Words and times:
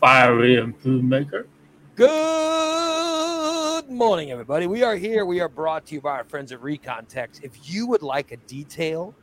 fiery 0.00 0.56
and 0.56 0.74
food 0.80 1.04
maker. 1.04 1.46
Good 1.94 3.90
morning, 3.90 4.30
everybody. 4.30 4.66
We 4.66 4.82
are 4.82 4.96
here. 4.96 5.26
We 5.26 5.40
are 5.40 5.48
brought 5.48 5.84
to 5.86 5.94
you 5.94 6.00
by 6.00 6.12
our 6.12 6.24
friends 6.24 6.52
at 6.52 6.60
Recontext. 6.60 7.42
If 7.42 7.70
you 7.70 7.86
would 7.86 8.02
like 8.02 8.32
a 8.32 8.38
detail 8.38 9.14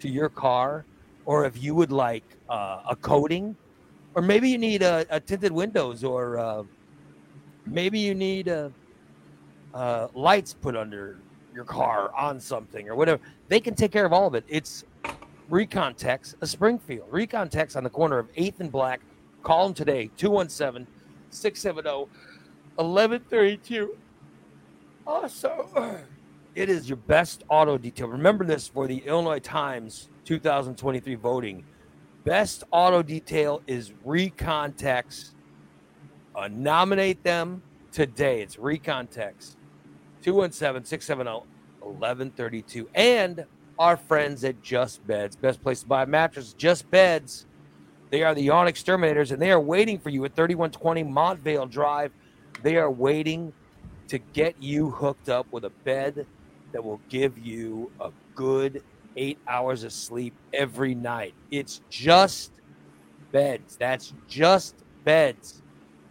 to 0.00 0.08
your 0.08 0.28
car, 0.28 0.84
or 1.24 1.46
if 1.46 1.62
you 1.62 1.74
would 1.74 1.92
like 1.92 2.24
uh, 2.50 2.82
a 2.90 2.96
coating, 2.96 3.56
or 4.14 4.22
maybe 4.22 4.50
you 4.50 4.58
need 4.58 4.82
a, 4.82 5.06
a 5.08 5.18
tinted 5.18 5.52
windows, 5.52 6.04
or 6.04 6.38
uh, 6.38 6.62
maybe 7.66 7.98
you 7.98 8.14
need 8.14 8.48
a, 8.48 8.70
uh, 9.72 10.08
lights 10.12 10.52
put 10.52 10.76
under 10.76 11.16
your 11.54 11.64
car 11.64 12.14
on 12.14 12.38
something 12.38 12.88
or 12.88 12.94
whatever, 12.94 13.20
they 13.48 13.60
can 13.60 13.74
take 13.74 13.92
care 13.92 14.04
of 14.04 14.12
all 14.12 14.26
of 14.26 14.34
it. 14.34 14.44
It's 14.46 14.84
Recontext, 15.50 16.36
a 16.40 16.46
Springfield. 16.46 17.10
Recontext 17.10 17.76
on 17.76 17.82
the 17.82 17.90
corner 17.90 18.18
of 18.18 18.32
8th 18.34 18.60
and 18.60 18.70
Black. 18.70 19.00
Call 19.42 19.64
them 19.64 19.74
today, 19.74 20.10
217 20.16 20.86
670 21.30 22.08
1132. 22.76 23.96
Also, 25.06 25.98
it 26.54 26.68
is 26.68 26.88
your 26.88 26.98
best 26.98 27.42
auto 27.48 27.76
detail. 27.76 28.06
Remember 28.06 28.44
this 28.44 28.68
for 28.68 28.86
the 28.86 28.98
Illinois 28.98 29.40
Times 29.40 30.08
2023 30.24 31.14
voting. 31.16 31.64
Best 32.24 32.64
auto 32.70 33.02
detail 33.02 33.62
is 33.66 33.92
Recontext. 34.06 35.30
Uh, 36.36 36.48
nominate 36.48 37.22
them 37.24 37.62
today. 37.90 38.42
It's 38.42 38.56
Recontext. 38.56 39.56
217 40.22 40.84
670 40.84 41.46
1132. 41.80 42.88
And 42.94 43.44
our 43.80 43.96
friends 43.96 44.44
at 44.44 44.60
Just 44.62 45.04
Beds. 45.06 45.34
Best 45.34 45.62
place 45.62 45.80
to 45.80 45.86
buy 45.86 46.02
a 46.02 46.06
mattress, 46.06 46.52
Just 46.52 46.88
Beds. 46.90 47.46
They 48.10 48.22
are 48.22 48.34
the 48.34 48.42
Yawn 48.42 48.68
Exterminators, 48.68 49.32
and 49.32 49.40
they 49.40 49.50
are 49.50 49.60
waiting 49.60 49.98
for 49.98 50.10
you 50.10 50.22
at 50.26 50.36
3120 50.36 51.04
Montvale 51.04 51.68
Drive. 51.68 52.12
They 52.62 52.76
are 52.76 52.90
waiting 52.90 53.54
to 54.08 54.18
get 54.18 54.54
you 54.62 54.90
hooked 54.90 55.30
up 55.30 55.46
with 55.50 55.64
a 55.64 55.70
bed 55.70 56.26
that 56.72 56.84
will 56.84 57.00
give 57.08 57.38
you 57.38 57.90
a 58.00 58.10
good 58.34 58.82
eight 59.16 59.38
hours 59.48 59.82
of 59.82 59.94
sleep 59.94 60.34
every 60.52 60.94
night. 60.94 61.32
It's 61.50 61.80
just 61.88 62.52
beds. 63.32 63.76
That's 63.78 64.12
just 64.28 64.74
beds. 65.04 65.62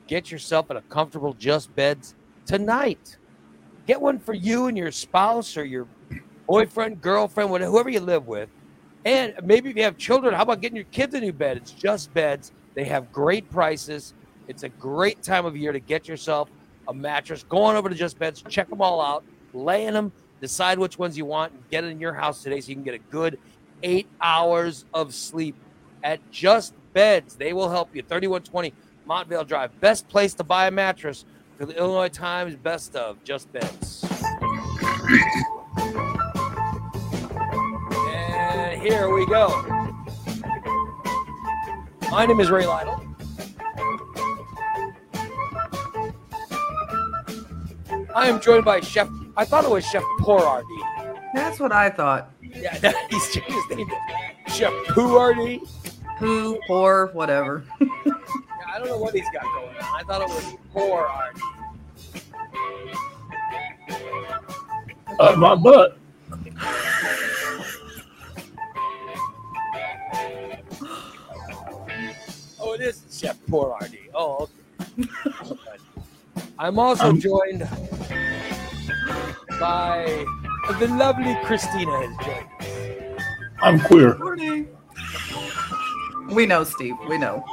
Get 0.08 0.32
yourself 0.32 0.72
in 0.72 0.78
a 0.78 0.82
comfortable 0.82 1.34
just 1.34 1.74
beds 1.76 2.16
tonight. 2.48 3.18
Get 3.86 4.02
one 4.02 4.18
for 4.18 4.34
you 4.34 4.66
and 4.68 4.78
your 4.78 4.92
spouse 4.92 5.56
or 5.56 5.66
your 5.66 5.88
boyfriend, 6.50 7.00
girlfriend, 7.00 7.52
whatever, 7.52 7.72
whoever 7.72 7.90
you 7.90 8.00
live 8.00 8.28
with. 8.28 8.50
And 9.06 9.36
maybe 9.44 9.70
if 9.70 9.78
you 9.78 9.84
have 9.84 9.98
children, 9.98 10.34
how 10.34 10.42
about 10.42 10.62
getting 10.62 10.76
your 10.76 10.86
kids 10.86 11.14
a 11.14 11.22
new 11.22 11.32
bed? 11.32 11.58
It's 11.58 11.72
just 11.72 12.12
beds. 12.14 12.52
They 12.74 12.86
have 12.86 13.12
great 13.12 13.50
prices. 13.52 14.16
It's 14.48 14.64
a 14.64 14.70
great 14.70 15.22
time 15.22 15.46
of 15.46 15.56
year 15.56 15.72
to 15.72 15.80
get 15.80 16.08
yourself 16.08 16.50
a 16.88 16.94
mattress. 16.94 17.44
Go 17.44 17.62
on 17.62 17.76
over 17.76 17.88
to 17.88 17.94
Just 17.94 18.18
Beds, 18.18 18.44
check 18.50 18.68
them 18.68 18.82
all 18.82 19.00
out, 19.00 19.24
lay 19.54 19.86
in 19.86 19.94
them, 19.94 20.12
decide 20.42 20.80
which 20.80 20.98
ones 20.98 21.16
you 21.16 21.24
want, 21.24 21.54
and 21.54 21.62
get 21.70 21.84
it 21.84 21.88
in 21.88 22.00
your 22.00 22.14
house 22.14 22.42
today 22.42 22.60
so 22.60 22.70
you 22.70 22.76
can 22.76 22.84
get 22.84 22.96
a 22.96 23.12
good 23.12 23.38
eight 23.84 24.08
hours 24.20 24.86
of 24.92 25.14
sleep 25.14 25.56
at 26.04 26.20
Just 26.32 26.74
Beds. 26.94 27.36
They 27.36 27.54
will 27.54 27.70
help 27.70 27.96
you. 27.96 28.02
3120 28.02 28.74
Montvale 29.08 29.48
Drive. 29.48 29.80
Best 29.80 30.08
place 30.10 30.34
to 30.34 30.44
buy 30.44 30.66
a 30.66 30.72
mattress 30.72 31.26
for 31.60 31.68
the 31.68 31.78
Illinois 31.78 32.10
Times 32.10 32.56
Best 32.56 32.96
of 32.96 33.24
Just 33.24 33.52
Beds. 33.54 34.04
And 38.80 38.88
here 38.88 39.14
we 39.14 39.26
go. 39.26 39.50
My 42.10 42.26
name 42.26 42.40
is 42.40 42.50
Ray 42.50 42.66
Lytle. 42.66 43.04
I 48.16 48.28
am 48.30 48.40
joined 48.40 48.64
by 48.64 48.80
Chef. 48.80 49.10
I 49.36 49.44
thought 49.44 49.66
it 49.66 49.70
was 49.70 49.86
Chef 49.86 50.02
Porardi. 50.22 50.64
That's 51.34 51.60
what 51.60 51.74
I 51.74 51.90
thought. 51.90 52.32
Yeah, 52.42 52.94
he's 53.10 53.34
changed 53.34 53.52
his 53.52 53.78
name 53.78 53.90
to 53.90 54.52
Chef 54.52 54.72
Porardi. 54.88 55.60
Who, 56.20 56.58
or 56.70 57.08
whatever. 57.08 57.66
Yeah, 57.82 57.88
I 58.74 58.80
don't 58.80 58.88
know 58.88 58.98
what 58.98 59.14
he's 59.14 59.30
got 59.34 59.44
going 59.44 59.76
on. 59.76 59.84
I 59.84 60.04
thought 60.04 60.22
it 60.22 60.30
was 60.30 60.56
Porardi. 60.74 61.42
Uh, 65.20 65.36
my 65.36 65.56
butt. 65.56 65.98
It 73.22 73.26
is 73.26 73.30
Chef 73.30 73.38
Porardi. 73.48 74.10
Oh, 74.14 74.50
okay. 75.00 75.58
I'm 76.60 76.80
also 76.80 77.10
Um, 77.10 77.20
joined 77.20 77.68
by 79.60 80.26
the 80.80 80.88
lovely 80.88 81.38
Christina 81.46 81.92
has 82.08 82.26
joined. 82.26 83.18
us. 83.20 83.24
I'm 83.62 83.80
queer. 83.80 84.18
Morning. 84.18 84.68
We 86.34 86.46
know, 86.46 86.64
Steve. 86.64 86.96
We 87.10 87.18
know. 87.18 87.44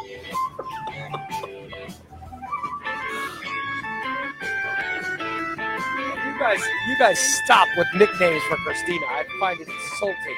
You 6.27 6.39
guys, 6.39 6.61
you 6.89 6.99
guys 6.99 7.19
stop 7.19 7.67
with 7.77 7.87
nicknames 7.95 8.43
for 8.49 8.57
Christina. 8.57 9.07
I 9.07 9.25
find 9.41 9.61
it 9.61 9.69
insulting. 9.69 10.37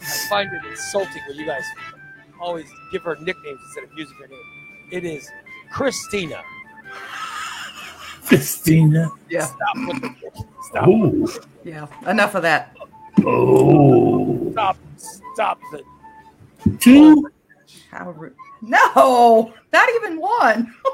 I 0.00 0.26
find 0.28 0.52
it 0.52 0.64
insulting 0.70 1.22
when 1.28 1.36
you 1.36 1.46
guys 1.46 1.64
always 2.40 2.66
give 2.92 3.02
her 3.02 3.16
nicknames 3.20 3.60
instead 3.66 3.84
of 3.84 3.90
using 3.96 4.16
her 4.16 4.28
name. 4.28 4.38
It 4.90 5.04
is 5.04 5.28
Christina. 5.70 6.42
Christina. 8.26 9.10
Yeah. 9.28 9.46
Stop 9.46 9.76
with 9.76 10.00
the 10.02 10.14
stop. 10.62 10.88
Oh. 10.88 11.28
Yeah. 11.64 11.86
Enough 12.06 12.34
of 12.34 12.42
that. 12.42 12.76
Oh. 13.24 14.50
Stop. 14.52 14.76
Stop 15.34 15.60
the 15.72 15.82
Two. 16.78 17.30
How 17.90 18.10
rude. 18.10 18.34
No, 18.62 19.52
not 19.72 19.88
even 19.96 20.20
one. 20.20 20.74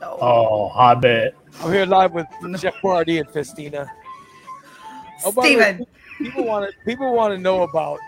no. 0.00 0.18
Oh, 0.20 0.70
I 0.74 0.94
bet. 0.94 1.34
I'm 1.60 1.72
here 1.72 1.86
live 1.86 2.12
with 2.12 2.26
Jeff 2.58 2.74
Bardi 2.82 3.18
and 3.18 3.28
Festina. 3.28 3.90
Oh, 5.24 5.32
by 5.32 5.42
way, 5.42 5.48
Steven. 5.48 5.86
people 6.18 6.44
want 6.44 6.70
to 6.70 6.76
people 6.84 7.14
want 7.14 7.34
to 7.34 7.38
know 7.38 7.62
about. 7.62 7.98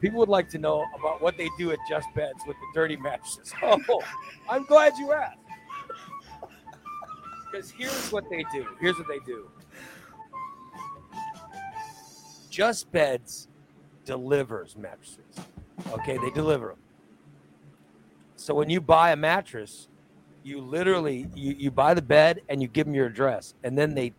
People 0.00 0.20
would 0.20 0.28
like 0.28 0.48
to 0.50 0.58
know 0.58 0.84
about 0.96 1.20
what 1.20 1.36
they 1.36 1.48
do 1.58 1.72
at 1.72 1.78
Just 1.88 2.06
Beds 2.14 2.38
with 2.46 2.56
the 2.56 2.66
dirty 2.74 2.96
mattresses. 2.96 3.52
Oh, 3.62 4.02
I'm 4.48 4.64
glad 4.64 4.96
you 4.96 5.12
asked. 5.12 5.38
Because 7.50 7.70
here's 7.70 8.12
what 8.12 8.24
they 8.30 8.44
do. 8.52 8.66
Here's 8.80 8.96
what 8.96 9.08
they 9.08 9.18
do. 9.26 9.50
Just 12.50 12.90
Beds 12.92 13.48
delivers 14.04 14.76
mattresses. 14.76 15.18
Okay, 15.92 16.18
they 16.18 16.30
deliver 16.30 16.68
them. 16.68 16.78
So 18.36 18.54
when 18.54 18.70
you 18.70 18.80
buy 18.80 19.12
a 19.12 19.16
mattress, 19.16 19.88
you 20.42 20.60
literally 20.60 21.28
you, 21.34 21.54
you 21.58 21.70
buy 21.70 21.94
the 21.94 22.02
bed 22.02 22.40
and 22.48 22.62
you 22.62 22.68
give 22.68 22.86
them 22.86 22.94
your 22.94 23.06
address, 23.06 23.54
and 23.64 23.76
then 23.76 23.94
they 23.94 24.12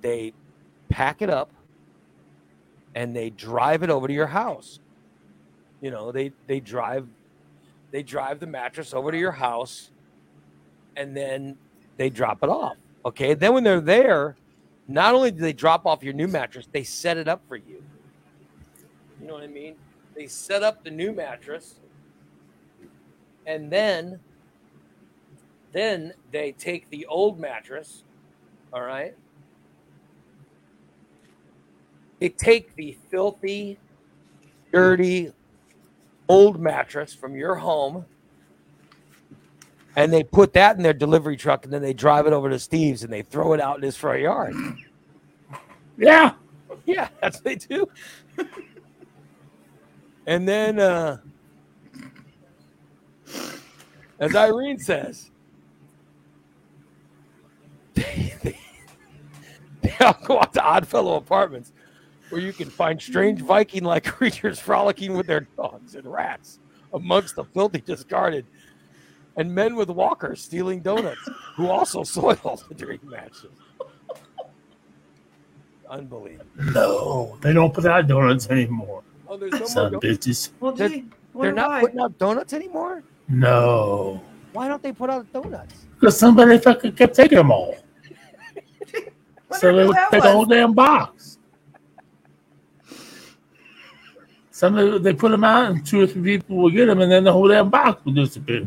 they 0.00 0.32
pack 0.88 1.22
it 1.22 1.30
up 1.30 1.50
and 2.98 3.14
they 3.14 3.30
drive 3.30 3.84
it 3.84 3.90
over 3.90 4.08
to 4.08 4.12
your 4.12 4.26
house. 4.26 4.80
You 5.80 5.92
know, 5.92 6.10
they 6.10 6.32
they 6.48 6.58
drive 6.58 7.06
they 7.92 8.02
drive 8.02 8.40
the 8.40 8.46
mattress 8.48 8.92
over 8.92 9.12
to 9.12 9.16
your 9.16 9.30
house 9.30 9.92
and 10.96 11.16
then 11.16 11.56
they 11.96 12.10
drop 12.10 12.42
it 12.42 12.48
off. 12.48 12.76
Okay. 13.06 13.34
Then 13.34 13.54
when 13.54 13.62
they're 13.62 13.80
there, 13.80 14.34
not 14.88 15.14
only 15.14 15.30
do 15.30 15.38
they 15.38 15.52
drop 15.52 15.86
off 15.86 16.02
your 16.02 16.12
new 16.12 16.26
mattress, 16.26 16.66
they 16.72 16.82
set 16.82 17.16
it 17.16 17.28
up 17.28 17.40
for 17.46 17.54
you. 17.54 17.84
You 19.20 19.28
know 19.28 19.34
what 19.34 19.44
I 19.44 19.46
mean? 19.46 19.76
They 20.16 20.26
set 20.26 20.64
up 20.64 20.82
the 20.82 20.90
new 20.90 21.12
mattress 21.12 21.78
and 23.46 23.70
then 23.70 24.18
then 25.70 26.14
they 26.32 26.50
take 26.50 26.90
the 26.90 27.06
old 27.06 27.38
mattress, 27.38 28.02
all 28.72 28.82
right? 28.82 29.14
They 32.18 32.28
take 32.28 32.74
the 32.76 32.96
filthy, 33.10 33.78
dirty, 34.72 35.32
old 36.28 36.60
mattress 36.60 37.14
from 37.14 37.34
your 37.34 37.54
home 37.54 38.04
and 39.96 40.12
they 40.12 40.22
put 40.22 40.52
that 40.52 40.76
in 40.76 40.82
their 40.82 40.92
delivery 40.92 41.36
truck 41.36 41.64
and 41.64 41.72
then 41.72 41.82
they 41.82 41.92
drive 41.92 42.26
it 42.26 42.32
over 42.32 42.50
to 42.50 42.58
Steve's 42.58 43.02
and 43.02 43.12
they 43.12 43.22
throw 43.22 43.52
it 43.52 43.60
out 43.60 43.78
in 43.78 43.82
his 43.82 43.96
front 43.96 44.20
yard. 44.20 44.54
Yeah. 46.00 46.34
Yeah, 46.86 47.08
that's 47.20 47.38
what 47.38 47.44
they 47.44 47.56
do. 47.56 47.88
and 50.28 50.48
then, 50.48 50.78
uh, 50.78 51.16
as 54.20 54.36
Irene 54.36 54.78
says, 54.78 55.32
they, 57.94 58.32
they, 58.44 58.60
they 59.80 59.92
all 59.98 60.16
go 60.22 60.38
out 60.38 60.54
to 60.54 60.62
Oddfellow 60.62 61.16
Apartments 61.16 61.72
where 62.30 62.40
you 62.40 62.52
can 62.52 62.68
find 62.70 63.00
strange 63.00 63.40
Viking 63.40 63.84
like 63.84 64.04
creatures 64.18 64.58
frolicking 64.58 65.16
with 65.16 65.26
their 65.26 65.46
dogs 65.56 65.94
and 65.94 66.06
rats 66.06 66.58
amongst 66.92 67.36
the 67.36 67.44
filthy 67.44 67.80
discarded, 67.80 68.46
and 69.36 69.54
men 69.54 69.76
with 69.76 69.88
walkers 69.90 70.40
stealing 70.42 70.80
donuts 70.80 71.28
who 71.56 71.68
also 71.68 72.02
soil 72.04 72.60
the 72.68 72.74
dream 72.74 73.00
matches. 73.04 73.46
Unbelievable. 75.88 76.44
No, 76.72 77.38
they 77.40 77.52
don't 77.52 77.72
put 77.72 77.86
out 77.86 78.06
donuts 78.06 78.48
anymore. 78.50 79.02
Oh, 79.26 79.36
there's 79.36 79.52
no 79.52 79.58
more 79.90 80.00
donuts. 80.00 80.06
bitches. 80.26 80.50
Well, 80.60 80.72
They're- 80.72 80.88
gee, 80.88 81.04
They're 81.38 81.52
not 81.52 81.70
why. 81.70 81.80
putting 81.80 82.00
out 82.00 82.18
donuts 82.18 82.52
anymore? 82.52 83.02
No. 83.28 84.22
Why 84.52 84.68
don't 84.68 84.82
they 84.82 84.92
put 84.92 85.08
out 85.10 85.30
donuts? 85.32 85.86
Because 85.94 86.18
somebody 86.18 86.58
fucking 86.58 86.92
kept 86.92 87.14
taking 87.14 87.38
them 87.38 87.50
all. 87.50 87.74
So 89.58 89.74
they 89.74 89.80
who 89.82 89.88
would 89.88 89.96
take 90.10 90.22
the 90.22 90.30
whole 90.30 90.44
damn 90.44 90.74
box. 90.74 91.37
Somebody 94.58 94.98
they 94.98 95.14
put 95.14 95.30
them 95.30 95.44
out, 95.44 95.70
and 95.70 95.86
two 95.86 96.00
or 96.00 96.06
three 96.08 96.38
people 96.38 96.56
will 96.56 96.70
get 96.70 96.86
them, 96.86 97.00
and 97.00 97.12
then 97.12 97.22
the 97.22 97.32
whole 97.32 97.46
damn 97.46 97.70
box 97.70 98.04
will 98.04 98.12
disappear. 98.12 98.66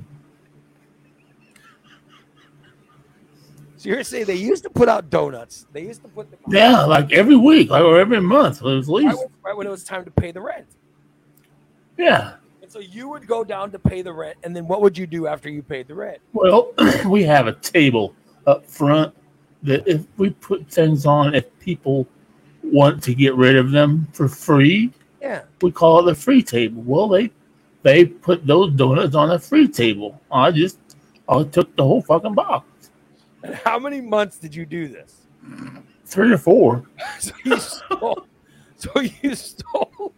So 3.75 3.89
you're 3.89 4.01
saying 4.05 4.23
they 4.23 4.35
used 4.35 4.63
to 4.63 4.69
put 4.69 4.88
out 4.88 5.09
donuts. 5.09 5.65
They 5.73 5.81
used 5.81 6.01
to 6.03 6.07
put 6.07 6.31
them 6.31 6.39
out 6.47 6.53
Yeah, 6.53 6.85
like 6.85 7.11
every 7.11 7.35
week, 7.35 7.71
like 7.71 7.83
or 7.83 7.99
every 7.99 8.21
month, 8.21 8.59
at 8.59 8.67
least. 8.67 8.88
when, 8.88 9.05
right 9.43 9.57
when 9.57 9.67
it 9.67 9.69
was 9.69 9.83
time 9.83 10.05
to 10.05 10.11
pay 10.11 10.31
the 10.31 10.39
rent. 10.39 10.65
Yeah. 11.97 12.35
And 12.61 12.71
so 12.71 12.79
you 12.79 13.09
would 13.09 13.27
go 13.27 13.43
down 13.43 13.69
to 13.71 13.77
pay 13.79 14.01
the 14.01 14.13
rent, 14.13 14.38
and 14.45 14.55
then 14.55 14.69
what 14.69 14.81
would 14.81 14.97
you 14.97 15.05
do 15.05 15.27
after 15.27 15.49
you 15.49 15.61
paid 15.61 15.89
the 15.89 15.95
rent? 15.95 16.19
Well, 16.31 16.71
we 17.05 17.23
have 17.23 17.47
a 17.47 17.53
table 17.53 18.15
up 18.47 18.65
front 18.65 19.13
that 19.63 19.85
if 19.85 20.05
we 20.15 20.29
put 20.29 20.69
things 20.69 21.05
on, 21.05 21.35
if 21.35 21.59
people 21.59 22.07
want 22.63 23.03
to 23.03 23.13
get 23.13 23.35
rid 23.35 23.57
of 23.57 23.71
them 23.71 24.07
for 24.13 24.29
free, 24.29 24.93
Yeah. 25.21 25.44
we 25.62 25.71
call 25.71 26.00
it 26.00 26.12
the 26.12 26.15
free 26.19 26.41
table. 26.41 26.81
Well, 26.83 27.07
they 27.07 27.31
they 27.83 28.06
put 28.06 28.45
those 28.45 28.73
donuts 28.73 29.15
on 29.15 29.31
a 29.31 29.39
free 29.39 29.68
table. 29.68 30.19
I 30.31 30.51
just 30.51 30.79
I 31.29 31.44
took 31.44 31.75
the 31.75 31.83
whole 31.83 32.01
fucking 32.01 32.33
box, 32.33 32.65
And 33.44 33.56
how 33.56 33.77
many 33.79 34.01
months 34.01 34.38
did 34.38 34.53
you 34.56 34.65
do 34.65 34.88
this? 34.88 35.18
three 36.06 36.31
or 36.33 36.38
four. 36.38 36.83
So 37.19 37.33
you 37.45 37.57
stole, 37.59 38.27
so 38.77 39.00
you 39.00 39.35
stole, 39.35 40.13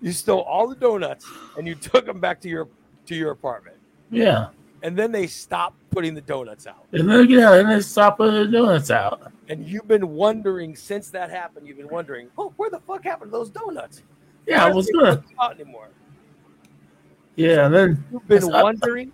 you 0.00 0.12
stole 0.12 0.40
all 0.42 0.68
the 0.68 0.76
donuts, 0.76 1.26
and 1.58 1.66
you 1.66 1.74
took 1.74 2.06
them 2.06 2.20
back 2.20 2.40
to 2.42 2.48
your 2.48 2.68
to 3.06 3.14
your 3.16 3.32
apartment, 3.32 3.76
Yeah, 4.10 4.48
and 4.82 4.96
then 4.96 5.10
they 5.12 5.26
stopped 5.26 5.76
putting 5.90 6.14
the 6.14 6.20
donuts 6.20 6.66
out. 6.68 6.86
and 6.92 7.10
then 7.10 7.28
yeah, 7.28 7.54
and 7.54 7.68
they 7.70 7.80
stopped 7.80 8.18
putting 8.18 8.34
the 8.34 8.46
donuts 8.58 8.90
out. 8.92 9.32
And 9.48 9.66
you've 9.66 9.88
been 9.88 10.08
wondering 10.10 10.76
since 10.76 11.10
that 11.10 11.30
happened. 11.30 11.66
You've 11.66 11.78
been 11.78 11.88
wondering, 11.88 12.28
oh, 12.38 12.52
where 12.56 12.70
the 12.70 12.78
fuck 12.80 13.02
happened 13.04 13.32
to 13.32 13.38
those 13.38 13.50
donuts? 13.50 14.02
Yeah, 14.46 14.64
I 14.64 14.70
was 14.72 14.86
don't 14.88 15.00
gonna. 15.02 15.16
put 15.16 15.28
them 15.28 15.36
out 15.40 15.54
anymore. 15.60 15.88
Yeah, 17.36 17.66
and 17.66 17.74
then 17.74 18.04
You've 18.12 18.26
been 18.28 18.40
That's- 18.46 18.62
wondering. 18.62 19.12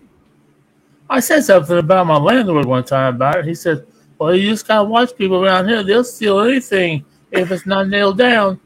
I 1.09 1.21
said 1.21 1.45
something 1.45 1.79
about 1.79 2.07
my 2.07 2.17
landlord 2.17 2.65
one 2.67 2.83
time 2.85 3.15
about 3.15 3.37
it. 3.39 3.45
He 3.45 3.55
said, 3.55 3.87
"Well, 4.19 4.35
you 4.35 4.51
just 4.51 4.67
gotta 4.67 4.89
watch 4.89 5.15
people 5.17 5.45
around 5.45 5.69
here. 5.69 5.83
They'll 5.85 6.03
steal 6.03 6.41
anything 6.41 7.05
if 7.31 7.51
it's 7.53 7.65
not 7.67 7.89
nailed 7.89 8.19
down." 8.19 8.59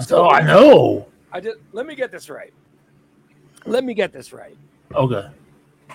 So 0.00 0.28
I 0.28 0.42
know. 0.42 1.06
I 1.32 1.40
just 1.40 1.58
let 1.72 1.86
me 1.86 1.94
get 1.94 2.10
this 2.12 2.30
right. 2.30 2.52
Let 3.66 3.84
me 3.84 3.94
get 3.94 4.12
this 4.12 4.32
right. 4.32 4.56
Okay. 4.94 5.26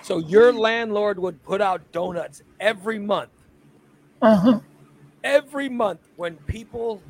So 0.02 0.18
your 0.18 0.52
landlord 0.52 1.18
would 1.18 1.42
put 1.42 1.60
out 1.62 1.80
donuts 1.92 2.42
every 2.60 2.98
month, 2.98 3.30
Uh 4.20 4.36
huh. 4.36 4.60
Every 5.24 5.68
month 5.68 6.00
when 6.16 6.36
people 6.46 7.02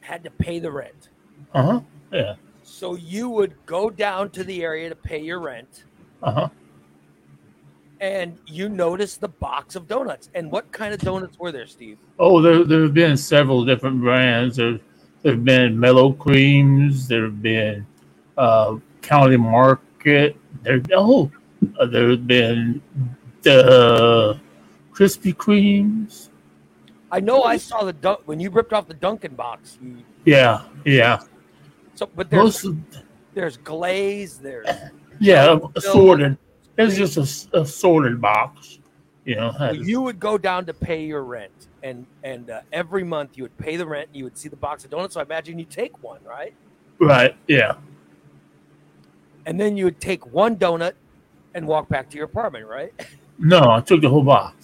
had 0.00 0.22
to 0.24 0.30
pay 0.30 0.58
the 0.60 0.70
rent. 0.70 1.08
Uh 1.54 1.62
huh. 1.62 1.80
Yeah. 2.12 2.34
So 2.62 2.94
you 2.94 3.28
would 3.30 3.54
go 3.66 3.90
down 3.90 4.30
to 4.30 4.44
the 4.44 4.62
area 4.62 4.88
to 4.88 4.94
pay 4.94 5.20
your 5.20 5.40
rent, 5.40 5.84
Uh 6.22 6.32
huh. 6.32 6.48
and 8.00 8.38
you 8.46 8.68
noticed 8.68 9.20
the 9.20 9.28
box 9.28 9.76
of 9.76 9.88
donuts. 9.88 10.28
And 10.34 10.50
what 10.50 10.70
kind 10.72 10.92
of 10.92 11.00
donuts 11.00 11.38
were 11.38 11.50
there, 11.52 11.66
Steve? 11.66 11.98
Oh, 12.18 12.40
there 12.42 12.64
there 12.64 12.82
have 12.82 12.94
been 12.94 13.16
several 13.16 13.64
different 13.64 14.00
brands. 14.00 14.56
There 14.56 14.78
there 15.22 15.32
have 15.32 15.44
been 15.44 15.78
Mel-O-Creams. 15.80 17.08
There 17.08 17.24
have 17.24 17.42
been 17.42 17.86
uh, 18.36 18.76
County 19.02 19.36
Market. 19.38 20.36
There 20.62 20.82
oh, 20.92 21.30
uh, 21.80 21.86
there 21.86 22.10
have 22.10 22.26
been 22.26 22.82
the 23.42 24.38
Krispy 24.92 25.34
Kremes. 25.34 26.28
I 27.16 27.20
know 27.20 27.44
I 27.44 27.56
saw 27.56 27.82
the 27.82 27.94
dun- 27.94 28.18
when 28.26 28.40
you 28.40 28.50
ripped 28.50 28.74
off 28.74 28.86
the 28.88 28.94
Dunkin' 28.94 29.34
box. 29.34 29.78
You, 29.82 29.96
Yeah, 30.26 30.64
yeah. 30.84 31.20
so, 31.94 32.10
but 32.14 32.28
there's 32.28 32.62
of, 32.62 32.76
there's 33.32 33.56
glaze. 33.56 34.36
There's 34.36 34.66
yeah, 35.18 35.58
assorted. 35.74 36.36
It's 36.76 36.94
just 36.94 37.48
a 37.54 37.64
sorted 37.64 38.20
box. 38.20 38.80
You 39.24 39.36
know, 39.36 39.54
So 39.58 39.72
you 39.72 40.02
would 40.02 40.20
go 40.20 40.36
down 40.36 40.66
to 40.66 40.74
pay 40.74 41.06
your 41.06 41.24
rent, 41.24 41.68
and 41.82 42.06
and 42.22 42.50
uh, 42.50 42.60
every 42.70 43.02
month 43.02 43.38
you 43.38 43.44
would 43.44 43.56
pay 43.56 43.76
the 43.76 43.86
rent. 43.86 44.08
And 44.08 44.16
you 44.16 44.24
would 44.24 44.36
see 44.36 44.50
the 44.50 44.56
box 44.56 44.84
of 44.84 44.90
donuts. 44.90 45.14
So 45.14 45.20
I 45.20 45.22
imagine 45.24 45.58
you 45.58 45.64
take 45.64 46.02
one, 46.02 46.20
right? 46.22 46.54
right? 47.00 47.34
Yeah, 47.48 47.76
And 49.46 49.58
then 49.58 49.76
you 49.78 49.84
would 49.86 50.00
take 50.00 50.26
one 50.26 50.56
donut 50.56 50.92
and 51.54 51.66
walk 51.66 51.88
back 51.88 52.10
to 52.10 52.16
your 52.18 52.26
apartment, 52.26 52.66
right? 52.66 52.92
no, 53.38 53.70
I 53.70 53.80
took 53.80 54.02
the 54.02 54.08
whole 54.10 54.22
box. 54.22 54.55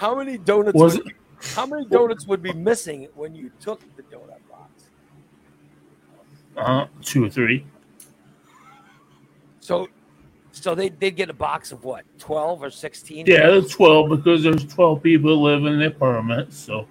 How 0.00 0.14
many 0.14 0.38
donuts? 0.38 0.74
Was 0.74 0.96
would, 0.96 1.12
how 1.54 1.66
many 1.66 1.84
donuts 1.84 2.26
would 2.26 2.42
be 2.42 2.54
missing 2.54 3.06
when 3.14 3.34
you 3.34 3.50
took 3.60 3.82
the 3.96 4.02
donut 4.04 4.40
box? 4.48 4.84
Uh, 6.56 6.86
two 7.02 7.26
or 7.26 7.28
three. 7.28 7.66
So, 9.60 9.90
so 10.52 10.74
they 10.74 10.88
did 10.88 11.16
get 11.16 11.28
a 11.28 11.34
box 11.34 11.70
of 11.70 11.84
what, 11.84 12.06
twelve 12.18 12.62
or 12.62 12.70
sixteen? 12.70 13.26
Yeah, 13.26 13.48
there's 13.50 13.68
twelve 13.68 14.08
because 14.08 14.42
there's 14.42 14.64
twelve 14.64 15.02
people 15.02 15.42
live 15.42 15.66
in 15.66 15.78
the 15.78 15.88
apartment, 15.88 16.54
so 16.54 16.86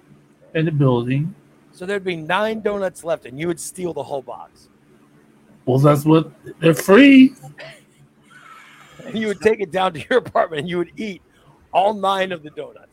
in 0.54 0.66
the 0.66 0.70
building. 0.70 1.34
So 1.72 1.86
there'd 1.86 2.04
be 2.04 2.14
nine 2.14 2.60
donuts 2.60 3.02
left, 3.02 3.26
and 3.26 3.40
you 3.40 3.48
would 3.48 3.58
steal 3.58 3.92
the 3.92 4.04
whole 4.04 4.22
box, 4.22 4.68
Well, 5.66 5.78
that's 5.78 6.04
what 6.04 6.30
they're 6.60 6.74
free. 6.74 7.34
and 9.04 9.18
you 9.18 9.26
would 9.26 9.40
take 9.40 9.58
it 9.58 9.72
down 9.72 9.94
to 9.94 10.04
your 10.08 10.20
apartment, 10.20 10.60
and 10.60 10.68
you 10.68 10.78
would 10.78 10.92
eat 10.96 11.22
all 11.72 11.92
nine 11.94 12.30
of 12.30 12.44
the 12.44 12.50
donuts. 12.50 12.89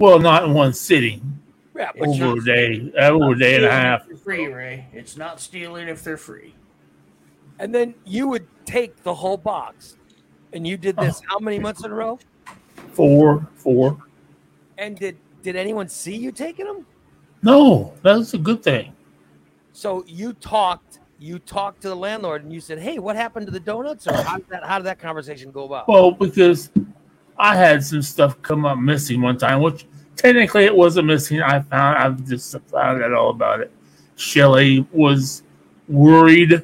Well, 0.00 0.18
not 0.18 0.44
in 0.44 0.54
one 0.54 0.72
sitting. 0.72 1.38
Yeah, 1.76 1.90
but 1.96 2.08
Over 2.08 2.38
a 2.38 2.44
day, 2.44 2.92
uh, 2.98 3.10
over 3.10 3.32
a 3.32 3.38
day 3.38 3.56
and 3.56 3.64
a 3.66 3.70
half. 3.70 4.06
They're 4.06 4.16
free, 4.16 4.46
Ray. 4.46 4.86
It's 4.92 5.16
not 5.16 5.40
stealing 5.40 5.88
if 5.88 6.02
they're 6.02 6.16
free. 6.16 6.54
and 7.58 7.74
then 7.74 7.94
you 8.06 8.26
would 8.26 8.46
take 8.64 9.02
the 9.02 9.12
whole 9.14 9.36
box, 9.36 9.98
and 10.54 10.66
you 10.66 10.78
did 10.78 10.96
this 10.96 11.20
how 11.28 11.38
many 11.38 11.58
months 11.58 11.84
in 11.84 11.90
a 11.90 11.94
row? 11.94 12.18
Four, 12.92 13.46
four. 13.54 13.98
And 14.78 14.96
did 14.98 15.16
did 15.42 15.56
anyone 15.56 15.88
see 15.88 16.16
you 16.16 16.32
taking 16.32 16.64
them? 16.66 16.86
No, 17.42 17.92
that's 18.02 18.32
a 18.34 18.38
good 18.38 18.62
thing. 18.62 18.94
So 19.72 20.04
you 20.06 20.32
talked, 20.34 20.98
you 21.18 21.38
talked 21.38 21.82
to 21.82 21.88
the 21.88 21.94
landlord, 21.94 22.42
and 22.44 22.52
you 22.52 22.60
said, 22.60 22.78
"Hey, 22.78 22.98
what 22.98 23.16
happened 23.16 23.46
to 23.46 23.52
the 23.52 23.60
donuts?" 23.60 24.06
Or 24.06 24.14
how 24.14 24.36
did 24.38 24.48
that 24.48 24.64
how 24.64 24.78
did 24.78 24.86
that 24.86 24.98
conversation 24.98 25.50
go 25.50 25.64
about? 25.64 25.86
Well, 25.88 26.10
because 26.12 26.70
I 27.40 27.56
had 27.56 27.82
some 27.82 28.02
stuff 28.02 28.40
come 28.42 28.66
up 28.66 28.78
missing 28.78 29.22
one 29.22 29.38
time, 29.38 29.62
which 29.62 29.86
technically 30.14 30.64
it 30.64 30.76
wasn't 30.76 31.06
missing. 31.06 31.40
I 31.40 31.60
found 31.60 31.96
I've 31.96 32.28
just 32.28 32.54
found 32.70 33.02
out 33.02 33.14
all 33.14 33.30
about 33.30 33.60
it. 33.60 33.72
Shelly 34.16 34.86
was 34.92 35.42
worried 35.88 36.62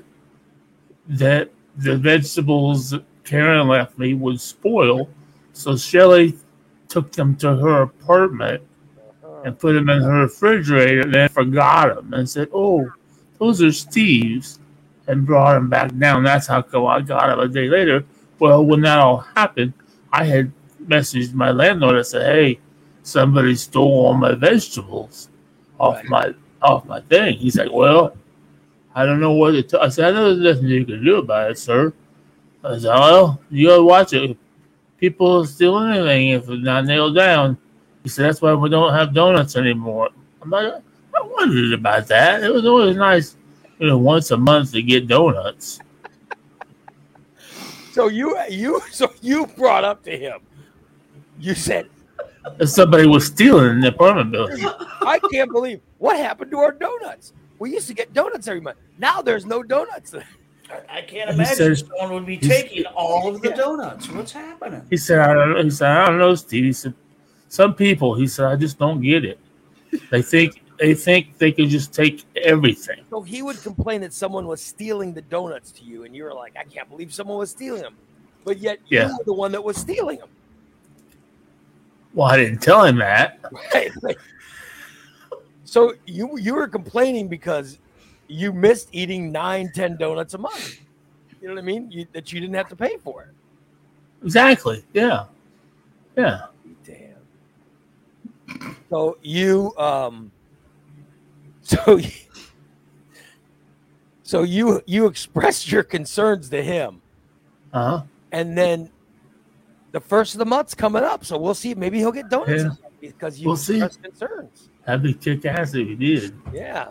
that 1.09 1.51
the 1.79 1.97
vegetables 1.97 2.91
that 2.91 3.05
Karen 3.25 3.69
left 3.69 3.99
me 3.99 4.13
would 4.13 4.39
spoil, 4.39 5.09
so 5.55 5.77
Shelly 5.77 6.37
took 6.89 7.11
them 7.13 7.35
to 7.37 7.57
her 7.57 7.83
apartment 7.83 8.63
and 9.45 9.59
put 9.59 9.73
them 9.73 9.89
in 9.89 10.03
her 10.03 10.23
refrigerator, 10.23 11.01
and 11.01 11.15
then 11.15 11.29
forgot 11.31 11.95
them 11.95 12.13
and 12.13 12.29
said, 12.29 12.49
"Oh, 12.53 12.91
those 13.39 13.63
are 13.63 13.73
Steve's," 13.73 14.59
and 15.07 15.25
brought 15.25 15.55
them 15.55 15.71
back 15.71 15.97
down. 15.97 16.23
That's 16.23 16.47
how 16.47 16.61
come 16.61 16.85
I 16.87 17.01
got 17.01 17.29
them 17.29 17.41
a 17.41 17.49
day 17.49 17.69
later. 17.69 18.05
Well, 18.39 18.65
when 18.65 18.83
that 18.83 18.99
all 18.99 19.25
happened, 19.35 19.73
I 20.13 20.25
had 20.25 20.53
messaged 20.89 21.35
my 21.35 21.51
landlord. 21.51 21.97
I 21.97 22.03
said, 22.03 22.27
"Hey, 22.35 22.61
somebody 23.03 23.55
stole 23.55 24.07
all 24.07 24.15
my 24.15 24.35
vegetables 24.35 25.29
off 25.79 25.97
Right. 25.97 26.09
my 26.09 26.35
off 26.63 26.85
my 26.87 27.01
thing." 27.01 27.37
He's 27.39 27.57
like, 27.57 27.73
"Well, 27.73 28.17
I 28.95 29.05
don't 29.07 29.21
know 29.21 29.33
what 29.33 29.53
to." 29.53 29.63
T-. 29.63 29.77
I 29.79 29.89
said, 29.89 30.07
"I 30.07 30.11
know 30.17 30.35
there's 30.35 30.57
nothing 30.57 30.69
you 30.71 30.85
can 30.85 31.05
do 31.05 31.17
about 31.17 31.51
it, 31.51 31.59
sir." 31.59 31.93
I 32.65 32.79
said, 32.79 32.95
"Well, 32.95 33.41
you 33.51 33.69
gotta 33.69 33.83
watch 33.83 34.13
it. 34.13 34.37
People 34.99 35.45
steal 35.45 35.79
anything 35.79 36.31
if 36.31 36.49
it's 36.49 36.63
not 36.65 36.85
nailed 36.87 37.15
down." 37.17 37.57
He 38.03 38.09
said, 38.09 38.27
"That's 38.27 38.41
why 38.43 38.55
we 38.55 38.69
don't 38.69 38.93
have 38.95 39.13
donuts 39.15 39.57
anymore." 39.57 40.11
I'm 40.43 40.51
like, 40.51 40.73
"I 40.73 41.23
wondered 41.23 41.73
about 41.73 42.07
that. 42.09 42.43
It 42.43 42.53
was 42.53 42.65
always 42.65 42.97
nice, 42.97 43.37
you 43.79 43.89
know, 43.89 43.99
once 43.99 44.31
a 44.31 44.37
month 44.37 44.73
to 44.73 44.83
get 44.83 45.07
donuts." 45.09 45.81
So 47.93 48.09
you 48.09 48.37
you 48.51 48.83
so 48.91 49.11
you 49.23 49.47
brought 49.47 49.83
up 49.85 50.03
to 50.05 50.11
him. 50.17 50.41
You 51.39 51.55
said, 51.55 51.89
If 52.61 52.69
somebody 52.71 53.07
was 53.07 53.27
stealing 53.27 53.71
in 53.71 53.81
the 53.81 53.89
apartment 53.89 54.31
building. 54.33 54.65
"I 55.03 55.19
can't 55.33 55.51
believe 55.51 55.81
what 55.99 56.17
happened 56.17 56.51
to 56.53 56.59
our 56.59 56.73
donuts. 56.73 57.33
We 57.59 57.73
used 57.73 57.89
to 57.89 57.95
get 57.95 58.13
donuts 58.13 58.47
every 58.49 58.61
month. 58.61 58.79
Now 58.99 59.21
there's 59.23 59.45
no 59.47 59.63
donuts." 59.63 60.15
I, 60.15 60.23
I 60.99 61.03
can't 61.03 61.29
He 61.31 61.35
imagine 61.35 61.57
says- 61.57 61.85
someone 61.99 62.15
would 62.15 62.27
be 62.27 62.39
taking 62.39 62.85
all 62.87 63.35
of 63.35 63.43
the 63.43 63.51
donuts. 63.51 64.09
What's 64.11 64.33
happening? 64.33 64.83
He 64.91 64.97
said, 64.97 65.19
I 65.21 65.35
don't 65.35 65.53
know. 65.53 65.63
He 65.63 65.71
said, 65.71 65.91
I 65.91 66.07
don't 66.07 66.19
know, 66.19 66.35
Steve. 66.35 66.65
He 66.65 66.73
said, 66.73 66.95
some 67.49 67.75
people, 67.75 68.15
he 68.15 68.27
said, 68.27 68.47
I 68.47 68.57
just 68.57 68.79
don't 68.79 69.01
get 69.01 69.25
it. 69.25 69.39
They 70.11 70.23
think 70.23 70.63
they 70.79 70.93
think 70.95 71.39
they 71.39 71.53
can 71.53 71.69
just 71.71 71.93
take 71.95 72.25
everything. 72.37 73.01
So 73.09 73.23
he 73.23 73.41
would 73.43 73.61
complain 73.63 74.03
that 74.03 74.13
someone 74.13 74.47
was 74.47 74.61
stealing 74.63 75.15
the 75.15 75.23
donuts 75.23 75.71
to 75.73 75.85
you, 75.85 76.05
and 76.05 76.15
you 76.15 76.25
were 76.25 76.35
like, 76.35 76.55
"I 76.55 76.65
can't 76.65 76.87
believe 76.91 77.15
someone 77.15 77.39
was 77.39 77.51
stealing 77.51 77.81
them," 77.81 77.97
but 78.45 78.59
yet 78.59 78.79
Yeah. 78.89 79.07
you 79.09 79.17
were 79.17 79.25
the 79.25 79.33
one 79.33 79.53
that 79.53 79.65
was 79.65 79.79
stealing 79.79 80.19
them. 80.19 80.29
Well, 82.17 82.29
I 82.29 82.39
didn't 82.39 82.63
tell 82.63 82.83
him 82.83 82.97
that. 82.99 83.39
Right. 83.75 83.93
Like- 84.03 84.19
so 85.65 85.93
you 86.07 86.39
you 86.39 86.55
were 86.55 86.67
complaining 86.67 87.29
because 87.29 87.79
you 88.29 88.53
missed 88.53 88.89
eating 88.93 89.31
nine, 89.31 89.71
ten 89.75 89.97
donuts 89.99 90.33
a 90.35 90.39
month. 90.39 90.81
You 91.43 91.49
know 91.49 91.55
what 91.55 91.61
I 91.63 91.65
mean? 91.67 91.91
You, 91.91 92.07
that 92.13 92.33
you 92.33 92.41
didn't 92.41 92.55
have 92.55 92.69
to 92.71 92.77
pay 92.77 92.97
for 92.97 93.23
it. 93.25 93.29
Exactly. 94.25 94.83
Yeah. 94.95 95.27
Yeah. 96.17 96.47
Damn. 96.85 98.71
So 98.89 99.19
you 99.23 99.77
um 99.77 100.33
so 101.63 101.97
y- 101.97 102.13
so 104.23 104.43
you 104.43 104.81
you 104.87 105.07
expressed 105.07 105.71
your 105.71 105.83
concerns 105.83 106.49
to 106.49 106.63
him 106.63 107.03
Uh 107.75 107.99
huh. 107.99 108.03
and 108.33 108.57
then 108.57 108.89
the 109.97 110.01
first 110.01 110.35
of 110.35 110.39
the 110.39 110.45
month's 110.45 110.75
coming 110.75 111.03
up 111.03 111.25
so 111.25 111.39
we'll 111.39 111.55
see 111.55 111.75
maybe 111.75 111.97
he'll 111.99 112.13
get 112.21 112.29
donuts 112.29 112.65
Yeah. 112.65 112.71
because 113.01 113.39
you 113.41 113.47
We'll 113.49 113.57
see. 113.57 113.77
expressed 113.83 114.03
concerns 114.03 114.69
That'd 114.85 115.03
be 115.03 115.15
kick 115.15 115.45
ass 115.47 115.73
if 115.75 115.87
he 115.89 115.95
did. 115.95 116.35
yeah 116.53 116.89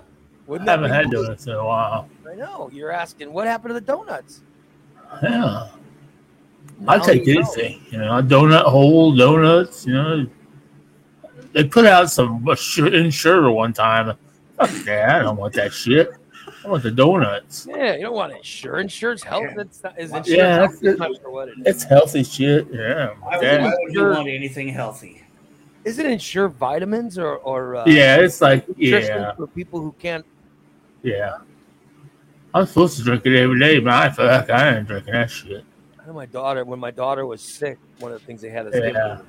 wouldn't 0.48 0.66
that 0.66 0.80
haven't 0.80 0.92
had 0.92 1.06
cool? 1.12 1.24
donuts 1.24 1.46
in 1.48 1.54
a 1.54 1.66
while. 1.66 2.10
I 2.30 2.34
know 2.36 2.70
you're 2.74 2.92
asking 2.92 3.32
what 3.32 3.46
happened 3.48 3.70
to 3.70 3.74
the 3.76 3.82
donuts 3.94 4.42
Yeah. 5.22 5.68
I 6.88 6.98
take 7.00 7.26
you 7.28 7.36
know. 7.36 7.42
anything. 7.42 7.86
You 7.92 8.00
know, 8.00 8.18
a 8.18 8.24
donut 8.24 8.64
hole, 8.66 9.16
donuts. 9.16 9.86
You 9.88 9.94
know, 9.94 10.26
they 11.54 11.64
put 11.64 11.86
out 11.86 12.10
some 12.12 12.46
Ensure 12.78 13.50
one 13.52 13.72
time. 13.72 14.18
Fuck 14.58 14.72
that! 14.86 15.16
I 15.16 15.20
don't 15.20 15.38
want 15.38 15.54
that 15.54 15.72
shit. 15.72 16.10
I 16.66 16.70
want 16.70 16.84
the 16.84 16.92
donuts. 16.92 17.68
yeah 17.70 17.96
you 17.96 18.02
don't 18.02 18.16
want 18.16 18.34
insurance 18.34 18.94
insurance 18.94 19.24
health 19.24 19.44
Yeah. 19.50 19.54
that's 19.58 19.84
not 19.84 20.00
is 20.00 20.10
insurance 20.10 20.30
Yeah, 20.30 20.56
health? 20.56 20.80
that's- 20.82 21.02
I'm 21.02 21.12
not 21.12 21.22
sure 21.22 21.30
what 21.32 21.50
it 21.50 21.58
is. 21.60 21.66
It's 21.68 21.84
healthy 21.84 22.24
shit. 22.24 22.68
Yeah. 22.72 23.14
Why 23.22 23.38
would, 23.38 23.46
that- 23.46 23.62
why 23.62 23.74
would 23.80 23.94
you 23.94 24.00
Sure. 24.00 24.14
want 24.14 24.28
anything 24.30 24.68
healthy? 24.70 25.22
is 25.84 26.00
it 26.00 26.08
Ensure 26.08 26.48
vitamins 26.50 27.20
or 27.20 27.36
or 27.38 27.76
uh, 27.76 27.84
yeah, 27.86 28.16
it's 28.18 28.42
like 28.42 28.68
nutrition 28.70 29.18
yeah, 29.22 29.36
for 29.36 29.46
people 29.46 29.80
who 29.80 29.94
can't 30.00 30.26
yeah. 31.04 31.38
I'm 32.56 32.66
supposed 32.66 32.98
to 32.98 33.04
drink 33.04 33.24
it 33.26 33.38
every 33.38 33.60
day, 33.60 33.78
but 33.80 33.94
I 33.94 34.10
feel 34.10 34.26
like 34.26 34.50
I 34.50 34.78
ain't 34.78 34.88
drinking 34.88 35.14
that 35.14 35.30
shit. 35.30 35.64
I 36.02 36.08
know 36.08 36.14
my 36.14 36.26
daughter 36.26 36.66
when 36.66 36.80
my 36.80 36.90
daughter 36.90 37.26
was 37.28 37.42
sick 37.42 37.78
one 38.00 38.12
of 38.12 38.20
the 38.20 38.26
things 38.26 38.42
they 38.42 38.50
had 38.50 38.66
is 38.66 38.74
Yeah. 38.76 38.88
you 38.88 38.94
know, 38.94 39.22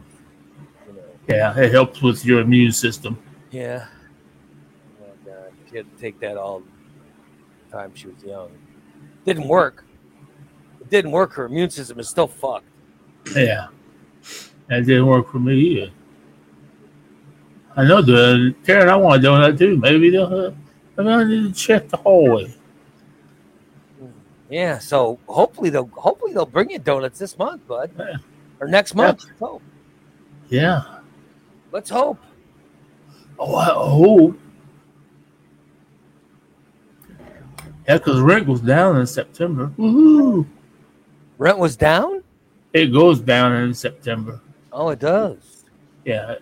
Yeah, 1.29 1.59
it 1.59 1.73
helps 1.73 2.01
with 2.01 2.25
your 2.25 2.41
immune 2.41 2.73
system. 2.73 3.19
Yeah. 3.51 3.87
Oh 5.03 5.07
God, 5.27 5.53
she 5.69 5.77
had 5.77 5.95
to 5.95 6.01
take 6.01 6.19
that 6.21 6.39
all 6.39 6.61
the 6.61 6.67
time 7.77 7.93
she 7.95 8.09
was 8.09 8.23
young. 8.25 8.51
Didn't 9.25 9.49
work. 9.49 9.85
It 10.81 10.91
didn't 10.91 11.11
work. 11.11 11.33
Her 11.35 11.47
immune 11.47 11.71
system 11.71 11.99
is 11.99 12.09
still 12.09 12.27
fucked. 12.27 12.67
Yeah, 13.35 13.67
that 14.69 14.87
didn't 14.87 15.07
work 15.07 15.31
for 15.31 15.39
me 15.39 15.55
either. 15.57 15.91
I 17.77 17.85
know 17.85 18.01
the 18.01 18.55
Karen. 18.65 18.89
I 18.89 18.97
want 18.97 19.21
to 19.21 19.29
donut 19.29 19.59
too. 19.59 19.77
Maybe 19.77 20.11
they'll. 20.11 20.25
Uh, 20.25 20.51
maybe 20.97 21.09
I 21.11 21.25
need 21.25 21.55
to 21.55 21.61
check 21.61 21.89
the 21.89 21.97
hallway. 21.99 22.55
Yeah. 24.49 24.79
So 24.79 25.19
hopefully 25.27 25.71
they'll 25.71 25.89
hopefully 25.89 26.33
they'll 26.33 26.47
bring 26.47 26.71
you 26.71 26.79
donuts 26.79 27.19
this 27.19 27.37
month, 27.37 27.67
bud, 27.67 27.91
Yeah. 27.99 28.17
or 28.61 28.69
next 28.69 28.95
month. 28.95 29.25
Let's 29.25 29.39
hope. 29.41 29.63
Yeah. 30.49 30.83
Let's 31.73 31.91
hope. 31.91 32.19
Oh, 33.39 33.55
I 33.57 33.65
hope. 33.67 34.39
Yeah, 37.89 37.99
because 37.99 38.21
rent 38.21 38.47
goes 38.47 38.61
down 38.61 38.97
in 38.99 39.07
September. 39.07 39.71
Woohoo! 39.79 40.47
Rent 41.39 41.59
was 41.59 41.77
down. 41.77 42.23
It 42.73 42.87
goes 42.93 43.21
down 43.21 43.53
in 43.55 43.75
September. 43.75 44.41
Oh, 44.73 44.89
it 44.91 44.99
does. 44.99 45.65
Yeah, 46.05 46.37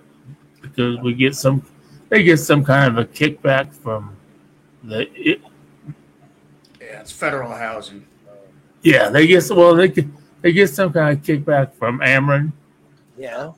because 0.62 0.98
we 1.00 1.14
get 1.14 1.34
some. 1.36 1.64
They 2.08 2.22
get 2.22 2.38
some 2.38 2.64
kind 2.64 2.96
of 2.96 2.98
a 2.98 3.08
kickback 3.08 3.72
from 3.72 4.16
the. 4.82 5.08
It, 5.14 5.40
Yeah, 6.80 7.00
it's 7.00 7.12
federal 7.12 7.52
housing. 7.52 8.06
yeah, 8.82 9.08
they 9.10 9.26
get 9.26 9.44
well. 9.50 9.74
They 9.74 9.88
get 9.88 10.06
they 10.42 10.52
get 10.52 10.68
some 10.70 10.92
kind 10.92 11.16
of 11.18 11.24
kickback 11.24 11.72
from 11.74 12.00
Ameren. 12.00 12.52
Yeah. 13.18 13.52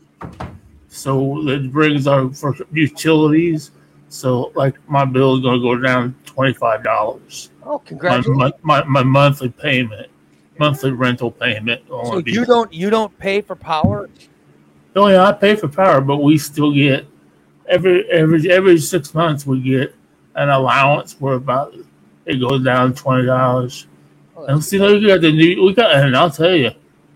So 0.89 1.49
it 1.49 1.71
brings 1.73 2.07
our 2.07 2.33
for 2.33 2.55
utilities. 2.73 3.71
So 4.09 4.53
like 4.55 4.75
my 4.89 5.05
bill 5.05 5.37
is 5.37 5.43
going 5.43 5.61
to 5.61 5.63
go 5.63 5.77
down 5.77 6.15
twenty 6.25 6.53
five 6.53 6.83
dollars. 6.85 7.51
Oh, 7.65 7.79
My, 7.79 7.85
congratulations. 7.85 8.37
mon- 8.39 8.53
my 8.63 8.85
my 8.85 9.03
monthly 9.03 9.49
payment, 9.51 10.09
monthly 10.59 10.93
rental 10.93 11.31
payment. 11.31 11.83
So 11.89 12.19
you 12.25 12.45
don't 12.45 12.73
you 12.73 12.91
don't 12.91 13.17
pay 13.19 13.41
for 13.41 13.57
power? 13.57 14.09
Oh 14.95 15.09
yeah, 15.09 15.25
I 15.25 15.33
pay 15.33 15.57
for 15.57 15.69
power, 15.69 16.01
but 16.01 16.19
we 16.19 16.39
still 16.39 16.73
get 16.73 17.07
every 17.69 18.09
every 18.11 18.51
every 18.51 18.79
six 18.79 19.13
months 19.15 19.47
we 19.47 19.61
get 19.61 19.95
an 20.37 20.49
allowance 20.51 21.21
where 21.21 21.35
about 21.35 21.75
it 22.27 22.37
goes 22.37 22.63
down 22.65 22.95
twenty 22.95 23.27
dollars. 23.27 23.87
Oh, 24.37 24.45
And 24.45 24.65
see, 24.65 24.79
we 24.79 25.07
got 25.07 25.21
the 25.21 25.33
new 25.33 25.65
we 25.65 25.75
got, 25.75 25.93
and 25.97 26.17
I'll 26.17 26.31
tell 26.31 26.55
you, 26.55 26.71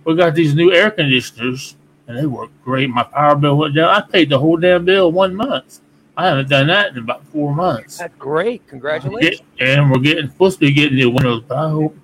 we 0.05 0.17
got 0.17 0.35
these 0.35 0.55
new 0.55 0.73
air 0.73 0.91
conditioners, 0.91 1.77
and 2.09 2.19
they 2.19 2.27
work 2.27 2.51
great. 2.65 2.91
My 2.91 3.05
power 3.05 3.37
bill 3.37 3.57
went 3.57 3.75
down. 3.75 3.89
I 3.91 4.01
paid 4.01 4.29
the 4.31 4.39
whole 4.39 4.57
damn 4.57 4.85
bill 4.85 5.13
one 5.13 5.35
month. 5.35 5.81
I 6.17 6.27
haven't 6.27 6.49
done 6.49 6.67
that 6.67 6.93
in 6.93 6.99
about 6.99 7.25
four 7.27 7.55
months. 7.55 7.99
That's 7.99 8.15
great. 8.19 8.67
Congratulations. 8.67 9.41
Get- 9.59 9.69
and 9.69 9.91
we're 9.91 9.99
getting 10.01 10.29
supposed 10.31 10.59
to 10.61 10.67
be 10.67 10.73
getting 10.73 10.97
new 10.99 11.11
windows, 11.11 11.45
but 11.49 11.57
I 11.57 11.71
hope 11.71 11.97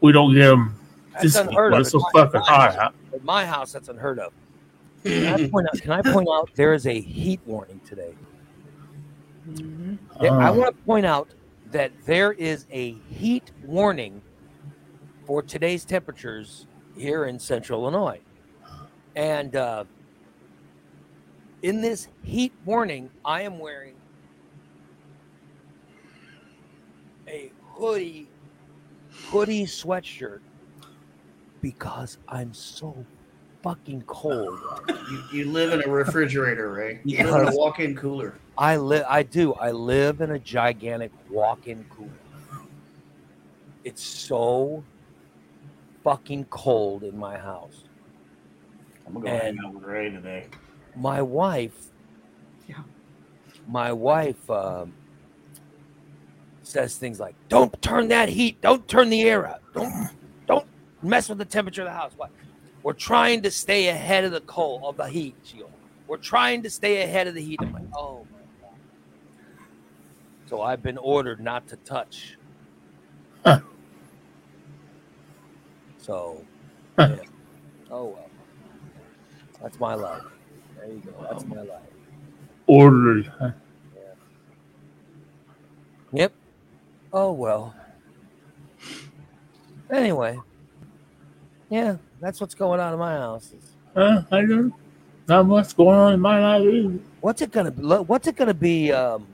we 0.00 0.12
don't 0.12 0.32
get 0.34 0.46
them 0.46 0.74
That's 1.12 1.24
this 1.24 1.36
week. 1.38 1.46
unheard 1.50 1.70
But 1.72 1.76
of. 1.76 1.80
it's 1.82 1.90
so 1.90 1.98
At 1.98 2.14
my- 2.14 2.20
fucking 2.24 2.40
hot 2.42 2.76
out. 2.76 2.94
At 3.12 3.24
my 3.24 3.44
house, 3.44 3.72
that's 3.72 3.88
unheard 3.88 4.18
of. 4.20 4.32
Can 5.04 5.26
I 5.40 5.48
point 5.48 5.66
out, 5.68 5.80
can 5.80 5.92
I 5.92 6.02
point 6.02 6.28
out 6.28 6.50
there 6.54 6.74
is 6.74 6.86
a 6.86 7.00
heat 7.00 7.40
warning 7.46 7.80
today? 7.86 8.14
There- 9.46 10.32
I 10.32 10.48
Oh. 10.50 10.54
want 10.54 10.76
to 10.76 10.82
point 10.84 11.06
out 11.06 11.28
that 11.70 11.92
there 12.04 12.32
is 12.32 12.66
a 12.72 12.92
heat 13.10 13.50
warning 13.64 14.20
for 15.24 15.42
today's 15.42 15.84
temperatures 15.84 16.66
here 16.96 17.24
in 17.26 17.38
central 17.38 17.82
Illinois. 17.82 18.20
And 19.14 19.54
uh, 19.56 19.84
in 21.62 21.80
this 21.80 22.08
heat 22.22 22.52
warning, 22.64 23.10
I 23.24 23.42
am 23.42 23.58
wearing 23.58 23.94
a 27.26 27.50
hoodie, 27.74 28.28
hoodie 29.28 29.64
sweatshirt 29.64 30.40
because 31.60 32.18
I'm 32.28 32.54
so 32.54 33.04
fucking 33.62 34.02
cold. 34.06 34.58
You, 34.88 35.22
you 35.32 35.44
live 35.50 35.72
in 35.72 35.82
a 35.88 35.92
refrigerator, 35.92 36.72
right? 36.72 37.00
You 37.04 37.24
live 37.24 37.48
in 37.48 37.54
a 37.54 37.56
walk-in 37.56 37.96
cooler. 37.96 38.34
I 38.56 38.76
live. 38.76 39.04
I 39.08 39.22
do. 39.22 39.54
I 39.54 39.70
live 39.72 40.20
in 40.20 40.30
a 40.32 40.38
gigantic 40.38 41.12
walk-in 41.30 41.84
cooler. 41.90 42.10
It's 43.84 44.02
so 44.02 44.82
fucking 46.04 46.46
cold 46.46 47.02
in 47.02 47.16
my 47.18 47.36
house. 47.36 47.84
I'm 49.06 49.14
gonna 49.14 49.24
go 49.24 49.30
hang 49.30 49.48
And- 49.50 49.64
out 49.64 49.74
with 49.74 49.84
Ray 49.84 50.10
today. 50.10 50.46
My 50.98 51.22
wife. 51.22 51.86
Yeah. 52.68 52.82
My 53.66 53.92
wife 53.92 54.50
um, 54.50 54.92
says 56.62 56.96
things 56.96 57.20
like, 57.20 57.34
"Don't 57.48 57.80
turn 57.80 58.08
that 58.08 58.28
heat. 58.28 58.60
Don't 58.60 58.86
turn 58.88 59.10
the 59.10 59.22
air 59.22 59.46
up. 59.46 59.62
Don't 59.74 59.92
don't 60.46 60.66
mess 61.02 61.28
with 61.28 61.38
the 61.38 61.44
temperature 61.44 61.82
of 61.82 61.86
the 61.88 61.92
house." 61.94 62.12
What? 62.16 62.30
We're 62.82 62.92
trying 62.94 63.42
to 63.42 63.50
stay 63.50 63.88
ahead 63.88 64.24
of 64.24 64.32
the 64.32 64.40
cold 64.42 64.82
of 64.84 64.96
the 64.96 65.04
heat. 65.08 65.34
She 65.42 65.58
goes, 65.58 65.68
We're 66.06 66.16
trying 66.16 66.62
to 66.62 66.70
stay 66.70 67.02
ahead 67.02 67.26
of 67.26 67.34
the 67.34 67.42
heat. 67.42 67.58
I'm 67.60 67.72
like, 67.72 67.82
oh 67.94 68.24
my 68.32 68.38
god. 68.62 68.76
So 70.46 70.62
I've 70.62 70.82
been 70.82 70.96
ordered 70.96 71.40
not 71.40 71.66
to 71.68 71.76
touch. 71.76 72.38
Huh. 73.44 73.60
So, 75.98 76.44
Huh. 76.98 77.16
yeah. 77.16 77.22
oh 77.90 78.04
well. 78.06 78.30
That's 79.60 79.78
my 79.80 79.94
life. 79.94 80.22
There 80.78 80.88
you 80.88 80.98
go. 81.04 81.26
That's 81.30 81.44
my 81.44 81.56
life. 81.62 81.80
Ordered. 82.66 83.32
huh? 83.38 83.50
Yeah. 83.94 84.00
Yep. 86.12 86.32
Oh 87.12 87.32
well. 87.32 87.74
Anyway, 89.90 90.38
Yeah, 91.70 91.96
that's 92.20 92.40
what's 92.42 92.54
going 92.54 92.78
on 92.78 92.92
in 92.92 92.98
my 92.98 93.12
house. 93.14 93.54
Uh, 93.96 94.22
I 94.30 94.42
don't. 94.42 94.72
Not 95.26 95.46
much 95.46 95.74
going 95.76 95.98
on 95.98 96.12
in 96.14 96.20
my 96.20 96.40
life 96.40 96.62
either. 96.72 96.98
What's 97.20 97.40
it 97.42 97.50
gonna 97.50 97.70
be? 97.70 97.82
What's 97.82 98.26
it 98.26 98.36
gonna 98.36 98.54
be? 98.54 98.92
Um, 98.92 99.26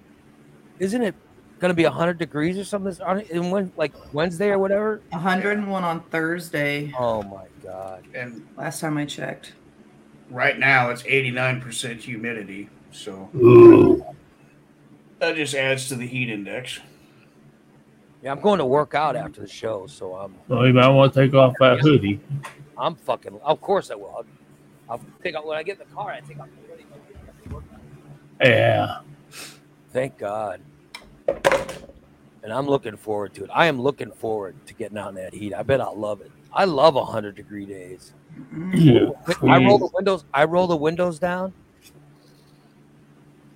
isn't 0.79 1.03
it 1.03 1.15
gonna 1.59 1.75
be 1.75 1.83
hundred 1.85 2.19
degrees 2.19 2.57
or 2.57 2.65
something? 2.65 3.01
On 3.03 3.21
it, 3.21 3.39
when, 3.41 3.73
like 3.77 3.93
Wednesday 4.13 4.51
or 4.51 4.59
whatever. 4.59 5.01
101 5.11 5.85
on 5.85 6.01
Thursday. 6.11 6.93
Oh 6.99 7.23
my 7.23 7.47
god! 7.63 8.05
And 8.15 8.47
Last 8.57 8.81
time 8.81 8.97
I 8.97 9.05
checked. 9.07 9.55
Right 10.31 10.59
now 10.59 10.91
it's 10.91 11.03
89% 11.03 12.01
humidity. 12.01 12.69
So 12.91 13.31
Ooh. 13.35 14.05
that 15.19 15.37
just 15.37 15.55
adds 15.55 15.89
to 15.89 15.97
the 15.97 16.07
heat 16.07 16.31
index. 16.31 16.81
Yeah, 18.23 18.33
I'm 18.33 18.41
going 18.41 18.59
to 18.59 18.65
work 18.65 18.95
out 18.95 19.17
after 19.17 19.43
the 19.43 19.49
show, 19.49 19.87
so 19.87 20.15
I'm 20.15 20.35
So 20.49 20.63
you 20.65 20.73
might 20.73 20.89
want 20.89 21.13
to 21.13 21.21
take 21.27 21.35
off 21.35 21.55
that 21.61 21.81
hoodie. 21.81 22.21
I'm 22.79 22.95
fucking. 22.95 23.39
Of 23.43 23.61
course 23.61 23.91
I 23.91 23.97
will. 23.97 24.15
I'll, 24.17 24.27
I'll 24.89 25.01
take 25.23 25.35
out 25.35 25.47
when 25.47 25.59
I 25.59 25.63
get 25.63 25.79
in 25.79 25.87
the 25.87 25.95
car. 25.95 26.11
I 26.11 26.21
take 26.21 26.41
out 26.41 26.49
the 26.49 26.73
hoodie. 26.73 26.87
Yeah. 28.41 29.01
Thank 29.93 30.19
God. 30.19 30.61
And 31.27 32.53
I'm 32.53 32.67
looking 32.67 32.97
forward 32.97 33.35
to 33.35 33.45
it. 33.45 33.51
I 33.53 33.67
am 33.67 33.81
looking 33.81 34.11
forward 34.11 34.57
to 34.67 34.75
getting 34.75 34.99
out 34.99 35.11
in 35.11 35.15
that 35.17 35.35
heat. 35.35 35.55
I 35.55 35.63
bet 35.63 35.81
I'll 35.81 35.99
love 35.99 36.21
it. 36.21 36.33
I 36.55 36.65
love 36.65 36.95
100 36.95 37.35
degree 37.35 37.67
days. 37.67 38.13
Yeah. 38.73 39.11
I 39.43 39.59
roll 39.65 39.79
the 39.79 39.91
windows. 39.93 40.25
I 40.33 40.45
roll 40.45 40.67
the 40.67 40.77
windows 40.77 41.19
down. 41.19 41.53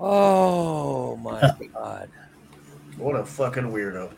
Oh 0.01 1.17
my 1.17 1.41
god! 1.75 2.09
What 2.97 3.17
a 3.17 3.25
fucking 3.25 3.65
weirdo. 3.65 4.13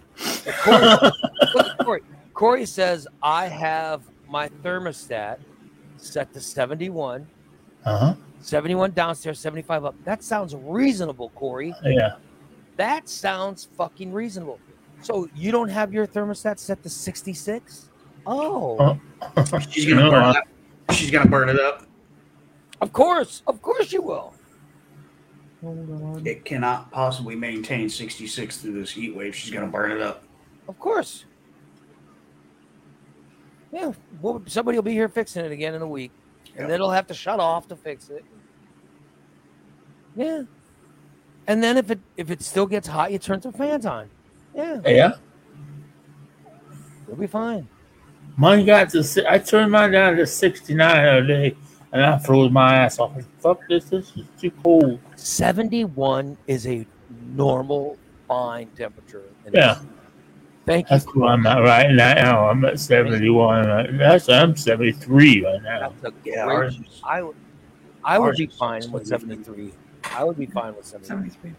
Corey, 0.65 1.71
Corey. 1.85 2.03
Corey 2.35 2.67
says 2.67 3.07
I 3.23 3.47
have 3.47 4.03
my 4.29 4.49
thermostat 4.63 5.39
set 5.97 6.33
to 6.35 6.41
71, 6.41 7.27
Uh 7.85 7.99
huh. 7.99 8.15
71 8.41 8.93
downstairs, 8.93 9.39
75 9.39 9.85
up. 9.85 9.95
That 10.05 10.23
sounds 10.23 10.55
reasonable, 10.55 11.29
Corey. 11.35 11.75
Yeah. 11.85 12.17
That 12.77 13.09
sounds 13.09 13.69
fucking 13.77 14.13
reasonable. 14.13 14.59
So 15.03 15.29
you 15.35 15.53
don't 15.53 15.69
have 15.69 15.93
your 15.93 16.07
thermostat 16.07 16.59
set 16.59 16.83
to 16.83 16.89
66? 16.89 17.90
Oh, 18.27 18.99
Uh, 19.37 19.59
She's 19.71 19.87
gonna 19.87 20.03
No, 20.03 20.11
burn 20.11 20.23
I- 20.25 20.31
it 20.31 20.37
up. 20.37 20.45
She's 20.93 21.11
gonna 21.11 21.29
burn 21.31 21.49
it 21.49 21.61
up. 21.61 21.85
of 22.81 22.93
course, 22.93 23.43
of 23.47 23.61
course 23.63 23.93
you 23.93 24.03
will. 24.03 24.35
It 26.25 26.45
cannot 26.45 26.91
possibly 26.91 27.37
maintain 27.37 27.89
66 27.91 28.57
through 28.59 28.73
this 28.81 28.91
heat 28.91 29.15
wave. 29.15 29.35
She's 29.37 29.51
gonna 29.53 29.67
burn 29.67 29.91
it 29.93 30.01
up. 30.01 30.25
Of 30.69 30.79
course. 30.79 31.25
Yeah, 33.73 33.93
well, 34.21 34.43
somebody 34.47 34.79
will 34.79 34.83
be 34.83 34.93
here 34.93 35.09
fixing 35.09 35.45
it 35.45 35.53
again 35.53 35.75
in 35.75 35.83
a 35.83 35.87
week, 35.87 36.11
and 36.57 36.67
then 36.67 36.75
it'll 36.75 36.91
have 36.91 37.07
to 37.09 37.15
shut 37.15 37.39
off 37.39 37.69
to 37.69 37.77
fix 37.77 38.09
it. 38.09 38.25
Yeah, 40.17 40.43
and 41.47 41.63
then 41.63 41.77
if 41.77 41.91
it 41.91 42.01
if 42.17 42.31
it 42.31 42.43
still 42.43 42.67
gets 42.67 42.89
hot, 42.89 43.13
you 43.13 43.19
turn 43.19 43.41
some 43.41 43.53
fans 43.53 43.87
on. 43.87 44.11
Yeah, 44.57 44.81
Yeah. 44.85 45.13
it'll 47.05 47.17
be 47.17 47.29
fine. 47.29 47.69
Mine 48.37 48.65
got 48.65 48.91
to. 48.91 49.05
si- 49.05 49.27
I 49.29 49.39
turned 49.39 49.71
mine 49.73 49.93
down 49.93 50.17
to 50.17 50.27
69 50.27 50.77
the 51.03 51.11
other 51.11 51.27
day, 51.27 51.57
and 51.93 52.03
I 52.05 52.19
froze 52.19 52.51
my 52.51 52.75
ass 52.77 52.99
off. 52.99 53.13
Fuck 53.41 53.61
this. 53.69 53.85
This 53.87 54.17
is 54.17 54.25
too 54.41 54.51
cold. 54.63 54.99
Seventy-one 55.17 56.37
is 56.47 56.67
a 56.67 56.87
normal, 57.35 57.99
fine 58.29 58.69
temperature. 58.77 59.25
in 59.47 59.53
Yeah. 59.55 59.75
this. 59.75 59.85
Thank 60.67 60.91
you. 60.91 60.97
That's 60.99 61.15
where 61.15 61.31
I'm 61.31 61.47
at 61.47 61.59
right 61.61 61.91
now. 61.91 62.49
I'm 62.49 62.65
at 62.65 62.79
71. 62.79 63.69
Uh, 63.69 63.87
That's 63.93 64.29
I'm 64.29 64.55
73 64.55 65.45
right 65.45 65.63
now. 65.63 65.93
That's 66.01 66.15
a 66.15 66.19
Yeah, 66.25 66.45
ours 66.47 66.79
I 67.03 67.23
would, 67.23 67.35
I 68.05 68.19
would 68.19 68.37
be 68.37 68.47
fine 68.47 68.83
with 68.93 69.07
73. 69.07 69.73
I 70.15 70.23
would 70.25 70.39
be 70.39 70.47
fine 70.47 70.77
with 70.77 70.85
seventy-three. 70.87 71.31
73. 71.31 71.55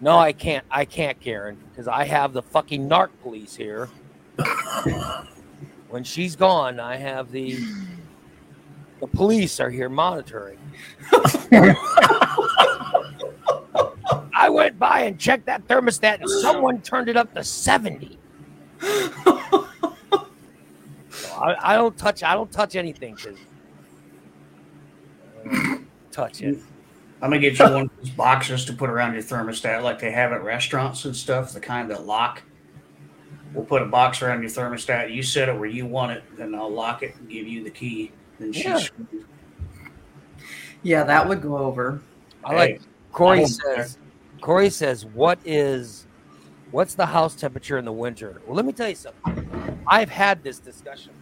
No, 0.00 0.16
I 0.16 0.32
can't. 0.32 0.64
I 0.70 0.84
can't, 0.84 1.18
Karen, 1.20 1.58
because 1.70 1.88
I 1.88 2.04
have 2.04 2.32
the 2.32 2.42
fucking 2.42 2.88
narc 2.88 3.08
police 3.22 3.56
here. 3.56 3.88
When 5.88 6.04
she's 6.04 6.36
gone, 6.36 6.80
I 6.80 6.96
have 6.96 7.32
the 7.32 7.58
the 9.00 9.06
police 9.06 9.60
are 9.60 9.70
here 9.70 9.88
monitoring. 9.88 10.58
I 14.34 14.48
went 14.50 14.78
by 14.78 15.00
and 15.00 15.18
checked 15.18 15.46
that 15.46 15.66
thermostat, 15.66 16.20
and 16.20 16.30
someone 16.30 16.80
turned 16.82 17.08
it 17.08 17.16
up 17.16 17.34
to 17.34 17.42
seventy. 17.42 18.18
So 18.80 19.66
I, 21.36 21.72
I 21.72 21.76
don't 21.76 21.96
touch. 21.96 22.22
I 22.22 22.34
don't 22.34 22.52
touch 22.52 22.76
anything 22.76 23.16
because 23.16 23.38
uh, 25.50 25.78
touch 26.12 26.42
it. 26.42 26.58
I'm 27.20 27.30
gonna 27.30 27.40
get 27.40 27.58
you 27.58 27.64
one 27.64 27.82
of 27.82 27.90
those 27.98 28.10
boxes 28.10 28.64
to 28.66 28.72
put 28.72 28.88
around 28.88 29.14
your 29.14 29.22
thermostat, 29.22 29.82
like 29.82 29.98
they 29.98 30.12
have 30.12 30.32
at 30.32 30.44
restaurants 30.44 31.04
and 31.04 31.16
stuff. 31.16 31.52
The 31.52 31.60
kind 31.60 31.90
that 31.90 32.06
lock. 32.06 32.42
We'll 33.54 33.64
put 33.64 33.82
a 33.82 33.86
box 33.86 34.22
around 34.22 34.42
your 34.42 34.50
thermostat. 34.50 35.12
You 35.14 35.22
set 35.22 35.48
it 35.48 35.58
where 35.58 35.68
you 35.68 35.86
want 35.86 36.12
it, 36.12 36.22
then 36.36 36.54
I'll 36.54 36.70
lock 36.70 37.02
it 37.02 37.16
and 37.16 37.28
give 37.28 37.46
you 37.46 37.64
the 37.64 37.70
key. 37.70 38.12
Then 38.38 38.52
she's 38.52 38.64
Yeah. 38.64 38.80
Yeah, 40.82 41.04
that 41.04 41.28
would 41.28 41.42
go 41.42 41.58
over. 41.58 42.00
I 42.44 42.54
like 42.54 42.80
Corey 43.12 43.40
I 43.40 43.44
says. 43.44 43.98
Corey 44.40 44.70
says, 44.70 45.04
"What 45.04 45.38
is, 45.44 46.06
what's 46.70 46.94
the 46.94 47.06
house 47.06 47.34
temperature 47.34 47.78
in 47.78 47.84
the 47.84 47.92
winter?" 47.92 48.40
Well, 48.46 48.54
let 48.54 48.64
me 48.64 48.72
tell 48.72 48.88
you 48.88 48.94
something. 48.94 49.82
I've 49.86 50.08
had 50.08 50.44
this 50.44 50.58
discussion. 50.58 51.12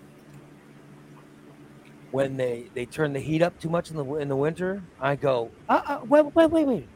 When 2.10 2.36
they 2.36 2.66
they 2.74 2.84
turn 2.84 3.12
the 3.12 3.20
heat 3.20 3.42
up 3.42 3.58
too 3.58 3.70
much 3.70 3.90
in 3.90 3.96
the 3.96 4.04
in 4.16 4.28
the 4.28 4.36
winter, 4.36 4.82
I 5.00 5.16
go, 5.16 5.50
uh, 5.68 5.82
uh, 5.86 6.00
wait, 6.06 6.34
wait, 6.34 6.50
wait, 6.50 6.66
wait. 6.66 6.88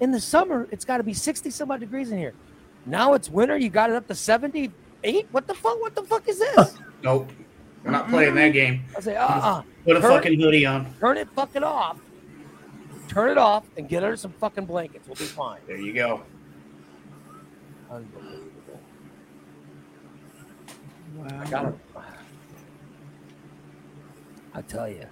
In 0.00 0.10
the 0.10 0.20
summer, 0.20 0.66
it's 0.70 0.84
got 0.84 0.96
to 0.96 1.02
be 1.04 1.14
sixty 1.14 1.50
some 1.50 1.70
odd 1.70 1.80
degrees 1.80 2.10
in 2.10 2.18
here. 2.18 2.34
Now 2.86 3.14
it's 3.14 3.28
winter. 3.28 3.56
You 3.56 3.70
got 3.70 3.90
it 3.90 3.96
up 3.96 4.06
to 4.08 4.14
seventy 4.14 4.70
eight. 5.04 5.26
What 5.30 5.46
the 5.46 5.54
fuck? 5.54 5.80
What 5.80 5.94
the 5.94 6.02
fuck 6.02 6.28
is 6.28 6.38
this? 6.38 6.78
Nope. 7.02 7.30
We're 7.84 7.90
not 7.90 8.08
playing 8.08 8.36
that 8.36 8.50
game. 8.50 8.84
I 8.96 9.00
say, 9.00 9.16
uh, 9.16 9.26
uh 9.26 9.62
Put 9.84 9.96
a 9.96 10.00
Turn- 10.00 10.10
fucking 10.12 10.38
hoodie 10.40 10.64
on. 10.64 10.94
turn 11.00 11.16
it 11.16 11.28
fucking 11.34 11.64
off. 11.64 11.98
Turn 13.08 13.28
it 13.30 13.38
off 13.38 13.64
and 13.76 13.88
get 13.88 14.04
under 14.04 14.16
some 14.16 14.30
fucking 14.30 14.66
blankets. 14.66 15.08
We'll 15.08 15.16
be 15.16 15.24
fine. 15.24 15.58
There 15.66 15.76
you 15.78 15.92
go. 15.92 16.22
Unbelievable. 17.90 18.80
Wow. 21.16 21.40
I 21.40 21.50
got 21.50 21.64
it. 21.66 21.74
I 24.54 24.62
tell 24.62 24.88
you. 24.88 25.06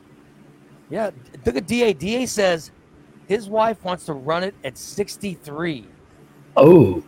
Yeah, 0.90 1.10
look 1.44 1.56
at 1.56 1.66
DA. 1.66 1.92
DA 1.92 2.24
says 2.26 2.70
his 3.26 3.48
wife 3.48 3.82
wants 3.84 4.06
to 4.06 4.12
run 4.12 4.44
it 4.44 4.54
at 4.64 4.78
63. 4.78 5.86
Oh. 6.56 7.02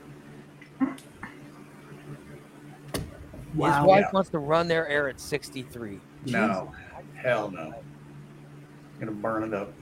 Wow. 3.54 3.78
His 3.80 3.86
wife 3.86 4.00
Yeah. 4.06 4.10
wants 4.12 4.30
to 4.30 4.38
run 4.38 4.68
their 4.68 4.88
air 4.88 5.08
at 5.08 5.20
63. 5.20 6.00
No. 6.26 6.72
Hell 7.14 7.50
no. 7.50 7.74
Gonna 8.98 9.12
burn 9.12 9.42
it 9.44 9.54
up. 9.54 9.72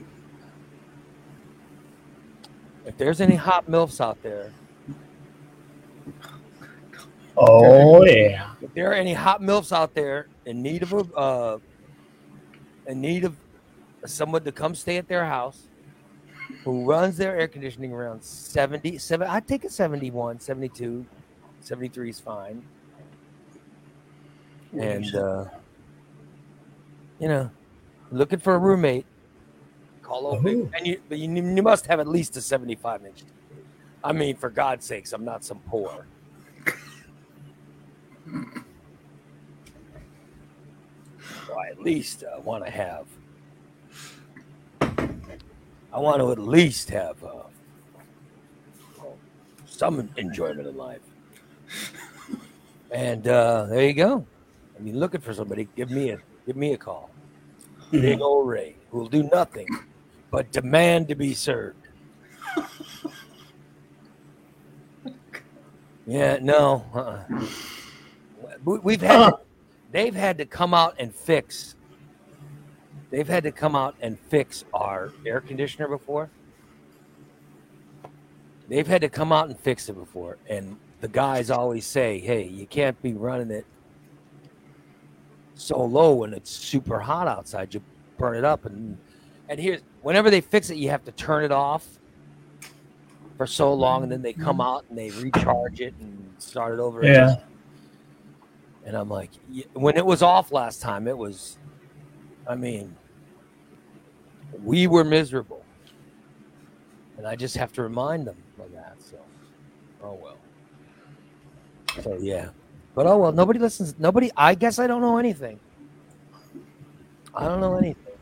If 2.85 2.97
there's 2.97 3.21
any 3.21 3.35
hot 3.35 3.67
milfs 3.67 4.01
out 4.01 4.21
there, 4.23 4.51
Oh 7.37 8.03
yeah. 8.05 8.51
if 8.61 8.73
there 8.73 8.89
are 8.89 8.93
any 8.93 9.13
hot 9.13 9.41
milfs 9.41 9.71
out 9.71 9.93
there 9.93 10.27
in 10.45 10.61
need 10.61 10.83
of 10.83 10.91
a 10.93 10.97
uh, 11.15 11.57
in 12.87 12.99
need 12.99 13.23
of 13.23 13.37
someone 14.05 14.43
to 14.43 14.51
come 14.51 14.75
stay 14.75 14.97
at 14.97 15.07
their 15.07 15.25
house 15.25 15.67
who 16.63 16.85
runs 16.85 17.17
their 17.17 17.37
air 17.39 17.47
conditioning 17.47 17.91
around 17.91 18.23
70 18.23 18.97
seven 18.97 19.27
i 19.27 19.39
take 19.39 19.63
a 19.63 19.69
71 19.69 20.39
72 20.39 21.05
73 21.61 22.09
is 22.09 22.19
fine. 22.19 22.63
And 24.79 25.15
uh 25.15 25.45
you 27.19 27.27
know 27.27 27.51
looking 28.11 28.39
for 28.39 28.55
a 28.55 28.57
roommate. 28.57 29.05
Call 30.01 30.27
over 30.27 30.49
Oh. 30.49 30.69
and 30.75 30.87
you 30.87 31.01
but 31.07 31.17
you, 31.19 31.33
you 31.33 31.61
must 31.63 31.85
have 31.87 31.99
at 31.99 32.07
least 32.07 32.35
a 32.37 32.41
75 32.41 33.05
inch. 33.05 33.23
I 34.03 34.11
mean 34.13 34.35
for 34.35 34.49
god's 34.49 34.85
sakes 34.85 35.13
i'm 35.13 35.25
not 35.25 35.43
some 35.43 35.59
poor 35.67 36.07
So 41.47 41.53
I 41.59 41.67
at 41.69 41.79
least 41.81 42.23
uh, 42.23 42.39
want 42.41 42.65
to 42.65 42.71
have. 42.71 43.05
I 45.93 45.99
want 45.99 46.19
to 46.21 46.31
at 46.31 46.39
least 46.39 46.89
have 46.89 47.21
uh, 47.23 47.43
some 49.65 50.09
enjoyment 50.17 50.67
in 50.67 50.77
life. 50.77 51.01
And 52.91 53.27
uh, 53.27 53.65
there 53.65 53.85
you 53.85 53.93
go. 53.93 54.25
I 54.77 54.81
mean, 54.81 54.99
looking 54.99 55.21
for 55.21 55.33
somebody, 55.33 55.67
give 55.75 55.89
me 55.91 56.11
a 56.11 56.17
give 56.45 56.55
me 56.55 56.73
a 56.73 56.77
call. 56.77 57.09
Big 57.91 58.21
old 58.21 58.47
Ray, 58.47 58.75
who 58.89 58.99
will 58.99 59.07
do 59.09 59.23
nothing 59.23 59.67
but 60.31 60.51
demand 60.51 61.07
to 61.09 61.15
be 61.15 61.33
served. 61.33 61.77
yeah, 66.07 66.37
no. 66.41 66.85
Uh-uh. 66.93 67.23
We- 68.63 68.79
We've 68.79 69.01
had 69.01 69.15
Huh. 69.31 69.37
they've 69.91 70.15
had 70.15 70.37
to 70.37 70.45
come 70.45 70.73
out 70.73 70.95
and 70.99 71.13
fix. 71.13 71.75
They've 73.11 73.27
had 73.27 73.43
to 73.43 73.51
come 73.51 73.75
out 73.75 73.95
and 74.01 74.17
fix 74.17 74.63
our 74.73 75.11
air 75.25 75.41
conditioner 75.41 75.87
before. 75.87 76.29
They've 78.69 78.87
had 78.87 79.01
to 79.01 79.09
come 79.09 79.33
out 79.33 79.49
and 79.49 79.59
fix 79.59 79.89
it 79.89 79.93
before, 79.93 80.37
and 80.49 80.77
the 81.01 81.09
guys 81.09 81.51
always 81.51 81.85
say, 81.85 82.19
"Hey, 82.19 82.47
you 82.47 82.65
can't 82.65 82.99
be 83.01 83.13
running 83.13 83.51
it 83.51 83.65
so 85.55 85.83
low 85.83 86.13
when 86.13 86.33
it's 86.33 86.49
super 86.49 86.99
hot 86.99 87.27
outside. 87.27 87.73
You 87.73 87.83
burn 88.17 88.37
it 88.37 88.45
up." 88.45 88.65
And 88.65 88.97
and 89.49 89.59
here's 89.59 89.81
whenever 90.01 90.29
they 90.29 90.39
fix 90.39 90.69
it, 90.69 90.77
you 90.77 90.89
have 90.89 91.03
to 91.03 91.11
turn 91.11 91.43
it 91.43 91.51
off 91.51 91.85
for 93.35 93.45
so 93.45 93.73
long, 93.73 94.03
and 94.03 94.11
then 94.11 94.21
they 94.21 94.33
come 94.33 94.61
out 94.61 94.85
and 94.87 94.97
they 94.97 95.09
recharge 95.09 95.81
it 95.81 95.93
and 95.99 96.33
start 96.37 96.73
it 96.73 96.79
over. 96.79 97.05
Yeah. 97.05 97.41
And 98.85 98.95
I'm 98.95 99.09
like, 99.09 99.31
when 99.73 99.97
it 99.97 100.05
was 100.05 100.21
off 100.21 100.51
last 100.51 100.81
time, 100.81 101.07
it 101.07 101.17
was, 101.17 101.57
I 102.47 102.55
mean, 102.55 102.95
we 104.63 104.87
were 104.87 105.03
miserable. 105.03 105.63
And 107.17 107.27
I 107.27 107.35
just 107.35 107.55
have 107.57 107.71
to 107.73 107.83
remind 107.83 108.25
them 108.27 108.37
of 108.59 108.71
that. 108.71 108.95
So, 108.99 109.17
oh 110.03 110.19
well. 110.21 110.37
So, 112.03 112.17
yeah. 112.19 112.49
But 112.95 113.07
oh 113.07 113.17
well, 113.17 113.31
nobody 113.31 113.59
listens. 113.59 113.95
Nobody, 113.99 114.31
I 114.35 114.55
guess 114.55 114.79
I 114.79 114.87
don't 114.87 115.01
know 115.01 115.17
anything. 115.17 115.59
I 117.33 117.47
don't 117.47 117.61
know 117.61 117.77
anything. 117.77 118.13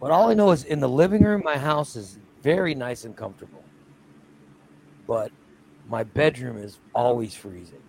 But 0.00 0.10
all 0.10 0.30
I 0.30 0.34
know 0.34 0.50
is 0.50 0.64
in 0.64 0.80
the 0.80 0.88
living 0.88 1.22
room, 1.22 1.42
my 1.44 1.56
house 1.56 1.94
is 1.94 2.18
very 2.42 2.74
nice 2.74 3.04
and 3.04 3.16
comfortable. 3.16 3.62
But 5.06 5.30
my 5.88 6.02
bedroom 6.02 6.56
is 6.56 6.80
always 6.94 7.34
freezing. 7.34 7.82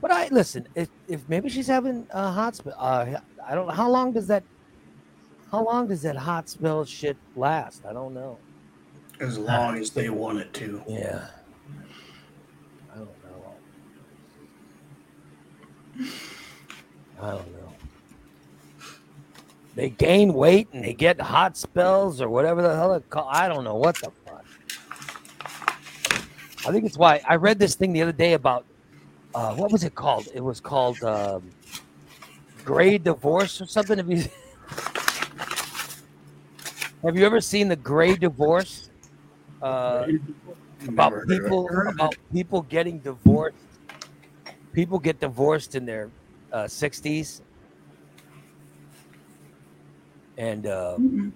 But 0.00 0.12
I 0.12 0.28
listen. 0.28 0.68
If, 0.74 0.88
if 1.08 1.28
maybe 1.28 1.48
she's 1.48 1.66
having 1.66 2.06
a 2.10 2.30
hot 2.30 2.56
spell, 2.56 2.74
uh, 2.78 3.20
I 3.46 3.54
don't 3.54 3.66
know 3.66 3.72
how 3.72 3.90
long 3.90 4.12
does 4.12 4.26
that. 4.28 4.44
How 5.50 5.64
long 5.64 5.88
does 5.88 6.02
that 6.02 6.16
hot 6.16 6.48
spell 6.48 6.84
shit 6.84 7.16
last? 7.34 7.84
I 7.84 7.92
don't 7.92 8.14
know. 8.14 8.38
As 9.18 9.36
long 9.36 9.76
as 9.78 9.90
they 9.90 10.08
want 10.08 10.38
it 10.38 10.52
to. 10.54 10.82
Yeah. 10.86 11.26
I 12.92 12.98
don't 12.98 13.08
know. 13.24 13.54
I 17.20 17.30
don't 17.32 17.52
know. 17.52 17.72
They 19.74 19.90
gain 19.90 20.34
weight 20.34 20.68
and 20.72 20.84
they 20.84 20.92
get 20.92 21.20
hot 21.20 21.56
spells 21.56 22.20
or 22.20 22.28
whatever 22.28 22.62
the 22.62 22.74
hell 22.74 22.94
it 22.94 23.08
call. 23.10 23.28
I 23.28 23.48
don't 23.48 23.64
know 23.64 23.76
what 23.76 23.96
the 23.96 24.10
fuck. 24.24 24.44
I 26.66 26.72
think 26.72 26.84
it's 26.84 26.96
why 26.96 27.20
I 27.28 27.36
read 27.36 27.58
this 27.58 27.74
thing 27.74 27.92
the 27.92 28.02
other 28.02 28.12
day 28.12 28.34
about 28.34 28.64
uh, 29.34 29.54
what 29.54 29.72
was 29.72 29.84
it 29.84 29.94
called? 29.94 30.28
It 30.34 30.42
was 30.42 30.60
called 30.60 31.02
um, 31.02 31.50
gray 32.64 32.98
divorce 32.98 33.60
or 33.60 33.66
something. 33.66 33.96
Have 33.96 34.10
you 34.10 34.24
have 37.04 37.16
you 37.16 37.24
ever 37.26 37.40
seen 37.40 37.68
the 37.68 37.76
gray 37.76 38.14
divorce? 38.16 38.90
Uh, 39.62 40.06
about 40.88 41.12
Never 41.12 41.20
heard 41.26 41.30
of 41.30 41.30
it. 41.30 41.42
people 41.42 41.68
about 41.90 42.14
people 42.32 42.62
getting 42.62 43.00
divorced. 43.00 43.56
People 44.72 44.98
get 44.98 45.20
divorced 45.20 45.74
in 45.74 45.84
their 45.84 46.10
uh, 46.52 46.64
60s, 46.66 47.42
and 50.38 50.66
uh, 50.66 50.96
Mm-mm. 50.98 51.32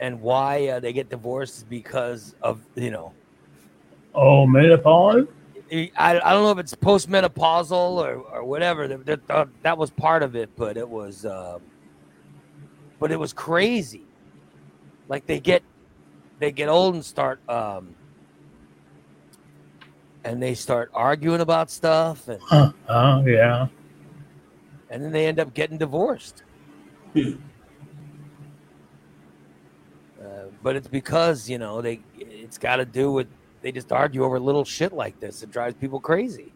and 0.00 0.20
why 0.20 0.68
uh, 0.68 0.80
they 0.80 0.92
get 0.92 1.08
divorced 1.10 1.58
is 1.58 1.64
because 1.64 2.34
of 2.42 2.60
you 2.74 2.90
know 2.90 3.14
Oh, 4.14 4.46
menopause. 4.46 5.26
I, 5.72 5.90
I 5.98 6.32
don't 6.32 6.42
know 6.42 6.50
if 6.50 6.58
it's 6.58 6.74
postmenopausal 6.74 7.72
or, 7.72 8.14
or 8.16 8.44
whatever. 8.44 8.88
That, 8.88 9.06
that, 9.06 9.26
that- 9.28 9.48
that 9.62 9.78
was 9.78 9.90
part 9.90 10.22
of 10.22 10.34
it, 10.34 10.50
but 10.56 10.76
it 10.76 10.88
was, 10.88 11.24
um, 11.24 11.60
but 12.98 13.12
it 13.12 13.16
was 13.18 13.32
crazy. 13.32 14.09
Like 15.10 15.26
they 15.26 15.40
get, 15.40 15.64
they 16.38 16.52
get 16.52 16.68
old 16.68 16.94
and 16.94 17.04
start, 17.04 17.40
um, 17.48 17.96
and 20.22 20.40
they 20.40 20.54
start 20.54 20.88
arguing 20.94 21.40
about 21.40 21.68
stuff, 21.68 22.28
and 22.28 22.40
Huh. 22.40 22.72
Oh, 22.88 23.26
yeah. 23.26 23.66
and 24.88 25.02
then 25.02 25.10
they 25.10 25.26
end 25.26 25.40
up 25.40 25.52
getting 25.52 25.78
divorced. 25.78 26.44
Hmm. 27.14 27.32
Uh, 30.22 30.44
but 30.62 30.76
it's 30.76 30.86
because 30.86 31.50
you 31.50 31.58
know 31.58 31.82
they, 31.82 32.00
it's 32.16 32.56
got 32.56 32.76
to 32.76 32.84
do 32.84 33.10
with 33.10 33.26
they 33.62 33.72
just 33.72 33.90
argue 33.90 34.22
over 34.22 34.38
little 34.38 34.64
shit 34.64 34.92
like 34.92 35.18
this. 35.18 35.42
It 35.42 35.50
drives 35.50 35.74
people 35.74 35.98
crazy. 35.98 36.52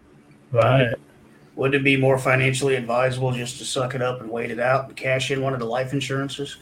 Right. 0.53 0.95
Wouldn't 1.57 1.75
it 1.75 1.85
be 1.85 1.97
more 1.97 2.19
financially 2.19 2.77
advisable 2.77 3.33
just 3.33 3.59
to 3.59 3.64
suck 3.64 3.95
it 3.97 4.03
up 4.03 4.21
and 4.21 4.31
wait 4.31 4.51
it 4.53 4.61
out 4.61 4.87
and 4.87 4.97
cash 4.97 5.31
in 5.33 5.40
one 5.43 5.55
of 5.55 5.59
the 5.59 5.67
life 5.67 5.93
insurances 5.93 6.57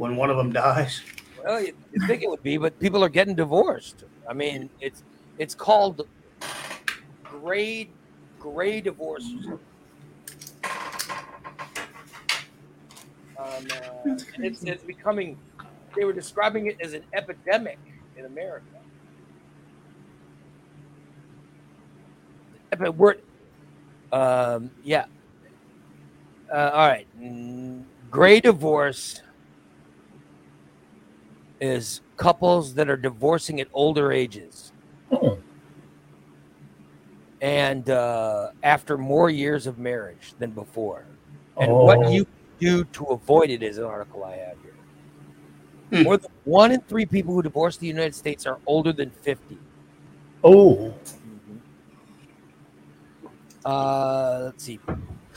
when 0.00 0.16
one 0.16 0.30
of 0.30 0.38
them 0.38 0.50
dies? 0.50 1.02
Well, 1.44 1.60
you 1.60 1.74
think 2.06 2.22
it 2.22 2.30
would 2.30 2.42
be, 2.42 2.56
but 2.56 2.78
people 2.80 3.04
are 3.04 3.10
getting 3.10 3.34
divorced. 3.34 4.04
I 4.28 4.32
mean, 4.32 4.70
it's 4.80 5.02
it's 5.36 5.54
called 5.54 6.06
grade 7.22 7.90
gray 8.38 8.80
divorce. 8.80 9.30
Um, 13.38 13.66
uh, 13.70 14.14
it's, 14.38 14.62
it's 14.64 14.84
becoming. 14.84 15.36
They 15.94 16.04
were 16.04 16.14
describing 16.14 16.66
it 16.66 16.78
as 16.82 16.94
an 16.94 17.02
epidemic 17.12 17.78
in 18.16 18.24
America. 18.24 18.64
But 22.78 22.96
we're, 22.96 23.16
um, 24.12 24.70
yeah. 24.82 25.04
Uh, 26.50 26.70
all 26.72 26.88
right, 26.88 27.06
Mm, 27.20 27.84
gray 28.10 28.40
divorce 28.40 29.20
is 31.60 32.00
couples 32.16 32.74
that 32.74 32.88
are 32.88 32.96
divorcing 32.96 33.60
at 33.60 33.68
older 33.72 34.12
ages 34.12 34.72
Oh, 35.12 35.38
and 37.40 37.88
uh, 37.90 38.50
after 38.62 38.96
more 38.98 39.30
years 39.30 39.66
of 39.66 39.78
marriage 39.78 40.34
than 40.38 40.50
before. 40.50 41.04
And 41.58 41.70
Oh. 41.70 41.84
what 41.84 42.10
you 42.12 42.26
do 42.58 42.84
to 42.84 43.04
avoid 43.06 43.50
it 43.50 43.62
is 43.62 43.78
an 43.78 43.84
article 43.84 44.24
I 44.24 44.36
have 44.36 44.56
here. 44.62 44.74
Hmm. 45.98 46.02
More 46.04 46.16
than 46.18 46.30
one 46.44 46.72
in 46.72 46.80
three 46.82 47.06
people 47.06 47.34
who 47.34 47.42
divorce 47.42 47.76
in 47.76 47.80
the 47.80 47.86
United 47.88 48.14
States 48.14 48.46
are 48.46 48.58
older 48.66 48.92
than 48.92 49.10
50. 49.10 49.58
oh. 50.44 50.94
Uh, 53.64 54.40
let's 54.44 54.64
see. 54.64 54.80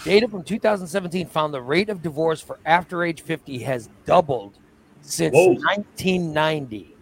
Data 0.05 0.27
from 0.29 0.43
2017 0.43 1.27
found 1.27 1.53
the 1.53 1.61
rate 1.61 1.89
of 1.89 2.01
divorce 2.01 2.39
for 2.39 2.57
after 2.65 3.03
age 3.03 3.21
50 3.21 3.59
has 3.59 3.89
doubled 4.05 4.59
since 5.03 5.33
Whoa. 5.33 5.49
1990. 5.53 6.95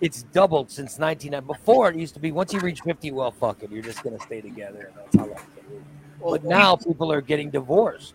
It's 0.00 0.24
doubled 0.24 0.70
since 0.70 0.98
1990. 0.98 1.46
Before 1.46 1.88
it 1.88 1.96
used 1.96 2.14
to 2.14 2.20
be 2.20 2.32
once 2.32 2.52
you 2.52 2.58
reach 2.60 2.80
50, 2.80 3.12
well, 3.12 3.30
fuck 3.30 3.62
it, 3.62 3.70
you're 3.70 3.82
just 3.82 4.02
gonna 4.02 4.18
stay 4.20 4.40
together, 4.40 4.90
and 4.90 4.96
that's 4.96 5.16
how 5.16 5.26
life 5.26 5.46
is. 5.58 5.82
But 6.22 6.44
now 6.44 6.74
people 6.76 7.12
are 7.12 7.20
getting 7.20 7.50
divorced. 7.50 8.14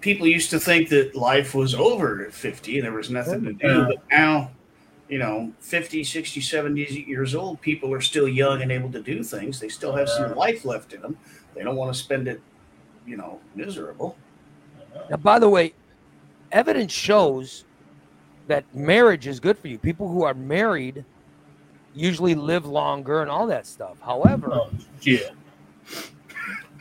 people 0.00 0.26
used 0.26 0.50
to 0.50 0.58
think 0.58 0.88
that 0.88 1.14
life 1.14 1.54
was 1.54 1.74
over 1.74 2.24
at 2.24 2.32
50 2.32 2.78
and 2.78 2.84
there 2.84 2.92
was 2.92 3.10
nothing 3.10 3.44
to 3.44 3.52
do. 3.52 3.84
But 3.86 4.02
now, 4.10 4.50
you 5.08 5.18
know, 5.18 5.52
50, 5.60 6.04
60, 6.04 6.40
70 6.40 7.04
years 7.06 7.34
old, 7.34 7.60
people 7.60 7.92
are 7.92 8.00
still 8.00 8.28
young 8.28 8.62
and 8.62 8.72
able 8.72 8.90
to 8.92 9.02
do 9.02 9.22
things. 9.22 9.60
They 9.60 9.68
still 9.68 9.94
have 9.94 10.08
some 10.08 10.34
life 10.34 10.64
left 10.64 10.92
in 10.92 11.02
them. 11.02 11.16
They 11.54 11.62
don't 11.62 11.76
want 11.76 11.92
to 11.92 11.98
spend 11.98 12.28
it, 12.28 12.40
you 13.06 13.16
know, 13.16 13.40
miserable. 13.54 14.16
Now, 15.10 15.16
by 15.16 15.38
the 15.38 15.48
way, 15.48 15.74
evidence 16.52 16.92
shows 16.92 17.64
that 18.46 18.64
marriage 18.74 19.26
is 19.26 19.38
good 19.40 19.58
for 19.58 19.68
you. 19.68 19.78
People 19.78 20.08
who 20.08 20.22
are 20.24 20.34
married 20.34 21.04
usually 21.94 22.34
live 22.34 22.66
longer 22.66 23.20
and 23.22 23.30
all 23.30 23.46
that 23.48 23.66
stuff. 23.66 23.98
However, 24.00 24.50
Oh, 24.52 24.70
yeah. 25.02 25.18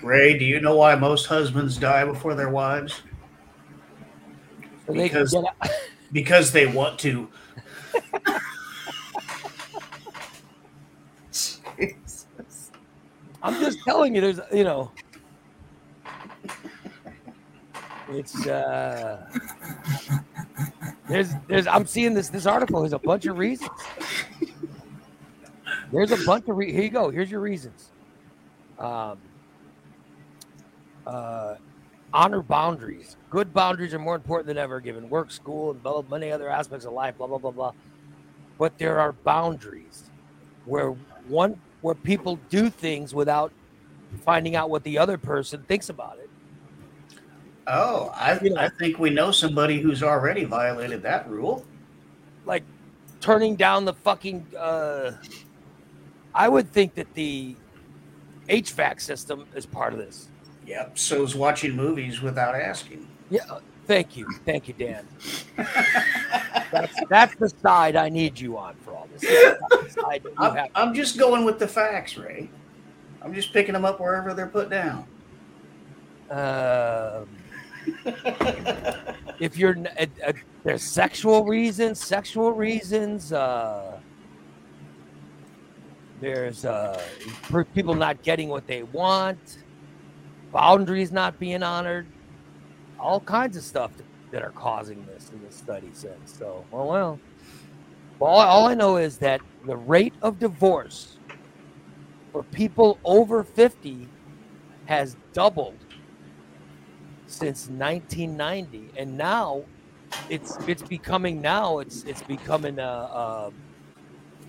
Ray, 0.03 0.37
do 0.37 0.45
you 0.45 0.61
know 0.61 0.75
why 0.77 0.95
most 0.95 1.25
husbands 1.25 1.77
die 1.77 2.05
before 2.05 2.35
their 2.35 2.49
wives? 2.49 3.01
so 4.87 4.93
they 4.93 5.03
because- 5.03 5.31
get 5.33 5.43
Because 6.11 6.51
they 6.51 6.65
want 6.65 6.97
to. 6.99 7.29
Jesus. 11.31 12.25
I'm 13.43 13.53
just 13.61 13.79
telling 13.83 14.15
you, 14.15 14.21
there's, 14.21 14.39
you 14.51 14.63
know, 14.63 14.91
it's, 18.09 18.47
uh, 18.47 19.23
there's, 21.09 21.31
there's, 21.47 21.67
I'm 21.67 21.85
seeing 21.85 22.13
this, 22.13 22.29
this 22.29 22.45
article. 22.45 22.81
There's 22.81 22.93
a 22.93 22.99
bunch 22.99 23.25
of 23.25 23.37
reasons. 23.37 23.71
There's 25.91 26.11
a 26.11 26.23
bunch 26.25 26.47
of, 26.47 26.55
re- 26.55 26.71
here 26.71 26.83
you 26.83 26.89
go. 26.89 27.09
Here's 27.09 27.31
your 27.31 27.41
reasons. 27.41 27.91
Um, 28.77 29.17
uh, 31.05 31.55
honor 32.13 32.41
boundaries. 32.41 33.17
Good 33.29 33.53
boundaries 33.53 33.93
are 33.93 33.99
more 33.99 34.15
important 34.15 34.47
than 34.47 34.57
ever, 34.57 34.79
given 34.79 35.09
work, 35.09 35.31
school, 35.31 35.71
and 35.71 35.81
blah, 35.81 36.01
blah, 36.01 36.17
many 36.17 36.31
other 36.31 36.49
aspects 36.49 36.85
of 36.85 36.93
life. 36.93 37.17
Blah 37.17 37.27
blah 37.27 37.37
blah 37.39 37.51
blah. 37.51 37.71
But 38.57 38.77
there 38.77 38.99
are 38.99 39.13
boundaries 39.13 40.09
where 40.65 40.91
one 41.27 41.59
where 41.81 41.95
people 41.95 42.39
do 42.49 42.69
things 42.69 43.13
without 43.13 43.51
finding 44.25 44.55
out 44.55 44.69
what 44.69 44.83
the 44.83 44.97
other 44.97 45.17
person 45.17 45.63
thinks 45.63 45.89
about 45.89 46.17
it. 46.19 46.28
Oh, 47.67 48.11
I, 48.15 48.39
You 48.39 48.51
know. 48.51 48.61
I 48.61 48.69
think 48.69 48.99
we 48.99 49.09
know 49.09 49.31
somebody 49.31 49.79
who's 49.79 50.01
already 50.01 50.43
violated 50.43 51.03
that 51.03 51.29
rule. 51.29 51.65
Like 52.45 52.63
turning 53.21 53.55
down 53.55 53.85
the 53.85 53.93
fucking. 53.93 54.45
Uh, 54.57 55.11
I 56.33 56.47
would 56.47 56.71
think 56.71 56.95
that 56.95 57.13
the 57.13 57.55
HVAC 58.47 59.01
system 59.01 59.45
is 59.55 59.65
part 59.65 59.93
of 59.93 59.99
this. 59.99 60.29
Yep. 60.65 60.97
So's 60.97 61.35
watching 61.35 61.75
movies 61.75 62.21
without 62.21 62.55
asking. 62.55 63.07
Yeah. 63.29 63.59
Thank 63.89 64.15
you, 64.15 64.29
thank 64.45 64.67
you, 64.67 64.75
Dan. 64.75 65.07
That's 66.71 66.93
that's 67.09 67.35
the 67.37 67.49
side 67.49 67.95
I 67.95 68.07
need 68.07 68.39
you 68.39 68.55
on 68.55 68.75
for 68.75 68.93
all 68.95 69.09
this. 69.11 69.21
That's 69.21 69.95
the 69.95 70.01
side 70.01 70.21
that 70.23 70.29
you 70.29 70.35
I'm, 70.37 70.69
I'm 70.75 70.93
just 70.93 71.17
going 71.17 71.43
with 71.43 71.57
the 71.57 71.67
facts, 71.67 72.15
Ray. 72.15 72.51
I'm 73.23 73.33
just 73.33 73.51
picking 73.51 73.73
them 73.73 73.85
up 73.85 73.99
wherever 73.99 74.35
they're 74.35 74.45
put 74.45 74.69
down. 74.69 75.07
Um, 76.29 77.27
if 79.39 79.57
you're 79.57 79.77
uh, 79.77 80.05
uh, 80.25 80.33
there's 80.63 80.83
sexual 80.83 81.45
reasons, 81.45 82.03
sexual 82.03 82.51
reasons. 82.51 83.31
Uh, 83.31 83.99
there's 86.19 86.65
uh, 86.65 87.01
people 87.73 87.95
not 87.95 88.21
getting 88.23 88.49
what 88.49 88.67
they 88.67 88.83
want, 88.83 89.59
boundaries 90.51 91.11
not 91.11 91.39
being 91.39 91.63
honored, 91.63 92.07
all 92.99 93.21
kinds 93.21 93.55
of 93.55 93.63
stuff 93.63 93.91
that, 94.31 94.43
are 94.43 94.51
causing 94.51 95.05
this. 95.05 95.31
In 95.31 95.41
the 95.43 95.51
study 95.51 95.89
says 95.93 96.17
so. 96.25 96.65
Well, 96.71 96.87
well. 96.87 97.19
All, 98.19 98.39
all 98.41 98.65
I 98.65 98.73
know 98.73 98.97
is 98.97 99.17
that 99.19 99.39
the 99.65 99.77
rate 99.77 100.13
of 100.21 100.39
divorce 100.39 101.17
for 102.33 102.43
people 102.43 102.99
over 103.05 103.43
50 103.43 104.07
has 104.85 105.15
doubled 105.31 105.77
since 107.29 107.69
1990 107.69 108.89
and 108.97 109.17
now 109.17 109.63
it's 110.29 110.57
it's 110.67 110.81
becoming 110.81 111.39
now 111.41 111.77
it's 111.79 112.03
it's 112.03 112.23
becoming 112.23 112.79
a, 112.79 112.81
a 112.81 113.51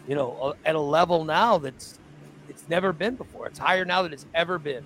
you 0.09 0.15
know 0.15 0.55
a, 0.65 0.69
at 0.69 0.75
a 0.75 0.81
level 0.81 1.25
now 1.25 1.59
that's 1.59 1.99
it's 2.49 2.69
never 2.69 2.93
been 2.93 3.15
before. 3.15 3.47
It's 3.47 3.59
higher 3.59 3.85
now 3.85 4.03
than 4.03 4.13
it's 4.13 4.27
ever 4.35 4.59
been. 4.59 4.85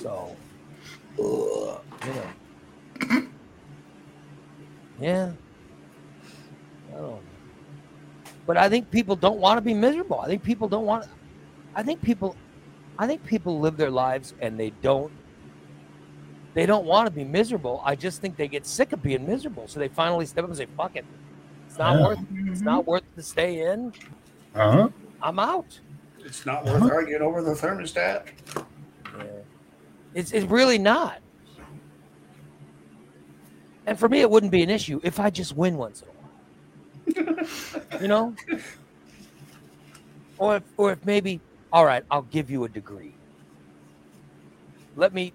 So 0.00 0.36
you 1.18 1.80
know 2.04 2.28
yeah. 5.00 5.32
I 6.88 6.92
don't 6.92 7.02
know. 7.02 7.20
but 8.46 8.56
i 8.56 8.68
think 8.68 8.90
people 8.90 9.16
don't 9.16 9.38
want 9.38 9.56
to 9.58 9.60
be 9.62 9.74
miserable. 9.74 10.20
I 10.20 10.26
think 10.26 10.42
people 10.42 10.68
don't 10.68 10.86
want 10.86 11.06
i 11.74 11.82
think 11.82 12.02
people 12.02 12.36
i 12.98 13.06
think 13.06 13.24
people 13.24 13.60
live 13.60 13.76
their 13.76 13.90
lives 13.90 14.34
and 14.40 14.58
they 14.58 14.70
don't 14.82 15.12
they 16.58 16.66
don't 16.66 16.86
want 16.86 17.06
to 17.06 17.12
be 17.12 17.22
miserable. 17.22 17.80
I 17.84 17.94
just 17.94 18.20
think 18.20 18.36
they 18.36 18.48
get 18.48 18.66
sick 18.66 18.92
of 18.92 19.00
being 19.00 19.24
miserable. 19.24 19.68
So 19.68 19.78
they 19.78 19.86
finally 19.86 20.26
step 20.26 20.42
up 20.42 20.50
and 20.50 20.58
say, 20.58 20.66
fuck 20.76 20.96
it. 20.96 21.04
It's 21.68 21.78
not 21.78 21.94
Yeah. 21.96 22.04
worth 22.04 22.18
it's 22.46 22.60
not 22.62 22.84
worth 22.84 23.04
to 23.14 23.22
stay 23.22 23.70
in. 23.70 23.92
Uh 24.56 24.72
huh. 24.72 24.88
I'm 25.22 25.38
out. 25.38 25.78
It's 26.18 26.44
not 26.44 26.64
worth 26.64 26.82
arguing 26.82 27.22
over 27.22 27.42
the 27.42 27.52
thermostat. 27.52 28.26
Yeah. 28.56 29.24
It's 30.14 30.32
it's 30.32 30.46
really 30.46 30.78
not. 30.78 31.20
And 33.86 33.96
for 33.96 34.08
me 34.08 34.22
it 34.22 34.28
wouldn't 34.28 34.50
be 34.50 34.64
an 34.64 34.70
issue 34.70 34.98
if 35.04 35.20
I 35.20 35.30
just 35.30 35.56
win 35.56 35.76
once 35.76 36.02
in 36.02 36.08
a 36.08 37.34
while. 37.36 37.46
you 38.02 38.08
know? 38.08 38.34
Or 40.38 40.56
if 40.56 40.64
or 40.76 40.90
if 40.90 41.06
maybe, 41.06 41.40
all 41.72 41.84
right, 41.84 42.02
I'll 42.10 42.22
give 42.22 42.50
you 42.50 42.64
a 42.64 42.68
degree. 42.68 43.14
Let 44.96 45.14
me 45.14 45.32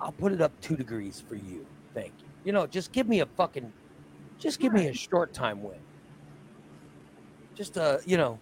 I'll 0.00 0.12
put 0.12 0.32
it 0.32 0.40
up 0.40 0.52
two 0.60 0.76
degrees 0.76 1.22
for 1.26 1.34
you. 1.36 1.66
Thank 1.94 2.12
you. 2.18 2.26
You 2.44 2.52
know, 2.52 2.66
just 2.66 2.92
give 2.92 3.08
me 3.08 3.20
a 3.20 3.26
fucking 3.26 3.72
just 4.38 4.60
give 4.60 4.72
me 4.72 4.88
a 4.88 4.94
short 4.94 5.32
time 5.32 5.62
win. 5.62 5.78
Just 7.54 7.78
uh, 7.78 7.98
you 8.04 8.16
know, 8.16 8.38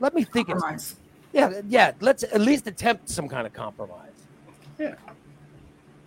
let 0.00 0.14
me 0.14 0.24
think 0.24 0.48
it's 0.48 0.60
Compromise. 0.60 0.96
yeah, 1.32 1.60
yeah. 1.68 1.92
Let's 2.00 2.22
at 2.24 2.40
least 2.40 2.66
attempt 2.66 3.08
some 3.10 3.28
kind 3.28 3.46
of 3.46 3.52
compromise. 3.52 4.12
Yeah. 4.78 4.94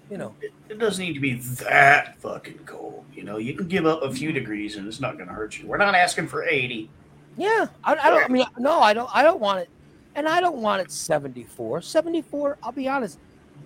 You 0.10 0.18
know, 0.18 0.34
It, 0.42 0.52
it 0.70 0.80
doesn't 0.80 1.04
need 1.06 1.14
to 1.14 1.20
be 1.20 1.36
that 1.36 2.20
fucking 2.20 2.60
cold. 2.66 3.06
You 3.14 3.24
know, 3.24 3.38
you 3.38 3.54
can 3.54 3.68
give 3.68 3.86
up 3.86 4.02
a 4.02 4.12
few 4.12 4.32
degrees 4.32 4.76
and 4.76 4.88
it's 4.88 5.00
not 5.00 5.18
going 5.18 5.28
to 5.28 5.34
hurt 5.36 5.60
you. 5.60 5.68
We're 5.68 5.78
not 5.78 5.94
asking 5.94 6.28
for 6.28 6.44
80. 6.44 6.90
yeah. 7.38 7.68
I, 7.84 7.94
I 7.96 8.10
don't. 8.10 8.24
I 8.26 8.28
mean, 8.28 8.46
no, 8.58 8.80
I 8.80 8.94
don't. 8.94 9.10
I 9.14 9.22
don't 9.22 9.40
want 9.40 9.60
it, 9.60 9.70
and 10.16 10.28
I 10.28 10.42
don't 10.42 10.58
want 10.58 10.82
it 10.82 10.92
seventy 10.92 11.44
four. 11.44 11.82
Seventy 11.82 12.24
four. 12.24 12.58
I'll 12.64 12.72
be 12.72 12.88
honest. 12.88 13.20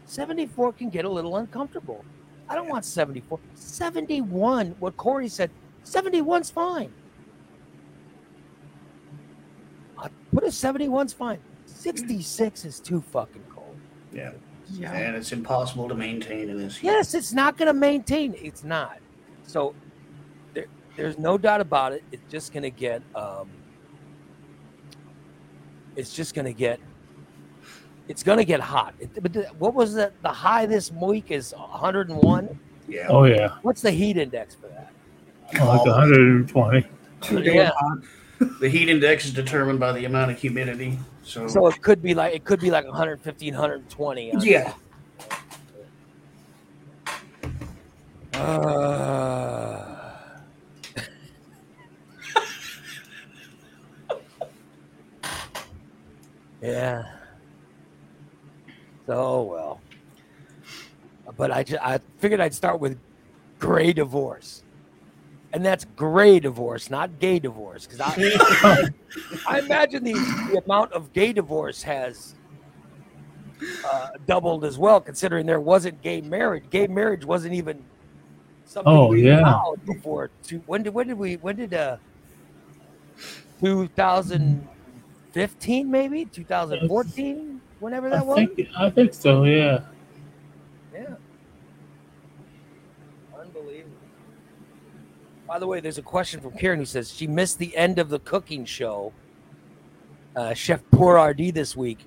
Seventy 0.06 0.46
four 0.46 0.74
can 0.74 0.89
get 0.89 1.06
a 1.06 1.10
little 1.10 1.38
uncomfortable. 1.38 2.04
I 2.50 2.56
don't 2.56 2.70
want 2.70 2.86
seventy 2.86 3.22
four. 3.22 3.39
Seventy 3.56 4.22
one. 4.22 4.76
What 4.80 4.98
Corey 4.98 5.30
said. 5.30 5.50
Seventy 5.84 6.22
one's 6.22 6.50
fine. 6.50 6.94
I 9.98 10.10
put 10.34 10.44
a 10.44 10.52
seventy 10.52 10.88
one's 10.88 11.13
fine. 11.13 11.39
Sixty 11.66 12.22
six 12.22 12.66
is 12.66 12.80
too 12.80 13.02
fucking 13.02 13.44
cold. 13.50 13.78
Yeah. 14.12 14.32
Yeah. 14.72 14.94
And 14.94 15.16
it's 15.16 15.32
impossible 15.32 15.89
to 15.89 15.96
maintain 15.96 16.50
in 16.50 16.58
this 16.58 16.78
heat. 16.78 16.88
Yes, 16.88 17.13
it's 17.13 17.34
not 17.34 17.58
going 17.58 17.68
to 17.68 17.74
maintain. 17.74 18.34
It's 18.38 18.63
not. 18.63 19.00
So 19.46 19.76
there, 20.54 20.68
there's 20.96 21.18
no 21.18 21.38
doubt 21.38 21.62
about 21.62 21.92
it. 21.92 22.04
It's 22.12 22.24
just 22.32 22.54
going 22.54 22.63
to 22.63 22.70
get. 22.70 23.02
Um, 23.13 23.50
it's 25.96 26.13
just 26.13 26.34
going 26.34 26.46
to 26.46 26.54
get. 26.54 26.80
It's 28.08 28.24
going 28.24 28.38
to 28.38 28.46
get 28.46 28.60
hot. 28.60 28.94
It, 29.00 29.22
but 29.22 29.32
the, 29.34 29.44
what 29.58 29.74
was 29.74 29.94
the, 29.94 30.12
the 30.22 30.30
high 30.30 30.66
this 30.66 30.92
week 30.92 31.32
is 31.32 31.54
101. 31.58 32.60
Yeah. 32.88 33.08
Oh 33.10 33.24
yeah. 33.24 33.56
What's 33.62 33.82
the 33.82 33.92
heat 33.92 34.18
index 34.18 34.56
for 34.56 34.68
that? 34.68 34.92
Like 35.54 35.86
120. 35.86 36.86
Yeah. 37.32 37.72
The 38.60 38.68
heat 38.68 38.89
index 38.89 39.26
is 39.26 39.32
determined 39.34 39.80
by 39.80 39.94
the 39.94 40.04
amount 40.06 40.32
of 40.32 40.39
humidity. 40.39 41.00
So, 41.24 41.48
So 41.48 41.68
it 41.68 41.82
could 41.82 42.02
be 42.02 42.13
like 42.13 42.34
it 42.36 42.44
could 42.44 42.60
be 42.60 42.70
like 42.72 42.86
115, 42.86 43.54
120. 43.54 44.34
yeah. 44.42 44.74
Uh, 48.34 50.12
yeah. 56.62 57.04
So 59.06 59.44
well. 59.44 59.82
But 61.38 61.52
I 61.52 61.63
just, 61.63 61.84
I 61.84 62.00
figured 62.20 62.39
I'd 62.39 62.54
start 62.54 62.80
with 62.80 62.98
gray 63.60 63.94
divorce. 63.94 64.63
And 65.54 65.66
that's 65.66 65.86
gray 65.86 66.39
divorce, 66.39 66.89
not 66.89 67.20
gay 67.20 67.39
divorce. 67.39 67.86
Because 67.86 68.02
I, 68.02 68.88
I 69.48 69.60
imagine 69.60 70.04
the, 70.04 70.13
the 70.13 70.62
amount 70.66 70.94
of 70.94 71.13
gay 71.13 71.32
divorce 71.32 71.84
has 71.84 72.36
uh, 73.86 74.08
doubled 74.26 74.66
as 74.66 74.78
well, 74.78 75.00
considering 75.00 75.46
there 75.46 75.60
wasn't 75.60 76.02
gay 76.02 76.22
marriage. 76.22 76.63
Gay 76.70 76.88
marriage 76.88 77.26
wasn't 77.26 77.54
even 77.54 77.84
something 78.66 78.94
Oh, 78.94 79.10
we 79.10 79.28
yeah. 79.28 79.42
allowed 79.42 79.86
before. 79.86 80.32
To, 80.48 80.58
when 80.66 80.84
did 80.84 80.94
when 80.94 81.08
did 81.08 81.18
we 81.18 81.36
when 81.38 81.56
did 81.56 81.74
uh 81.74 81.98
2015 83.60 85.92
maybe 85.92 86.26
2014 86.26 87.62
whenever 87.84 88.08
I 88.08 88.12
that 88.12 88.26
was 88.26 88.36
think 88.38 88.67
I 88.78 88.89
think 88.89 89.13
so. 89.13 89.43
Yeah. 89.43 89.82
yeah 90.93 91.15
unbelievable 93.38 93.91
by 95.48 95.60
the 95.60 95.67
way 95.67 95.80
there's 95.82 95.98
a 95.98 96.02
question 96.04 96.39
from 96.39 96.52
Karen 96.54 96.80
who 96.80 96.86
says 96.86 97.13
she 97.13 97.28
missed 97.28 97.60
the 97.60 97.76
end 97.76 98.00
of 98.00 98.10
the 98.10 98.19
cooking 98.19 98.63
show 98.65 99.12
uh, 100.36 100.54
Chef 100.54 100.82
Poor 100.91 101.22
RD 101.30 101.54
this 101.54 101.76
week 101.76 102.00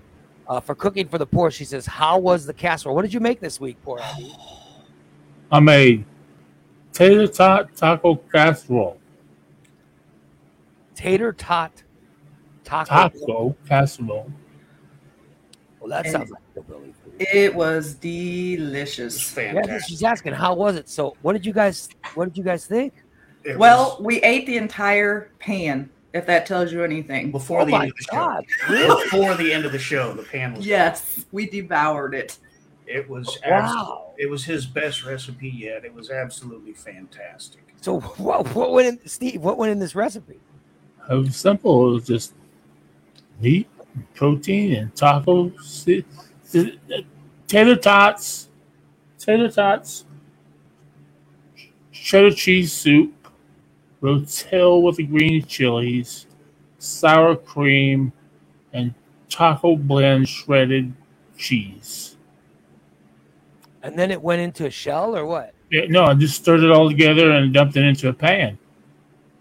uh, 0.48 0.58
for 0.60 0.74
cooking 0.74 1.06
for 1.08 1.18
the 1.18 1.26
poor 1.26 1.50
she 1.50 1.64
says 1.64 1.84
how 1.86 2.18
was 2.18 2.46
the 2.46 2.54
casserole 2.54 2.94
what 2.94 3.02
did 3.02 3.12
you 3.12 3.20
make 3.20 3.40
this 3.40 3.60
week 3.60 3.76
Poor 3.82 3.98
RD 3.98 4.32
I 5.52 5.60
made 5.60 6.04
tater 6.92 7.26
tot 7.28 7.76
taco 7.76 8.16
casserole. 8.16 8.98
tater 10.94 11.32
tot 11.32 11.82
taco, 12.64 13.08
Taco 13.10 13.56
casserole. 13.68 14.32
Well 15.88 16.02
that 16.02 16.10
sounds 16.10 16.30
like 16.30 16.42
hillbilly 16.54 16.92
food 17.04 17.14
It 17.32 17.54
was 17.54 17.92
It's 17.92 17.94
delicious. 18.00 19.36
Yeah, 19.36 19.52
fantastic. 19.52 19.88
she's 19.88 20.02
asking 20.02 20.32
how 20.34 20.54
was 20.54 20.76
it. 20.76 20.88
So, 20.88 21.16
what 21.22 21.32
did 21.34 21.44
you 21.46 21.52
guys? 21.52 21.88
What 22.14 22.26
did 22.26 22.36
you 22.38 22.44
guys 22.44 22.66
think? 22.66 22.92
It 23.44 23.58
Well, 23.58 23.96
was 23.98 24.04
we 24.04 24.20
ate 24.22 24.46
the 24.46 24.56
entire 24.56 25.30
pan, 25.38 25.88
if 26.12 26.26
that 26.26 26.46
tells 26.46 26.72
you 26.72 26.82
anything. 26.82 27.30
before 27.30 27.60
oh 27.62 27.64
the 27.64 27.74
end 27.74 27.90
of 27.90 27.96
the 27.96 28.02
show. 28.02 28.10
god! 28.16 28.44
Really? 28.68 29.04
Before 29.04 29.34
the 29.36 29.52
end 29.52 29.64
of 29.64 29.72
the 29.72 29.78
show, 29.78 30.12
the 30.14 30.22
pan 30.24 30.54
was. 30.54 30.66
Yes, 30.66 31.24
we 31.32 31.48
devoured 31.48 32.14
it. 32.14 32.38
It 32.86 33.08
was. 33.08 33.38
Oh, 33.46 33.50
abs- 33.50 33.72
Wow. 33.74 34.02
It 34.18 34.30
was 34.30 34.44
his 34.44 34.64
best 34.66 35.04
recipe 35.04 35.48
yet. 35.50 35.84
It 35.84 35.92
was 35.92 36.10
absolutely 36.10 36.72
fantastic. 36.72 37.62
So, 37.82 38.00
what, 38.00 38.52
what 38.54 38.72
went 38.72 38.88
in, 39.02 39.08
Steve? 39.08 39.42
What 39.42 39.58
went 39.58 39.70
in 39.72 39.78
this 39.78 39.94
recipe? 39.94 40.38
It 41.10 41.14
was 41.14 41.36
simple. 41.36 41.90
It 41.90 41.92
was 41.94 42.06
just 42.06 42.32
meat, 43.40 43.68
protein 44.14 44.74
and 44.74 44.94
tacos, 44.94 46.04
tater 47.46 47.76
tots, 47.76 48.48
tater 49.18 49.50
tots, 49.50 50.04
cheddar 51.92 52.30
cheese 52.30 52.72
soup, 52.72 53.12
rotel 54.02 54.82
with 54.82 54.96
the 54.96 55.04
green 55.04 55.44
chilies, 55.44 56.26
sour 56.78 57.36
cream, 57.36 58.12
and 58.72 58.94
taco 59.28 59.76
blend 59.76 60.28
shredded 60.28 60.92
cheese. 61.36 62.16
And 63.82 63.98
then 63.98 64.10
it 64.10 64.20
went 64.20 64.40
into 64.42 64.66
a 64.66 64.70
shell 64.70 65.16
or 65.16 65.26
what? 65.26 65.54
Yeah, 65.70 65.86
no, 65.88 66.04
I 66.04 66.14
just 66.14 66.36
stirred 66.36 66.62
it 66.62 66.70
all 66.70 66.88
together 66.88 67.32
and 67.32 67.52
dumped 67.52 67.76
it 67.76 67.84
into 67.84 68.08
a 68.08 68.12
pan. 68.12 68.58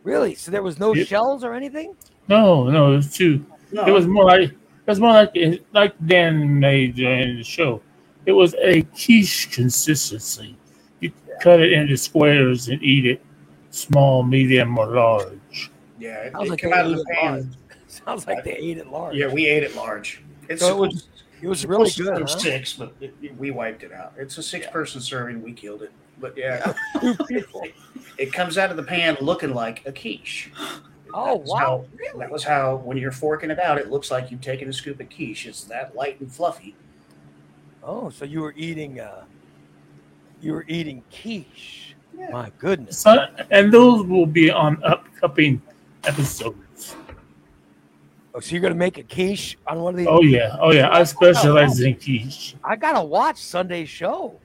Really? 0.03 0.35
So 0.35 0.51
there 0.51 0.63
was 0.63 0.79
no 0.79 0.93
shells 0.93 1.43
or 1.43 1.53
anything? 1.53 1.95
No, 2.27 2.69
no, 2.69 2.93
it 2.93 2.95
was 2.97 3.13
too. 3.13 3.45
No, 3.75 3.85
It 3.85 3.91
was 3.91 4.07
more 4.07 4.23
like 4.23 4.51
it 4.51 4.55
was 4.87 5.01
more 5.01 5.11
like 5.11 5.35
like 5.73 5.93
Dan 6.07 6.59
made 6.59 6.95
during 6.95 7.35
the 7.37 7.43
show. 7.43 7.81
It 8.25 8.31
was 8.31 8.55
a 8.55 8.83
quiche 8.83 9.51
consistency. 9.51 10.55
You 11.01 11.11
cut 11.41 11.59
it 11.59 11.73
into 11.73 11.97
squares 11.97 12.69
and 12.69 12.81
eat 12.81 13.05
it, 13.05 13.21
small, 13.71 14.23
medium, 14.23 14.77
or 14.77 14.87
large. 14.87 15.71
yeah, 15.99 16.19
it, 16.23 16.31
Sounds 16.31 16.47
it 16.47 16.49
like 16.51 16.59
came 16.59 16.71
they 16.71 16.77
out 16.77 16.85
of 16.85 16.91
ate 16.93 16.95
the 16.95 17.01
it 17.01 17.23
large. 17.23 17.41
pan. 17.43 17.57
Sounds 17.87 18.27
like 18.27 18.43
they 18.45 18.55
ate 18.55 18.77
it 18.77 18.87
large. 18.87 19.15
Yeah, 19.15 19.27
we 19.27 19.45
ate 19.45 19.63
it 19.63 19.75
large. 19.75 20.21
It's 20.47 20.61
So 20.61 20.83
it 20.83 20.87
was- 20.87 21.07
it 21.41 21.47
was 21.49 21.65
really 21.65 21.89
supposed 21.89 22.15
to 22.15 22.19
good. 22.25 22.29
Huh? 22.29 22.39
Six, 22.39 22.73
but 22.73 22.93
it, 23.01 23.13
it- 23.21 23.37
we 23.37 23.51
wiped 23.51 23.83
it 23.83 23.91
out. 23.91 24.13
It's 24.17 24.37
a 24.37 24.43
six-person 24.43 25.01
serving. 25.01 25.41
We 25.43 25.51
killed 25.51 25.81
it, 25.83 25.91
but 26.19 26.35
yeah, 26.37 26.73
Two 27.01 27.13
people. 27.25 27.61
it 28.17 28.31
comes 28.31 28.57
out 28.57 28.71
of 28.71 28.77
the 28.77 28.83
pan 28.83 29.17
looking 29.19 29.53
like 29.53 29.85
a 29.85 29.91
quiche. 29.91 30.49
Oh 31.17 31.37
That 31.39 31.45
wow! 31.47 31.57
how- 31.57 31.85
Really? 31.97 32.19
That 32.19 32.31
was 32.31 32.43
how, 32.43 32.75
when 32.77 32.97
you're 32.97 33.11
forking 33.11 33.49
it 33.49 33.59
out, 33.59 33.77
it 33.77 33.89
looks 33.89 34.11
like 34.11 34.29
you've 34.31 34.41
taken 34.41 34.67
a 34.69 34.73
scoop 34.73 34.99
of 34.99 35.09
quiche. 35.09 35.45
It's 35.47 35.63
that 35.65 35.95
light 35.95 36.19
and 36.19 36.31
fluffy. 36.31 36.75
Oh, 37.83 38.09
so 38.09 38.25
you 38.25 38.41
were 38.41 38.53
eating 38.57 38.99
uh 38.99 39.23
you 40.41 40.51
were 40.53 40.65
eating 40.67 41.01
quiche. 41.11 41.95
Yeah. 42.17 42.29
My 42.31 42.51
goodness. 42.59 42.99
So, 42.99 43.27
and 43.51 43.71
those 43.73 44.05
will 44.05 44.25
be 44.25 44.49
on 44.51 44.81
upcoming 44.83 45.61
episodes. 46.05 46.95
Oh, 48.33 48.39
so 48.41 48.51
you're 48.51 48.61
gonna 48.61 48.75
make 48.75 48.97
a 48.97 49.03
quiche 49.03 49.57
on 49.67 49.79
one 49.81 49.93
of 49.93 49.97
these? 49.97 50.07
Oh 50.09 50.21
yeah, 50.21 50.57
oh 50.59 50.71
yeah. 50.73 50.89
I 50.91 51.03
specialize 51.03 51.79
in 51.79 51.95
quiche. 51.95 52.55
I 52.63 52.75
gotta 52.75 53.03
watch 53.03 53.37
Sunday's 53.37 53.87
show. 53.89 54.39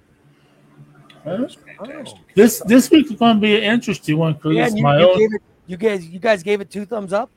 Huh? 1.25 1.33
It 1.33 1.41
was 1.41 1.55
fantastic. 1.77 2.19
This 2.35 2.61
this 2.67 2.91
week 2.91 3.11
is 3.11 3.19
going 3.19 3.37
to 3.37 3.41
be 3.43 3.57
an 3.57 3.63
interesting 3.65 4.17
one 4.17 4.33
because 4.35 4.55
Yeah, 4.55 4.67
it's 4.69 4.81
my 4.81 4.99
you 4.99 5.11
own. 5.11 5.19
gave 5.19 5.35
it, 5.35 5.43
you 5.71 5.77
guys, 5.77 6.05
you 6.05 6.19
guys 6.19 6.43
gave 6.43 6.61
it 6.61 6.69
two 6.69 6.85
thumbs 6.85 7.13
up. 7.13 7.31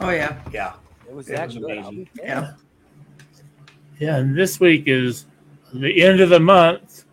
Oh 0.00 0.10
yeah. 0.10 0.38
Yeah, 0.52 0.74
It 1.08 1.14
was 1.14 1.30
It 1.30 1.36
that 1.36 1.46
was 1.46 1.56
amazing. 1.56 2.06
I'll 2.18 2.24
Yeah. 2.24 2.52
Yeah, 3.98 4.16
and 4.16 4.36
this 4.36 4.60
week 4.60 4.82
is 4.86 5.24
the 5.72 6.02
end 6.02 6.20
of 6.20 6.28
the 6.28 6.40
month, 6.40 7.06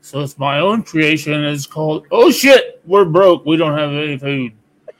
so 0.00 0.20
it's 0.20 0.38
my 0.38 0.60
own 0.60 0.82
creation. 0.82 1.44
It's 1.44 1.66
called 1.66 2.06
"Oh 2.10 2.30
shit, 2.30 2.80
we're 2.86 3.04
broke. 3.04 3.44
We 3.44 3.58
don't 3.58 3.76
have 3.78 3.90
any 3.90 4.16
food." 4.16 4.52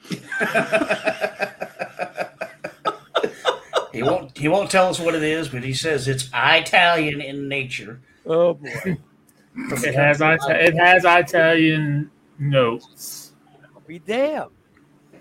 he 3.91 4.03
won't. 4.03 4.37
He 4.37 4.47
won't 4.47 4.69
tell 4.69 4.89
us 4.89 4.99
what 4.99 5.15
it 5.15 5.23
is, 5.23 5.49
but 5.49 5.63
he 5.63 5.73
says 5.73 6.07
it's 6.07 6.29
Italian 6.33 7.19
in 7.19 7.49
nature. 7.49 7.99
Oh 8.27 8.53
boy, 8.53 8.97
It 9.55 9.95
has 9.95 10.21
it 10.21 10.77
has 10.77 11.03
Italian 11.03 12.11
notes. 12.37 13.31
I'll 13.75 13.81
be 13.81 13.97
damned. 13.99 14.51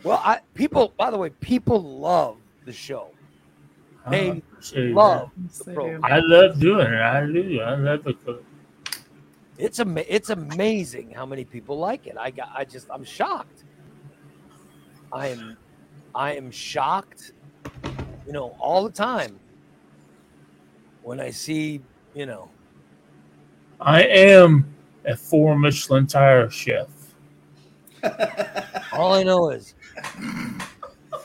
Well, 0.04 0.20
I 0.24 0.40
people. 0.54 0.92
By 0.96 1.10
the 1.10 1.18
way, 1.18 1.30
people 1.30 1.82
love 1.82 2.36
the 2.64 2.72
show. 2.72 3.08
They 4.10 4.30
oh, 4.30 4.34
I 4.34 4.80
that. 4.80 4.94
love 4.94 5.30
the 5.58 5.64
they 5.64 5.74
program. 5.74 6.04
I 6.04 6.18
love 6.20 6.58
doing 6.58 6.92
it. 6.92 7.00
I 7.00 7.26
do. 7.26 7.60
I 7.60 7.74
love 7.76 8.04
the 8.04 8.14
cook. 8.14 8.44
It's 9.58 9.78
ama- 9.78 10.04
It's 10.08 10.30
amazing 10.30 11.12
how 11.12 11.24
many 11.24 11.44
people 11.44 11.78
like 11.78 12.06
it. 12.06 12.16
I 12.18 12.30
got. 12.30 12.50
I 12.54 12.64
just. 12.64 12.88
I'm 12.90 13.04
shocked. 13.04 13.64
I 15.12 15.28
am. 15.28 15.56
I 16.14 16.34
am 16.34 16.50
shocked. 16.50 17.32
You 18.26 18.32
know, 18.32 18.56
all 18.58 18.84
the 18.84 18.92
time 18.92 19.38
when 21.02 21.20
I 21.20 21.30
see. 21.30 21.80
You 22.14 22.26
know, 22.26 22.50
I 23.80 24.02
am 24.02 24.74
a 25.04 25.16
four 25.16 25.56
Michelin 25.56 26.06
tire 26.06 26.50
chef. 26.50 26.88
all 28.92 29.12
I 29.14 29.22
know 29.22 29.50
is 29.50 29.74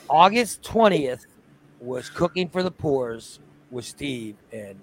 August 0.10 0.63
twentieth 0.63 1.25
was 1.80 2.10
cooking 2.10 2.49
for 2.49 2.63
the 2.63 2.71
poors 2.71 3.39
with 3.71 3.86
Steve 3.86 4.36
and 4.53 4.80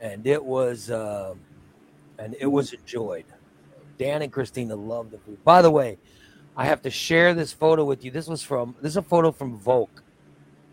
and 0.00 0.26
it 0.26 0.42
was 0.44 0.90
um 0.90 1.38
and 2.18 2.34
it 2.40 2.46
was 2.46 2.72
enjoyed. 2.72 3.24
Dan 3.98 4.22
and 4.22 4.32
Christina 4.32 4.74
loved 4.74 5.10
the 5.12 5.18
food. 5.18 5.42
By 5.44 5.62
the 5.62 5.70
way, 5.70 5.98
I 6.56 6.64
have 6.64 6.82
to 6.82 6.90
share 6.90 7.34
this 7.34 7.52
photo 7.52 7.84
with 7.84 8.04
you. 8.04 8.10
This 8.10 8.26
was 8.26 8.42
from 8.42 8.74
this 8.80 8.92
is 8.92 8.96
a 8.96 9.02
photo 9.02 9.30
from 9.30 9.58
Volk, 9.58 10.02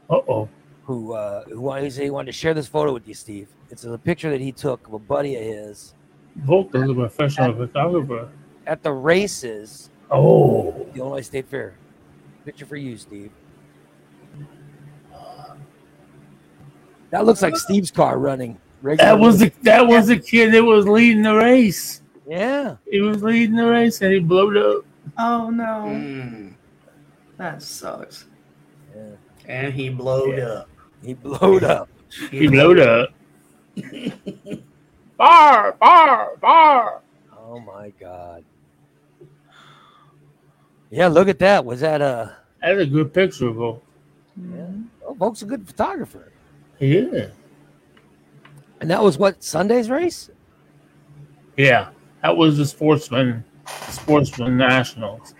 Uh 0.09 0.19
oh. 0.27 0.49
who 0.83 1.13
uh 1.13 1.43
who 1.45 1.59
wanted, 1.61 1.83
he 1.83 1.89
said 1.89 2.03
he 2.05 2.09
wanted 2.09 2.27
to 2.27 2.37
share 2.37 2.53
this 2.53 2.67
photo 2.67 2.93
with 2.93 3.07
you, 3.07 3.13
Steve. 3.13 3.49
It's 3.69 3.83
a 3.83 3.97
picture 3.97 4.29
that 4.31 4.41
he 4.41 4.51
took 4.51 4.87
of 4.87 4.93
a 4.93 4.99
buddy 4.99 5.35
of 5.35 5.43
his 5.43 5.93
Volk 6.37 6.73
is 6.73 6.89
a 6.89 6.93
professional 6.93 7.53
photographer. 7.53 8.29
at 8.65 8.81
the 8.83 8.91
races, 8.91 9.88
Oh. 10.11 10.71
the 10.93 10.99
Illinois 10.99 11.21
State 11.21 11.47
Fair. 11.49 11.75
Picture 12.45 12.65
for 12.65 12.75
you, 12.77 12.97
Steve. 12.97 13.31
That 17.11 17.25
looks 17.25 17.41
like 17.41 17.55
Steve's 17.57 17.91
car 17.91 18.17
running. 18.19 18.59
That 18.83 19.19
was 19.19 19.39
the 19.39 19.51
that 19.63 19.85
was 19.87 20.07
the 20.07 20.17
kid 20.19 20.53
that 20.53 20.63
was 20.63 20.87
leading 20.87 21.23
the 21.23 21.35
race. 21.35 22.01
yeah. 22.27 22.75
He 22.89 23.01
was 23.01 23.21
leading 23.23 23.55
the 23.55 23.65
race 23.67 24.01
and 24.01 24.13
he 24.13 24.19
blew 24.19 24.51
it 24.51 24.57
up. 24.57 24.85
Oh 25.17 25.49
no, 25.49 25.83
Mm. 25.87 26.53
that 27.37 27.61
sucks. 27.61 28.27
yeah. 28.95 29.15
And 29.47 29.73
he 29.73 29.89
blowed 29.89 30.37
Yeah. 30.37 30.45
up. 30.45 30.69
He 31.03 31.13
blowed 31.13 31.63
up. 31.63 31.89
He 32.31 32.47
blew 32.47 32.71
it 32.71 32.79
up. 32.79 33.09
bar, 35.17 35.73
bar, 35.73 36.37
bar. 36.41 37.01
Oh 37.37 37.59
my 37.59 37.91
god. 37.99 38.43
Yeah, 40.91 41.07
look 41.07 41.27
at 41.27 41.39
that. 41.39 41.63
Was 41.65 41.81
that 41.81 42.01
uh, 42.01 42.29
a 42.29 42.35
That's 42.61 42.81
a 42.81 42.85
good 42.85 43.13
picture, 43.13 43.51
Volk. 43.51 43.83
yeah. 44.37 44.67
Oh, 45.05 45.13
Volk's 45.13 45.41
a 45.41 45.45
good 45.45 45.67
photographer. 45.67 46.31
Yeah. 46.79 47.27
And 48.81 48.89
that 48.89 49.01
was 49.03 49.17
what 49.17 49.43
Sunday's 49.43 49.89
race? 49.89 50.29
Yeah. 51.57 51.89
That 52.21 52.35
was 52.35 52.57
the 52.57 52.65
sportsman 52.65 53.43
sportsman 53.89 54.57
nationals. 54.57 55.35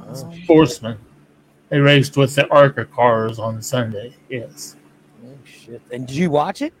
Oh, 0.00 0.14
Sportsman. 0.44 0.98
They 1.68 1.80
raced 1.80 2.16
with 2.16 2.34
the 2.34 2.48
ARCA 2.48 2.84
cars 2.86 3.38
on 3.38 3.60
Sunday. 3.60 4.14
Yes. 4.28 4.76
oh, 5.26 5.34
shit. 5.44 5.82
And 5.92 6.06
did 6.06 6.16
you 6.16 6.30
watch 6.30 6.62
it? 6.62 6.72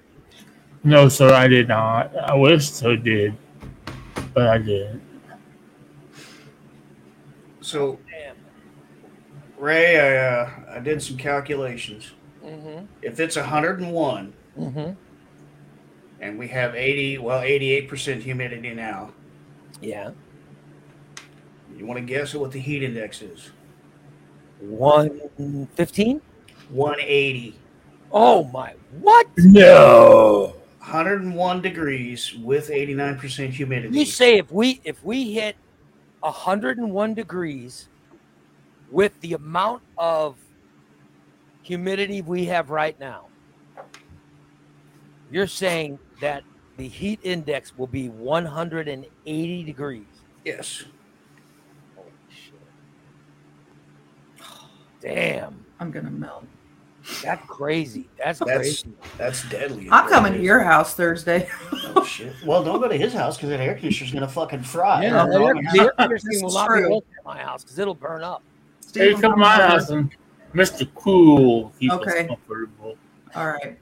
No, 0.84 1.08
sir, 1.08 1.32
I 1.34 1.48
did 1.48 1.68
not. 1.68 2.14
I 2.16 2.34
wish 2.34 2.70
so 2.70 2.96
did, 2.96 3.36
but 4.32 4.46
I 4.46 4.58
didn't. 4.58 5.02
So 7.68 7.98
Damn. 8.10 8.36
Ray, 9.58 10.00
I 10.00 10.26
uh, 10.40 10.50
I 10.70 10.78
did 10.80 11.02
some 11.02 11.16
calculations. 11.18 12.12
Mm-hmm. 12.44 12.86
If 13.02 13.20
it's 13.20 13.36
101 13.36 14.32
Mm-hmm. 14.58 14.90
and 16.20 16.36
we 16.38 16.48
have 16.48 16.74
80, 16.74 17.18
well, 17.18 17.40
88% 17.42 18.22
humidity 18.22 18.74
now, 18.74 19.12
Yeah. 19.80 20.10
you 21.76 21.86
want 21.86 21.98
to 21.98 22.04
guess 22.04 22.34
at 22.34 22.40
what 22.40 22.50
the 22.50 22.58
heat 22.58 22.82
index 22.82 23.22
is? 23.22 23.50
One 24.60 25.20
fifteen? 25.76 26.20
180. 26.70 27.54
Oh 28.10 28.44
my 28.44 28.72
what? 29.00 29.26
No. 29.36 30.54
101 30.80 31.60
degrees 31.62 32.34
with 32.42 32.70
89% 32.70 33.50
humidity. 33.50 33.96
You 33.98 34.06
say 34.06 34.38
if 34.38 34.50
we 34.50 34.80
if 34.84 35.04
we 35.04 35.32
hit 35.34 35.54
101 36.20 37.14
degrees 37.14 37.88
with 38.90 39.18
the 39.20 39.34
amount 39.34 39.82
of 39.96 40.36
humidity 41.62 42.22
we 42.22 42.46
have 42.46 42.70
right 42.70 42.98
now, 42.98 43.26
you're 45.30 45.46
saying 45.46 45.98
that 46.20 46.42
the 46.76 46.88
heat 46.88 47.20
index 47.22 47.76
will 47.76 47.86
be 47.86 48.08
180 48.08 49.62
degrees. 49.64 50.04
yes. 50.44 50.84
Holy 51.96 52.08
shit. 52.30 52.54
Damn. 55.00 55.64
I'm 55.80 55.90
gonna 55.90 56.10
melt. 56.10 56.44
That's 57.22 57.46
crazy. 57.48 58.08
That's 58.18 58.38
That's 58.40 58.50
crazy. 58.58 58.92
that's 59.16 59.48
deadly. 59.48 59.88
I'm 59.90 60.08
coming 60.08 60.32
to 60.34 60.40
your 60.40 60.60
house 60.60 60.94
Thursday. 60.94 61.48
Oh, 61.96 62.04
shit. 62.04 62.32
Well, 62.44 62.62
don't 62.62 62.80
go 62.80 62.88
to 62.88 62.96
his 62.96 63.12
house 63.14 63.36
because 63.36 63.48
that 63.50 63.60
air 63.60 63.74
conditioner's 63.74 64.12
going 64.12 64.22
to 64.22 64.28
fucking 64.28 64.62
fry. 64.62 65.04
Yeah, 65.04 65.24
Oh, 65.24 65.26
the 65.26 65.44
air- 65.44 65.54
the 65.72 65.80
air 65.80 65.92
conditioning 65.98 66.34
This 66.34 66.42
will 66.42 66.48
is 66.50 66.54
not 66.54 66.68
be 66.68 66.80
true. 66.80 66.96
at 66.98 67.24
my 67.24 67.38
house 67.38 67.64
because 67.64 67.78
it'll 67.78 67.94
burn 67.94 68.22
up. 68.22 68.42
Hey, 68.94 69.12
come 69.14 69.32
to 69.32 69.36
my 69.36 69.54
house 69.56 69.90
and 69.90 70.10
Mr. 70.54 70.86
Cool 70.94 71.72
keeps 71.80 71.94
Okay. 71.94 72.20
us 72.22 72.26
comfortable. 72.28 72.96
All 73.34 73.46
right. 73.48 73.78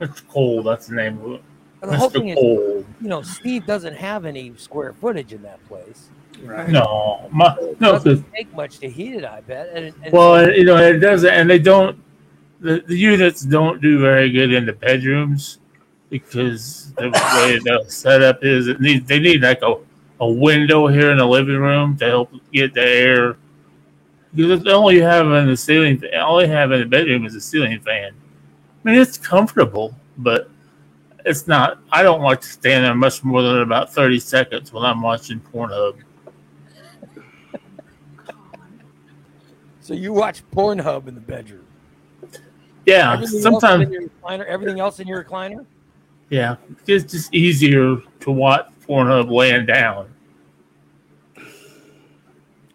Mr. 0.00 0.26
Cold, 0.28 0.66
that's 0.66 0.86
the 0.86 0.94
name 0.94 1.18
of 1.24 1.32
it. 1.32 1.42
But 1.80 1.90
the 1.90 1.96
whole 1.96 2.10
thing 2.10 2.24
Mr. 2.26 2.78
is, 2.78 2.84
you 3.00 3.08
know, 3.08 3.22
Steve 3.22 3.66
doesn't 3.66 3.94
have 3.94 4.24
any 4.24 4.52
square 4.56 4.92
footage 4.92 5.32
in 5.32 5.42
that 5.42 5.62
place. 5.68 6.10
Right. 6.44 6.68
No, 6.68 7.28
my, 7.32 7.56
It 7.60 7.78
doesn't 7.80 8.24
take 8.32 8.52
much 8.54 8.78
to 8.78 8.88
heat 8.88 9.14
it, 9.14 9.24
I 9.24 9.40
bet. 9.42 9.70
And, 9.74 9.92
and 10.02 10.12
well, 10.12 10.50
you 10.50 10.64
know, 10.64 10.76
it 10.76 10.98
doesn't, 11.00 11.28
and 11.28 11.50
they 11.50 11.58
don't. 11.58 11.98
The, 12.62 12.82
the 12.86 12.96
units 12.96 13.42
don't 13.42 13.82
do 13.82 14.00
very 14.00 14.30
good 14.30 14.52
in 14.52 14.66
the 14.66 14.72
bedrooms 14.72 15.58
because 16.10 16.92
the 16.92 17.10
way 17.10 17.58
the 17.58 17.84
setup 17.88 18.44
is, 18.44 18.68
it 18.68 18.78
they 19.06 19.18
need 19.18 19.42
like 19.42 19.62
a, 19.62 19.74
a 20.20 20.30
window 20.30 20.86
here 20.86 21.10
in 21.10 21.18
the 21.18 21.26
living 21.26 21.56
room 21.56 21.96
to 21.96 22.06
help 22.06 22.30
get 22.52 22.72
the 22.72 22.86
air. 22.86 23.36
Because 24.32 24.64
all 24.68 24.92
you 24.92 25.02
have 25.02 25.26
in 25.32 25.48
the 25.48 25.56
ceiling, 25.56 26.00
all 26.20 26.40
you 26.40 26.48
have 26.48 26.70
in 26.70 26.80
the 26.80 26.86
bedroom 26.86 27.26
is 27.26 27.34
a 27.34 27.40
ceiling 27.40 27.80
fan. 27.80 28.12
I 28.12 28.88
mean, 28.88 29.00
it's 29.00 29.18
comfortable, 29.18 29.94
but 30.18 30.48
it's 31.24 31.48
not. 31.48 31.78
I 31.90 32.04
don't 32.04 32.22
like 32.22 32.40
to 32.42 32.48
stand 32.48 32.84
there 32.84 32.94
much 32.94 33.24
more 33.24 33.42
than 33.42 33.62
about 33.62 33.92
thirty 33.92 34.20
seconds 34.20 34.72
when 34.72 34.84
I'm 34.84 35.02
watching 35.02 35.40
Pornhub. 35.40 35.96
so 39.80 39.94
you 39.94 40.12
watch 40.12 40.42
Pornhub 40.50 41.08
in 41.08 41.14
the 41.14 41.20
bedroom. 41.20 41.61
Yeah, 42.86 43.12
Everything 43.12 43.34
else 43.34 43.42
sometimes. 43.42 43.84
in 43.84 43.92
your 43.92 44.02
recliner, 44.08 44.46
everything 44.46 44.80
else 44.80 45.00
in 45.00 45.06
your 45.06 45.22
recliner. 45.24 45.64
Yeah, 46.30 46.56
it's 46.86 47.12
just 47.12 47.32
easier 47.34 47.96
to 48.20 48.30
watch 48.30 48.66
Pornhub 48.86 49.30
laying 49.30 49.66
down 49.66 50.12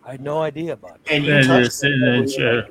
I 0.08 0.12
had 0.12 0.22
no 0.22 0.42
idea 0.42 0.74
about 0.74 1.04
that. 1.04 1.12
And 1.14 1.26
you 1.26 1.32
than 1.32 1.42
it 1.42 1.48
touch 1.48 1.68
is 1.68 1.76
sitting 1.76 2.02
in 2.02 2.08
a 2.08 2.28
chair. 2.28 2.70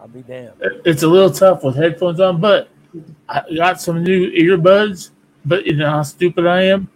I'll 0.00 0.08
be 0.08 0.22
damned. 0.22 0.54
It's 0.84 1.04
a 1.04 1.08
little 1.08 1.30
tough 1.30 1.62
with 1.62 1.76
headphones 1.76 2.18
on, 2.18 2.40
but 2.40 2.68
I 3.28 3.44
got 3.54 3.80
some 3.80 4.02
new 4.02 4.32
earbuds. 4.32 5.10
But 5.44 5.64
you 5.64 5.76
know 5.76 5.88
how 5.88 6.02
stupid 6.02 6.44
I 6.44 6.62
am. 6.62 6.90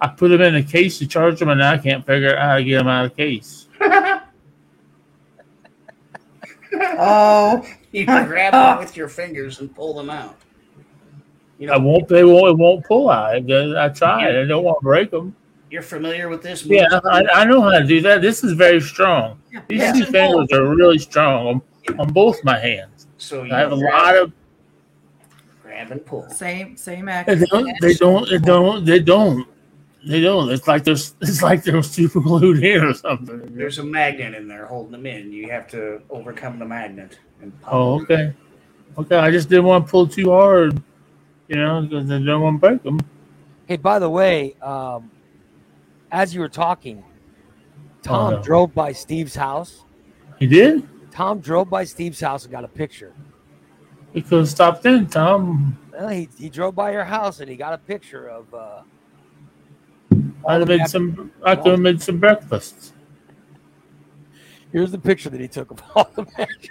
I 0.00 0.06
put 0.06 0.28
them 0.28 0.40
in 0.40 0.54
a 0.54 0.62
case 0.62 0.98
to 0.98 1.06
charge 1.08 1.40
them, 1.40 1.48
and 1.48 1.64
I 1.64 1.76
can't 1.76 2.06
figure 2.06 2.36
out 2.36 2.48
how 2.48 2.56
to 2.58 2.64
get 2.64 2.78
them 2.78 2.86
out 2.86 3.06
of 3.06 3.10
the 3.10 3.16
case. 3.16 3.66
Oh, 6.98 7.64
You 7.92 8.06
can 8.06 8.26
grab 8.26 8.52
them 8.52 8.78
with 8.84 8.96
your 8.96 9.08
fingers 9.08 9.60
and 9.60 9.74
pull 9.74 9.94
them 9.94 10.10
out. 10.10 10.36
You 11.58 11.68
know, 11.68 11.74
I 11.74 11.76
won't. 11.78 12.08
They 12.08 12.24
won't. 12.24 12.48
It 12.48 12.56
won't 12.62 12.84
pull 12.84 13.08
out. 13.10 13.36
It- 13.36 13.76
I 13.76 13.88
tried. 13.88 14.36
I 14.36 14.44
don't 14.44 14.64
want 14.64 14.78
to 14.80 14.84
break 14.84 15.10
them. 15.10 15.34
you're 15.70 15.82
familiar 15.82 16.28
with 16.28 16.42
this? 16.42 16.64
Yeah, 16.64 16.86
I, 17.04 17.24
I 17.34 17.44
know 17.44 17.60
how 17.62 17.78
to 17.78 17.84
do 17.86 18.00
that. 18.02 18.20
This 18.22 18.42
is 18.44 18.52
very 18.52 18.80
strong. 18.80 19.40
These 19.68 19.80
Yeah. 19.80 19.92
two 19.92 20.04
fingers 20.06 20.48
are 20.52 20.64
really 20.74 20.98
strong 20.98 21.62
on, 21.88 21.98
on 22.00 22.12
both 22.12 22.42
my 22.44 22.58
hands. 22.58 23.06
So 23.18 23.44
you 23.44 23.52
I 23.54 23.58
have 23.60 23.72
a 23.72 23.76
lot 23.76 24.16
of 24.16 24.32
grab 25.62 25.90
and 25.92 26.04
pull. 26.04 26.28
same 26.30 26.76
same 26.76 27.06
They 27.06 27.12
action. 27.12 27.44
don't. 27.50 27.80
They 27.80 27.94
don't. 27.94 28.28
They 28.28 28.38
don't. 28.38 28.84
They 28.84 28.98
don't. 29.00 29.48
They 30.06 30.20
don't. 30.20 30.50
It's 30.50 30.68
like 30.68 30.84
there's. 30.84 31.14
It's 31.22 31.42
like 31.42 31.62
they're 31.64 31.82
super 31.82 32.20
glued 32.20 32.62
in 32.62 32.84
or 32.84 32.94
something. 32.94 33.54
There's 33.56 33.78
a 33.78 33.84
magnet 33.84 34.34
in 34.34 34.46
there 34.48 34.66
holding 34.66 34.92
them 34.92 35.06
in. 35.06 35.32
You 35.32 35.50
have 35.50 35.66
to 35.68 36.02
overcome 36.10 36.58
the 36.58 36.64
magnet 36.66 37.18
and 37.40 37.52
Oh, 37.66 38.00
okay. 38.02 38.34
Okay. 38.98 39.16
I 39.16 39.30
just 39.30 39.48
didn't 39.48 39.64
want 39.64 39.86
to 39.86 39.90
pull 39.90 40.06
too 40.06 40.30
hard, 40.30 40.82
you 41.48 41.56
know, 41.56 41.82
because 41.82 42.10
I 42.10 42.18
don't 42.18 42.42
want 42.42 42.56
to 42.56 42.68
break 42.68 42.82
them. 42.82 43.00
Hey, 43.66 43.76
by 43.76 43.98
the 43.98 44.10
way, 44.10 44.54
um, 44.60 45.10
as 46.12 46.34
you 46.34 46.40
were 46.40 46.48
talking, 46.50 47.02
Tom 48.02 48.34
Oh, 48.34 48.36
no. 48.36 48.42
drove 48.42 48.74
by 48.74 48.92
Steve's 48.92 49.34
house. 49.34 49.84
He 50.38 50.46
did? 50.46 50.86
Tom 51.10 51.40
drove 51.40 51.70
by 51.70 51.84
Steve's 51.84 52.20
house 52.20 52.44
and 52.44 52.52
got 52.52 52.64
a 52.64 52.68
picture. 52.68 53.14
You 54.12 54.22
could 54.22 54.40
have 54.40 54.48
stopped 54.48 54.84
in, 54.84 55.06
Tom. 55.06 55.78
Well, 55.92 56.08
he, 56.08 56.28
he 56.38 56.50
drove 56.50 56.74
by 56.74 56.92
your 56.92 57.04
house 57.04 57.40
and 57.40 57.48
he 57.48 57.56
got 57.56 57.72
a 57.72 57.78
picture 57.78 58.28
of. 58.28 58.52
Uh, 58.52 58.82
I'd 60.46 60.60
have 60.60 60.68
made 60.68 60.86
some. 60.88 61.32
I 61.42 61.56
could 61.56 61.72
have 61.72 61.80
made 61.80 62.02
some 62.02 62.18
breakfasts. 62.18 62.92
here's 64.72 64.90
the 64.90 64.98
picture 64.98 65.30
that 65.30 65.40
he 65.40 65.48
took 65.48 65.70
of 65.70 65.82
all 65.94 66.10
the 66.14 66.26
matches. 66.36 66.70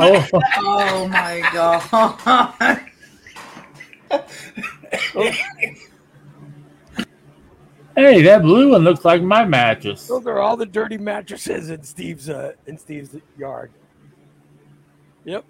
Oh, 0.00 0.26
Oh 0.58 1.08
my 1.08 1.40
god. 1.52 2.80
hey, 7.96 8.22
that 8.22 8.42
blue 8.42 8.70
one 8.70 8.82
looks 8.84 9.04
like 9.04 9.22
my 9.22 9.44
mattress. 9.44 10.06
Those 10.06 10.26
are 10.26 10.38
all 10.38 10.56
the 10.56 10.66
dirty 10.66 10.98
mattresses 10.98 11.70
in 11.70 11.82
Steve's 11.82 12.28
uh, 12.28 12.52
in 12.66 12.78
Steve's 12.78 13.16
yard. 13.36 13.72
Yep. 15.24 15.44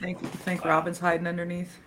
think 0.00 0.18
think 0.20 0.64
Robin's 0.64 0.98
hiding 0.98 1.26
underneath. 1.26 1.78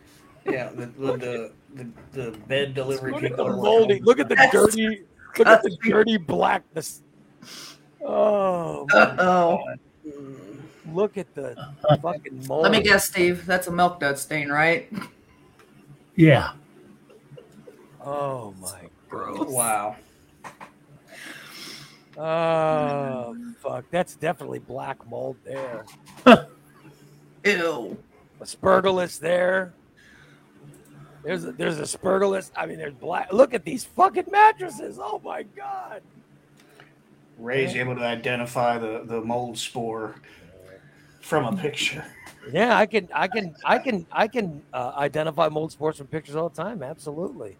Yeah, 0.45 0.69
the 0.69 0.85
the, 0.85 1.17
the, 1.17 1.51
the, 1.75 1.87
the 2.13 2.31
bed 2.47 2.73
delivery 2.73 3.11
Look 3.11 3.23
at 3.23 3.37
the 3.37 3.43
moldy. 3.43 3.99
Look 3.99 4.19
at 4.19 4.29
the 4.29 4.35
That's 4.35 4.51
dirty. 4.51 5.03
Look 5.37 5.47
at 5.47 5.63
the 5.63 5.77
dirty 5.83 6.17
blackness. 6.17 7.01
Oh, 8.03 8.87
Oh. 8.93 9.59
Look 10.93 11.17
at 11.17 11.33
the 11.33 11.59
uh-huh. 11.59 11.97
fucking 11.97 12.45
mold. 12.47 12.63
Let 12.63 12.71
me 12.71 12.81
guess, 12.81 13.07
Steve. 13.07 13.45
That's 13.45 13.67
a 13.67 13.71
milk 13.71 13.99
dud 13.99 14.19
stain, 14.19 14.49
right? 14.49 14.91
Yeah. 16.15 16.51
Oh 18.03 18.53
my 18.61 18.81
Gross. 19.09 19.49
Wow. 19.49 19.95
Oh 22.17 23.35
fuck! 23.59 23.85
That's 23.91 24.15
definitely 24.15 24.59
black 24.59 25.05
mold 25.09 25.35
there. 25.43 25.85
Ew. 27.43 27.97
Aspergillus 28.39 29.19
there. 29.19 29.73
There's 31.25 31.43
a, 31.43 31.51
there's 31.53 31.79
a 31.79 31.83
spurgillus. 31.97 32.51
I 32.55 32.67
mean, 32.67 32.77
there's 32.77 32.93
black. 32.93 33.33
Look 33.33 33.55
at 33.55 33.65
these 33.65 33.83
fucking 33.83 34.25
mattresses. 34.31 34.99
Oh 35.01 35.19
my 35.25 35.41
god. 35.41 36.03
Ray's 37.39 37.75
able 37.75 37.95
to 37.95 38.03
identify 38.03 38.77
the, 38.77 39.03
the 39.05 39.19
mold 39.21 39.57
spore 39.57 40.15
from 41.21 41.45
a 41.51 41.57
picture. 41.57 42.05
Yeah, 42.51 42.77
I 42.77 42.85
can 42.85 43.09
I 43.13 43.27
can 43.27 43.55
I 43.65 43.79
can 43.79 44.05
I 44.11 44.27
can 44.27 44.61
uh, 44.71 44.93
identify 44.97 45.49
mold 45.49 45.71
spores 45.71 45.97
from 45.97 46.07
pictures 46.07 46.35
all 46.35 46.49
the 46.49 46.61
time. 46.61 46.83
Absolutely. 46.83 47.57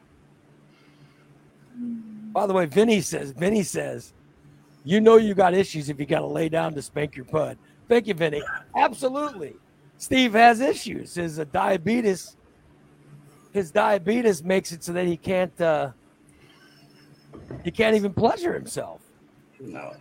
By 2.32 2.46
the 2.46 2.54
way, 2.54 2.68
Vinny 2.68 3.02
says 3.02 3.32
Vinny 3.32 3.64
says, 3.64 4.14
you 4.84 5.02
know 5.02 5.18
you 5.18 5.34
got 5.34 5.56
issues 5.56 5.90
if 5.90 6.00
you 6.00 6.06
got 6.06 6.20
to 6.20 6.28
lay 6.28 6.50
down 6.50 6.76
to 6.76 6.84
spank 6.84 7.16
your 7.16 7.26
bud. 7.26 7.58
Thank 7.90 8.06
you, 8.06 8.14
Vinny. 8.14 8.44
Absolutely. 8.76 9.56
Steve 9.98 10.34
has 10.34 10.60
issues. 10.60 11.16
His 11.16 11.40
uh, 11.40 11.46
diabetes, 11.52 12.38
his 13.56 13.72
diabetes 13.72 14.44
makes 14.44 14.74
it 14.74 14.84
so 14.84 14.92
that 14.92 15.08
he 15.08 15.16
can't 15.16 15.62
uh, 15.62 15.92
he 17.64 17.72
can't 17.72 17.96
even 17.96 18.14
pleasure 18.14 18.54
himself. 18.54 19.00
No. 19.62 19.94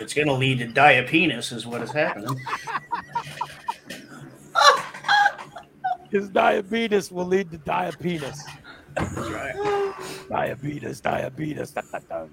It's 0.00 0.14
going 0.14 0.28
to 0.28 0.34
lead 0.34 0.60
to 0.60 0.68
diapenis, 0.68 1.52
is 1.52 1.66
what 1.66 1.82
is 1.82 1.90
happening. 1.90 2.36
His 6.12 6.28
diabetes 6.28 7.10
will 7.10 7.26
lead 7.26 7.50
to 7.50 7.58
diapenis. 7.58 8.38
That's 8.94 9.16
right. 9.16 9.94
Diabetes, 10.30 11.00
diabetes. 11.00 11.72
da, 11.72 11.82
da, 11.90 11.98
da. 12.08 12.26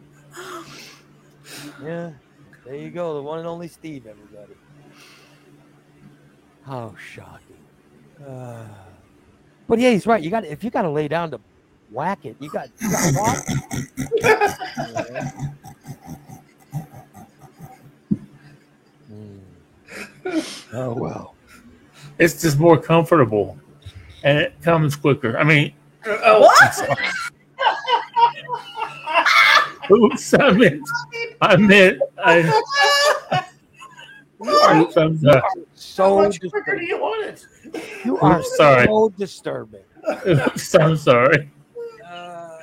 yeah, 1.83 2.11
there 2.63 2.75
you 2.75 2.91
go. 2.91 3.15
The 3.15 3.21
one 3.23 3.39
and 3.39 3.47
only 3.47 3.67
Steve, 3.67 4.05
everybody. 4.05 4.53
How 6.63 6.93
shocking. 6.97 7.57
Uh, 8.25 8.67
but 9.67 9.79
yeah, 9.79 9.91
he's 9.91 10.05
right. 10.07 10.21
You 10.21 10.29
got 10.29 10.45
if 10.45 10.63
you 10.63 10.69
got 10.69 10.83
to 10.83 10.89
lay 10.89 11.07
down 11.07 11.31
to 11.31 11.39
whack 11.91 12.25
it, 12.25 12.35
you 12.39 12.49
got 12.49 12.69
you 12.81 12.89
got 12.91 13.45
to. 13.45 13.87
Yeah. 14.15 15.31
Hmm. 19.07 20.39
Oh 20.73 20.93
well. 20.93 21.35
It's 22.17 22.41
just 22.41 22.57
more 22.59 22.77
comfortable, 22.77 23.57
and 24.23 24.37
it 24.37 24.53
comes 24.61 24.95
quicker. 24.95 25.37
I 25.37 25.43
mean, 25.43 25.73
Oh, 26.07 26.41
What? 26.41 26.89
oops, 29.91 30.33
I 30.33 30.51
meant, 30.51 30.87
I 31.41 31.55
meant, 31.57 32.01
I. 32.23 33.45
Oops, 34.75 34.95
I'm 35.99 36.05
how 36.05 36.09
So 36.09 36.21
much 36.23 36.39
quicker 36.39 36.75
do 36.75 36.81
disturbing. 36.81 36.87
you 36.87 36.97
want 36.99 37.25
it? 37.25 37.47
You 38.05 38.17
are 38.19 38.41
sorry. 38.57 38.85
so 38.85 39.09
disturbing. 39.17 39.83
I'm 40.79 40.97
sorry. 40.97 41.51
Uh, 42.05 42.57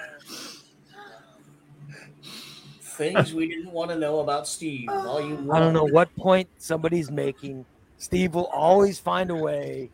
things 2.81 3.33
we 3.35 3.49
didn't 3.49 3.73
want 3.73 3.91
to 3.91 3.99
know 3.99 4.21
about 4.21 4.47
Steve. 4.47 4.89
Volume 4.89 5.51
I 5.51 5.59
don't 5.61 5.73
know 5.73 5.85
what 5.85 6.15
point 6.17 6.49
somebody's 6.59 7.11
making. 7.11 7.65
Steve 7.99 8.35
will 8.35 8.47
always 8.53 8.99
find 8.99 9.31
a 9.31 9.35
way. 9.37 9.91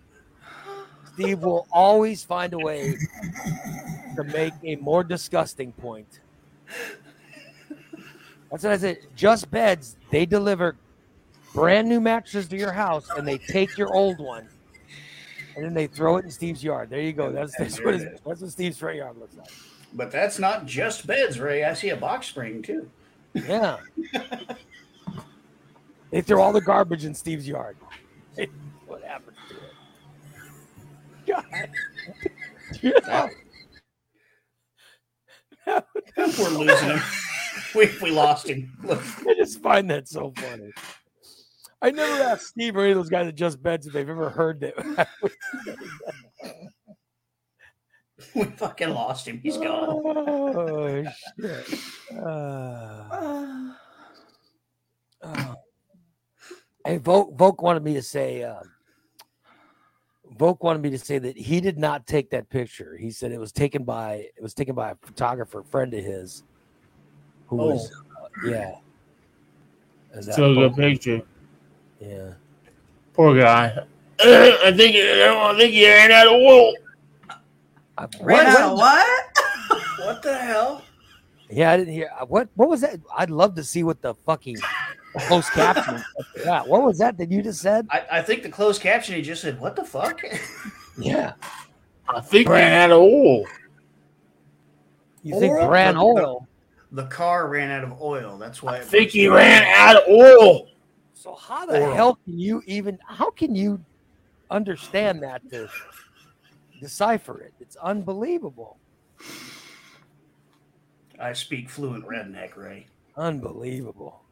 Steve 1.14 1.40
will 1.40 1.66
always 1.72 2.24
find 2.24 2.52
a 2.54 2.58
way 2.58 2.96
to 4.16 4.24
make 4.24 4.52
a 4.64 4.76
more 4.76 5.02
disgusting 5.04 5.72
point. 5.72 6.20
That's 8.50 8.62
what 8.64 8.72
I 8.72 8.76
said. 8.78 8.98
Just 9.14 9.50
beds, 9.50 9.96
they 10.10 10.24
deliver 10.26 10.76
brand 11.54 11.88
new 11.88 12.00
mattresses 12.00 12.48
to 12.48 12.56
your 12.56 12.72
house 12.72 13.08
and 13.16 13.26
they 13.26 13.38
take 13.38 13.76
your 13.76 13.94
old 13.94 14.18
one 14.18 14.48
and 15.58 15.64
then 15.64 15.74
they 15.74 15.88
throw 15.88 16.18
it 16.18 16.24
in 16.24 16.30
Steve's 16.30 16.62
yard. 16.62 16.88
There 16.88 17.00
you 17.00 17.12
go. 17.12 17.32
That's, 17.32 17.52
that's 17.58 17.82
what 17.82 17.94
his, 17.94 18.04
that's 18.24 18.40
what 18.40 18.50
Steve's 18.50 18.78
front 18.78 18.96
yard 18.96 19.18
looks 19.18 19.36
like. 19.36 19.50
But 19.92 20.12
that's 20.12 20.38
not 20.38 20.66
just 20.66 21.04
beds, 21.06 21.40
Ray. 21.40 21.64
I 21.64 21.74
see 21.74 21.88
a 21.88 21.96
box 21.96 22.28
spring 22.28 22.62
too. 22.62 22.88
Yeah. 23.34 23.78
they 26.10 26.20
throw 26.20 26.40
all 26.40 26.52
the 26.52 26.60
garbage 26.60 27.04
in 27.04 27.12
Steve's 27.12 27.48
yard. 27.48 27.76
what 28.86 29.02
happened 29.02 29.36
to 29.48 29.56
it? 32.86 33.04
God. 33.04 33.30
We're 36.16 36.50
losing 36.50 36.88
him. 36.88 37.00
We, 37.74 37.90
we 38.00 38.12
lost 38.12 38.48
him. 38.48 38.72
Look, 38.84 39.02
I 39.26 39.34
just 39.34 39.60
find 39.60 39.90
that 39.90 40.06
so 40.08 40.32
funny. 40.36 40.70
I 41.80 41.90
never 41.90 42.22
asked 42.24 42.48
Steve 42.48 42.76
or 42.76 42.80
any 42.80 42.90
of 42.90 42.96
those 42.98 43.08
guys 43.08 43.28
at 43.28 43.34
Just 43.36 43.62
Beds 43.62 43.86
if 43.86 43.92
they've 43.92 44.08
ever 44.08 44.30
heard 44.30 44.60
that. 44.60 45.08
we 48.34 48.44
fucking 48.44 48.90
lost 48.90 49.28
him. 49.28 49.38
He's 49.42 49.56
gone. 49.56 50.02
oh, 50.04 51.04
shit. 51.40 51.80
Uh, 52.16 53.74
Uh, 55.22 55.34
oh. 55.36 55.54
Hey, 56.84 56.98
Volk, 56.98 57.36
Volk 57.36 57.62
wanted 57.62 57.82
me 57.82 57.94
to 57.94 58.02
say, 58.02 58.44
um, 58.44 58.62
Volk 60.38 60.62
wanted 60.62 60.82
me 60.82 60.90
to 60.90 60.98
say 60.98 61.18
that 61.18 61.36
he 61.36 61.60
did 61.60 61.78
not 61.78 62.06
take 62.06 62.30
that 62.30 62.48
picture. 62.48 62.96
He 62.96 63.10
said 63.10 63.32
it 63.32 63.40
was 63.40 63.52
taken 63.52 63.84
by 63.84 64.28
it 64.36 64.42
was 64.42 64.54
taken 64.54 64.74
by 64.74 64.92
a 64.92 64.94
photographer 65.02 65.62
friend 65.62 65.92
of 65.94 66.04
his, 66.04 66.44
who 67.46 67.56
was, 67.56 67.90
uh, 67.92 68.48
yeah. 68.48 68.76
Is 70.14 70.26
that 70.26 70.34
Still 70.34 70.52
a 70.52 70.68
good 70.68 70.76
picture. 70.76 71.22
Yeah. 72.00 72.32
Poor 73.14 73.36
guy. 73.38 73.84
I 74.20 74.72
think 74.76 74.96
I 74.96 75.56
think 75.56 75.72
he 75.74 75.86
ran 75.86 76.10
out 76.12 76.26
of 76.26 76.32
oil. 76.34 76.72
I- 77.96 78.08
ran 78.20 78.46
what- 78.46 78.46
out 78.46 78.72
of 78.72 78.78
what? 78.78 79.24
What 79.98 80.22
the 80.22 80.38
hell? 80.38 80.82
Yeah, 81.50 81.72
I 81.72 81.76
didn't 81.76 81.92
hear. 81.92 82.10
uh, 82.18 82.24
What 82.26 82.48
What 82.54 82.68
was 82.68 82.80
that? 82.82 83.00
I'd 83.16 83.30
love 83.30 83.54
to 83.56 83.64
see 83.64 83.82
what 83.82 84.00
the 84.00 84.14
fucking 84.14 84.56
closed 85.26 85.50
caption. 85.50 86.02
Yeah, 86.44 86.62
what 86.62 86.82
was 86.82 86.98
that 86.98 87.18
that 87.18 87.30
you 87.30 87.42
just 87.42 87.60
said? 87.60 87.86
I, 87.90 88.04
I 88.12 88.22
think 88.22 88.42
the 88.42 88.48
closed 88.48 88.80
caption 88.80 89.16
he 89.16 89.22
just 89.22 89.42
said, 89.42 89.58
"What 89.60 89.76
the 89.76 89.84
fuck?" 89.84 90.22
Yeah, 91.00 91.34
I 92.08 92.20
think 92.20 92.48
he 92.48 92.52
ran 92.52 92.72
out 92.90 92.90
of 92.96 93.02
oil. 93.02 93.44
you 95.22 95.38
think 95.38 95.54
Oil? 95.54 95.68
brand 95.68 95.96
The- 95.96 96.00
oil? 96.02 96.48
the 96.92 97.04
car 97.06 97.48
ran 97.48 97.70
out 97.70 97.84
of 97.84 98.00
oil. 98.00 98.38
That's 98.38 98.62
why. 98.62 98.76
I 98.76 98.78
it 98.78 98.84
think 98.84 99.10
he 99.10 99.28
ran 99.28 99.64
out 99.76 99.96
of 100.02 100.08
oil. 100.08 100.68
So 101.20 101.34
how 101.34 101.66
the 101.66 101.82
Oil. 101.82 101.94
hell 101.94 102.14
can 102.24 102.38
you 102.38 102.62
even? 102.66 102.96
How 103.04 103.30
can 103.32 103.56
you 103.56 103.84
understand 104.52 105.20
that 105.24 105.42
to 105.50 105.68
decipher 106.80 107.40
it? 107.40 107.52
It's 107.58 107.74
unbelievable. 107.74 108.78
I 111.20 111.32
speak 111.32 111.68
fluent 111.70 112.06
redneck, 112.06 112.56
Ray. 112.56 112.86
Unbelievable. 113.16 114.22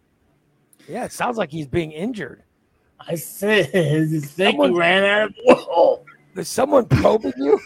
Yeah, 0.88 1.04
it 1.06 1.10
sounds 1.12 1.36
like 1.36 1.50
he's 1.50 1.66
being 1.66 1.90
injured. 1.90 2.44
I 3.00 3.16
said, 3.16 3.66
I 3.74 4.06
think 4.06 4.24
Someone- 4.26 4.76
ran 4.76 5.02
out 5.02 5.30
of 5.30 5.34
oil. 5.68 6.04
Is 6.36 6.48
someone 6.48 6.84
probing 6.86 7.32
you? 7.36 7.58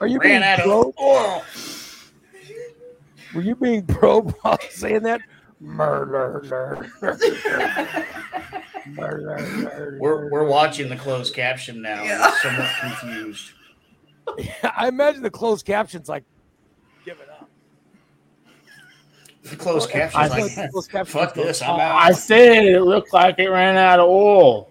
Are 0.00 0.06
you 0.06 0.18
being 0.20 0.40
Ran 0.40 0.42
out 0.42 0.60
of 0.60 0.64
probed? 0.64 0.98
oil. 0.98 1.42
Were 3.34 3.42
you 3.42 3.56
being 3.56 3.84
probed 3.84 4.34
while 4.40 4.58
saying 4.70 5.02
that? 5.02 5.20
Murder, 5.62 6.42
murder, 7.00 7.22
murder, 8.88 9.46
murder. 9.46 9.98
We're 10.00 10.28
we're 10.28 10.44
watching 10.44 10.88
the 10.88 10.96
closed 10.96 11.34
caption 11.34 11.80
now. 11.80 12.02
Yeah. 12.02 12.18
We're 12.20 12.38
somewhat 12.38 12.70
confused. 12.80 13.52
I 14.76 14.88
imagine 14.88 15.22
the 15.22 15.30
closed 15.30 15.64
captions 15.64 16.08
like, 16.08 16.24
give 17.04 17.20
it 17.20 17.28
up. 17.30 17.48
The 19.44 19.54
closed 19.54 19.88
I 19.90 19.92
caption's 19.92 20.28
thought 20.28 20.40
like, 20.40 20.54
the 20.54 20.68
closed 20.72 20.90
captions 20.90 21.12
"Fuck 21.12 21.34
this, 21.34 21.62
I'm 21.62 21.70
"Oh, 21.70 21.80
out." 21.80 21.96
I 21.96 22.12
said 22.12 22.64
it 22.64 22.82
looked 22.82 23.12
like 23.12 23.38
it 23.38 23.48
ran 23.48 23.76
out 23.76 24.00
of 24.00 24.08
oil. 24.08 24.68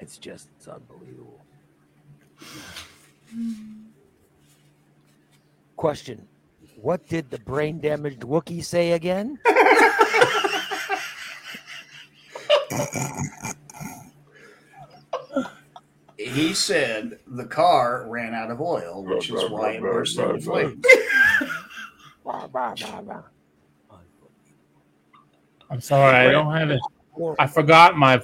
It's 0.00 0.18
just 0.18 0.48
it's 0.56 0.66
unbelievable. 0.66 1.40
Mm. 3.32 3.84
Question: 5.76 6.27
What 6.80 7.08
did 7.08 7.28
the 7.30 7.40
brain 7.40 7.80
damaged 7.80 8.20
Wookiee 8.20 8.64
say 8.64 8.92
again? 8.92 9.38
He 16.18 16.52
said 16.52 17.18
the 17.26 17.44
car 17.44 18.04
ran 18.08 18.34
out 18.34 18.50
of 18.50 18.60
oil, 18.60 19.04
which 19.04 19.30
is 19.30 19.50
why 19.50 19.70
it 19.70 19.80
burst 19.80 20.18
into 20.18 20.40
flames. 20.40 20.84
I'm 25.70 25.80
sorry, 25.80 26.16
I 26.16 26.30
don't 26.30 26.52
have 26.52 26.70
it. 26.70 26.80
I 27.38 27.46
forgot 27.46 27.96
my 27.96 28.20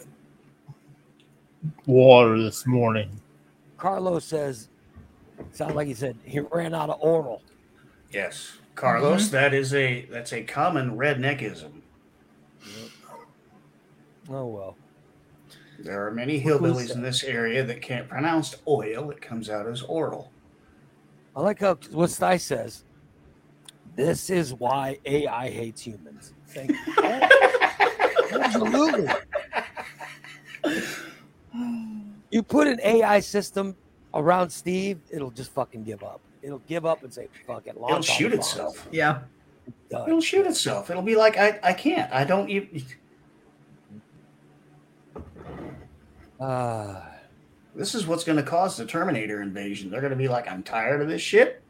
water 1.86 2.40
this 2.42 2.66
morning. 2.66 3.10
Carlos 3.78 4.24
says, 4.24 4.68
sounds 5.52 5.74
like 5.74 5.86
he 5.86 5.94
said 5.94 6.16
he 6.24 6.40
ran 6.40 6.74
out 6.74 6.90
of 6.90 6.98
oral. 7.00 7.42
Yes, 8.14 8.52
Carlos, 8.76 9.24
mm-hmm. 9.24 9.32
that 9.32 9.52
is 9.52 9.74
a 9.74 10.06
that's 10.06 10.32
a 10.32 10.44
common 10.44 10.96
redneckism. 10.96 11.72
Oh 14.30 14.46
well. 14.46 14.76
There 15.80 16.06
are 16.06 16.12
many 16.12 16.40
hillbillies 16.40 16.94
in 16.94 17.02
this 17.02 17.24
area 17.24 17.64
that 17.64 17.82
can't 17.82 18.08
pronounce 18.08 18.54
oil; 18.68 19.10
it 19.10 19.20
comes 19.20 19.50
out 19.50 19.66
as 19.66 19.82
oral. 19.82 20.30
I 21.34 21.40
like 21.40 21.58
how 21.58 21.74
what 21.90 22.10
Sty 22.10 22.36
says. 22.36 22.84
This 23.96 24.30
is 24.30 24.54
why 24.54 24.98
AI 25.04 25.50
hates 25.50 25.82
humans. 25.82 26.34
Thank 26.46 26.70
you. 26.70 26.94
Absolutely. 28.40 29.08
You 32.30 32.42
put 32.44 32.68
an 32.68 32.80
AI 32.82 33.18
system 33.18 33.76
around 34.14 34.50
Steve, 34.50 35.00
it'll 35.10 35.30
just 35.30 35.52
fucking 35.52 35.82
give 35.82 36.02
up. 36.02 36.20
It'll 36.44 36.58
give 36.60 36.84
up 36.84 37.02
and 37.02 37.12
say, 37.12 37.28
fuck 37.46 37.66
it. 37.66 37.80
launch 37.80 38.04
It'll 38.10 38.14
shoot 38.16 38.30
bombs. 38.32 38.46
itself. 38.46 38.88
Yeah. 38.92 39.20
Done. 39.90 40.08
It'll 40.08 40.20
shoot 40.20 40.46
itself. 40.46 40.90
It'll 40.90 41.02
be 41.02 41.16
like 41.16 41.38
I 41.38 41.58
I 41.62 41.72
can't. 41.72 42.12
I 42.12 42.24
don't 42.24 42.48
even. 42.50 42.84
Ah. 46.40 47.10
This 47.76 47.96
is 47.96 48.06
what's 48.06 48.22
going 48.22 48.36
to 48.36 48.44
cause 48.44 48.76
the 48.76 48.86
Terminator 48.86 49.42
invasion. 49.42 49.90
They're 49.90 50.00
going 50.00 50.12
to 50.12 50.16
be 50.16 50.28
like, 50.28 50.48
I'm 50.48 50.62
tired 50.62 51.02
of 51.02 51.08
this 51.08 51.20
shit. 51.20 51.60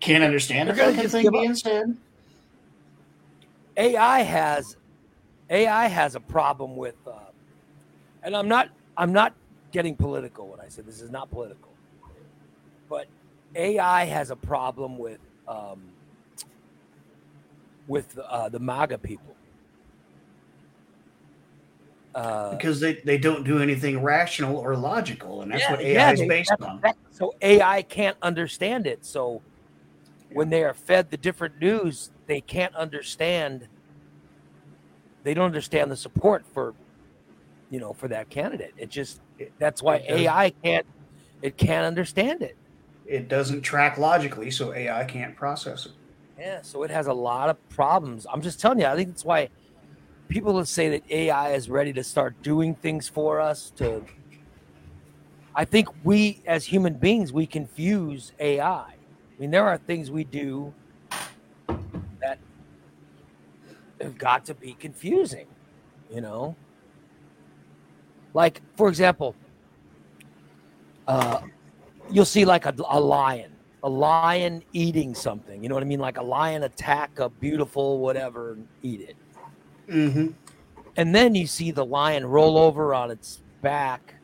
Can't 0.00 0.22
understand 0.22 0.68
a 0.68 0.74
They're 0.74 0.84
gonna 0.84 0.96
fucking 0.96 1.10
thing 1.10 1.22
give 1.22 1.34
up. 1.34 1.40
being 1.40 1.54
said. 1.54 1.96
AI 3.78 4.20
has 4.20 4.76
AI 5.48 5.86
has 5.86 6.14
a 6.14 6.20
problem 6.20 6.76
with, 6.76 6.96
uh, 7.06 7.12
and 8.22 8.36
I'm 8.36 8.48
not 8.48 8.68
I'm 8.98 9.14
not 9.14 9.32
getting 9.72 9.96
political 9.96 10.46
when 10.48 10.60
I 10.60 10.68
say 10.68 10.82
this 10.82 11.00
is 11.00 11.10
not 11.10 11.30
political, 11.30 11.70
but 12.90 13.06
AI 13.54 14.04
has 14.04 14.30
a 14.30 14.36
problem 14.36 14.98
with 14.98 15.18
um, 15.48 15.80
with 17.88 18.16
uh, 18.28 18.48
the 18.48 18.58
MAGA 18.60 18.98
people. 18.98 19.36
Uh, 22.14 22.56
because 22.56 22.80
they, 22.80 22.94
they 23.04 23.18
don't 23.18 23.44
do 23.44 23.60
anything 23.60 24.02
rational 24.02 24.56
or 24.56 24.76
logical, 24.76 25.42
and 25.42 25.52
that's 25.52 25.62
yeah, 25.62 25.70
what 25.72 25.80
AI 25.80 25.92
yeah, 26.08 26.12
is 26.12 26.20
they- 26.20 26.28
based 26.28 26.52
on. 26.60 26.80
that- 26.82 26.96
so 27.12 27.34
AI 27.42 27.82
can't 27.82 28.16
understand 28.22 28.86
it. 28.86 29.04
So 29.04 29.42
when 30.32 30.48
they 30.48 30.64
are 30.64 30.72
fed 30.74 31.10
the 31.10 31.16
different 31.18 31.58
news, 31.60 32.10
they 32.26 32.40
can't 32.40 32.74
understand. 32.74 33.68
They 35.22 35.34
don't 35.34 35.44
understand 35.44 35.90
the 35.90 35.96
support 35.96 36.44
for, 36.54 36.74
you 37.70 37.78
know, 37.78 37.92
for 37.92 38.08
that 38.08 38.30
candidate. 38.30 38.72
It 38.78 38.88
just 38.90 39.20
that's 39.58 39.82
why 39.82 39.96
It 39.96 40.10
AI 40.12 40.50
can't. 40.64 40.86
It 41.42 41.56
can't 41.58 41.84
understand 41.84 42.42
it. 42.42 42.56
It 43.10 43.28
doesn't 43.28 43.62
track 43.62 43.98
logically, 43.98 44.52
so 44.52 44.72
AI 44.72 45.02
can't 45.04 45.34
process 45.34 45.86
it. 45.86 45.92
Yeah, 46.38 46.62
so 46.62 46.84
it 46.84 46.90
has 46.92 47.08
a 47.08 47.12
lot 47.12 47.50
of 47.50 47.68
problems. 47.68 48.24
I'm 48.32 48.40
just 48.40 48.60
telling 48.60 48.78
you. 48.78 48.86
I 48.86 48.94
think 48.94 49.08
that's 49.08 49.24
why 49.24 49.48
people 50.28 50.56
that 50.58 50.66
say 50.66 50.90
that 50.90 51.02
AI 51.10 51.54
is 51.54 51.68
ready 51.68 51.92
to 51.94 52.04
start 52.04 52.40
doing 52.40 52.76
things 52.76 53.08
for 53.08 53.40
us. 53.40 53.72
To, 53.78 54.04
I 55.56 55.64
think 55.64 55.88
we 56.04 56.40
as 56.46 56.64
human 56.64 56.94
beings 56.94 57.32
we 57.32 57.46
confuse 57.46 58.32
AI. 58.38 58.78
I 58.78 58.94
mean, 59.40 59.50
there 59.50 59.66
are 59.66 59.76
things 59.76 60.08
we 60.08 60.22
do 60.22 60.72
that 62.20 62.38
have 64.00 64.16
got 64.18 64.44
to 64.44 64.54
be 64.54 64.74
confusing. 64.74 65.48
You 66.08 66.20
know, 66.20 66.54
like 68.34 68.62
for 68.76 68.88
example, 68.88 69.34
uh, 71.08 71.40
you'll 72.10 72.24
see 72.24 72.44
like 72.44 72.66
a, 72.66 72.74
a 72.88 73.00
lion 73.00 73.52
a 73.82 73.88
lion 73.88 74.62
eating 74.72 75.14
something. 75.14 75.62
You 75.62 75.68
know 75.68 75.74
what 75.74 75.82
I 75.82 75.86
mean? 75.86 76.00
Like 76.00 76.18
a 76.18 76.22
lion 76.22 76.64
attack 76.64 77.18
a 77.18 77.28
beautiful 77.28 77.98
whatever 77.98 78.52
and 78.52 78.68
eat 78.82 79.00
it. 79.00 79.16
Mm-hmm. 79.88 80.28
And 80.96 81.14
then 81.14 81.34
you 81.34 81.46
see 81.46 81.70
the 81.70 81.84
lion 81.84 82.26
roll 82.26 82.58
over 82.58 82.94
on 82.94 83.10
its 83.10 83.42
back 83.62 84.14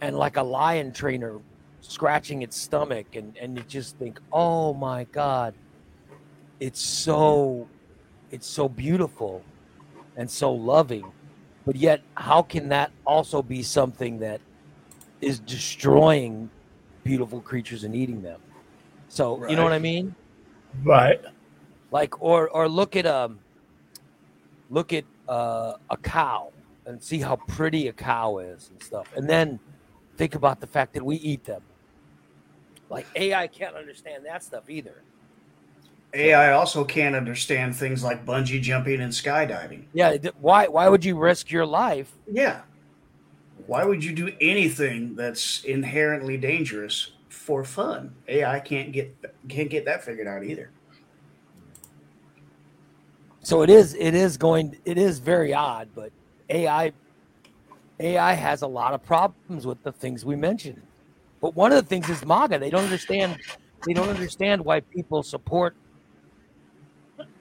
and 0.00 0.16
like 0.16 0.36
a 0.36 0.42
lion 0.42 0.92
trainer 0.92 1.40
scratching 1.80 2.42
its 2.42 2.56
stomach 2.56 3.16
and, 3.16 3.36
and 3.36 3.56
you 3.56 3.64
just 3.64 3.96
think, 3.98 4.20
oh 4.32 4.72
my 4.74 5.04
God, 5.04 5.54
it's 6.60 6.80
so 6.80 7.68
it's 8.30 8.46
so 8.46 8.68
beautiful 8.68 9.42
and 10.16 10.30
so 10.30 10.52
loving. 10.52 11.04
But 11.66 11.76
yet 11.76 12.02
how 12.14 12.42
can 12.42 12.70
that 12.70 12.92
also 13.04 13.42
be 13.42 13.62
something 13.62 14.18
that 14.20 14.40
is 15.22 15.38
destroying 15.40 16.50
beautiful 17.04 17.40
creatures 17.40 17.84
and 17.84 17.94
eating 17.94 18.20
them? 18.22 18.40
So 19.08 19.48
you 19.48 19.56
know 19.56 19.64
what 19.64 19.72
I 19.72 19.78
mean? 19.78 20.14
Right. 20.84 21.20
like 21.90 22.20
or 22.22 22.48
or 22.48 22.68
look 22.68 22.96
at 22.96 23.06
um 23.06 23.38
look 24.70 24.92
at 24.92 25.04
uh, 25.28 25.74
a 25.90 25.96
cow 25.98 26.50
and 26.86 27.02
see 27.02 27.18
how 27.20 27.36
pretty 27.46 27.88
a 27.88 27.92
cow 27.92 28.38
is 28.38 28.70
and 28.70 28.82
stuff 28.82 29.06
and 29.16 29.28
then 29.28 29.60
think 30.16 30.34
about 30.34 30.60
the 30.60 30.66
fact 30.66 30.94
that 30.94 31.04
we 31.04 31.16
eat 31.16 31.44
them 31.44 31.62
like 32.88 33.06
ai 33.16 33.46
can't 33.46 33.76
understand 33.76 34.24
that 34.24 34.42
stuff 34.42 34.68
either 34.68 35.04
AI 36.14 36.52
also 36.52 36.84
can't 36.84 37.14
understand 37.14 37.76
things 37.76 38.02
like 38.02 38.26
bungee 38.26 38.60
jumping 38.60 39.00
and 39.00 39.12
skydiving. 39.12 39.84
yeah 39.94 40.16
why 40.40 40.66
why 40.68 40.88
would 40.88 41.04
you 41.04 41.16
risk 41.18 41.50
your 41.50 41.66
life 41.66 42.10
Yeah. 42.26 42.62
Why 43.66 43.84
would 43.84 44.04
you 44.04 44.12
do 44.12 44.32
anything 44.40 45.14
that's 45.14 45.64
inherently 45.64 46.36
dangerous 46.36 47.12
for 47.28 47.64
fun? 47.64 48.14
AI 48.28 48.60
can't 48.60 48.92
get 48.92 49.14
can't 49.48 49.70
get 49.70 49.84
that 49.84 50.04
figured 50.04 50.26
out 50.26 50.44
either. 50.44 50.70
so 53.42 53.62
it 53.62 53.70
is 53.70 53.94
it 53.94 54.14
is 54.14 54.36
going 54.36 54.76
it 54.84 54.96
is 54.96 55.18
very 55.18 55.52
odd 55.52 55.88
but 55.94 56.12
ai 56.50 56.92
ai 58.00 58.32
has 58.32 58.62
a 58.62 58.66
lot 58.66 58.94
of 58.94 59.02
problems 59.02 59.66
with 59.66 59.82
the 59.82 59.92
things 59.92 60.24
we 60.24 60.36
mentioned 60.36 60.80
but 61.40 61.54
one 61.56 61.72
of 61.72 61.82
the 61.82 61.88
things 61.88 62.08
is 62.08 62.24
maga 62.24 62.58
they 62.58 62.70
don't 62.70 62.84
understand 62.84 63.36
they 63.86 63.92
don't 63.92 64.08
understand 64.08 64.64
why 64.64 64.78
people 64.80 65.22
support 65.22 65.74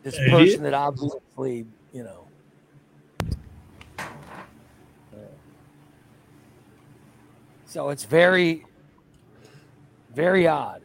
this 0.04 0.18
person 0.30 0.64
that 0.64 0.74
obviously 0.74 1.66
you 1.94 2.04
know 2.04 2.28
so 7.72 7.88
it's 7.88 8.04
very 8.04 8.66
very 10.14 10.46
odd 10.46 10.82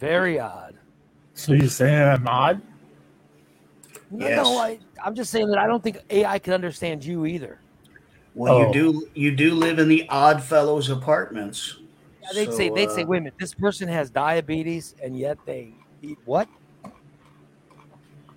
very 0.00 0.40
odd 0.40 0.74
So 1.34 1.52
you're 1.52 1.68
saying 1.68 2.02
I'm 2.02 2.26
odd? 2.26 2.60
No, 4.10 4.26
Yes. 4.28 4.36
no, 4.36 4.58
I, 4.58 4.78
I'm 5.04 5.14
just 5.14 5.30
saying 5.30 5.48
that 5.50 5.58
I 5.58 5.68
don't 5.68 5.82
think 5.82 5.98
AI 6.10 6.38
can 6.40 6.52
understand 6.52 7.04
you 7.04 7.26
either. 7.26 7.60
Well, 8.34 8.54
Oh. 8.54 8.66
you 8.66 8.72
do 8.72 9.08
you 9.14 9.34
do 9.36 9.54
live 9.54 9.78
in 9.78 9.88
the 9.88 10.04
Odd 10.08 10.42
Fellows 10.42 10.90
apartments. 10.90 11.76
Yeah, 12.22 12.28
they'd 12.34 12.50
So, 12.50 12.56
say 12.58 12.70
they'd 12.70 12.90
say, 12.90 13.02
uh, 13.02 13.06
wait 13.06 13.18
a 13.18 13.20
minute, 13.22 13.34
this 13.38 13.54
person 13.54 13.88
has 13.88 14.10
diabetes 14.10 14.94
and 15.02 15.16
yet 15.16 15.38
they 15.46 15.74
eat 16.02 16.18
what? 16.24 16.48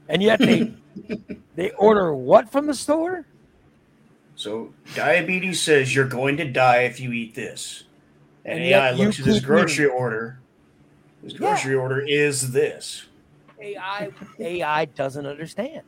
And 0.10 0.22
yet 0.22 0.40
they 0.42 0.72
they 1.56 1.72
order 1.72 2.14
what 2.14 2.52
from 2.52 2.68
the 2.68 2.76
store? 2.76 3.26
So 4.38 4.72
diabetes 4.94 5.62
says 5.64 5.96
you're 5.96 6.08
going 6.08 6.38
to 6.38 6.46
die 6.46 6.84
if 6.84 7.00
you 7.00 7.12
eat 7.12 7.34
this. 7.34 7.86
And, 8.46 8.60
And 8.60 8.70
yet 8.70 8.84
AI 8.84 8.92
looks 8.92 9.20
at 9.20 9.26
his 9.26 9.40
keep 9.40 9.48
grocery 9.48 9.88
order. 9.88 10.40
His 11.24 11.34
Yeah. 11.34 11.40
grocery 11.40 11.74
order 11.74 12.00
is 12.02 12.52
this. 12.52 13.08
AI 13.60 14.10
AI 14.40 14.86
doesn't 14.86 15.26
understand. 15.26 15.82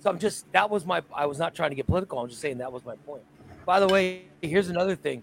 So 0.00 0.08
I'm 0.08 0.18
just 0.18 0.50
that 0.54 0.70
was 0.70 0.86
my 0.86 1.02
I 1.14 1.26
was 1.26 1.38
not 1.38 1.54
trying 1.54 1.70
to 1.70 1.76
get 1.76 1.86
political. 1.86 2.18
I'm 2.18 2.30
just 2.30 2.40
saying 2.40 2.58
that 2.58 2.72
was 2.72 2.86
my 2.86 2.94
point. 3.04 3.22
By 3.66 3.80
the 3.80 3.88
way, 3.88 4.22
here's 4.40 4.70
another 4.70 4.96
thing. 4.96 5.22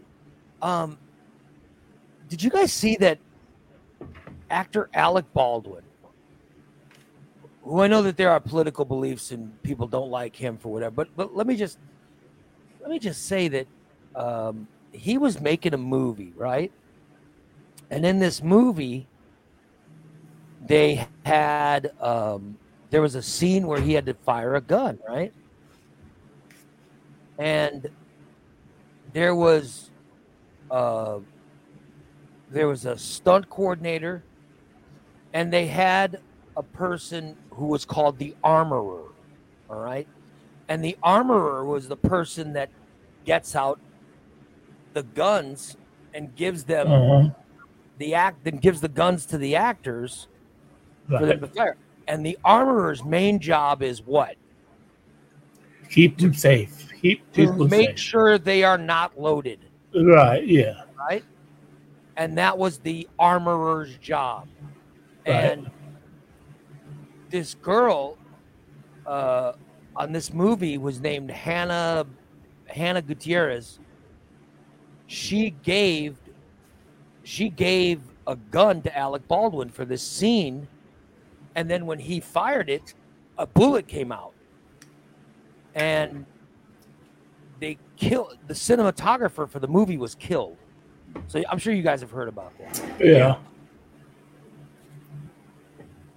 Um, 0.62 1.00
did 2.30 2.44
you 2.44 2.52
guys 2.52 2.72
see 2.72 2.96
that 2.98 3.20
actor 4.52 4.88
Alec 4.94 5.26
Baldwin, 5.34 5.82
who 7.64 7.82
I 7.82 7.88
know 7.88 8.04
that 8.04 8.18
there 8.18 8.30
are 8.30 8.40
political 8.40 8.86
beliefs 8.86 9.32
and 9.32 9.52
people 9.64 9.88
don't 9.88 10.12
like 10.12 10.36
him 10.36 10.60
for 10.60 10.72
whatever, 10.72 10.92
but 10.92 11.08
but 11.16 11.36
let 11.36 11.48
me 11.48 11.56
just 11.56 11.80
let 12.80 12.90
me 12.90 13.00
just 13.00 13.26
say 13.26 13.48
that 13.50 13.68
um, 14.16 14.68
he 14.92 15.18
was 15.18 15.40
making 15.40 15.74
a 15.74 15.78
movie, 15.78 16.34
right? 16.36 16.72
And 17.90 18.06
in 18.06 18.20
this 18.20 18.44
movie, 18.44 19.08
they 20.66 21.08
had 21.26 21.92
um, 22.00 22.58
there 22.90 23.02
was 23.02 23.16
a 23.16 23.22
scene 23.22 23.68
where 23.68 23.80
he 23.80 23.94
had 23.94 24.06
to 24.08 24.14
fire 24.14 24.56
a 24.56 24.62
gun, 24.62 25.00
right? 25.08 25.34
And 27.38 27.90
there 29.14 29.36
was 29.36 29.90
uh, 30.70 31.20
there 32.52 32.68
was 32.68 32.86
a 32.86 32.98
stunt 32.98 33.50
coordinator, 33.50 34.24
and 35.34 35.52
they 35.52 35.68
had 35.68 36.20
a 36.58 36.64
person 36.64 37.36
who 37.52 37.68
was 37.68 37.86
called 37.86 38.18
the 38.18 38.36
armorer. 38.44 39.04
All 39.70 39.80
right, 39.80 40.08
and 40.70 40.84
the 40.84 40.96
armorer 41.04 41.66
was 41.66 41.88
the 41.90 41.98
person 41.98 42.54
that 42.54 42.70
gets 43.26 43.56
out 43.56 43.80
the 44.94 45.04
guns 45.04 45.76
and 46.14 46.34
gives 46.36 46.64
them 46.64 46.88
Uh-huh. 46.92 47.30
the 47.98 48.14
act, 48.14 48.44
then 48.46 48.58
gives 48.58 48.80
the 48.80 48.88
guns 48.88 49.26
to 49.28 49.38
the 49.38 49.56
actors 49.56 50.28
for 51.08 51.26
them 51.26 51.40
to 51.42 51.48
fire. 51.48 51.76
And 52.08 52.26
the 52.26 52.38
armorer's 52.46 53.04
main 53.04 53.40
job 53.40 53.84
is 53.84 54.02
what? 54.02 54.36
Keep 55.90 56.18
them 56.20 56.34
safe. 56.34 56.88
Keep 57.02 57.32
To 57.34 57.48
people 57.48 57.68
make 57.68 57.90
safe. 57.92 58.00
sure 58.00 58.38
they 58.38 58.64
are 58.64 58.78
not 58.78 59.20
loaded, 59.20 59.60
Right. 59.96 60.46
Yeah. 60.46 60.84
right? 60.98 61.24
And 62.18 62.38
that 62.38 62.58
was 62.58 62.78
the 62.80 63.08
armorer's 63.18 63.96
job. 63.98 64.48
Right. 65.28 65.36
And 65.52 65.72
this 67.30 67.54
girl 67.56 68.18
uh, 69.06 69.54
on 70.00 70.14
this 70.14 70.34
movie 70.34 70.78
was 70.78 71.02
named 71.02 71.30
Hannah 71.30 72.08
Hannah 72.68 73.02
Gutierrez. 73.02 73.80
She 75.08 75.52
gave 75.62 76.18
she 77.24 77.50
gave 77.50 78.02
a 78.26 78.36
gun 78.36 78.82
to 78.84 78.98
Alec 78.98 79.28
Baldwin 79.28 79.70
for 79.70 79.84
this 79.84 80.02
scene, 80.02 80.68
and 81.56 81.70
then 81.70 81.86
when 81.86 82.00
he 82.00 82.20
fired 82.20 82.70
it, 82.70 82.94
a 83.38 83.46
bullet 83.46 83.88
came 83.88 84.12
out, 84.12 84.34
and 85.76 86.26
they 87.60 87.78
killed 87.98 88.38
the 88.48 88.54
cinematographer 88.54 89.50
for 89.50 89.60
the 89.60 89.68
movie 89.68 89.98
was 89.98 90.16
killed. 90.16 90.58
So 91.28 91.44
I'm 91.50 91.58
sure 91.58 91.74
you 91.74 91.84
guys 91.84 92.02
have 92.02 92.12
heard 92.12 92.30
about 92.30 92.54
that. 92.60 92.82
Yeah. 93.00 93.38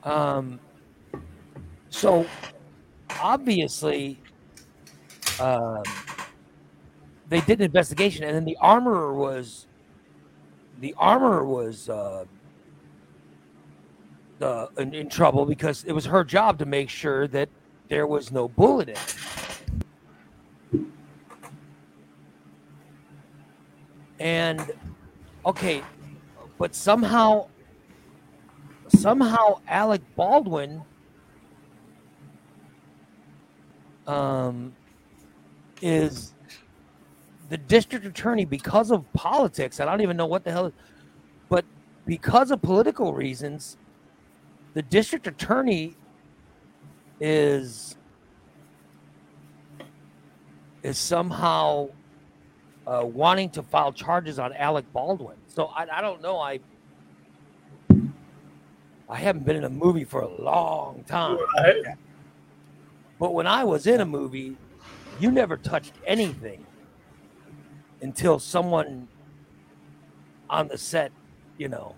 Um, 0.04 0.60
so 1.88 2.26
obviously, 3.22 4.20
um, 5.40 5.82
they 7.28 7.40
did 7.40 7.60
an 7.60 7.66
investigation, 7.66 8.24
and 8.24 8.34
then 8.34 8.44
the 8.44 8.56
armorer 8.60 9.14
was 9.14 9.66
the 10.80 10.94
armorer 10.98 11.46
was 11.46 11.88
uh, 11.88 12.24
uh, 14.40 14.66
in, 14.78 14.92
in 14.92 15.08
trouble 15.08 15.46
because 15.46 15.84
it 15.84 15.92
was 15.92 16.04
her 16.04 16.24
job 16.24 16.58
to 16.58 16.66
make 16.66 16.90
sure 16.90 17.28
that 17.28 17.48
there 17.88 18.06
was 18.06 18.32
no 18.32 18.48
bullet 18.48 18.88
in 18.88 18.96
it. 18.96 19.16
And 24.18 24.72
okay, 25.46 25.82
but 26.58 26.74
somehow 26.74 27.48
somehow 28.88 29.60
Alec 29.66 30.02
Baldwin 30.16 30.82
um, 34.06 34.74
is 35.80 36.34
the 37.48 37.58
district 37.58 38.06
attorney 38.06 38.44
because 38.44 38.90
of 38.90 39.10
politics. 39.12 39.80
I 39.80 39.84
don't 39.84 40.00
even 40.00 40.16
know 40.16 40.26
what 40.26 40.44
the 40.44 40.52
hell, 40.52 40.72
but 41.48 41.64
because 42.06 42.50
of 42.50 42.62
political 42.62 43.12
reasons, 43.14 43.76
the 44.74 44.82
district 44.82 45.26
attorney 45.26 45.96
is 47.20 47.96
is 50.82 50.98
somehow 50.98 51.88
uh, 52.86 53.02
wanting 53.04 53.48
to 53.50 53.62
file 53.62 53.92
charges 53.92 54.38
on 54.38 54.52
Alec 54.54 54.84
Baldwin. 54.92 55.36
So 55.46 55.66
I, 55.66 55.86
I 55.98 56.00
don't 56.00 56.20
know. 56.22 56.38
I 56.38 56.58
I 59.08 59.16
haven't 59.16 59.44
been 59.44 59.56
in 59.56 59.64
a 59.64 59.70
movie 59.70 60.04
for 60.04 60.22
a 60.22 60.42
long 60.42 61.04
time. 61.06 61.38
Right. 61.58 61.82
But 63.22 63.34
when 63.34 63.46
I 63.46 63.62
was 63.62 63.86
in 63.86 64.00
a 64.00 64.04
movie, 64.04 64.56
you 65.20 65.30
never 65.30 65.56
touched 65.56 65.92
anything 66.04 66.66
until 68.00 68.40
someone 68.40 69.06
on 70.50 70.66
the 70.66 70.76
set, 70.76 71.12
you 71.56 71.68
know, 71.68 71.94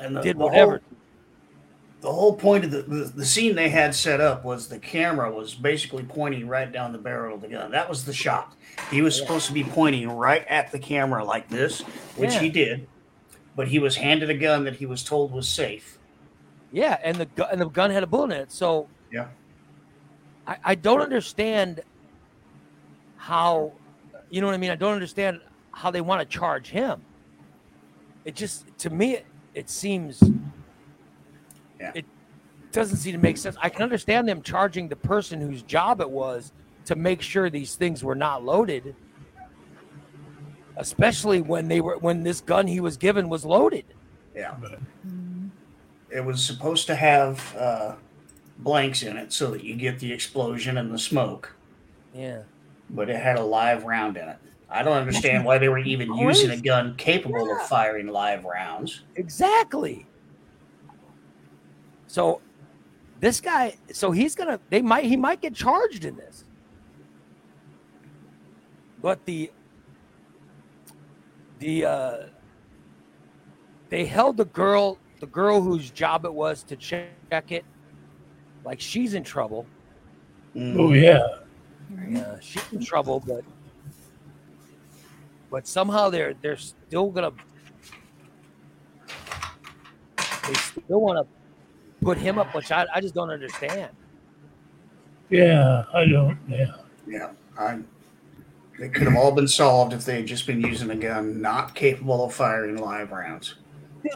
And 0.00 0.16
the, 0.16 0.22
did 0.22 0.38
the 0.38 0.44
whatever. 0.46 0.80
Whole, 0.80 0.80
the 2.00 2.12
whole 2.12 2.34
point 2.34 2.64
of 2.64 2.70
the, 2.70 2.80
the 2.80 3.12
the 3.14 3.26
scene 3.26 3.54
they 3.54 3.68
had 3.68 3.94
set 3.94 4.22
up 4.22 4.42
was 4.42 4.68
the 4.68 4.78
camera 4.78 5.30
was 5.30 5.54
basically 5.54 6.04
pointing 6.04 6.48
right 6.48 6.72
down 6.72 6.92
the 6.92 6.98
barrel 6.98 7.34
of 7.34 7.42
the 7.42 7.48
gun. 7.48 7.70
That 7.72 7.90
was 7.90 8.06
the 8.06 8.14
shot. 8.14 8.54
He 8.90 9.02
was 9.02 9.18
Yeah. 9.18 9.24
supposed 9.24 9.48
to 9.48 9.52
be 9.52 9.64
pointing 9.64 10.08
right 10.10 10.46
at 10.48 10.72
the 10.72 10.78
camera 10.78 11.26
like 11.26 11.50
this, 11.50 11.82
which 12.16 12.36
he 12.36 12.48
did. 12.48 12.88
But 13.54 13.68
he 13.68 13.78
was 13.78 13.96
handed 13.96 14.30
a 14.30 14.34
gun 14.34 14.64
that 14.64 14.76
he 14.76 14.86
was 14.86 15.04
told 15.04 15.30
was 15.30 15.46
safe. 15.46 15.98
Yeah, 16.72 16.98
and 17.04 17.16
the 17.16 17.26
gu- 17.26 17.44
and 17.52 17.60
the 17.60 17.68
gun 17.68 17.90
had 17.90 18.02
a 18.02 18.06
bullet 18.06 18.32
in 18.34 18.40
it. 18.42 18.50
So 18.52 18.88
Yeah. 19.10 19.28
I, 20.46 20.56
I 20.64 20.74
don't 20.74 21.00
understand 21.02 21.80
how 23.16 23.72
you 24.30 24.40
know 24.40 24.46
what 24.46 24.54
I 24.54 24.58
mean. 24.58 24.70
I 24.70 24.76
don't 24.76 24.94
understand 24.94 25.40
how 25.72 25.90
they 25.90 26.00
want 26.00 26.20
to 26.20 26.26
charge 26.38 26.68
him. 26.68 27.02
It 28.24 28.34
just 28.34 28.64
to 28.78 28.90
me 28.90 29.14
it, 29.14 29.26
it 29.54 29.68
seems 29.70 30.22
Yeah. 31.78 31.92
it 31.94 32.06
doesn't 32.72 32.96
seem 32.96 33.12
to 33.12 33.18
make 33.18 33.36
sense. 33.36 33.56
I 33.60 33.68
can 33.68 33.82
understand 33.82 34.26
them 34.26 34.40
charging 34.42 34.88
the 34.88 34.96
person 34.96 35.40
whose 35.40 35.62
job 35.62 36.00
it 36.00 36.08
was 36.10 36.52
to 36.86 36.96
make 36.96 37.20
sure 37.20 37.50
these 37.50 37.74
things 37.76 38.02
were 38.02 38.14
not 38.14 38.42
loaded, 38.44 38.96
especially 40.76 41.40
when 41.42 41.68
they 41.68 41.80
were 41.82 41.98
when 41.98 42.22
this 42.22 42.40
gun 42.40 42.66
he 42.66 42.80
was 42.80 42.96
given 42.96 43.28
was 43.28 43.44
loaded. 43.44 43.84
Yeah. 44.34 44.56
It 46.14 46.24
was 46.24 46.44
supposed 46.44 46.86
to 46.88 46.94
have 46.94 47.56
uh, 47.56 47.94
blanks 48.58 49.02
in 49.02 49.16
it 49.16 49.32
so 49.32 49.50
that 49.50 49.64
you 49.64 49.74
get 49.74 49.98
the 49.98 50.12
explosion 50.12 50.76
and 50.78 50.92
the 50.92 50.98
smoke, 50.98 51.54
Yeah. 52.14 52.42
but 52.90 53.08
it 53.08 53.16
had 53.16 53.38
a 53.38 53.42
live 53.42 53.84
round 53.84 54.16
in 54.16 54.28
it. 54.28 54.36
I 54.68 54.82
don't 54.82 54.96
understand 54.96 55.44
why 55.44 55.58
they 55.58 55.68
were 55.68 55.78
even 55.78 56.14
using 56.14 56.50
a 56.50 56.56
gun 56.56 56.96
capable 56.96 57.46
Yeah. 57.46 57.56
of 57.60 57.68
firing 57.68 58.06
live 58.08 58.44
rounds. 58.44 59.02
Exactly. 59.16 60.06
So 62.06 62.40
this 63.20 63.40
guy, 63.40 63.76
so 63.92 64.10
he's 64.10 64.34
gonna 64.34 64.60
they 64.70 64.82
might 64.82 65.04
he 65.04 65.16
might 65.16 65.40
get 65.40 65.54
charged 65.54 66.04
in 66.04 66.16
this. 66.16 66.44
But 69.00 69.24
the 69.26 69.50
the 71.58 71.84
uh 71.84 72.16
they 73.90 74.06
held 74.06 74.36
the 74.38 74.44
girl 74.46 74.98
the 75.22 75.28
girl 75.28 75.62
whose 75.62 75.92
job 75.92 76.24
it 76.24 76.34
was 76.34 76.64
to 76.64 76.74
check 76.74 77.52
it 77.52 77.64
like 78.64 78.80
she's 78.80 79.14
in 79.14 79.22
trouble. 79.22 79.64
Mm. 80.56 80.76
Oh 80.76 80.92
yeah. 80.92 81.38
Yeah, 82.08 82.40
she's 82.40 82.72
in 82.72 82.84
trouble, 82.84 83.22
but 83.24 83.44
but 85.48 85.68
somehow 85.68 86.10
they're 86.10 86.34
they're 86.42 86.56
still 86.56 87.10
gonna 87.12 87.30
they 90.48 90.54
still 90.54 91.00
want 91.00 91.24
to 91.24 92.04
put 92.04 92.18
him 92.18 92.40
up, 92.40 92.52
which 92.52 92.72
I, 92.72 92.84
I 92.92 93.00
just 93.00 93.14
don't 93.14 93.30
understand. 93.30 93.92
Yeah. 95.30 95.84
I 95.94 96.04
don't. 96.04 96.36
Yeah. 96.48 96.72
Yeah, 97.06 97.30
I. 97.56 97.78
They 98.76 98.88
could 98.88 99.06
have 99.06 99.16
all 99.16 99.30
been 99.30 99.46
solved 99.46 99.92
if 99.92 100.04
they 100.04 100.16
had 100.16 100.26
just 100.26 100.48
been 100.48 100.60
using 100.60 100.90
a 100.90 100.96
gun 100.96 101.40
not 101.40 101.76
capable 101.76 102.24
of 102.24 102.34
firing 102.34 102.78
live 102.78 103.12
rounds, 103.12 103.54
Dude, 103.54 103.61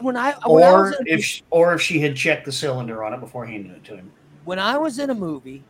When 0.01 0.17
I 0.17 0.33
when 0.45 0.63
I 0.63 0.71
was 0.71 0.93
or 0.93 1.01
in, 1.01 1.07
if 1.07 1.23
she, 1.23 1.43
or 1.49 1.73
if 1.73 1.81
she 1.81 1.99
had 1.99 2.15
checked 2.15 2.45
the 2.45 2.51
cylinder 2.51 3.03
on 3.03 3.13
it 3.13 3.19
before 3.19 3.45
handing 3.45 3.71
it 3.71 3.83
to 3.85 3.95
him. 3.95 4.11
when 4.45 4.59
I 4.59 4.77
was 4.77 4.99
in 4.99 5.09
a 5.09 5.15
movie, 5.15 5.63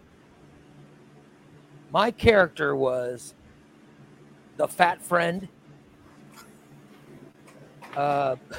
my 1.91 2.11
character 2.11 2.75
was 2.75 3.33
the 4.57 4.67
fat 4.67 5.01
friend. 5.01 5.47
Uh, 7.95 8.35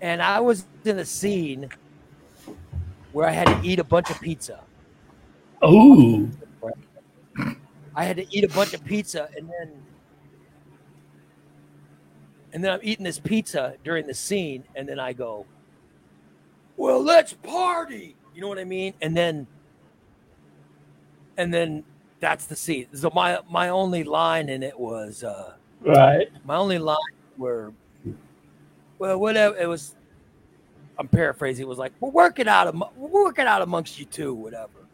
and 0.00 0.22
I 0.22 0.40
was 0.40 0.66
in 0.84 0.98
a 0.98 1.04
scene 1.04 1.68
where 3.12 3.28
I 3.28 3.32
had 3.32 3.46
to 3.46 3.60
eat 3.66 3.78
a 3.78 3.84
bunch 3.84 4.10
of 4.10 4.20
pizza. 4.20 4.62
Oh. 5.62 6.28
I 7.94 8.04
had 8.04 8.18
to 8.18 8.26
eat 8.30 8.44
a 8.44 8.48
bunch 8.48 8.74
of 8.74 8.84
pizza 8.84 9.30
and 9.36 9.48
then 9.48 9.72
and 12.56 12.64
then 12.64 12.72
I'm 12.72 12.80
eating 12.82 13.04
this 13.04 13.18
pizza 13.18 13.74
during 13.84 14.06
the 14.06 14.14
scene 14.14 14.64
and 14.74 14.88
then 14.88 14.98
I 14.98 15.12
go, 15.12 15.44
"Well, 16.78 17.02
let's 17.02 17.34
party." 17.34 18.16
You 18.34 18.40
know 18.40 18.48
what 18.48 18.58
I 18.58 18.64
mean? 18.64 18.94
And 19.02 19.14
then 19.14 19.46
and 21.36 21.52
then 21.52 21.84
that's 22.18 22.46
the 22.46 22.56
scene. 22.56 22.86
So 22.94 23.10
my 23.14 23.40
my 23.50 23.68
only 23.68 24.04
line 24.04 24.48
in 24.48 24.62
it 24.62 24.80
was 24.80 25.22
uh 25.22 25.52
Right. 25.82 26.28
my 26.46 26.56
only 26.56 26.78
line 26.78 26.96
were 27.36 27.74
well 28.98 29.18
whatever 29.18 29.54
it 29.58 29.66
was 29.66 29.94
I'm 30.98 31.08
paraphrasing 31.08 31.64
it 31.66 31.68
was 31.68 31.76
like 31.76 31.92
we'll 32.00 32.10
work 32.10 32.38
it 32.38 32.48
out 32.48 32.74
we'll 32.96 33.24
work 33.24 33.38
it 33.38 33.46
out 33.46 33.60
amongst 33.60 33.98
you 33.98 34.06
two 34.06 34.32
whatever 34.32 34.88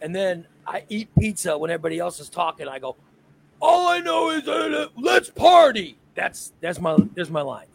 and 0.00 0.16
then 0.16 0.46
I 0.66 0.84
eat 0.88 1.10
pizza 1.18 1.56
when 1.58 1.70
everybody 1.70 1.98
else 1.98 2.18
is 2.18 2.30
talking 2.30 2.66
I 2.66 2.78
go 2.78 2.96
all 3.60 3.88
I 3.88 4.00
know 4.00 4.30
is 4.30 4.48
uh, 4.48 4.86
let's 4.96 5.28
party 5.28 5.98
that's 6.14 6.52
that's 6.60 6.80
my 6.80 6.96
there's 7.14 7.30
my 7.30 7.42
line. 7.42 7.66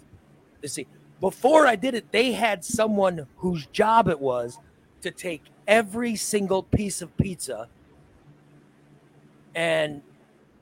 You 0.61 0.69
see 0.69 0.87
before 1.21 1.67
I 1.67 1.75
did 1.75 1.95
it 1.95 2.11
they 2.11 2.31
had 2.31 2.63
someone 2.63 3.27
whose 3.37 3.65
job 3.67 4.07
it 4.07 4.19
was 4.19 4.57
to 5.01 5.11
take 5.11 5.43
every 5.67 6.15
single 6.15 6.63
piece 6.63 7.01
of 7.01 7.15
pizza 7.17 7.67
and 9.55 10.01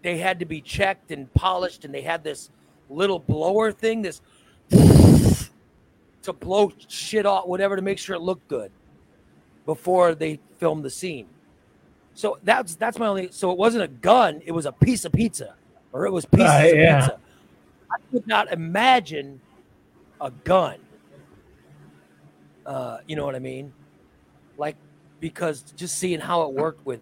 they 0.02 0.18
had 0.18 0.40
to 0.40 0.46
be 0.46 0.62
checked 0.62 1.12
and 1.12 1.32
polished 1.34 1.86
and 1.86 1.94
they 1.94 2.02
had 2.02 2.24
this 2.24 2.50
little 2.90 3.20
blower 3.20 3.72
thing 3.72 4.02
this 4.02 4.22
to 6.24 6.34
blow 6.34 6.72
shit 6.88 7.26
off 7.26 7.48
whatever 7.48 7.76
to 7.76 7.82
make 7.82 7.98
sure 7.98 8.16
it 8.16 8.22
looked 8.22 8.48
good 8.48 8.72
before 9.66 10.16
they 10.16 10.40
filmed 10.58 10.84
the 10.84 10.90
scene. 10.90 11.28
So 12.14 12.40
that's 12.44 12.76
that's 12.76 12.98
my 12.98 13.08
only 13.08 13.30
so 13.32 13.52
it 13.52 13.58
wasn't 13.58 13.84
a 13.84 13.88
gun 13.88 14.42
it 14.46 14.52
was 14.52 14.66
a 14.66 14.72
piece 14.72 15.06
of 15.06 15.12
pizza 15.12 15.56
or 15.94 16.06
it 16.06 16.12
was 16.12 16.26
pieces 16.26 16.48
Right, 16.48 16.64
of 16.66 17.00
pizza 17.00 17.20
i 17.92 17.96
could 18.12 18.26
not 18.28 18.52
imagine 18.52 19.40
a 20.22 20.32
gun 20.44 20.78
uh, 22.66 22.98
you 23.08 23.16
know 23.16 23.26
what 23.26 23.36
i 23.36 23.40
mean 23.40 23.72
like 24.58 24.76
because 25.20 25.62
just 25.76 25.98
seeing 25.98 26.20
how 26.20 26.42
it 26.44 26.54
worked 26.54 26.86
with 26.86 27.02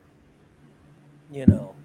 you 1.31 1.45
know 1.45 1.75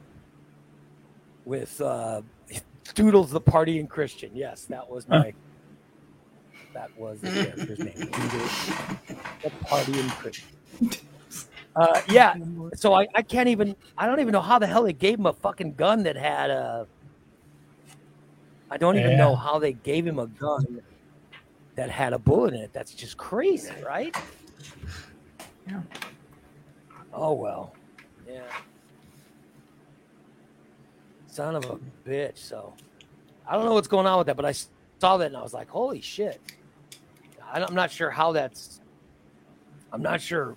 with 1.44 1.80
uh 1.80 2.22
Doodles 2.94 3.30
the 3.30 3.40
Party 3.40 3.78
and 3.78 3.88
Christian. 3.88 4.30
Yes, 4.34 4.64
that 4.66 4.88
was 4.88 5.08
my 5.08 5.32
that 6.74 6.90
was 6.96 7.20
the 7.20 7.30
character's 7.30 7.78
name. 7.78 7.94
Doodles 7.96 8.70
the 9.42 9.50
Party 9.64 10.00
and 10.00 10.10
Christian. 10.12 10.48
Uh 11.76 12.00
yeah, 12.08 12.34
so 12.74 12.94
I, 12.94 13.06
I 13.14 13.22
can't 13.22 13.48
even 13.48 13.76
I 13.96 14.06
don't 14.06 14.20
even 14.20 14.32
know 14.32 14.40
how 14.40 14.58
the 14.58 14.66
hell 14.66 14.82
they 14.82 14.92
gave 14.92 15.18
him 15.18 15.26
a 15.26 15.32
fucking 15.32 15.74
gun 15.74 16.02
that 16.04 16.16
had 16.16 16.50
a 16.50 16.86
I 18.70 18.76
don't 18.76 18.96
even 18.96 19.16
know 19.16 19.34
how 19.34 19.58
they 19.58 19.72
gave 19.72 20.06
him 20.06 20.18
a 20.18 20.26
gun 20.26 20.80
that 21.74 21.90
had 21.90 22.12
a 22.12 22.18
bullet 22.18 22.54
in 22.54 22.60
it. 22.60 22.72
That's 22.72 22.94
just 22.94 23.16
crazy, 23.16 23.72
right? 23.84 24.14
Yeah. 25.68 25.80
Oh 27.12 27.32
well. 27.32 27.74
Yeah. 28.28 28.42
Son 31.26 31.56
of 31.56 31.64
a 31.64 31.78
bitch. 32.08 32.38
So 32.38 32.74
I 33.48 33.54
don't 33.54 33.64
know 33.64 33.74
what's 33.74 33.88
going 33.88 34.06
on 34.06 34.18
with 34.18 34.28
that, 34.28 34.36
but 34.36 34.44
I 34.44 34.52
saw 34.52 35.16
that 35.16 35.26
and 35.26 35.36
I 35.36 35.42
was 35.42 35.54
like, 35.54 35.68
holy 35.68 36.00
shit. 36.00 36.40
I'm 37.52 37.74
not 37.74 37.90
sure 37.90 38.10
how 38.10 38.30
that's. 38.32 38.80
I'm 39.92 40.02
not 40.02 40.20
sure 40.20 40.54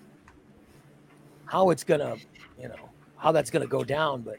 how 1.46 1.70
it's 1.70 1.82
gonna, 1.82 2.16
you 2.60 2.68
know, 2.68 2.90
how 3.16 3.32
that's 3.32 3.50
gonna 3.50 3.66
go 3.66 3.82
down. 3.82 4.22
But 4.22 4.38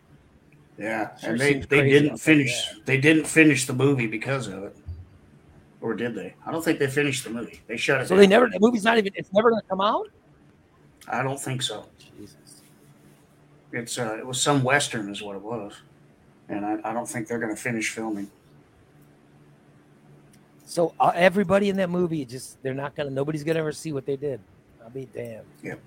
Yeah, 0.77 1.15
Sure 1.17 1.31
and 1.31 1.39
they, 1.39 1.53
they 1.53 1.89
didn't 1.89 2.17
finish. 2.17 2.67
yeah. 2.67 2.79
They 2.85 2.97
didn't 2.97 3.25
finish 3.25 3.65
the 3.65 3.73
movie 3.73 4.07
because 4.07 4.47
of 4.47 4.63
it, 4.63 4.75
or 5.79 5.93
did 5.93 6.15
they? 6.15 6.33
I 6.45 6.51
don't 6.51 6.63
think 6.63 6.79
they 6.79 6.87
finished 6.87 7.23
the 7.23 7.29
movie. 7.29 7.61
They 7.67 7.77
shut 7.77 8.01
it. 8.01 8.07
so 8.07 8.15
down. 8.15 8.19
they 8.19 8.27
never. 8.27 8.49
The 8.49 8.59
movie's 8.59 8.83
not 8.83 8.97
even. 8.97 9.13
It's 9.15 9.31
never 9.31 9.51
gonna 9.51 9.61
come 9.69 9.79
out. 9.79 10.09
I 11.07 11.23
don't 11.23 11.39
think 11.39 11.61
so. 11.61 11.85
Jesus. 12.17 12.61
It's 13.71 13.97
uh, 13.97 14.17
it 14.19 14.25
was 14.25 14.41
some 14.41 14.63
western, 14.63 15.09
is 15.09 15.21
what 15.21 15.35
it 15.35 15.41
was, 15.41 15.73
and 16.49 16.65
I, 16.65 16.77
I 16.83 16.93
don't 16.93 17.07
think 17.07 17.27
they're 17.27 17.39
going 17.39 17.55
to 17.55 17.61
finish 17.61 17.89
filming. 17.89 18.29
So 20.65 20.93
uh, 20.99 21.11
everybody 21.13 21.69
in 21.69 21.77
that 21.77 21.89
movie 21.89 22.25
just 22.25 22.61
they're 22.63 22.73
not 22.73 22.95
gonna. 22.95 23.11
Nobody's 23.11 23.43
gonna 23.43 23.59
ever 23.59 23.71
see 23.71 23.93
what 23.93 24.05
they 24.05 24.15
did. 24.15 24.39
I'll 24.83 24.89
be 24.89 25.05
damned. 25.13 25.45
Yep. 25.63 25.79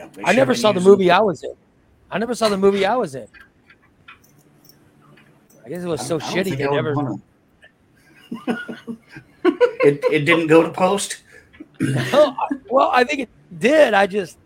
Yeah, 0.00 0.24
I 0.24 0.32
never 0.32 0.54
saw 0.54 0.72
the 0.72 0.80
used 0.80 0.86
movie 0.86 1.10
I 1.10 1.20
was 1.20 1.42
in. 1.42 1.54
I 2.10 2.18
never 2.18 2.34
saw 2.34 2.48
the 2.48 2.56
movie 2.56 2.84
I 2.86 2.96
was 2.96 3.14
in. 3.14 3.26
I 5.64 5.68
guess 5.68 5.82
it 5.82 5.86
was 5.86 6.00
so 6.06 6.18
don't- 6.18 6.22
I 6.22 6.34
don't 6.34 6.44
shitty 6.46 6.56
think 6.56 6.58
they 6.58 6.68
never. 6.70 6.94
it 9.84 10.04
it 10.10 10.24
didn't 10.24 10.46
go 10.46 10.62
to 10.62 10.70
post. 10.70 11.22
I- 11.80 12.36
well, 12.70 12.90
I 12.92 13.04
think 13.04 13.20
it 13.20 13.28
did. 13.58 13.94
I 13.94 14.06
just 14.06 14.38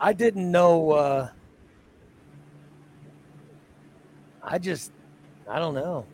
I 0.00 0.12
didn't 0.12 0.50
know. 0.50 0.90
Uh, 0.90 1.28
I 4.42 4.58
just, 4.58 4.90
I 5.48 5.60
don't 5.60 5.74
know. 5.74 6.04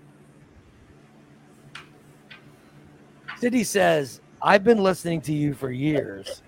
City 3.38 3.64
says, 3.64 4.20
I've 4.42 4.62
been 4.62 4.82
listening 4.82 5.22
to 5.22 5.32
you 5.32 5.54
for 5.54 5.70
years. 5.70 6.42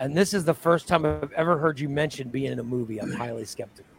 And 0.00 0.16
this 0.16 0.32
is 0.32 0.44
the 0.44 0.54
first 0.54 0.86
time 0.86 1.04
I've 1.04 1.32
ever 1.32 1.58
heard 1.58 1.80
you 1.80 1.88
mention 1.88 2.28
being 2.28 2.52
in 2.52 2.58
a 2.58 2.64
movie. 2.64 3.00
I'm 3.00 3.12
highly 3.12 3.44
skeptical. 3.44 3.90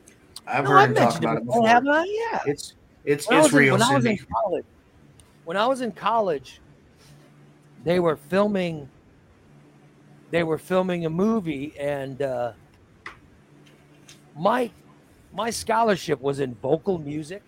I've 0.48 0.64
No, 0.64 0.72
heard 0.72 0.78
I've 0.80 0.90
him 0.90 0.96
talk 0.96 1.18
about 1.18 1.36
it 1.38 1.42
it 1.42 1.46
before, 1.46 1.62
before. 1.64 1.68
haven't 1.68 1.90
I? 1.90 2.06
Yeah. 2.32 2.42
It's 2.46 2.74
it's 3.04 3.28
When 3.28 3.38
I 3.38 3.40
it's 3.40 3.46
was 3.46 3.54
in- 3.54 3.60
real, 3.60 3.74
when 3.74 3.82
I 3.82 3.94
was 3.96 4.06
in 4.06 4.18
college, 4.34 4.66
when 5.46 5.58
I 5.58 5.68
was 5.68 5.82
in 5.82 5.92
college, 5.92 6.62
they 7.84 8.00
were 8.00 8.16
filming. 8.16 8.88
They 10.32 10.44
were 10.44 10.58
filming 10.60 11.06
a 11.06 11.10
movie, 11.10 11.74
and 11.80 12.22
uh, 12.22 12.54
my 14.38 14.70
my 15.34 15.50
scholarship 15.50 16.22
was 16.22 16.40
in 16.40 16.54
vocal 16.56 16.98
music. 17.00 17.42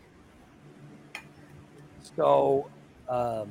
So, 2.16 2.68
um, 3.08 3.50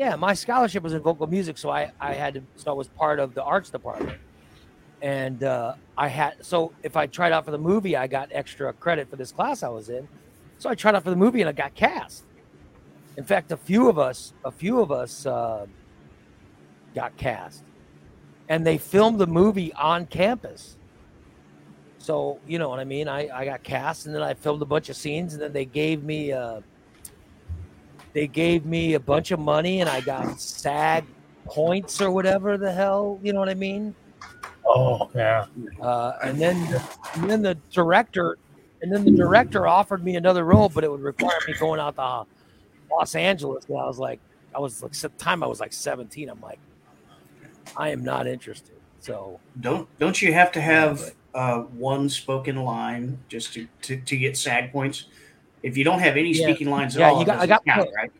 yeah, 0.00 0.16
my 0.16 0.32
scholarship 0.32 0.82
was 0.82 0.94
in 0.94 1.02
vocal 1.02 1.26
music. 1.26 1.58
So 1.58 1.68
I 1.68 1.92
I 2.00 2.14
had 2.14 2.32
to. 2.32 2.42
So 2.56 2.70
I 2.70 2.74
was 2.74 2.88
part 2.88 3.20
of 3.20 3.34
the 3.34 3.42
arts 3.44 3.68
department, 3.68 4.18
and 5.02 5.44
uh, 5.44 5.74
I 5.98 6.08
had. 6.08 6.42
So 6.42 6.72
if 6.82 6.96
I 6.96 7.06
tried 7.06 7.32
out 7.32 7.44
for 7.44 7.50
the 7.50 7.58
movie, 7.58 7.98
I 7.98 8.06
got 8.06 8.30
extra 8.32 8.72
credit 8.72 9.10
for 9.10 9.16
this 9.16 9.30
class 9.30 9.62
I 9.62 9.68
was 9.68 9.90
in. 9.90 10.08
So 10.56 10.70
I 10.70 10.74
tried 10.74 10.94
out 10.94 11.04
for 11.04 11.10
the 11.10 11.16
movie 11.16 11.42
and 11.42 11.50
I 11.50 11.52
got 11.52 11.74
cast. 11.74 12.24
In 13.18 13.24
fact, 13.24 13.52
a 13.52 13.58
few 13.58 13.90
of 13.90 13.98
us, 13.98 14.32
a 14.42 14.50
few 14.50 14.80
of 14.80 14.90
us 14.90 15.26
uh, 15.26 15.66
got 16.94 17.14
cast, 17.18 17.62
and 18.48 18.66
they 18.66 18.78
filmed 18.78 19.18
the 19.18 19.26
movie 19.26 19.70
on 19.74 20.06
campus. 20.06 20.78
So 21.98 22.40
you 22.46 22.58
know 22.58 22.70
what 22.70 22.80
I 22.80 22.84
mean. 22.84 23.06
I, 23.06 23.28
I 23.28 23.44
got 23.44 23.62
cast, 23.62 24.06
and 24.06 24.14
then 24.14 24.22
I 24.22 24.32
filmed 24.32 24.62
a 24.62 24.64
bunch 24.64 24.88
of 24.88 24.96
scenes, 24.96 25.34
and 25.34 25.42
then 25.42 25.52
they 25.52 25.66
gave 25.66 26.02
me 26.02 26.32
uh, 26.32 26.62
they 28.12 28.26
gave 28.26 28.66
me 28.66 28.94
a 28.94 29.00
bunch 29.00 29.30
of 29.30 29.40
money, 29.40 29.80
and 29.80 29.88
I 29.88 30.00
got 30.00 30.40
SAG 30.40 31.04
points 31.44 32.00
or 32.00 32.10
whatever 32.10 32.56
the 32.58 32.72
hell. 32.72 33.18
You 33.22 33.32
know 33.32 33.40
what 33.40 33.48
I 33.48 33.54
mean? 33.54 33.94
Oh 34.66 35.10
yeah. 35.14 35.46
Uh, 35.80 36.12
and 36.22 36.40
then 36.40 36.56
and 37.14 37.30
then 37.30 37.42
the 37.42 37.56
director 37.70 38.38
and 38.82 38.92
then 38.92 39.04
the 39.04 39.10
director 39.10 39.66
offered 39.66 40.04
me 40.04 40.16
another 40.16 40.44
role, 40.44 40.68
but 40.68 40.84
it 40.84 40.90
would 40.90 41.02
require 41.02 41.38
me 41.46 41.54
going 41.58 41.80
out 41.80 41.96
to 41.96 42.26
Los 42.90 43.14
Angeles. 43.14 43.66
And 43.66 43.78
I 43.78 43.84
was 43.84 43.98
like, 43.98 44.20
I 44.54 44.58
was 44.58 44.82
like, 44.82 44.92
at 44.92 45.00
the 45.00 45.08
time 45.22 45.42
I 45.42 45.46
was 45.46 45.60
like 45.60 45.72
17. 45.72 46.28
I'm 46.28 46.40
like, 46.40 46.58
I 47.76 47.90
am 47.90 48.02
not 48.02 48.26
interested. 48.26 48.76
So 49.00 49.40
Don't 49.60 49.88
don't 49.98 50.20
you 50.20 50.32
have 50.32 50.52
to 50.52 50.60
have 50.60 51.14
uh, 51.34 51.60
one 51.60 52.08
spoken 52.08 52.56
line 52.56 53.18
just 53.28 53.54
to, 53.54 53.66
to, 53.82 53.96
to 53.96 54.16
get 54.16 54.36
SAG 54.36 54.72
points? 54.72 55.06
If 55.62 55.76
you 55.76 55.84
don't 55.84 55.98
have 56.00 56.16
any 56.16 56.32
Yeah. 56.32 56.46
speaking 56.46 56.70
lines 56.70 56.96
at 56.96 57.00
Yeah, 57.00 57.10
all, 57.10 57.20
you 57.20 57.26
got- 57.26 57.40
I 57.40 57.46
got 57.46 57.64
count, 57.64 57.86
put- 57.88 57.94
right? 57.94 58.12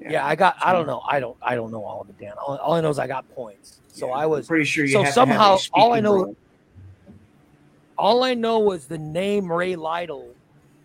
yeah, 0.00 0.26
I 0.26 0.34
got. 0.34 0.56
I 0.62 0.72
don't 0.72 0.86
know. 0.86 1.00
I 1.08 1.20
don't. 1.20 1.36
I 1.40 1.54
don't 1.54 1.70
know 1.70 1.84
all 1.84 2.02
of 2.02 2.08
it, 2.10 2.18
Dan. 2.18 2.32
All, 2.32 2.56
all 2.58 2.72
I 2.74 2.80
know 2.80 2.90
is 2.90 2.98
I 2.98 3.06
got 3.06 3.28
points. 3.34 3.80
So 3.88 4.08
Yeah, 4.08 4.12
I 4.14 4.24
I'm 4.24 4.30
was. 4.30 4.46
pretty 4.46 4.64
sure 4.64 4.84
you 4.84 4.92
so 4.92 5.02
have 5.02 5.14
to 5.14 5.20
have 5.20 5.28
somehow, 5.28 5.58
all 5.72 5.92
I 5.94 6.00
know- 6.00 6.14
role. 6.14 6.36
all 7.96 8.22
I 8.24 8.34
know 8.34 8.58
was 8.58 8.86
the 8.86 8.98
name 8.98 9.50
Ray 9.50 9.76
Lytle 9.76 10.34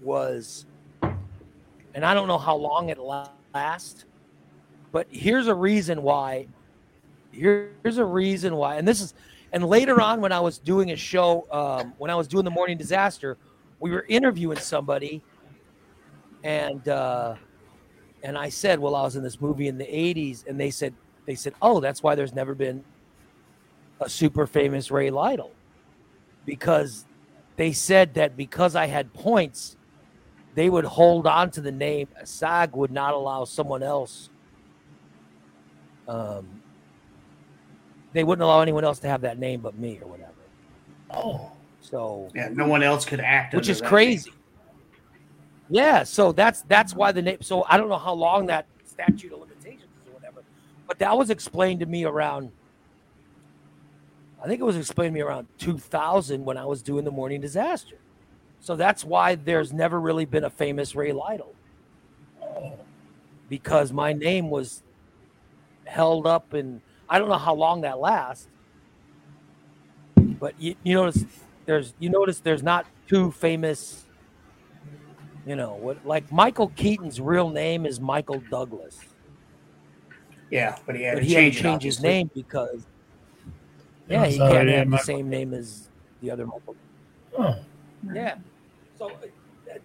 was, 0.01 0.65
and 1.01 2.05
I 2.05 2.13
don't 2.13 2.27
know 2.27 2.37
how 2.37 2.55
long 2.55 2.89
it 2.89 2.99
last, 2.99 4.05
but 4.91 5.07
here's 5.09 5.47
a 5.47 5.55
reason 5.55 6.01
why. 6.03 6.47
Here- 7.31 7.71
Here's 7.83 7.97
a 7.97 8.05
reason 8.05 8.55
why, 8.55 8.75
and 8.75 8.87
this 8.87 9.01
is, 9.01 9.13
and 9.51 9.63
later 9.65 9.99
on 10.01 10.21
when 10.21 10.31
I 10.31 10.39
was 10.39 10.57
doing 10.59 10.91
a 10.91 10.95
show, 10.95 11.45
um, 11.51 11.93
when 11.97 12.09
I 12.11 12.15
was 12.15 12.27
doing 12.27 12.45
the 12.45 12.51
Morning 12.51 12.77
Disaster, 12.77 13.37
we 13.79 13.91
were 13.91 14.05
interviewing 14.07 14.57
somebody, 14.57 15.21
and 16.43 16.87
uh, 16.87 17.35
and 18.23 18.37
I 18.37 18.49
said, 18.49 18.79
well, 18.79 18.95
I 18.95 19.03
was 19.03 19.15
in 19.15 19.23
this 19.23 19.39
movie 19.39 19.67
in 19.67 19.77
the 19.77 19.85
'80s, 19.85 20.45
and 20.47 20.59
they 20.59 20.69
said, 20.69 20.93
they 21.25 21.35
said, 21.35 21.53
oh, 21.61 21.79
that's 21.79 22.03
why 22.03 22.15
there's 22.15 22.33
never 22.33 22.55
been 22.55 22.83
a 24.01 24.09
super 24.09 24.47
famous 24.47 24.91
Ray 24.91 25.09
Lytle 25.09 25.51
because 26.45 27.05
they 27.55 27.71
said 27.71 28.13
that 28.15 28.37
because 28.37 28.75
I 28.75 28.87
had 28.87 29.13
points, 29.13 29.77
they 30.55 30.69
would 30.69 30.85
hold 30.85 31.27
on 31.27 31.51
to 31.51 31.61
the 31.61 31.71
name. 31.71 32.07
SAG 32.23 32.75
would 32.75 32.91
not 32.91 33.13
allow 33.13 33.45
someone 33.45 33.83
else. 33.83 34.29
Um, 36.07 36.61
they 38.13 38.23
wouldn't 38.23 38.43
allow 38.43 38.61
anyone 38.61 38.83
else 38.83 38.99
to 38.99 39.07
have 39.07 39.21
that 39.21 39.37
name 39.37 39.61
but 39.61 39.77
me 39.77 39.99
or 40.01 40.07
whatever. 40.07 40.31
Oh. 41.11 41.51
So, 41.81 42.29
Yeah, 42.35 42.49
no 42.51 42.67
one 42.67 42.83
else 42.83 43.05
could 43.05 43.19
act. 43.19 43.53
which 43.53 43.69
is 43.69 43.81
crazy. 43.81 44.31
Yeah, 45.69 46.03
so 46.03 46.31
that's 46.31 46.61
that's 46.63 46.95
why 46.95 47.11
the 47.11 47.21
name. 47.21 47.37
So 47.41 47.63
I 47.69 47.77
don't 47.77 47.89
know 47.89 47.97
how 47.97 48.13
long 48.13 48.47
that 48.47 48.65
statute 48.85 49.31
of 49.31 49.39
limitations 49.39 49.83
is 50.01 50.09
or 50.09 50.13
whatever, 50.15 50.41
but 50.87 50.97
that 50.99 51.15
was 51.15 51.29
explained 51.29 51.79
to 51.81 51.85
me 51.85 52.05
around. 52.05 52.51
I 54.43 54.47
think 54.47 54.61
it 54.61 54.63
was 54.63 54.77
explained 54.77 55.13
to 55.13 55.19
me 55.19 55.21
around 55.21 55.47
2000 55.59 56.43
when 56.43 56.57
I 56.57 56.65
was 56.65 56.81
doing 56.81 57.05
the 57.05 57.11
Morning 57.11 57.39
Disaster. 57.41 57.97
So 58.61 58.75
that's 58.75 59.05
why 59.05 59.35
there's 59.35 59.71
never 59.71 59.99
really 59.99 60.25
been 60.25 60.43
a 60.43 60.49
famous 60.49 60.95
Ray 60.95 61.11
Lytle 61.11 61.53
because 63.47 63.91
my 63.91 64.13
name 64.13 64.49
was 64.49 64.83
held 65.85 66.25
up 66.27 66.53
and 66.53 66.81
I 67.09 67.19
don't 67.19 67.29
know 67.29 67.37
how 67.37 67.53
long 67.55 67.81
that 67.81 67.99
lasts. 67.99 68.47
But 70.15 70.59
you, 70.59 70.75
you 70.83 70.95
notice 70.95 71.25
there's 71.69 71.93
you 71.99 72.09
notice 72.09 72.39
there's 72.39 72.63
not 72.63 72.87
two 73.07 73.29
famous 73.29 74.03
you 75.45 75.55
know 75.55 75.75
what 75.75 76.03
like 76.03 76.31
Michael 76.31 76.69
Keaton's 76.69 77.21
real 77.21 77.49
name 77.49 77.85
is 77.85 77.99
Michael 77.99 78.41
Douglas. 78.49 78.97
Yeah, 80.49 80.77
but 80.87 80.95
he 80.95 81.03
had 81.03 81.13
but 81.13 81.19
to 81.19 81.25
he 81.27 81.33
had 81.35 81.41
change, 81.43 81.53
to 81.53 81.59
it, 81.59 81.63
change 81.63 81.83
his 81.83 82.01
name 82.01 82.31
because 82.33 82.87
yeah, 84.07 84.21
Yeah, 84.23 84.27
he 84.29 84.37
sorry, 84.37 84.51
can't 84.51 84.69
have 84.69 84.85
the 84.87 84.89
Michael- 84.89 85.05
same 85.05 85.29
name 85.29 85.53
as 85.53 85.89
the 86.21 86.31
other 86.31 86.47
Michael. 86.47 86.75
Oh. 87.37 87.55
Yeah. 88.13 88.37
So 88.97 89.11
uh, 89.11 89.13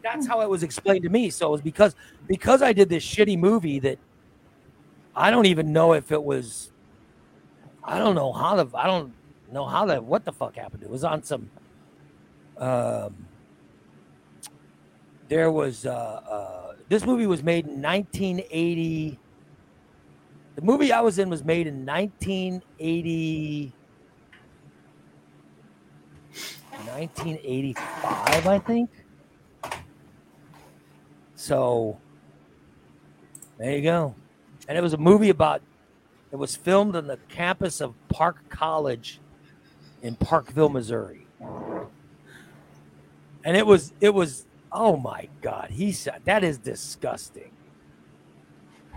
that's 0.03 0.27
how 0.27 0.41
it 0.41 0.49
was 0.49 0.63
explained 0.63 1.03
to 1.03 1.11
me. 1.11 1.29
So 1.29 1.49
it 1.49 1.51
was 1.53 1.61
because 1.61 1.95
because 2.27 2.63
I 2.63 2.73
did 2.73 2.89
this 2.89 3.05
shitty 3.05 3.39
movie 3.39 3.79
that 3.81 3.99
I 5.15 5.31
don't 5.31 5.47
even 5.47 5.71
know 5.71 5.93
if 5.93 6.11
it 6.13 6.23
was 6.25 6.73
I 7.85 7.99
don't 7.99 8.15
know 8.15 8.33
how 8.33 8.57
the 8.63 8.75
I 8.75 8.87
don't 8.87 9.13
know 9.53 9.67
how 9.67 9.85
that 9.87 10.03
what 10.03 10.25
the 10.25 10.33
fuck 10.33 10.57
happened. 10.57 10.83
It 10.83 10.89
was 10.91 11.05
on 11.05 11.23
some 11.23 11.51
um 12.59 13.15
there 15.29 15.51
was 15.51 15.87
uh 15.87 15.91
uh 15.91 16.75
this 16.89 17.05
movie 17.05 17.27
was 17.27 17.43
made 17.43 17.67
in 17.67 17.83
1980 17.83 19.19
the 20.57 20.63
movie 20.63 20.93
I 20.93 21.01
was 21.01 21.19
in 21.19 21.29
was 21.31 21.45
made 21.45 21.67
in 21.67 21.85
1980 21.85 23.73
1985, 26.87 28.47
I 28.47 28.59
think. 28.61 28.91
So 31.35 31.99
there 33.59 33.77
you 33.77 33.83
go. 33.83 34.15
And 34.69 34.79
it 34.79 34.81
was 34.81 34.93
a 34.93 34.99
movie 34.99 35.31
about 35.31 35.63
it 36.31 36.37
was 36.37 36.57
filmed 36.57 36.97
on 36.97 37.07
the 37.07 37.19
campus 37.29 37.81
of 37.81 37.95
Park 38.09 38.49
College 38.49 39.21
in 40.03 40.17
Parkville, 40.17 40.69
Missouri. 40.69 41.24
And 43.45 43.57
it 43.57 43.67
was 43.67 43.93
it 44.01 44.15
was 44.15 44.47
oh 44.73 44.97
my 44.97 45.29
god, 45.43 45.71
he 45.71 45.93
said 45.93 46.23
that 46.25 46.43
is 46.45 46.59
disgusting. 46.59 47.51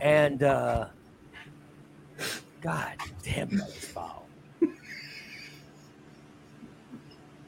And 0.01 0.43
uh 0.43 0.87
God 2.61 2.95
damn 3.23 3.49
that 3.57 3.67
was 3.67 3.85
foul. 3.85 4.27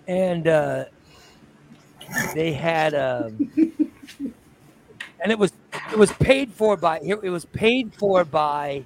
and 0.07 0.47
uh, 0.47 0.85
they 2.33 2.51
had 2.51 2.93
um, 2.95 3.49
and 5.21 5.31
it 5.31 5.37
was 5.37 5.53
it 5.91 5.97
was 5.97 6.11
paid 6.13 6.51
for 6.51 6.75
by 6.75 6.99
it 6.99 7.29
was 7.29 7.45
paid 7.45 7.93
for 7.93 8.25
by 8.25 8.83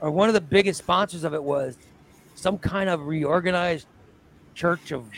or 0.00 0.10
one 0.10 0.28
of 0.28 0.34
the 0.34 0.40
biggest 0.40 0.78
sponsors 0.78 1.22
of 1.24 1.34
it 1.34 1.42
was 1.42 1.78
some 2.34 2.58
kind 2.58 2.90
of 2.90 3.06
reorganized 3.06 3.86
church 4.54 4.90
of 4.90 5.08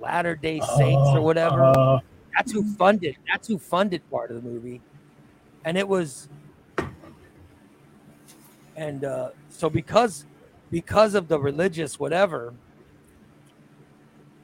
latter 0.00 0.34
day 0.34 0.60
saints 0.76 1.10
or 1.10 1.20
whatever 1.20 1.62
Uh, 1.76 1.98
that's 2.36 2.52
who 2.52 2.64
funded 2.74 3.16
that's 3.28 3.46
who 3.48 3.58
funded 3.58 4.02
part 4.10 4.30
of 4.30 4.42
the 4.42 4.48
movie 4.48 4.80
and 5.64 5.76
it 5.76 5.86
was 5.86 6.28
and 8.76 9.04
uh, 9.04 9.30
so 9.48 9.68
because 9.68 10.24
because 10.70 11.14
of 11.14 11.28
the 11.28 11.38
religious 11.38 11.98
whatever 11.98 12.54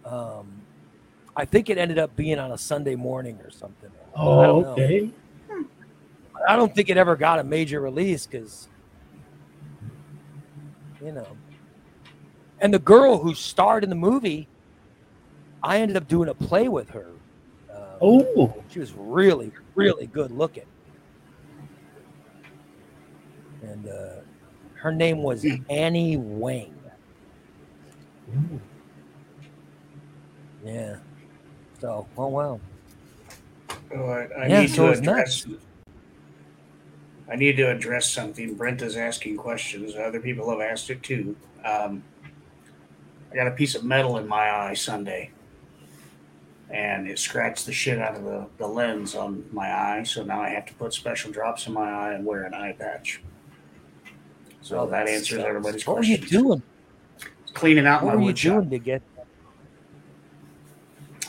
um, 0.05 0.47
i 1.37 1.45
think 1.45 1.71
it 1.71 1.79
ended 1.79 1.99
up 1.99 2.15
being 2.17 2.39
on 2.39 2.53
a 2.53 2.59
sunday 2.59 2.95
morning 2.95 3.39
or 3.43 3.51
something 3.51 3.91
oh, 4.15 4.43
don't 4.43 4.65
okay. 4.67 5.11
i 6.49 6.57
don't 6.57 6.75
think 6.75 6.91
it 6.91 6.97
ever 6.97 7.17
got 7.17 7.39
a 7.39 7.45
major 7.45 7.81
release 7.81 8.27
because 8.27 8.69
you 11.07 11.13
know. 11.13 11.27
And 12.61 12.73
the 12.73 12.79
girl 12.79 13.19
who 13.19 13.35
starred 13.35 13.85
in 13.85 13.91
the 13.91 13.97
movie, 13.97 14.49
I 15.63 15.79
ended 15.81 15.97
up 15.97 16.07
doing 16.07 16.29
a 16.29 16.35
play 16.35 16.69
with 16.69 16.91
her. 16.91 17.13
Uh, 17.75 17.99
Oh, 18.03 18.63
she 18.69 18.79
was 18.79 18.93
really, 18.95 19.53
really 19.75 20.07
good 20.07 20.31
looking. 20.31 20.65
And 23.63 23.89
uh, 23.89 24.21
her 24.81 24.93
name 24.93 25.23
was 25.23 25.45
Annie 25.71 26.17
Wang. 26.17 26.75
Yeah. 30.63 30.97
So, 31.81 32.09
oh 32.17 32.29
wow. 32.29 32.61
Oh, 33.95 34.05
I, 34.07 34.29
I 34.45 34.49
Yeah, 34.49 34.61
need 34.63 34.71
so 34.71 34.87
to 34.87 34.91
it's 34.91 35.01
address. 35.01 35.47
I 37.29 37.37
need 37.37 37.57
to 37.57 37.71
address 37.71 38.11
something. 38.11 38.55
Brent 38.55 38.83
is 38.83 38.97
asking 38.97 39.37
questions. 39.37 39.95
Other 39.97 40.21
people 40.21 40.49
have 40.51 40.61
asked 40.61 40.91
it 40.91 41.03
too. 41.03 41.37
Um, 41.65 42.03
I 43.33 43.35
got 43.35 43.49
a 43.49 43.53
piece 43.53 43.75
of 43.75 43.85
metal 43.85 44.19
in 44.19 44.29
my 44.29 44.51
eye 44.51 44.75
Sunday, 44.75 45.31
and 46.71 47.07
it 47.07 47.19
scratched 47.19 47.65
the 47.67 47.73
shit 47.73 47.99
out 47.99 48.17
of 48.17 48.25
the, 48.25 48.47
the 48.59 48.67
lens 48.67 49.15
on 49.15 49.45
my 49.53 49.73
eye. 49.73 50.03
So 50.03 50.25
now 50.25 50.41
I 50.41 50.49
have 50.51 50.67
to 50.67 50.75
put 50.75 50.93
special 50.93 51.31
drops 51.31 51.67
in 51.67 51.73
my 51.73 51.91
eye 51.91 52.13
and 52.15 52.25
wear 52.25 52.45
an 52.45 52.55
eye 52.55 52.73
patch. 52.73 53.21
So 54.63 54.81
Oh, 54.81 54.87
that 54.89 55.09
answers 55.09 55.39
sucks. 55.39 55.49
everybody's 55.49 55.87
What 55.87 55.99
are 55.99 56.05
you 56.05 56.19
doing? 56.19 56.63
Cleaning 57.55 57.87
out 57.87 58.03
What 58.03 58.17
my 58.17 58.23
wood 58.23 58.37
shop. 58.37 58.55
doing 58.59 58.71
to 58.71 58.79
get? 58.79 59.03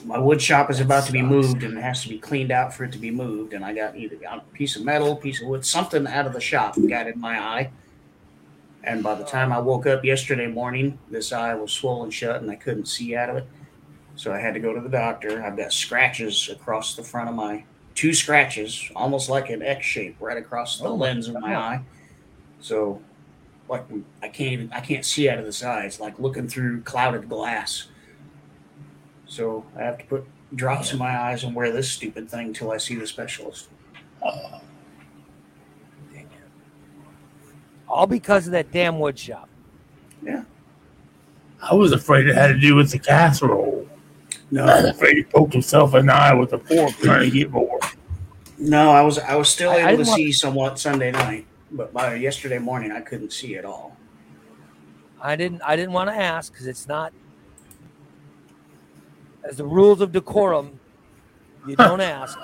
my 0.06 0.18
wood 0.18 0.42
shop 0.42 0.70
is 0.70 0.78
That 0.78 0.86
about 0.86 1.06
to 1.08 1.12
be 1.12 1.22
moved 1.22 1.64
and 1.64 1.78
it 1.78 1.82
has 1.82 2.02
to 2.04 2.10
be 2.10 2.18
cleaned 2.18 2.52
out 2.52 2.74
for 2.74 2.86
it 2.86 2.92
to 2.94 2.98
be 2.98 3.12
moved 3.12 3.54
and 3.54 3.66
i 3.66 3.74
got 3.74 3.96
either 3.98 4.16
got 4.16 4.38
a 4.38 4.42
piece 4.54 4.76
of 4.78 4.86
metal 4.86 5.16
piece 5.16 5.42
of 5.42 5.48
wood 5.48 5.66
something 5.66 6.08
out 6.08 6.26
of 6.26 6.34
the 6.34 6.40
shop 6.40 6.76
got 6.88 7.08
in 7.08 7.20
my 7.20 7.38
eye 7.40 7.70
and 8.84 9.04
by 9.04 9.16
the 9.16 9.24
time 9.26 9.52
i 9.52 9.60
woke 9.60 9.86
up 9.88 10.06
yesterday 10.06 10.48
morning 10.48 10.98
this 11.10 11.34
eye 11.34 11.54
was 11.56 11.72
swollen 11.74 12.10
shut 12.12 12.42
and 12.42 12.50
i 12.50 12.56
couldn't 12.56 12.86
see 12.88 13.16
out 13.16 13.30
of 13.30 13.36
it 13.38 13.48
so 14.18 14.34
i 14.34 14.38
had 14.38 14.54
to 14.54 14.60
go 14.60 14.74
to 14.74 14.82
the 14.82 14.90
doctor 14.90 15.42
i've 15.44 15.56
got 15.56 15.72
scratches 15.72 16.50
across 16.50 16.96
the 16.96 17.04
front 17.04 17.30
of 17.30 17.36
my 17.36 17.64
two 17.96 18.14
scratches 18.14 18.92
almost 18.96 19.30
like 19.30 19.50
an 19.50 19.62
x 19.62 19.86
shape 19.86 20.18
right 20.20 20.38
across 20.38 20.80
the 20.80 20.86
Oh 20.86 20.96
lens 20.96 21.30
of 21.30 21.36
my 21.36 21.40
God. 21.40 21.52
eye 21.54 21.82
so 22.60 23.02
like 23.70 23.86
i 24.22 24.28
can't 24.28 24.52
even 24.52 24.74
i 24.74 24.82
can't 24.82 25.06
see 25.06 25.30
out 25.30 25.40
of 25.40 25.46
this 25.46 25.64
eye 25.64 25.86
it's 25.86 26.02
like 26.02 26.20
looking 26.20 26.50
through 26.50 26.82
clouded 26.82 27.30
glass 27.30 27.88
so 29.28 29.66
I 29.78 29.84
have 29.84 29.98
to 30.00 30.06
put 30.06 30.26
drops 30.56 30.94
in 30.94 31.00
my 31.00 31.18
eyes 31.20 31.44
and 31.44 31.54
wear 31.54 31.72
this 31.72 31.92
stupid 31.92 32.30
thing 32.30 32.54
till 32.54 32.72
I 32.72 32.78
see 32.78 32.96
the 32.96 33.06
specialist. 33.06 33.68
Dang. 34.24 34.62
All 37.90 38.08
because 38.08 38.48
of 38.48 38.54
that 38.54 38.72
damn 38.72 39.00
wood 39.00 39.20
shop. 39.20 39.50
Yeah. 40.24 40.44
I 41.62 41.76
was 41.76 41.92
afraid 41.92 42.28
it 42.28 42.36
had 42.36 42.48
to 42.48 42.60
do 42.60 42.76
with 42.76 42.92
the 42.92 43.00
casserole. 43.00 43.86
I 44.52 44.62
was 44.64 44.84
No, 44.84 44.90
afraid 44.92 45.18
he 45.18 45.24
poked 45.24 45.54
himself 45.54 45.94
in 45.96 46.06
the 46.06 46.14
eye 46.14 46.34
with 46.34 46.54
a 46.54 46.60
fork 46.60 46.92
trying 46.98 47.30
to 47.30 47.32
get 47.32 47.52
more. 47.52 47.80
no, 48.58 48.92
I 48.92 49.02
was 49.02 49.20
I 49.20 49.36
was 49.36 49.50
still 49.50 49.72
I- 49.72 49.76
I 49.76 49.92
able 49.92 50.04
to 50.04 50.10
want- 50.10 50.18
see 50.18 50.32
somewhat 50.32 50.80
Sunday 50.80 51.12
night, 51.12 51.46
but 51.72 51.92
by 51.94 52.16
yesterday 52.16 52.58
morning 52.60 52.92
I 52.92 53.02
couldn't 53.02 53.34
see 53.34 53.56
at 53.58 53.66
all. 53.66 53.98
I 55.22 55.36
didn't. 55.36 55.62
I 55.64 55.76
didn't 55.76 55.94
want 55.94 56.10
to 56.12 56.16
ask 56.16 56.52
because 56.54 56.68
it's 56.68 56.88
not. 56.88 57.12
As 59.44 59.58
the 59.58 59.66
rules 59.66 60.00
of 60.00 60.12
decorum, 60.12 60.80
you 61.68 61.76
don't 61.76 62.02
ask. 62.02 62.38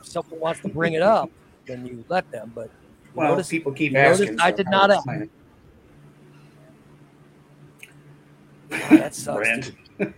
If 0.00 0.06
someone 0.06 0.40
wants 0.40 0.60
to 0.62 0.68
bring 0.68 0.94
it 0.94 1.02
up, 1.02 1.30
then 1.66 1.86
you 1.86 2.04
let 2.08 2.28
them. 2.32 2.50
But 2.54 2.64
you 2.64 3.10
Well, 3.14 3.30
notice, 3.30 3.48
people 3.48 3.72
keep 3.72 3.94
asking. 3.94 4.40
I 4.40 4.50
so 4.50 4.56
did 4.56 4.66
I'll 4.66 4.72
not 4.72 4.90
ask. 4.90 4.98
explain 5.06 5.30
that 8.98 9.14
sucks. 9.14 9.70
Brent. 9.96 10.16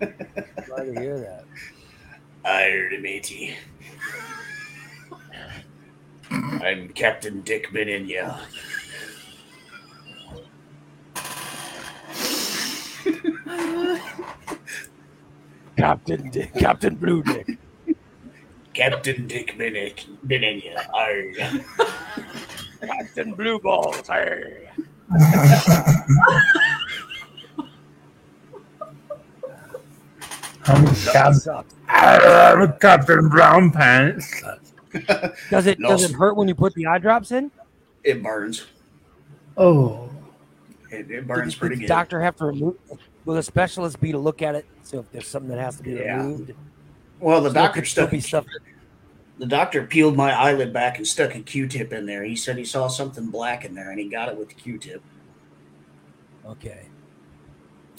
Glad 0.66 0.84
to 0.84 1.00
hear 1.00 1.18
that. 1.18 1.44
I 2.44 2.62
heard 2.70 2.92
it, 2.92 3.02
matey. 3.02 3.56
I'm 6.30 6.88
Captain 6.90 7.40
Dick 7.42 7.68
Beninya. 7.72 8.40
Captain 15.76 16.30
Dick, 16.30 16.52
Captain 16.54 16.94
Blue 16.96 17.22
Dick. 17.22 17.58
Captain 18.74 19.26
Dick 19.26 19.56
Beninya. 19.58 19.94
Beninya. 20.26 20.86
Arr. 20.94 21.32
Captain 22.80 23.34
Blue 23.34 23.58
Balls. 23.58 24.06
Hey. 24.06 24.68
I'm 30.68 30.84
Cap- 31.12 31.34
Sucks. 31.34 31.74
I'm 31.88 32.72
Captain 32.78 33.28
Brown 33.28 33.70
Pants. 33.70 34.42
Does 35.50 35.66
it 35.66 35.78
No. 35.78 35.88
does 35.90 36.04
it 36.04 36.12
hurt 36.12 36.36
when 36.36 36.48
you 36.48 36.54
put 36.54 36.74
the 36.74 36.86
eye 36.86 36.98
drops 36.98 37.30
in? 37.30 37.50
It 38.04 38.22
burns. 38.22 38.66
Oh, 39.56 40.08
It, 40.90 41.10
it 41.10 41.26
burns 41.26 41.54
did 41.54 41.60
pretty 41.60 41.74
the 41.76 41.80
good. 41.82 41.88
doctor 41.88 42.20
have 42.22 42.36
to 42.36 42.46
remove? 42.46 42.76
Will 43.26 43.34
the 43.34 43.42
specialist 43.42 44.00
be 44.00 44.12
to 44.12 44.18
look 44.18 44.40
at 44.42 44.54
it? 44.54 44.66
So 44.82 45.00
if 45.00 45.10
there's 45.12 45.26
something 45.28 45.50
that 45.50 45.58
has 45.58 45.76
to 45.76 45.82
be 45.82 45.92
Yeah. 45.92 46.16
removed, 46.16 46.52
Well, 47.20 47.42
the 47.42 47.50
So 47.50 47.54
doctor 47.54 47.84
stuck 47.84 48.10
be 48.10 48.20
stuff. 48.20 48.46
the 49.38 49.46
doctor 49.46 49.84
peeled 49.84 50.16
my 50.16 50.32
eyelid 50.32 50.72
back 50.72 50.96
and 50.98 51.06
stuck 51.06 51.34
a 51.34 51.40
Q-tip 51.40 51.92
in 51.92 52.06
there. 52.06 52.24
He 52.24 52.34
said 52.36 52.56
he 52.56 52.64
saw 52.64 52.88
something 52.88 53.26
black 53.26 53.64
in 53.64 53.74
there, 53.74 53.90
and 53.90 53.98
he 54.00 54.08
got 54.08 54.28
it 54.30 54.36
with 54.38 54.48
the 54.48 54.54
Q-tip. 54.54 55.02
Okay. 56.46 56.87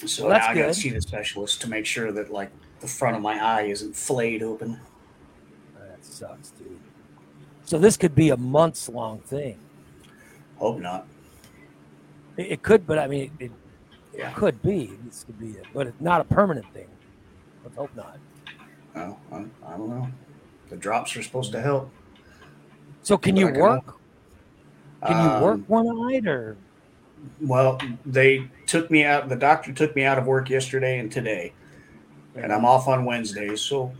So 0.06 0.24
Well, 0.24 0.32
that's 0.34 0.46
now 0.48 0.52
I 0.52 0.56
got 0.56 0.68
to 0.68 0.74
see 0.74 0.90
the 0.90 1.02
specialist 1.02 1.62
to 1.62 1.70
make 1.70 1.86
sure 1.86 2.12
that 2.12 2.32
like 2.32 2.52
the 2.80 2.88
front 2.88 3.16
of 3.16 3.22
my 3.22 3.38
eye 3.38 3.64
isn't 3.64 3.96
flayed 3.96 4.42
open. 4.42 4.80
That 5.78 6.04
sucks, 6.04 6.52
dude. 6.52 6.80
So 7.66 7.78
this 7.78 7.98
could 7.98 8.16
be 8.16 8.30
a 8.30 8.38
months 8.38 8.88
long 8.90 9.20
thing. 9.20 9.60
Hope 10.58 10.80
not. 10.80 11.06
It, 12.38 12.52
it 12.54 12.62
could, 12.64 12.88
but 12.88 12.98
I 12.98 13.08
mean, 13.08 13.32
it, 13.40 13.46
it 13.46 13.52
Yeah. 14.20 14.32
could 14.32 14.62
be. 14.62 14.98
This 15.06 15.24
could 15.26 15.40
be, 15.40 15.52
it, 15.52 15.66
but 15.74 15.88
it's 15.88 16.00
not 16.02 16.22
a 16.22 16.24
permanent 16.24 16.66
thing. 16.74 16.88
Let's 17.64 17.76
hope 17.76 17.96
not. 17.96 18.18
Well, 18.96 19.20
I, 19.32 19.36
I 19.66 19.78
don't 19.78 19.90
know. 19.90 20.08
The 20.70 20.78
drops 20.78 21.16
are 21.18 21.24
supposed 21.24 21.52
to 21.52 21.62
help. 21.62 21.92
So 23.04 23.18
can 23.18 23.36
But 23.36 23.42
you 23.42 23.48
I 23.48 23.52
can 23.52 23.62
work? 23.62 23.96
Can 25.06 25.22
you 25.24 25.44
work 25.46 25.54
Um, 25.56 25.66
one-eyed 25.68 26.28
or? 26.28 26.58
Well, 27.42 27.80
they 28.06 28.50
took 28.70 28.92
me 28.92 29.04
out. 29.04 29.28
The 29.28 29.36
doctor 29.36 29.74
took 29.74 29.96
me 29.96 30.04
out 30.04 30.18
of 30.20 30.26
work 30.28 30.50
yesterday 30.50 31.00
and 31.00 31.12
today, 31.12 31.54
and 32.36 32.54
I'm 32.54 32.66
off 32.66 32.88
on 32.88 33.04
Wednesdays. 33.04 33.62
So 33.62 33.92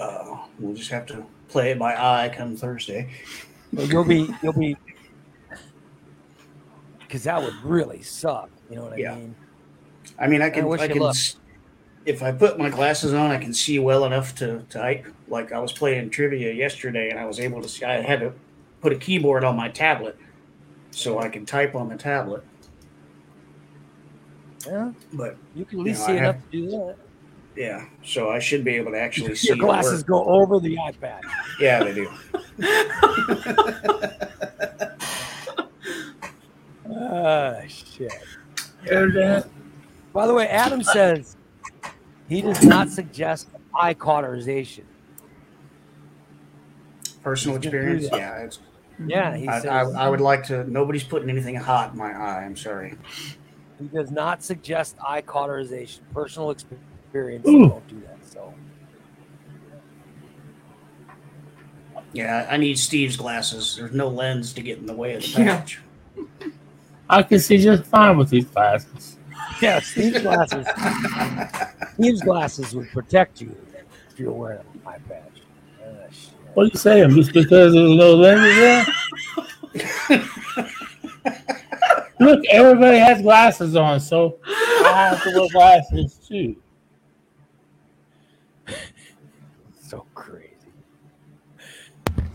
uh, 0.00 0.36
we'll 0.58 0.74
just 0.74 0.90
have 0.90 1.06
to 1.06 1.24
play 1.48 1.70
it 1.72 1.78
by 1.78 1.94
eye 1.94 2.32
come 2.34 2.56
Thursday. 2.56 3.10
So 3.76 3.82
you'll 3.82 4.04
be 4.04 4.28
you'll 4.42 4.58
be 4.58 4.76
because 7.00 7.24
that 7.24 7.42
would 7.42 7.54
really 7.62 8.02
suck. 8.02 8.50
You 8.70 8.76
know 8.76 8.84
what 8.84 8.94
I 8.94 8.96
Yeah. 8.96 9.14
mean? 9.14 9.36
I 10.18 10.26
mean, 10.28 10.40
I 10.42 10.46
I 10.46 10.50
can. 10.50 10.66
wish 10.68 10.80
I 10.80 10.86
you 10.86 10.94
can. 10.94 11.02
s- 11.04 11.36
If 12.06 12.22
I 12.22 12.32
put 12.32 12.58
my 12.58 12.70
glasses 12.70 13.12
on, 13.12 13.30
I 13.30 13.36
can 13.38 13.52
see 13.52 13.78
well 13.78 14.06
enough 14.06 14.34
to 14.36 14.60
type. 14.70 15.06
Like 15.28 15.52
I 15.52 15.58
was 15.58 15.72
playing 15.72 16.08
trivia 16.10 16.52
yesterday, 16.52 17.10
and 17.10 17.18
I 17.18 17.26
was 17.26 17.38
able 17.38 17.60
to 17.60 17.68
see. 17.68 17.84
I 17.84 18.00
had 18.00 18.20
to 18.20 18.32
put 18.80 18.92
a 18.92 18.96
keyboard 18.96 19.44
on 19.44 19.56
my 19.56 19.68
tablet 19.68 20.16
so 20.90 21.18
I 21.18 21.28
can 21.28 21.44
type 21.44 21.74
on 21.74 21.90
the 21.90 21.96
tablet. 21.96 22.42
Yeah, 24.66 24.92
But 25.12 25.36
you 25.54 25.64
can 25.64 25.80
at 25.80 25.84
least 25.86 26.00
know, 26.00 26.06
see 26.06 26.12
I 26.12 26.16
enough 26.16 26.34
have- 26.36 26.50
to 26.50 26.50
do 26.50 26.70
that. 26.70 26.96
yeah, 27.56 27.84
so 28.04 28.30
I 28.30 28.38
should 28.38 28.64
be 28.64 28.74
able 28.74 28.92
to 28.92 28.98
actually 28.98 29.34
see. 29.36 29.48
Your 29.48 29.56
the 29.56 29.62
glasses 29.64 30.02
go 30.02 30.24
over 30.24 30.58
the 30.60 30.76
iPad. 30.76 31.20
Yeah, 31.60 31.84
they 31.84 31.94
do. 31.94 32.10
Ah, 36.88 37.60
shit. 37.68 38.12
hear 38.84 39.10
that? 39.12 39.48
By 40.12 40.26
the 40.26 40.34
way, 40.34 40.48
Adam 40.48 40.82
says 40.82 41.36
he 42.28 42.40
does 42.40 42.62
not 42.64 42.88
suggest 42.90 43.48
eye 43.78 43.94
cauterization. 43.94 44.84
Personal 47.22 47.56
Let's 47.56 47.64
get 47.64 47.70
through 47.70 47.96
experience. 47.96 48.08
Yeah, 48.12 48.36
it's, 48.44 48.58
Yeah, 49.06 49.36
he 49.36 49.48
I, 49.48 49.58
says 49.60 49.66
I, 49.68 49.80
I 50.04 50.08
would 50.08 50.20
like 50.20 50.44
to. 50.44 50.68
Nobody's 50.70 51.04
putting 51.04 51.28
anything 51.28 51.56
hot 51.56 51.92
in 51.92 51.98
my 51.98 52.12
eye. 52.12 52.44
I'm 52.44 52.56
sorry. 52.56 52.96
He 53.78 53.86
does 53.88 54.10
not 54.10 54.42
suggest 54.42 54.96
eye 55.06 55.20
cauterization. 55.22 56.02
Personal 56.14 56.50
experience, 56.50 57.46
Ooh. 57.46 57.68
don't 57.68 57.88
do 57.88 58.00
that. 58.00 58.16
So 58.28 58.52
Yeah, 62.12 62.46
I 62.50 62.56
need 62.56 62.78
Steve's 62.78 63.16
glasses. 63.16 63.76
There's 63.78 63.92
no 63.92 64.08
lens 64.08 64.52
to 64.54 64.62
get 64.62 64.78
in 64.78 64.86
the 64.86 64.94
way 64.94 65.14
of 65.14 65.22
the 65.22 65.28
Yeah. 65.42 65.56
patch. 65.58 65.80
I 67.10 67.22
can 67.22 67.38
see 67.38 67.58
just 67.58 67.84
fine 67.84 68.16
with 68.16 68.30
these 68.30 68.46
glasses. 68.46 69.18
yeah, 69.62 69.80
Steve's 69.80 70.22
glasses. 70.22 70.66
Steve's 71.94 72.22
glasses 72.22 72.74
would 72.74 72.88
protect 72.90 73.40
you 73.40 73.54
if 74.10 74.18
you're 74.18 74.32
wearing 74.32 74.58
an 74.60 74.80
eye 74.86 74.98
patch. 75.08 75.42
Ah. 75.82 75.86
What 76.54 76.62
are 76.64 76.66
you 76.66 76.76
saying? 76.78 77.10
Just 77.10 77.32
because 77.32 77.72
there's 77.74 77.74
no 77.74 78.14
lenses 78.14 78.56
there? 78.56 78.86
Look, 82.18 82.44
everybody 82.46 82.98
has 82.98 83.20
glasses 83.22 83.76
on, 83.76 84.00
so 84.00 84.38
I 84.46 85.10
have 85.10 85.22
to 85.22 85.30
wear 85.38 85.48
glasses 85.50 86.18
too. 86.26 86.56
So 89.80 90.04
crazy. 90.16 90.50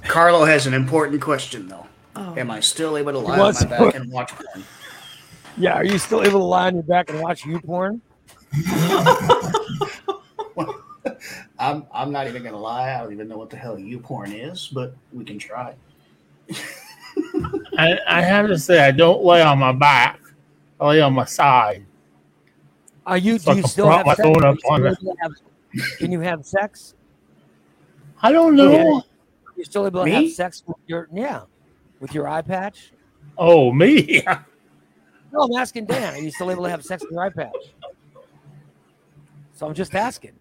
Carlo 0.04 0.46
has 0.46 0.68
an 0.68 0.74
important 0.74 1.22
question 1.22 1.68
though. 1.68 1.86
Oh. 2.16 2.34
Am 2.38 2.50
I 2.50 2.62
still 2.62 2.96
able 2.96 3.12
to 3.12 3.20
lie 3.20 3.34
on 3.38 3.40
my 3.40 3.52
to- 3.52 3.66
back 3.66 3.96
and 3.96 4.10
watch 4.10 4.32
porn? 4.32 4.64
Yeah, 5.58 5.74
are 5.74 5.84
you 5.84 5.98
still 5.98 6.22
able 6.24 6.40
to 6.40 6.46
lie 6.46 6.68
on 6.68 6.76
your 6.76 6.84
back 6.84 7.10
and 7.10 7.20
watch 7.20 7.46
you 7.46 7.60
porn? 7.60 8.02
I'm 11.60 11.86
I'm 11.94 12.12
not 12.14 12.28
even 12.28 12.42
gonna 12.42 12.58
lie. 12.58 12.94
I 12.96 13.00
don't 13.04 13.12
even 13.12 13.28
know 13.28 13.38
what 13.38 13.50
the 13.50 13.58
hell 13.58 13.78
you 13.78 14.00
porn 14.00 14.32
is, 14.32 14.70
but 14.74 14.96
we 15.12 15.26
can 15.26 15.38
try. 15.38 15.76
I, 17.78 17.98
I 18.08 18.22
have 18.22 18.48
to 18.48 18.58
say, 18.58 18.84
I 18.86 18.92
don't 18.92 19.24
lay 19.24 19.42
on 19.42 19.60
my 19.60 19.72
back. 19.72 20.20
I 20.80 20.88
lay 20.88 21.02
on 21.02 21.14
my 21.14 21.26
side. 21.26 21.86
Are 23.06 23.18
you? 23.18 23.40
So 23.40 23.52
do 23.52 23.58
you 23.58 23.64
can 23.64 23.70
still 23.72 23.90
have 23.90 24.06
my 24.06 24.14
sex? 24.16 24.20
up 24.20 24.26
you 24.26 24.60
still 24.60 24.72
on 24.74 24.86
able 24.86 24.96
to 24.96 25.16
have- 25.22 25.98
Can 25.98 26.12
you 26.12 26.20
have 26.20 26.46
sex? 26.46 26.96
I 28.22 28.32
don't 28.32 28.56
know. 28.56 29.04
You're 29.56 29.66
still 29.66 29.86
able 29.88 30.02
to 30.02 30.06
Me? 30.06 30.12
have 30.12 30.32
sex 30.32 30.64
with 30.66 30.78
your 30.88 31.08
yeah, 31.14 31.42
with 32.00 32.14
your 32.14 32.28
eye 32.28 32.42
patch? 32.42 32.92
Oh, 33.38 33.72
me? 33.72 34.24
No, 35.34 35.44
I'm 35.44 35.54
asking 35.54 35.86
Dan. 35.86 36.16
Are 36.16 36.18
you 36.20 36.30
still 36.32 36.52
able 36.52 36.64
to 36.64 36.70
have 36.70 36.84
sex 36.84 37.04
with 37.04 37.12
your 37.12 37.24
eye 37.24 37.30
patch? 37.30 37.56
So 39.54 39.66
I'm 39.68 39.74
just 39.74 39.96
asking. 39.96 40.34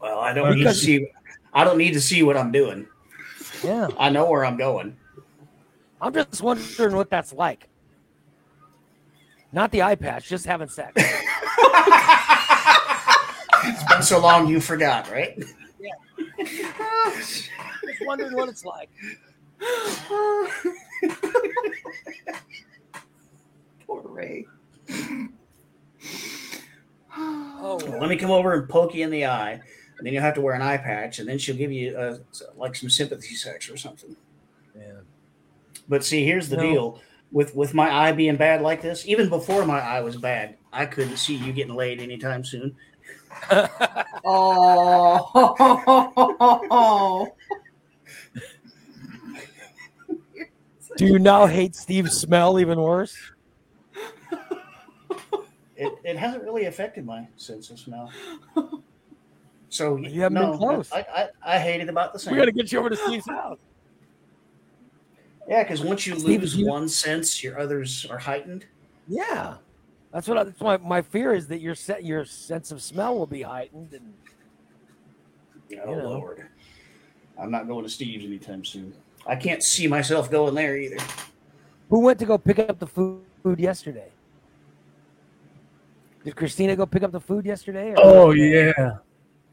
Well, 0.00 0.18
I 0.18 0.34
don't 0.34 0.56
need 0.56 0.64
to 0.64 0.74
see. 0.74 1.08
I 1.54 1.64
don't 1.64 1.78
need 1.78 1.92
to 1.92 2.00
see 2.00 2.22
what 2.22 2.36
I'm 2.36 2.52
doing. 2.52 2.86
Yeah, 3.64 3.88
I 3.98 4.10
know 4.10 4.28
where 4.28 4.44
I'm 4.44 4.56
going. 4.56 4.96
I'm 6.00 6.12
just 6.12 6.42
wondering 6.42 6.96
what 6.96 7.10
that's 7.10 7.32
like. 7.32 7.68
Not 9.52 9.70
the 9.70 9.82
eye 9.82 9.94
patch, 9.94 10.28
just 10.28 10.46
having 10.46 10.68
sex. 10.68 11.00
It's 13.64 13.84
been 13.84 14.02
so 14.02 14.18
long 14.18 14.48
you 14.48 14.60
forgot, 14.60 15.08
right? 15.08 15.40
Yeah. 15.78 15.92
just 17.14 17.50
wondering 18.04 18.34
what 18.34 18.48
it's 18.48 18.64
like. 18.64 18.90
Poor 23.86 24.02
Ray. 24.04 24.46
Oh, 27.16 27.78
well. 27.86 28.00
Let 28.00 28.08
me 28.08 28.16
come 28.16 28.32
over 28.32 28.54
and 28.54 28.68
poke 28.68 28.94
you 28.94 29.04
in 29.04 29.10
the 29.10 29.26
eye, 29.26 29.60
and 30.02 30.06
then 30.08 30.14
you'll 30.14 30.22
have 30.24 30.34
to 30.34 30.40
wear 30.40 30.54
an 30.54 30.62
eye 30.62 30.78
patch, 30.78 31.20
and 31.20 31.28
then 31.28 31.38
she'll 31.38 31.54
give 31.54 31.70
you 31.70 31.96
uh, 31.96 32.18
like 32.56 32.74
some 32.74 32.90
sympathy 32.90 33.36
sex 33.36 33.70
or 33.70 33.76
something. 33.76 34.16
yeah. 34.76 34.94
But 35.88 36.02
see, 36.04 36.24
here's 36.26 36.48
the 36.48 36.56
No. 36.56 36.62
deal: 36.62 37.00
with 37.30 37.54
with 37.54 37.72
my 37.72 37.88
eye 37.88 38.10
being 38.10 38.34
bad 38.34 38.62
like 38.62 38.82
this, 38.82 39.06
even 39.06 39.28
before 39.28 39.64
my 39.64 39.78
eye 39.78 40.00
was 40.00 40.16
bad, 40.16 40.56
I 40.72 40.86
couldn't 40.86 41.18
see 41.18 41.36
you 41.36 41.52
getting 41.52 41.74
laid 41.76 42.00
anytime 42.00 42.44
soon. 42.44 42.74
Oh. 44.24 45.28
Do 50.96 51.06
you 51.06 51.18
now 51.20 51.46
hate 51.46 51.76
Steve's 51.76 52.18
smell 52.20 52.58
even 52.58 52.80
worse? 52.80 53.16
It, 55.76 55.92
it 56.04 56.16
hasn't 56.16 56.42
really 56.44 56.66
affected 56.66 57.06
my 57.06 57.26
sense 57.36 57.70
of 57.70 57.78
smell. 57.78 58.10
So 59.72 59.96
You 59.96 60.20
haven't 60.20 60.38
been 60.38 60.58
close. 60.58 60.92
I, 60.92 61.06
I, 61.44 61.54
I 61.54 61.58
hate 61.58 61.80
it 61.80 61.88
about 61.88 62.12
the 62.12 62.18
same. 62.18 62.32
We 62.34 62.38
got 62.38 62.44
to 62.44 62.52
get 62.52 62.70
you 62.70 62.78
over 62.78 62.90
to 62.90 62.96
Steve's 62.96 63.26
house. 63.26 63.58
yeah, 65.48 65.62
because 65.62 65.80
once 65.80 66.06
you 66.06 66.14
Steve, 66.18 66.42
lose 66.42 66.54
you- 66.54 66.66
one 66.66 66.90
sense, 66.90 67.42
your 67.42 67.58
others 67.58 68.04
are 68.10 68.18
heightened. 68.18 68.66
Yeah, 69.08 69.54
that's 70.12 70.28
what. 70.28 70.36
I, 70.36 70.44
that's 70.44 70.60
why 70.60 70.76
my 70.76 71.00
fear 71.00 71.32
is 71.34 71.48
that 71.48 71.62
your 71.62 71.74
set 71.74 72.04
your 72.04 72.26
sense 72.26 72.70
of 72.70 72.82
smell 72.82 73.16
will 73.18 73.26
be 73.26 73.40
heightened. 73.40 73.94
And 73.94 74.12
Oh 75.86 75.90
You 75.90 75.96
know. 75.96 76.08
Lord, 76.10 76.46
I'm 77.40 77.50
not 77.50 77.66
going 77.66 77.82
to 77.84 77.90
Steve's 77.90 78.26
anytime 78.26 78.66
soon. 78.66 78.92
I 79.26 79.36
can't 79.36 79.62
see 79.62 79.86
myself 79.86 80.30
going 80.30 80.54
there 80.54 80.76
either. 80.76 80.98
who 81.88 82.00
went 82.00 82.18
to 82.18 82.26
go 82.26 82.36
pick 82.36 82.58
up 82.58 82.78
the 82.78 82.86
food, 82.86 83.22
food 83.42 83.58
yesterday? 83.58 84.10
Did 86.24 86.36
Christina 86.36 86.76
go 86.76 86.84
pick 86.84 87.02
up 87.02 87.10
the 87.10 87.20
food 87.20 87.46
yesterday? 87.46 87.92
Or, 87.92 87.96
Oh, 87.98 88.30
yeah. 88.32 88.98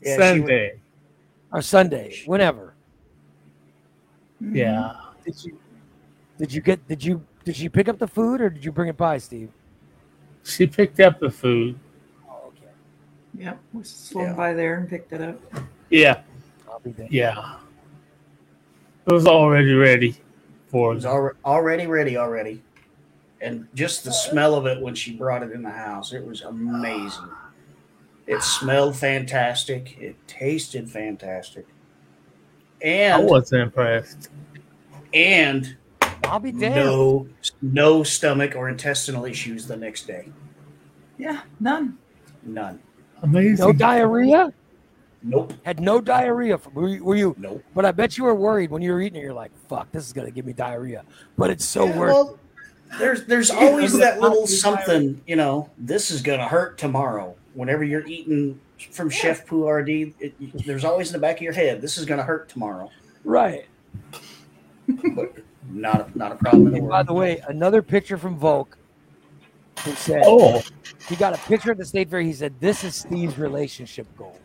Yeah, 0.02 0.16
she 0.16 0.22
Sunday. 0.22 0.80
or 1.52 1.62
Sunday, 1.62 2.16
whenever. 2.26 2.74
Mm-hmm. 4.42 4.56
Yeah. 4.56 4.94
Did 5.26 5.44
you? 5.46 5.60
Did 6.38 6.54
you 6.54 6.62
get? 6.62 6.88
Did 6.88 7.04
you? 7.04 7.26
Did 7.46 7.58
you 7.60 7.70
pick 7.70 7.88
up 7.90 7.98
the 8.00 8.08
food 8.08 8.42
or 8.42 8.50
did 8.50 8.64
you 8.64 8.72
bring 8.72 8.90
it 8.90 8.98
by, 8.98 9.18
Steve? 9.18 9.50
She 10.44 10.68
picked 10.68 11.00
up 11.00 11.20
the 11.20 11.30
food. 11.30 11.78
Oh, 12.30 12.48
okay. 12.48 12.68
Yep, 13.38 13.60
we 13.74 13.84
swung 13.84 14.26
Yeah. 14.28 14.34
by 14.34 14.54
there 14.54 14.76
and 14.78 14.88
picked 14.90 15.12
it 15.14 15.22
up. 15.22 15.40
Yeah. 15.90 16.22
I'll 16.70 16.80
be 16.80 16.92
there. 16.92 17.08
Yeah. 17.10 17.58
It 19.08 19.14
was 19.14 19.26
already 19.26 19.74
ready 19.74 20.10
It 20.10 20.16
for 20.68 20.94
was 20.94 21.06
al- 21.06 21.32
already 21.44 21.88
ready 21.88 22.16
already, 22.18 22.62
and 23.42 23.68
just 23.74 24.04
the 24.04 24.12
smell 24.12 24.54
of 24.54 24.66
it 24.68 24.80
when 24.82 24.94
she 24.94 25.16
brought 25.18 25.42
it 25.42 25.52
in 25.52 25.64
the 25.64 25.72
house, 25.72 26.14
it 26.14 26.24
was 26.24 26.42
amazing. 26.42 27.30
It 28.30 28.44
smelled 28.44 28.96
fantastic. 28.96 29.98
It 30.00 30.16
tasted 30.28 30.88
fantastic, 30.90 31.66
And 32.80 33.14
I 33.24 33.26
wasn't 33.26 33.64
impressed. 33.64 34.30
and 35.16 35.76
I'll 36.26 36.40
be 36.40 36.52
damned. 36.52 36.76
no 36.76 37.28
no 37.64 38.04
stomach 38.04 38.56
or 38.56 38.70
intestinal 38.70 39.26
issues 39.26 39.66
the 39.66 39.76
next 39.76 40.06
day. 40.06 40.30
Yeah, 41.18 41.42
none. 41.60 41.98
None. 42.44 42.80
Amazing. 43.24 43.66
No 43.66 43.74
diarrhea. 43.74 44.54
Nope. 45.24 45.54
Had 45.66 45.80
no 45.82 46.00
diarrhea. 46.00 46.58
From, 46.60 46.76
were, 46.76 46.88
you, 46.88 47.04
were 47.04 47.16
you? 47.16 47.36
Nope. 47.40 47.64
But 47.74 47.84
I 47.84 47.92
bet 47.92 48.16
you 48.18 48.26
were 48.26 48.36
worried 48.36 48.70
when 48.70 48.82
you 48.84 48.92
were 48.94 49.02
eating 49.02 49.20
it. 49.20 49.24
You're 49.24 49.34
like, 49.34 49.52
"Fuck, 49.68 49.92
this 49.92 50.06
is 50.06 50.14
gonna 50.14 50.32
give 50.32 50.46
me 50.46 50.54
diarrhea." 50.54 51.04
But 51.36 51.50
it's 51.50 51.66
so 51.66 51.86
Yeah, 51.88 51.98
worth. 51.98 52.14
well, 52.14 52.40
there's 53.00 53.26
there's 53.26 53.50
always 53.64 53.98
that 53.98 54.22
little 54.22 54.42
not 54.42 54.50
something, 54.50 55.20
you 55.26 55.36
know, 55.36 55.72
this 55.80 56.12
is 56.12 56.22
gonna 56.22 56.48
hurt 56.48 56.78
tomorrow. 56.78 57.36
Whenever 57.60 57.84
you're 57.84 58.08
eating 58.08 58.58
from 58.92 59.10
Chef 59.10 59.46
Pouardi, 59.46 60.14
it, 60.22 60.34
there's 60.66 60.86
always 60.86 61.08
in 61.10 61.14
the 61.14 61.20
back 61.20 61.36
of 61.36 61.42
your 61.42 61.52
head, 61.52 61.82
this 61.82 61.98
is 61.98 62.06
gonna 62.06 62.24
hurt 62.24 62.48
tomorrow. 62.48 62.90
right. 63.26 63.66
But 65.14 65.34
not 65.70 66.08
a, 66.10 66.18
not 66.18 66.32
a 66.32 66.36
problem 66.36 66.68
in 66.68 66.72
the 66.72 66.78
And 66.78 66.88
world. 66.88 66.92
by 66.92 67.04
the 67.04 67.14
way, 67.14 67.42
another 67.50 67.82
picture 67.82 68.18
from 68.18 68.38
Volk 68.38 68.78
who 69.84 69.92
said 69.92 70.24
Oh. 70.26 70.62
he 71.10 71.18
got 71.18 71.34
a 71.34 71.38
picture 71.50 71.72
at 71.72 71.78
the 71.78 71.84
state 71.86 72.10
fair. 72.10 72.22
He 72.22 72.32
said, 72.32 72.54
"This 72.62 72.86
is 72.86 72.96
Steve's 72.96 73.38
relationship 73.38 74.08
goal." 74.18 74.40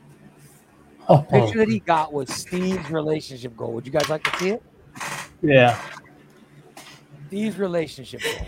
oh. 1.08 1.18
Picture 1.18 1.58
that 1.58 1.68
he 1.68 1.78
got 1.78 2.12
was 2.12 2.28
Steve's 2.34 2.90
relationship 2.90 3.56
goal. 3.56 3.70
Would 3.74 3.86
you 3.86 3.92
guys 3.92 4.08
like 4.10 4.24
to 4.24 4.36
see 4.38 4.48
it? 4.50 4.62
Yeah. 5.40 5.80
Steve's 7.28 7.58
relationship 7.58 8.22
goal. 8.22 8.46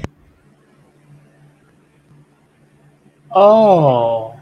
Oh. 3.31 4.36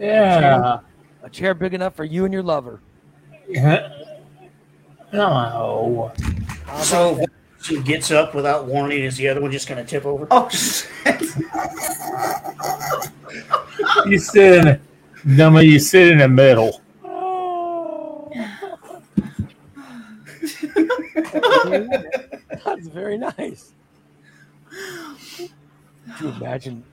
Yeah. 0.00 0.80
A 1.22 1.30
chair 1.30 1.54
big 1.54 1.74
enough 1.74 1.94
for 1.94 2.04
you 2.04 2.24
and 2.24 2.32
your 2.32 2.42
lover. 2.42 2.80
Yeah. 3.48 3.92
No. 5.12 6.12
So 6.82 7.24
she 7.60 7.82
gets 7.82 8.12
up 8.12 8.32
without 8.32 8.66
warning, 8.66 9.02
is 9.02 9.16
the 9.16 9.26
other 9.26 9.40
one 9.40 9.50
just 9.50 9.66
gonna 9.66 9.84
tip 9.84 10.06
over? 10.06 10.28
Oh, 10.30 10.48
shit. 10.50 10.86
You 14.06 14.20
sit 14.20 14.64
in 14.64 14.80
dummy, 15.36 15.64
you 15.64 15.80
sit 15.80 16.12
in 16.12 16.18
the 16.18 16.28
middle. 16.28 16.80
That's 22.64 22.86
very 22.86 23.18
nice. 23.18 23.72
Could 24.70 25.50
you 26.20 26.28
imagine 26.28 26.84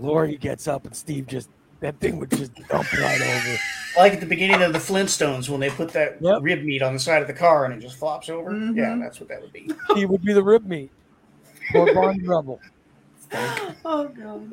Lori 0.00 0.36
gets 0.36 0.66
up 0.66 0.84
and 0.84 0.96
Steve 0.96 1.28
just 1.28 1.48
that 1.82 1.98
thing 2.00 2.18
would 2.18 2.30
just 2.30 2.54
dump 2.68 2.90
right 2.92 3.20
over. 3.20 3.56
Like 3.96 4.14
at 4.14 4.20
the 4.20 4.26
beginning 4.26 4.62
of 4.62 4.72
the 4.72 4.78
Flintstones 4.78 5.50
when 5.50 5.60
they 5.60 5.68
put 5.68 5.90
that 5.90 6.16
Yep. 6.20 6.38
rib 6.40 6.62
meat 6.62 6.80
on 6.80 6.94
the 6.94 6.98
side 6.98 7.20
of 7.20 7.28
the 7.28 7.34
car 7.34 7.66
and 7.66 7.74
it 7.74 7.80
just 7.80 7.96
flops 7.98 8.30
over. 8.30 8.50
Mhm. 8.52 8.74
Yeah, 8.76 8.96
that's 9.00 9.20
what 9.20 9.28
that 9.28 9.42
would 9.42 9.52
be. 9.52 9.68
He 9.94 10.06
would 10.06 10.22
be 10.22 10.32
the 10.32 10.42
rib 10.42 10.64
meat. 10.64 10.90
Poor 11.72 11.92
Barney 11.92 12.26
Rubble. 12.26 12.60
Oh, 13.84 14.08
God. 14.08 14.50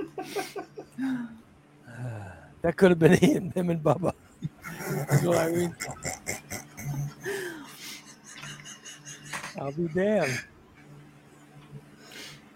That 2.61 2.75
could 2.75 2.91
have 2.91 2.99
been 2.99 3.13
him, 3.13 3.51
him 3.51 3.69
and 3.69 3.81
Bubba. 3.81 4.11
That's 4.81 5.23
what 5.23 5.37
I 5.37 5.49
mean. 5.49 5.73
I'll 9.59 9.71
be 9.71 9.87
damned. 9.87 10.41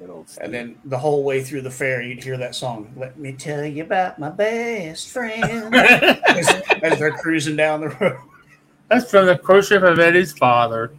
Good 0.04 0.12
old 0.12 0.28
Steve. 0.28 0.44
And 0.44 0.54
then 0.54 0.76
the 0.84 0.98
whole 0.98 1.24
way 1.24 1.42
through 1.42 1.62
the 1.62 1.72
fair, 1.72 2.02
you'd 2.02 2.22
hear 2.22 2.36
that 2.36 2.56
song. 2.56 2.92
Let 2.98 3.18
me 3.18 3.32
tell 3.32 3.64
you 3.64 3.84
about 3.84 4.20
my 4.20 4.30
best 4.30 5.08
friend. 5.08 5.74
as, 5.76 6.50
as 6.82 7.00
they're 7.00 7.14
cruising 7.14 7.56
down 7.56 7.80
the 7.82 7.88
road. 7.88 8.18
That's 8.90 9.10
from 9.10 9.28
the 9.28 9.38
Courtship 9.38 9.82
of 9.82 10.00
Eddie's 10.00 10.34
father. 10.34 10.94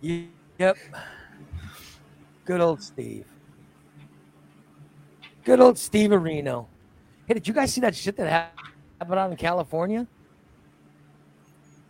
Yep. 0.00 0.76
Good 2.44 2.60
old 2.60 2.80
Steve. 2.80 3.26
Good 5.42 5.58
old 5.58 5.76
Steve 5.76 6.10
Areno. 6.10 6.66
Hey, 7.26 7.34
did 7.34 7.48
you 7.48 7.54
guys 7.54 7.72
see 7.72 7.80
that 7.80 7.96
shit 7.96 8.16
that 8.16 8.52
happened 9.00 9.18
out 9.18 9.30
in 9.32 9.36
California? 9.36 10.06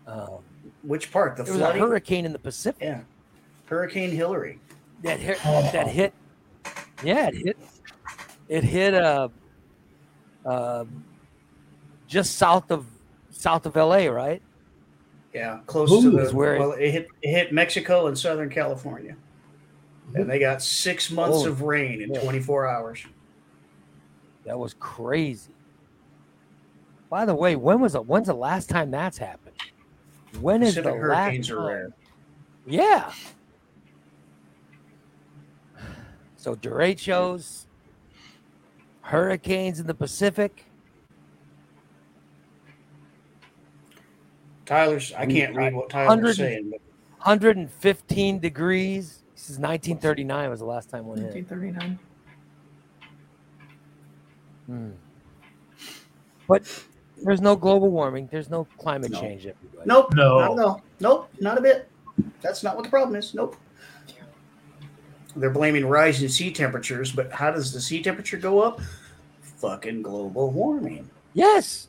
Um, 0.06 0.38
Which 0.82 1.12
part? 1.12 1.36
The 1.36 1.42
there 1.42 1.52
was 1.52 1.60
a 1.60 1.72
hurricane 1.72 2.24
in 2.24 2.32
the 2.32 2.38
Pacific 2.38 2.80
Yeah. 2.82 3.00
Hurricane 3.66 4.10
Hilary. 4.10 4.58
That 5.02 5.20
hit. 5.20 5.38
That 5.42 5.88
hit. 5.88 6.12
Yeah, 7.02 7.28
it 7.28 7.34
hit. 7.34 7.56
It 8.48 8.64
hit. 8.64 8.94
Uh, 8.94 9.28
uh, 10.46 10.84
just 12.06 12.36
south 12.36 12.70
of 12.70 12.86
south 13.30 13.66
of 13.66 13.76
LA, 13.76 14.06
right? 14.06 14.42
Yeah, 15.32 15.60
close 15.66 15.90
Ooh, 15.90 16.10
to 16.10 16.10
the 16.28 16.30
where 16.34 16.54
it- 16.56 16.58
well, 16.60 16.72
it 16.72 16.90
hit 16.90 17.08
it 17.22 17.28
hit 17.30 17.52
Mexico 17.52 18.06
and 18.06 18.16
Southern 18.16 18.48
California, 18.50 19.16
and 20.14 20.30
they 20.30 20.38
got 20.38 20.62
six 20.62 21.10
months 21.10 21.38
Holy 21.38 21.50
of 21.50 21.62
rain 21.62 22.02
in 22.02 22.14
shit. 22.14 22.22
24 22.22 22.68
hours. 22.68 23.04
That 24.44 24.58
was 24.58 24.74
crazy. 24.74 25.50
By 27.10 27.24
the 27.24 27.34
way, 27.34 27.56
when 27.56 27.80
was 27.80 27.94
it? 27.94 28.06
When's 28.06 28.26
the 28.28 28.34
last 28.34 28.68
time 28.68 28.90
that's 28.90 29.18
happened? 29.18 29.56
When 30.40 30.62
is 30.62 30.74
Pacific 30.74 30.84
the 31.00 31.08
last 31.08 31.24
hurricanes 31.24 31.50
are 31.50 31.56
time? 31.56 31.66
rare. 31.66 31.88
Yeah. 32.66 33.12
So 36.44 36.54
derechos, 36.54 37.64
hurricanes 39.00 39.80
in 39.80 39.86
the 39.86 39.94
Pacific. 39.94 40.66
Tyler's, 44.66 45.14
I 45.14 45.24
can't 45.24 45.56
read 45.56 45.72
what 45.74 45.88
Tyler's 45.88 46.08
100 46.08 46.36
saying, 46.36 46.70
but 46.70 46.82
115 47.22 48.40
degrees. 48.40 49.22
This 49.32 49.44
is 49.44 49.58
1939 49.58 50.50
was 50.50 50.60
the 50.60 50.66
last 50.66 50.90
time 50.90 51.06
one 51.06 51.16
hit. 51.16 51.32
1939. 51.34 51.98
Hmm. 54.66 54.90
But 56.46 56.84
there's 57.24 57.40
no 57.40 57.56
global 57.56 57.90
warming. 57.90 58.28
There's 58.30 58.50
no 58.50 58.66
climate 58.76 59.12
No. 59.12 59.20
change. 59.22 59.46
Everybody. 59.46 59.88
nope, 59.88 60.12
No. 60.12 60.40
not 60.40 60.52
at 60.52 60.58
all. 60.58 60.82
Nope, 61.00 61.30
not 61.40 61.56
a 61.56 61.62
bit. 61.62 61.88
That's 62.42 62.62
not 62.62 62.76
what 62.76 62.84
the 62.84 62.90
problem 62.90 63.16
is. 63.16 63.32
Nope. 63.32 63.56
They're 65.36 65.50
blaming 65.50 65.86
rising 65.86 66.28
sea 66.28 66.50
temperatures, 66.52 67.10
but 67.12 67.32
how 67.32 67.50
does 67.50 67.72
the 67.72 67.80
sea 67.80 68.02
temperature 68.02 68.36
go 68.36 68.60
up? 68.60 68.80
Fucking 69.40 70.02
global 70.02 70.50
warming. 70.50 71.10
Yes. 71.32 71.88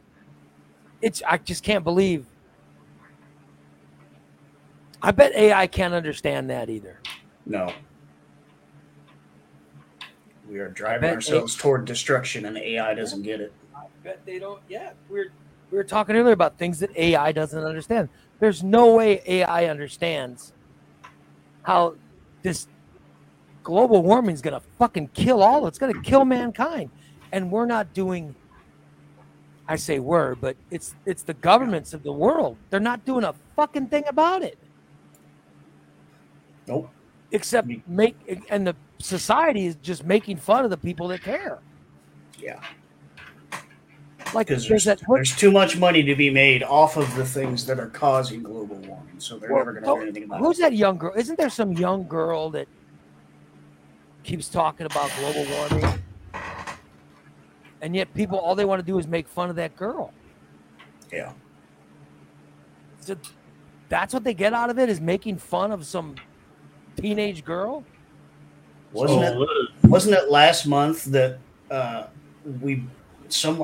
It's 1.02 1.22
I 1.28 1.38
just 1.38 1.64
can't 1.64 1.84
believe. 1.84 2.26
I 5.02 5.12
bet 5.12 5.34
AI 5.36 5.68
can't 5.68 5.94
understand 5.94 6.50
that 6.50 6.70
either. 6.70 7.00
No. 7.46 7.72
We 10.50 10.60
are 10.60 10.70
driving 10.70 11.12
ourselves 11.12 11.56
toward 11.56 11.86
destruction, 11.86 12.46
and 12.46 12.58
AI 12.58 12.94
doesn't 12.94 13.22
get 13.24 13.42
it. 13.42 13.54
I 13.76 13.86
bet 14.04 14.26
they 14.26 14.40
don't. 14.40 14.62
Yeah, 14.70 14.94
we're 15.10 15.32
we 15.72 15.78
were 15.78 15.84
talking 15.84 16.16
earlier 16.16 16.34
about 16.34 16.58
things 16.58 16.80
that 16.80 16.96
AI 16.96 17.32
doesn't 17.32 17.64
understand. 17.64 18.10
There's 18.40 18.64
no 18.64 18.96
way 18.96 19.22
AI 19.26 19.66
understands 19.66 20.54
how 21.64 21.96
this 22.44 22.68
global 23.66 24.02
warming 24.02 24.34
is 24.34 24.42
going 24.42 24.54
to 24.54 24.66
fucking 24.80 25.10
kill 25.10 25.44
all. 25.44 25.68
It's 25.68 25.78
going 25.78 25.94
to 25.94 26.02
kill 26.02 26.24
mankind, 26.24 26.90
and 27.34 27.52
we're 27.52 27.66
not 27.66 27.94
doing. 27.94 28.34
I 29.68 29.76
say 29.76 30.00
we're, 30.00 30.36
but 30.36 30.56
it's 30.72 30.96
it's 31.06 31.24
the 31.24 31.34
governments 31.34 31.94
of 31.94 32.04
the 32.04 32.14
world. 32.14 32.56
They're 32.70 32.80
not 32.80 33.04
doing 33.04 33.26
a 33.26 33.34
fucking 33.58 33.88
thing 33.88 34.06
about 34.08 34.44
it. 34.44 34.58
Nope. 36.68 36.90
except 37.32 37.70
make 37.88 38.16
and 38.50 38.66
the 38.66 38.76
society 38.98 39.68
is 39.68 39.76
just 39.76 40.04
making 40.04 40.38
fun 40.38 40.64
of 40.64 40.72
the 40.72 40.78
people 40.78 41.10
that 41.10 41.22
care. 41.22 41.60
Yeah. 42.40 42.60
Like 44.34 44.48
there's 44.48 44.68
there's, 44.68 44.84
that 44.86 45.00
there's 45.08 45.36
too 45.36 45.52
much 45.52 45.78
money 45.78 46.02
to 46.04 46.16
be 46.16 46.30
made 46.30 46.64
off 46.64 46.98
of 46.98 47.14
the 47.16 47.26
things 47.26 47.66
that 47.68 47.80
are 47.80 47.90
causing 47.90 48.42
global 48.42 48.78
warming, 48.78 49.20
so 49.20 49.38
they're 49.38 49.50
well, 49.50 49.60
never 49.60 49.74
going 49.74 49.84
to 49.84 49.90
oh, 49.90 49.96
do 49.98 50.02
anything 50.02 50.24
about 50.24 50.40
who's 50.40 50.60
it. 50.60 50.64
Who's 50.64 50.70
that 50.70 50.74
young 50.74 50.98
girl? 50.98 51.14
Isn't 51.16 51.38
there 51.38 51.50
some 51.50 51.74
young 51.74 52.08
girl 52.08 52.50
that 52.52 52.68
keeps 54.26 54.50
talking 54.50 54.86
about 54.86 55.12
global 55.20 55.46
warming? 55.52 56.02
And 57.82 57.96
yet 57.96 58.12
people 58.14 58.40
all 58.40 58.56
they 58.56 58.66
want 58.66 58.80
to 58.80 58.86
do 58.86 58.98
is 58.98 59.08
make 59.08 59.28
fun 59.28 59.50
of 59.50 59.56
that 59.58 59.76
girl. 59.76 60.12
Yeah. 61.14 61.34
So 63.00 63.16
that's 63.90 64.14
what 64.14 64.24
they 64.24 64.34
get 64.34 64.54
out 64.54 64.70
of 64.70 64.80
it 64.80 64.90
is 64.90 65.00
making 65.00 65.38
fun 65.38 65.72
of 65.72 65.86
some 65.86 66.16
teenage 66.98 67.46
girl. 67.46 67.84
Wasn't 68.92 69.22
Oh, 69.24 69.44
it? 69.44 69.88
Wasn't 69.88 70.16
it 70.16 70.32
last 70.32 70.66
month 70.66 71.06
that 71.06 71.38
uh, 71.70 72.08
we 72.62 72.84
some 73.28 73.58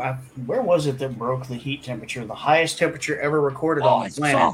where 0.45 0.61
was 0.61 0.85
it 0.87 0.97
that 0.99 1.17
broke 1.17 1.47
the 1.47 1.55
heat 1.55 1.83
temperature, 1.83 2.25
the 2.25 2.33
highest 2.35 2.77
temperature 2.77 3.19
ever 3.19 3.41
recorded 3.41 3.83
Oh, 3.83 3.89
on 3.89 4.09
the 4.09 4.11
planet? 4.15 4.39
saw. 4.39 4.53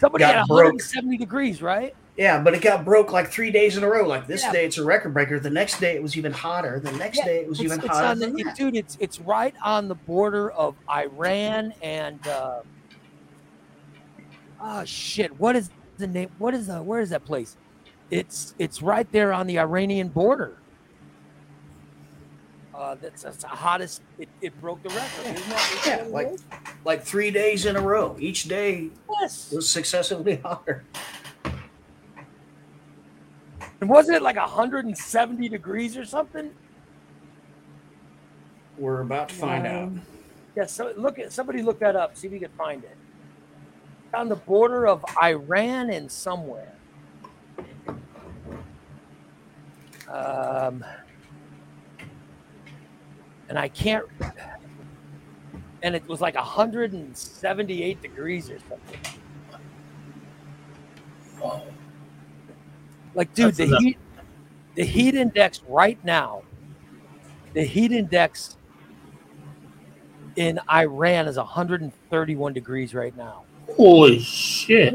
Somebody 0.00 0.22
Got 0.24 0.34
had 0.34 0.46
broke. 0.46 0.58
170 0.74 1.16
degrees, 1.16 1.62
right? 1.62 1.94
Yeah, 2.16 2.42
but 2.42 2.54
it 2.54 2.62
got 2.62 2.84
broke 2.84 3.12
like 3.12 3.28
three 3.28 3.50
days 3.50 3.76
in 3.76 3.84
a 3.84 3.88
row. 3.88 4.06
Like 4.06 4.26
this 4.26 4.42
Yeah. 4.42 4.52
day, 4.52 4.64
it's 4.64 4.78
a 4.78 4.84
record 4.84 5.12
breaker. 5.12 5.38
The 5.38 5.50
next 5.50 5.80
day, 5.80 5.94
it 5.96 6.02
was 6.02 6.16
even 6.16 6.32
hotter. 6.32 6.80
The 6.80 6.92
next 6.92 7.18
Yeah, 7.18 7.24
day, 7.26 7.40
it 7.40 7.48
was 7.48 7.60
even 7.62 7.78
it's 7.78 7.88
hotter 7.88 8.14
the- 8.18 8.26
than 8.26 8.38
it- 8.40 8.44
that. 8.44 8.56
dude. 8.56 8.74
It's 8.76 8.96
it's 9.00 9.20
right 9.20 9.54
on 9.62 9.88
the 9.88 9.94
border 9.96 10.50
of 10.50 10.76
Iran 10.88 11.74
and 11.82 12.26
uh, 12.26 12.60
oh 14.62 14.84
shit, 14.86 15.38
what 15.38 15.56
is 15.56 15.68
the 15.98 16.06
name? 16.06 16.30
What 16.38 16.54
is 16.54 16.68
the 16.68 16.82
where 16.82 17.00
is 17.00 17.10
that 17.10 17.24
place? 17.26 17.56
It's 18.10 18.54
it's 18.58 18.80
right 18.80 19.10
there 19.12 19.32
on 19.32 19.46
the 19.46 19.58
Iranian 19.58 20.08
border. 20.08 20.56
Uh, 22.74 22.94
that's, 23.00 23.22
that's 23.22 23.38
the 23.38 23.46
hottest. 23.48 24.02
It, 24.18 24.28
it 24.42 24.60
broke 24.60 24.82
the 24.82 24.90
record. 24.90 25.34
Isn't 25.34 25.86
Yeah, 25.86 26.04
like- 26.10 26.36
Like 26.84 27.02
three 27.02 27.30
days 27.30 27.64
in 27.64 27.74
a 27.74 27.80
row. 27.80 28.16
Each 28.20 28.44
day 28.44 28.90
yes. 29.20 29.50
was 29.50 29.66
successively 29.68 30.36
hotter. 30.44 30.84
And 33.80 33.90
wasn't 33.90 34.16
it 34.16 34.22
like 34.22 34.36
170 34.36 35.48
degrees 35.48 35.96
or 35.96 36.04
something? 36.04 36.50
We're 38.78 39.00
about 39.00 39.28
to 39.30 39.34
find 39.34 39.66
out. 39.66 39.82
Um, 39.84 40.02
Yeah, 40.54 40.66
so 40.66 40.92
look 40.96 41.18
at 41.18 41.32
somebody 41.32 41.62
look 41.62 41.78
that 41.80 41.96
up. 41.96 42.16
See 42.16 42.26
if 42.26 42.32
you 42.32 42.40
can 42.40 42.50
find 42.56 42.82
it. 42.84 42.96
On 44.14 44.28
the 44.28 44.36
border 44.36 44.86
of 44.86 45.04
Iran 45.22 45.90
and 45.90 46.10
somewhere. 46.10 46.72
Um, 50.08 50.84
and 53.48 53.58
I 53.58 53.68
can't. 53.68 54.06
And 55.82 55.94
it 55.94 56.06
was 56.08 56.20
like 56.20 56.34
178 56.34 58.02
degrees 58.02 58.50
or 58.50 58.58
something. 58.60 59.00
Like, 63.16 63.32
dude, 63.34 63.46
That's 63.46 63.56
the 63.56 63.64
enough. 63.64 63.82
heat, 63.82 63.98
the 64.74 64.84
heat 64.84 65.14
index 65.14 65.62
right 65.66 65.98
now, 66.04 66.42
the 67.54 67.64
heat 67.64 67.90
index 67.90 68.58
in 70.36 70.60
Iran 70.70 71.26
is 71.26 71.38
131 71.38 72.52
degrees 72.52 72.94
right 72.94 73.16
now. 73.16 73.44
Holy 73.74 74.18
shit. 74.18 74.94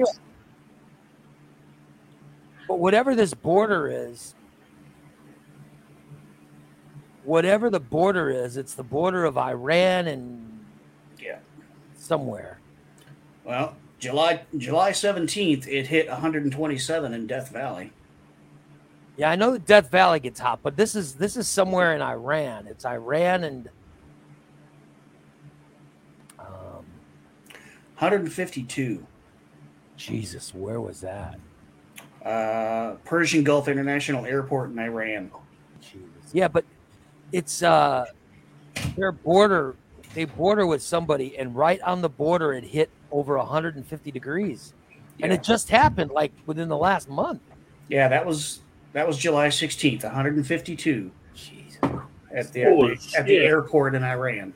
But 2.68 2.80
whatever 2.80 3.15
this 3.15 3.34
border 3.34 3.88
is, 3.89 4.35
whatever 7.23 7.72
the 7.72 7.80
border 7.80 8.30
is, 8.30 8.56
it's 8.56 8.76
the 8.76 8.84
border 8.84 9.26
of 9.26 9.35
Iran 9.35 10.07
and 10.07 10.64
Yeah. 11.19 11.39
somewhere. 11.95 12.60
Well, 13.43 13.76
July 13.98 14.41
July 14.57 14.91
seventeenth, 14.91 15.68
it 15.68 15.88
hit 15.88 16.07
127 16.07 17.14
in 17.14 17.26
Death 17.27 17.49
Valley. 17.49 17.91
Yeah, 19.22 19.30
I 19.30 19.35
know 19.35 19.52
that 19.52 19.68
Death 19.68 19.91
Valley 19.91 20.19
gets 20.19 20.39
hot, 20.39 20.61
but 20.64 20.76
this 20.76 20.95
is 20.95 21.14
this 21.14 21.38
is 21.38 21.48
somewhere 21.48 21.93
in 21.93 22.02
Iran. 22.02 22.65
It's 22.65 22.88
Iran 22.88 23.43
and 23.43 23.69
um, 26.39 26.84
152. 27.99 29.06
Jesus, 29.95 30.56
where 30.56 30.81
was 30.81 31.02
that? 31.02 31.39
Uh, 32.26 32.95
Persian 33.06 33.43
Gulf 33.43 33.68
International 33.68 34.26
Airport 34.26 34.72
in 34.72 34.80
Iran. 34.80 35.30
Jesus. 35.80 36.31
Yeah, 36.34 36.48
but 36.48 36.65
it's 37.31 37.61
uh 37.61 38.06
their 38.98 39.11
border 39.11 39.76
they 40.15 40.26
border 40.26 40.65
with 40.65 40.81
somebody 40.81 41.38
and 41.38 41.56
right 41.56 41.80
on 41.84 42.02
the 42.02 42.10
border 42.10 42.53
it 42.53 42.64
hit 42.64 42.89
over 43.11 43.38
150 43.38 44.11
degrees. 44.11 44.73
And 45.22 45.31
it 45.31 45.43
just 45.43 45.69
happened 45.69 46.10
like 46.10 46.34
within 46.48 46.69
the 46.69 46.77
last 46.77 47.07
month. 47.07 47.41
Yeah, 47.88 48.07
that 48.07 48.26
was 48.26 48.61
that 48.94 49.08
was 49.08 49.18
July 49.18 49.48
16th, 49.48 50.04
152 50.04 51.12
Jesus. 51.34 51.80
at 52.34 52.52
the, 52.54 52.64
Holy 52.64 52.94
at 52.94 53.00
the, 53.00 53.18
at 53.20 53.26
the 53.26 53.36
shit. 53.36 53.44
airport 53.46 53.96
in 53.96 54.04
Iran. 54.04 54.54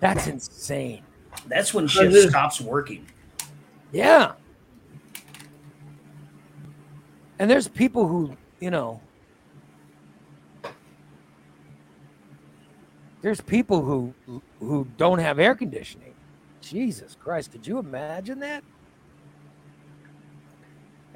That's 0.00 0.26
insane. 0.26 1.02
That's 1.46 1.72
when 1.72 1.84
That 1.84 1.90
shit 1.90 2.12
is- 2.12 2.30
stops 2.30 2.60
working. 2.60 3.06
Yeah. 3.92 4.32
And 7.38 7.50
there's 7.50 7.66
people 7.68 8.06
who, 8.06 8.36
you 8.60 8.70
know, 8.70 9.00
there's 13.22 13.40
people 13.40 13.82
who 13.82 14.14
who 14.60 14.86
don't 14.96 15.18
have 15.18 15.38
air 15.38 15.54
conditioning. 15.54 16.14
Jesus 16.60 17.16
Christ, 17.22 17.52
could 17.52 17.66
you 17.66 17.78
imagine 17.78 18.38
that? 18.40 18.62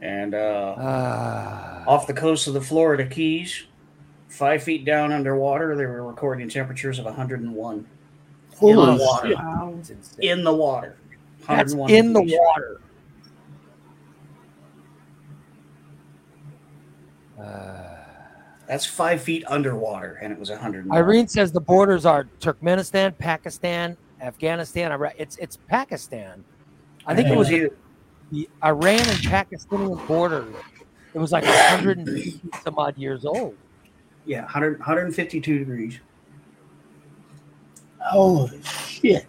And 0.01 0.35
uh, 0.35 0.75
Ah, 0.79 1.85
off 1.87 2.07
the 2.07 2.13
coast 2.15 2.47
of 2.49 2.55
the 2.55 2.61
Florida 2.61 3.07
Keys, 3.07 3.65
five 4.29 4.63
feet 4.63 4.85
down 4.85 5.13
underwater, 5.13 5.75
they 5.75 5.87
were 5.87 6.03
recording 6.07 6.49
temperatures 6.49 6.99
of 6.99 7.07
101 7.07 7.87
Holy 8.57 8.73
in 8.73 8.99
the 8.99 9.05
water. 9.05 9.29
shit. 9.29 9.37
Wow. 9.37 9.79
In 10.21 10.45
the 10.45 10.53
water. 10.55 10.97
That's 11.49 11.73
in 11.89 12.13
the 12.13 12.23
water. 12.23 12.81
Uh, 17.39 17.83
That's 18.67 18.87
five 18.87 19.21
feet 19.23 19.45
underwater, 19.47 20.15
and 20.23 20.33
it 20.33 20.39
was 20.39 20.51
100. 20.51 20.91
Irene 20.91 21.29
says 21.29 21.53
the 21.53 21.61
borders 21.61 22.07
are 22.07 22.25
Turkmenistan, 22.41 23.17
Pakistan, 23.19 23.97
Afghanistan. 24.21 24.91
Iraq. 24.93 25.15
It's 25.19 25.37
it's 25.37 25.57
Pakistan. 25.69 26.45
I 27.07 27.15
think 27.15 27.29
it 27.29 27.37
was 27.37 27.53
either, 27.53 27.71
the 28.31 28.49
Iran 28.65 29.01
and 29.01 29.19
Pakistani 29.19 30.07
border. 30.07 30.47
It 31.15 31.19
was 31.19 31.33
like 31.33 31.45
150 31.45 32.41
some 32.63 32.79
odd 32.79 32.97
years 32.99 33.25
old. 33.25 33.57
yeah, 34.27 34.43
100, 34.43 34.79
152 34.79 35.59
degrees. 35.59 35.99
Holy 38.01 38.63
shit. 38.63 39.27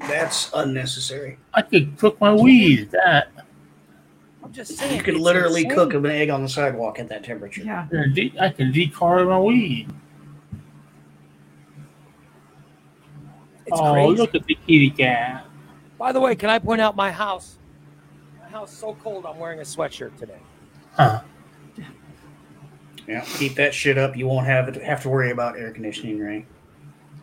That's 0.00 0.50
unnecessary. 0.54 1.38
I 1.54 1.62
could 1.62 1.96
cook 1.98 2.20
my 2.20 2.32
weed 2.34 2.80
at 2.80 2.90
that. 2.90 3.30
I'm 4.42 4.52
just 4.52 4.76
saying. 4.76 4.96
You 4.96 5.02
could 5.02 5.16
literally 5.16 5.64
insane. 5.64 5.76
cook 5.76 5.94
an 5.94 6.06
egg 6.06 6.30
on 6.30 6.42
the 6.42 6.48
sidewalk 6.48 6.98
at 6.98 7.08
that 7.08 7.24
temperature. 7.24 7.62
Yeah. 7.62 7.86
I 7.86 7.88
can 7.88 8.14
de- 8.14 8.34
I 8.40 8.48
can 8.50 8.72
decarb 8.72 9.28
my 9.28 9.38
weed. 9.38 9.88
It's 13.66 13.78
oh, 13.78 13.92
crazy. 13.92 14.16
look 14.16 14.34
at 14.34 14.46
the 14.46 14.54
kitty 14.54 14.90
cat. 14.90 15.46
By 15.98 16.12
the 16.12 16.20
way, 16.20 16.34
can 16.34 16.48
I 16.48 16.58
point 16.58 16.80
out 16.80 16.96
my 16.96 17.10
house? 17.10 17.58
My 18.50 18.58
house 18.60 18.72
is 18.72 18.78
so 18.78 18.94
cold. 19.02 19.26
I'm 19.26 19.38
wearing 19.38 19.58
a 19.58 19.62
sweatshirt 19.62 20.16
today. 20.16 20.38
Huh. 20.94 21.20
Yeah, 23.06 23.20
keep 23.36 23.54
that 23.56 23.74
shit 23.74 23.98
up. 23.98 24.16
You 24.16 24.26
won't 24.26 24.46
have 24.46 24.68
it 24.68 24.82
have 24.82 25.02
to 25.02 25.08
worry 25.10 25.30
about 25.30 25.58
air 25.58 25.70
conditioning, 25.70 26.18
right? 26.22 26.46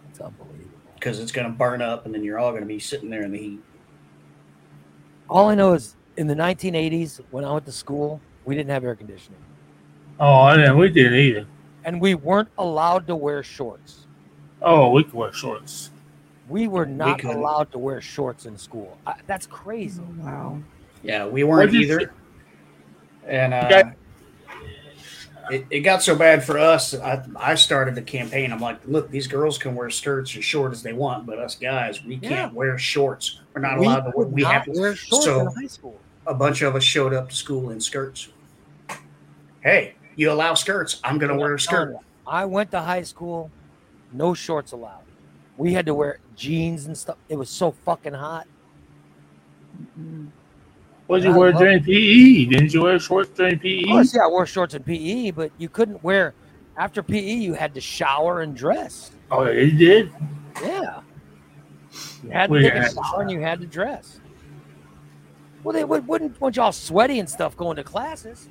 It's 0.09 0.19
unbelievable. 0.19 0.69
Because 0.93 1.19
it's 1.19 1.31
going 1.31 1.47
to 1.47 1.53
burn 1.53 1.81
up, 1.81 2.05
and 2.05 2.13
then 2.13 2.23
you're 2.23 2.37
all 2.39 2.51
going 2.51 2.61
to 2.61 2.67
be 2.67 2.79
sitting 2.79 3.09
there 3.09 3.23
in 3.23 3.31
the 3.31 3.37
heat. 3.39 3.59
All 5.29 5.49
I 5.49 5.55
know 5.55 5.73
is 5.73 5.95
in 6.17 6.27
the 6.27 6.35
1980s, 6.35 7.21
when 7.31 7.43
I 7.43 7.51
went 7.51 7.65
to 7.65 7.71
school, 7.71 8.21
we 8.45 8.55
didn't 8.55 8.69
have 8.69 8.83
air 8.83 8.95
conditioning, 8.95 9.39
Oh, 10.19 10.33
I 10.41 10.55
didn't. 10.57 10.77
We 10.77 10.89
didn't 10.89 11.15
either. 11.19 11.47
and 11.83 11.99
we 11.99 12.13
weren't 12.15 12.49
allowed 12.57 13.07
to 13.07 13.15
wear 13.15 13.41
shorts. 13.43 14.05
Oh, 14.61 14.91
we 14.91 15.03
could 15.03 15.13
wear 15.13 15.33
shorts. 15.33 15.89
We 16.47 16.67
were 16.67 16.85
not 16.85 17.19
couldn't. 17.19 17.37
allowed 17.37 17.71
to 17.71 17.79
wear 17.79 17.99
shorts 18.01 18.45
in 18.45 18.57
school. 18.57 18.97
I, 19.05 19.15
that's 19.27 19.45
crazy. 19.47 20.01
Oh, 20.03 20.23
wow. 20.25 20.59
Yeah, 21.05 21.27
we 21.27 21.43
weren't 21.43 21.73
either. 21.73 21.99
you- 22.01 22.09
And 23.27 23.53
uh, 23.53 23.69
Okay. 23.71 23.91
it, 25.51 25.65
it 25.69 25.79
got 25.81 26.01
so 26.01 26.15
bad 26.15 26.43
for 26.43 26.57
us. 26.57 26.95
I, 26.95 27.23
I 27.35 27.55
started 27.55 27.93
the 27.95 28.01
campaign. 28.01 28.51
I'm 28.51 28.59
like, 28.59 28.79
look, 28.87 29.11
these 29.11 29.27
girls 29.27 29.57
can 29.59 29.75
wear 29.75 29.89
skirts 29.91 30.35
as 30.35 30.43
short 30.43 30.71
as 30.71 30.81
they 30.81 30.93
want, 30.93 31.25
but 31.27 31.37
us 31.37 31.55
guys, 31.55 32.03
we 32.03 32.17
can't 32.17 32.53
wear 32.53 32.77
shorts. 32.79 33.39
We're 33.53 33.61
not 33.61 33.79
we 33.79 33.85
allowed 33.85 34.01
to. 34.01 34.11
would 34.15 34.31
We 34.31 34.41
not 34.41 34.53
have 34.53 34.63
to. 34.65 34.71
wear 34.79 34.95
shorts 34.95 35.25
so- 35.25 35.41
in 35.41 35.47
high 35.47 35.67
school. 35.67 35.99
A 36.27 36.33
bunch 36.33 36.63
of 36.63 36.75
us 36.75 36.83
showed 36.83 37.13
up 37.13 37.29
to 37.29 37.35
school 37.35 37.69
in 37.69 37.79
skirts. 37.79 38.29
Hey, 39.61 39.93
you 40.15 40.31
allow 40.31 40.55
skirts? 40.55 40.99
I'm 41.03 41.19
going 41.19 41.31
to 41.31 41.37
wear 41.37 41.53
a 41.53 41.59
skirt. 41.59 41.95
I 42.25 42.45
went 42.45 42.71
to 42.71 42.81
high 42.81 43.03
school, 43.03 43.51
no 44.11 44.33
shorts 44.33 44.71
allowed. 44.71 45.03
We 45.55 45.73
had 45.73 45.85
to 45.85 45.93
wear 45.93 46.17
jeans 46.35 46.87
and 46.87 46.97
stuff. 46.97 47.17
It 47.29 47.35
was 47.35 47.51
so 47.51 47.71
fucking 47.85 48.15
hot. 48.15 48.47
Mm. 49.99 50.29
What 51.07 51.17
did 51.17 51.25
you 51.25 51.33
I 51.33 51.37
wear 51.37 51.51
love- 51.51 51.59
during 51.61 51.83
PE? 51.83 52.45
Didn't 52.45 52.73
you 52.73 52.81
wear 52.83 52.99
shorts 52.99 53.29
during 53.29 53.53
E? 53.53 53.55
Of 53.55 53.61
PE? 53.61 53.83
course, 53.91 54.15
yeah, 54.15 54.23
I 54.23 54.27
wore 54.27 54.45
shorts 54.45 54.73
in 54.73 54.83
PE, 54.83 55.31
but 55.31 55.51
you 55.57 55.69
couldn't 55.69 56.03
wear 56.03 56.33
after 56.77 57.03
PE. 57.03 57.19
You 57.35 57.53
had 57.53 57.73
to 57.75 57.81
shower 57.81 58.41
and 58.41 58.55
dress. 58.55 59.11
Oh, 59.29 59.45
yeah, 59.45 59.61
you 59.61 59.71
did. 59.77 60.11
Yeah, 60.63 61.01
you 62.23 62.29
had 62.31 62.47
to 62.47 62.51
We 62.53 62.61
take 62.63 62.73
a 62.73 62.79
had 62.81 62.93
shower 62.93 63.21
and 63.21 63.29
you 63.31 63.39
had 63.41 63.59
to 63.61 63.67
dress. 63.67 64.19
Well, 65.63 65.73
they 65.73 65.83
would, 65.83 66.07
wouldn't 66.07 66.39
want 66.39 66.55
y'all 66.55 66.71
sweaty 66.71 67.19
and 67.19 67.29
stuff 67.29 67.55
going 67.57 67.75
to 67.77 67.83
classes. 67.83 68.49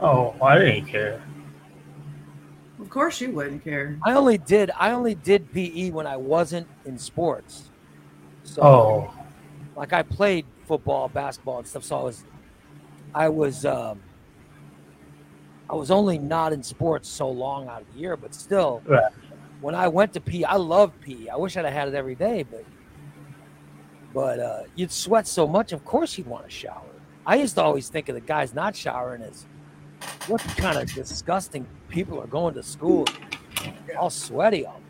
Oh, 0.00 0.34
I 0.42 0.58
didn't 0.58 0.86
care. 0.86 1.22
Of 2.80 2.90
course 2.90 3.20
you 3.20 3.30
wouldn't 3.32 3.62
care. 3.64 3.96
I 4.04 4.12
only 4.14 4.36
did 4.38 4.70
I 4.78 4.90
only 4.90 5.14
did 5.14 5.52
PE 5.52 5.90
when 5.90 6.06
I 6.06 6.16
wasn't 6.16 6.66
in 6.84 6.98
sports. 6.98 7.70
So 8.42 8.62
Oh, 8.62 9.14
like 9.76 9.92
I 9.92 10.02
played 10.02 10.44
football, 10.66 11.08
basketball, 11.08 11.58
and 11.58 11.66
stuff. 11.66 11.84
So 11.84 11.98
I 11.98 12.02
was, 12.02 12.24
I 13.14 13.28
was, 13.28 13.64
um, 13.64 14.00
I 15.70 15.74
was 15.74 15.90
only 15.90 16.18
not 16.18 16.52
in 16.52 16.62
sports 16.62 17.08
so 17.08 17.28
long 17.30 17.68
out 17.68 17.82
of 17.82 17.92
the 17.92 17.98
year, 17.98 18.16
but 18.16 18.34
still, 18.34 18.82
Right. 18.86 19.12
when 19.60 19.74
I 19.74 19.88
went 19.88 20.12
to 20.14 20.20
PE, 20.20 20.42
I 20.44 20.56
loved 20.56 21.00
PE. 21.00 21.28
I 21.28 21.36
wish 21.36 21.56
I'd 21.56 21.64
have 21.64 21.72
had 21.72 21.88
it 21.88 21.94
every 21.94 22.14
day, 22.14 22.42
but, 22.42 22.64
but 24.12 24.38
uh, 24.38 24.62
you'd 24.74 24.92
sweat 24.92 25.26
so 25.26 25.46
much. 25.46 25.72
Of 25.72 25.84
course, 25.84 26.18
you'd 26.18 26.26
want 26.26 26.44
to 26.44 26.50
shower. 26.50 26.82
I 27.26 27.36
used 27.36 27.54
to 27.54 27.62
always 27.62 27.88
think 27.88 28.08
of 28.10 28.14
the 28.14 28.20
guys 28.20 28.52
not 28.54 28.76
showering 28.76 29.22
as 29.22 29.46
what 30.28 30.40
kind 30.42 30.76
of 30.76 30.92
disgusting 30.92 31.66
people 31.88 32.20
are 32.20 32.26
going 32.26 32.54
to 32.54 32.62
school 32.62 33.06
all 33.98 34.10
sweaty 34.10 34.66
all. 34.66 34.80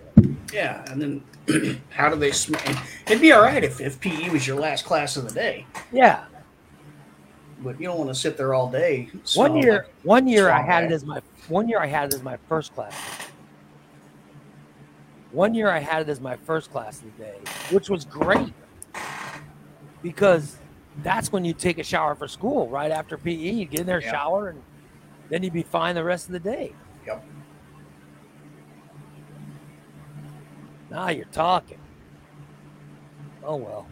Yeah, 0.52 0.84
and 0.90 1.00
then 1.48 1.80
how 1.90 2.08
do 2.08 2.16
they 2.16 2.30
smell? 2.30 2.60
It'd 3.06 3.20
be 3.20 3.32
all 3.32 3.42
right 3.42 3.62
if, 3.64 3.80
if 3.80 4.00
PE 4.00 4.30
was 4.30 4.46
your 4.46 4.58
last 4.60 4.84
class 4.84 5.16
of 5.16 5.28
the 5.28 5.34
day, 5.34 5.66
Yeah. 5.92 6.24
but 7.60 7.80
you 7.80 7.86
don't 7.86 7.98
want 7.98 8.10
to 8.10 8.14
sit 8.14 8.36
there 8.36 8.54
all 8.54 8.70
day. 8.70 9.08
One 9.34 9.56
year, 9.56 9.72
like- 9.72 9.86
one 10.04 10.28
year 10.28 10.50
I 10.50 10.62
had 10.62 10.84
it 10.84 10.92
as 10.92 11.04
my 11.04 11.20
one 11.48 11.68
year 11.68 11.78
I 11.80 11.86
had 11.86 12.08
it 12.10 12.14
as 12.14 12.22
my 12.22 12.38
first 12.48 12.74
class. 12.74 12.94
One 15.32 15.52
year 15.54 15.68
I 15.70 15.80
had 15.80 16.02
it 16.02 16.08
as 16.08 16.20
my 16.20 16.36
first 16.36 16.70
class 16.70 17.02
of 17.02 17.16
the 17.16 17.24
day, 17.24 17.38
which 17.70 17.90
was 17.90 18.04
great 18.04 18.52
because 20.02 20.56
that's 21.02 21.32
when 21.32 21.44
you 21.44 21.52
take 21.52 21.78
a 21.78 21.82
shower 21.82 22.14
for 22.14 22.28
school 22.28 22.68
right 22.68 22.92
after 22.92 23.18
PE. 23.18 23.32
You 23.32 23.64
get 23.64 23.80
in 23.80 23.86
there, 23.86 24.00
Yeah. 24.00 24.12
shower, 24.12 24.50
and 24.50 24.62
then 25.28 25.42
you'd 25.42 25.52
be 25.52 25.62
fine 25.64 25.96
the 25.96 26.04
rest 26.04 26.26
of 26.26 26.32
the 26.32 26.38
day. 26.40 26.72
Yep. 27.06 27.24
Now 30.94 31.08
you're 31.08 31.24
talking. 31.26 31.78
Oh 33.42 33.56
well. 33.56 33.88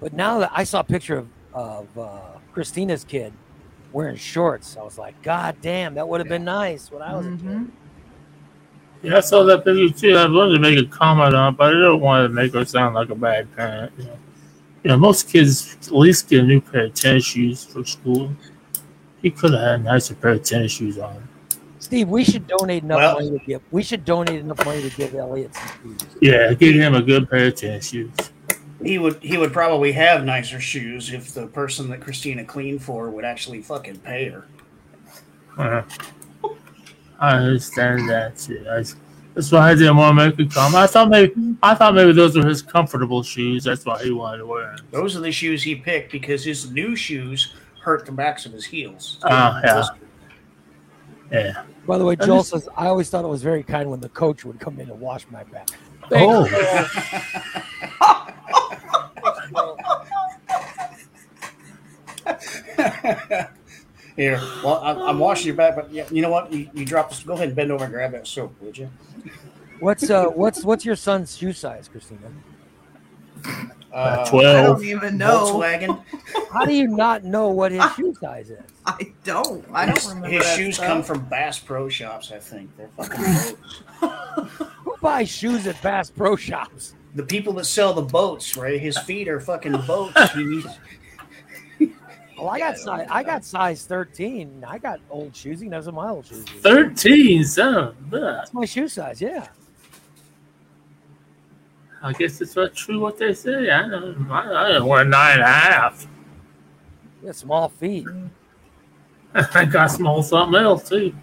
But 0.00 0.12
now 0.12 0.40
that 0.40 0.52
I 0.54 0.64
saw 0.64 0.80
a 0.80 0.84
picture 0.84 1.16
of, 1.16 1.28
of 1.54 1.98
uh, 1.98 2.20
Christina's 2.52 3.02
kid 3.02 3.32
wearing 3.90 4.16
shorts, 4.16 4.76
I 4.76 4.82
was 4.82 4.98
like, 4.98 5.20
God 5.22 5.56
damn, 5.62 5.94
that 5.94 6.06
would 6.06 6.20
have 6.20 6.28
been 6.28 6.44
nice 6.44 6.90
when 6.92 7.00
I 7.00 7.16
was 7.16 7.24
a 7.26 7.30
kid. 7.30 7.40
Mhm. 7.40 7.70
yeah, 9.02 9.16
I 9.16 9.20
saw 9.20 9.44
that 9.44 9.64
picture 9.64 9.98
too. 9.98 10.14
I 10.14 10.26
wanted 10.26 10.52
to 10.52 10.60
make 10.60 10.78
a 10.78 10.86
comment 10.86 11.34
on 11.34 11.54
it, 11.54 11.56
but 11.56 11.74
I 11.74 11.80
don't 11.80 12.00
want 12.02 12.28
to 12.28 12.28
make 12.28 12.52
her 12.52 12.66
sound 12.66 12.94
like 12.94 13.08
a 13.08 13.14
bad 13.14 13.56
parent. 13.56 13.94
You 13.96 14.04
know, 14.04 14.18
you 14.84 14.88
know 14.90 14.96
most 14.98 15.30
kids 15.30 15.74
at 15.86 15.94
least 15.94 16.28
get 16.28 16.40
a 16.40 16.46
new 16.46 16.60
pair 16.60 16.84
of 16.84 16.92
tennis 16.94 17.24
shoes 17.24 17.64
for 17.64 17.82
school. 17.86 18.30
He 19.22 19.30
could 19.30 19.52
have 19.52 19.60
had 19.62 19.80
a 19.80 19.82
nicer 19.84 20.14
pair 20.14 20.32
of 20.32 20.42
tennis 20.42 20.72
shoes 20.72 20.98
on. 20.98 21.29
Steve, 21.90 22.08
we 22.08 22.22
should 22.22 22.46
donate 22.46 22.84
enough 22.84 22.98
Well- 22.98 23.14
money 23.14 23.30
to 23.36 23.44
give. 23.44 23.62
We 23.72 23.82
should 23.82 24.04
donate 24.04 24.38
enough 24.38 24.64
money 24.64 24.88
to 24.88 24.96
give 24.96 25.12
Elliot 25.12 25.52
some 25.52 25.98
shoes. 25.98 26.08
Yeah, 26.20 26.52
give 26.54 26.76
him 26.76 26.94
a 26.94 27.02
good 27.02 27.28
pair 27.28 27.48
of 27.48 27.56
tennis 27.56 27.88
shoes. 27.88 28.12
He 28.80 28.96
would 28.96 29.20
he 29.20 29.36
would 29.36 29.52
probably 29.52 29.90
have 29.90 30.24
nicer 30.24 30.60
shoes 30.60 31.12
if 31.12 31.34
the 31.34 31.48
person 31.48 31.90
that 31.90 32.00
Christina 32.00 32.44
cleaned 32.44 32.84
for 32.84 33.10
would 33.10 33.24
actually 33.24 33.60
fucking 33.60 33.98
pay 33.98 34.28
her. 34.28 34.46
Uh, 35.58 35.82
I 37.18 37.38
understand 37.38 38.08
that 38.08 38.38
too. 38.38 38.64
I, 38.70 38.84
that's 39.34 39.50
why 39.50 39.72
I 39.72 39.74
didn't 39.74 39.96
want 39.96 40.16
to 40.16 40.26
make 40.28 40.38
a 40.38 40.54
comment. 40.54 40.76
I 40.76 40.86
thought 40.86 41.10
maybe 41.10 41.34
I 41.60 41.74
thought 41.74 41.96
maybe 41.96 42.12
those 42.12 42.36
were 42.36 42.46
his 42.46 42.62
comfortable 42.62 43.24
shoes. 43.24 43.64
That's 43.64 43.84
why 43.84 44.00
he 44.00 44.12
wanted 44.12 44.38
to 44.38 44.46
wear 44.46 44.76
them. 44.76 44.86
Those 44.92 45.16
are 45.16 45.20
the 45.20 45.32
shoes 45.32 45.64
he 45.64 45.74
picked 45.74 46.12
because 46.12 46.44
his 46.44 46.70
new 46.70 46.94
shoes 46.94 47.52
hurt 47.82 48.06
the 48.06 48.12
backs 48.12 48.46
of 48.46 48.52
his 48.52 48.64
heels. 48.64 49.18
Oh, 49.24 49.60
yeah. 49.64 49.82
Yeah. 51.32 51.62
By 51.86 51.98
the 51.98 52.04
way, 52.04 52.16
I 52.20 52.26
Joel 52.26 52.38
just- 52.38 52.50
says 52.50 52.68
I 52.76 52.86
always 52.86 53.10
thought 53.10 53.24
it 53.24 53.28
was 53.28 53.42
very 53.42 53.62
kind 53.62 53.90
when 53.90 54.00
the 54.00 54.08
coach 54.10 54.44
would 54.44 54.60
come 54.60 54.78
in 54.80 54.90
and 54.90 55.00
wash 55.00 55.26
my 55.30 55.44
back. 55.44 55.68
Oh, 56.12 56.44
Here, 64.16 64.38
well, 64.62 64.80
I'm, 64.82 64.98
I'm 64.98 65.18
washing 65.18 65.46
your 65.46 65.56
back, 65.56 65.76
but 65.76 65.90
yeah, 65.90 66.04
you 66.10 66.20
know 66.20 66.30
what? 66.30 66.52
You, 66.52 66.68
you 66.74 66.84
dropped 66.84 67.10
this. 67.10 67.22
Go 67.22 67.34
ahead 67.34 67.48
and 67.48 67.56
bend 67.56 67.72
over 67.72 67.84
and 67.84 67.92
grab 67.92 68.12
that 68.12 68.26
soap, 68.26 68.54
would 68.60 68.76
you? 68.76 68.90
What's 69.78 70.10
uh 70.10 70.26
what's 70.26 70.62
what's 70.64 70.84
your 70.84 70.96
son's 70.96 71.36
shoe 71.36 71.52
size, 71.54 71.88
Christina? 71.88 72.30
Uh, 73.92 74.24
I 74.26 74.30
12. 74.30 74.66
don't 74.78 74.84
even 74.86 75.18
know. 75.18 75.46
Volkswagen. 75.54 76.02
How 76.52 76.64
do 76.64 76.72
you 76.74 76.86
not 76.88 77.24
know 77.24 77.48
what 77.48 77.72
his 77.72 77.84
shoe 77.96 78.14
size 78.20 78.50
is? 78.50 78.60
I 78.86 79.12
don't. 79.24 79.64
I 79.72 79.86
don't 79.86 79.96
His, 79.96 80.06
remember. 80.08 80.28
his 80.28 80.42
that 80.44 80.56
shoes 80.56 80.74
stuff. 80.76 80.86
come 80.86 81.02
from 81.02 81.24
Bass 81.26 81.58
Pro 81.58 81.88
Shops, 81.88 82.30
I 82.32 82.38
think. 82.38 82.70
They're 82.76 82.88
fucking 82.96 83.56
boats. 84.00 84.62
Who 84.84 84.96
buys 85.02 85.28
shoes 85.28 85.66
at 85.66 85.80
Bass 85.82 86.10
Pro 86.10 86.36
Shops? 86.36 86.94
the 87.16 87.24
people 87.24 87.52
that 87.54 87.64
sell 87.64 87.92
the 87.92 88.02
boats, 88.02 88.56
right? 88.56 88.80
His 88.80 88.96
feet 88.98 89.26
are 89.28 89.40
fucking 89.40 89.72
boats. 89.86 90.30
He 90.32 90.62
Well, 92.38 92.48
I 92.48 92.58
got 92.60 92.78
size. 92.78 93.06
I 93.10 93.22
got 93.24 93.44
size 93.44 93.84
thirteen. 93.84 94.64
I 94.66 94.78
got 94.78 95.00
old 95.10 95.34
shoes. 95.34 95.60
You 95.60 95.66
can 95.66 95.72
have 95.72 95.84
some 95.84 95.96
my 95.96 96.08
old 96.08 96.26
shoes. 96.26 96.44
13, 96.60 97.44
son 97.44 97.74
of 97.74 97.88
a 97.88 97.92
bitch. 98.16 98.20
That's 98.38 98.54
my 98.54 98.64
shoe 98.64 98.88
size. 98.88 99.20
Yeah. 99.20 99.48
I 102.02 102.12
guess 102.12 102.40
it's 102.40 102.56
not 102.56 102.74
true 102.74 102.98
what 103.00 103.18
they 103.18 103.34
say. 103.34 103.70
I 103.70 103.88
don't, 103.88 104.30
I, 104.30 104.64
I 104.64 104.72
don't 104.72 104.86
wear 104.86 105.04
nine 105.04 105.34
and 105.34 105.42
a 105.42 105.46
half. 105.46 106.06
You 107.20 107.26
got 107.26 107.36
small 107.36 107.68
feet. 107.68 108.06
I 109.34 109.64
got 109.66 109.88
small 109.90 110.22
something 110.22 110.60
else 110.60 110.88
too. 110.88 111.14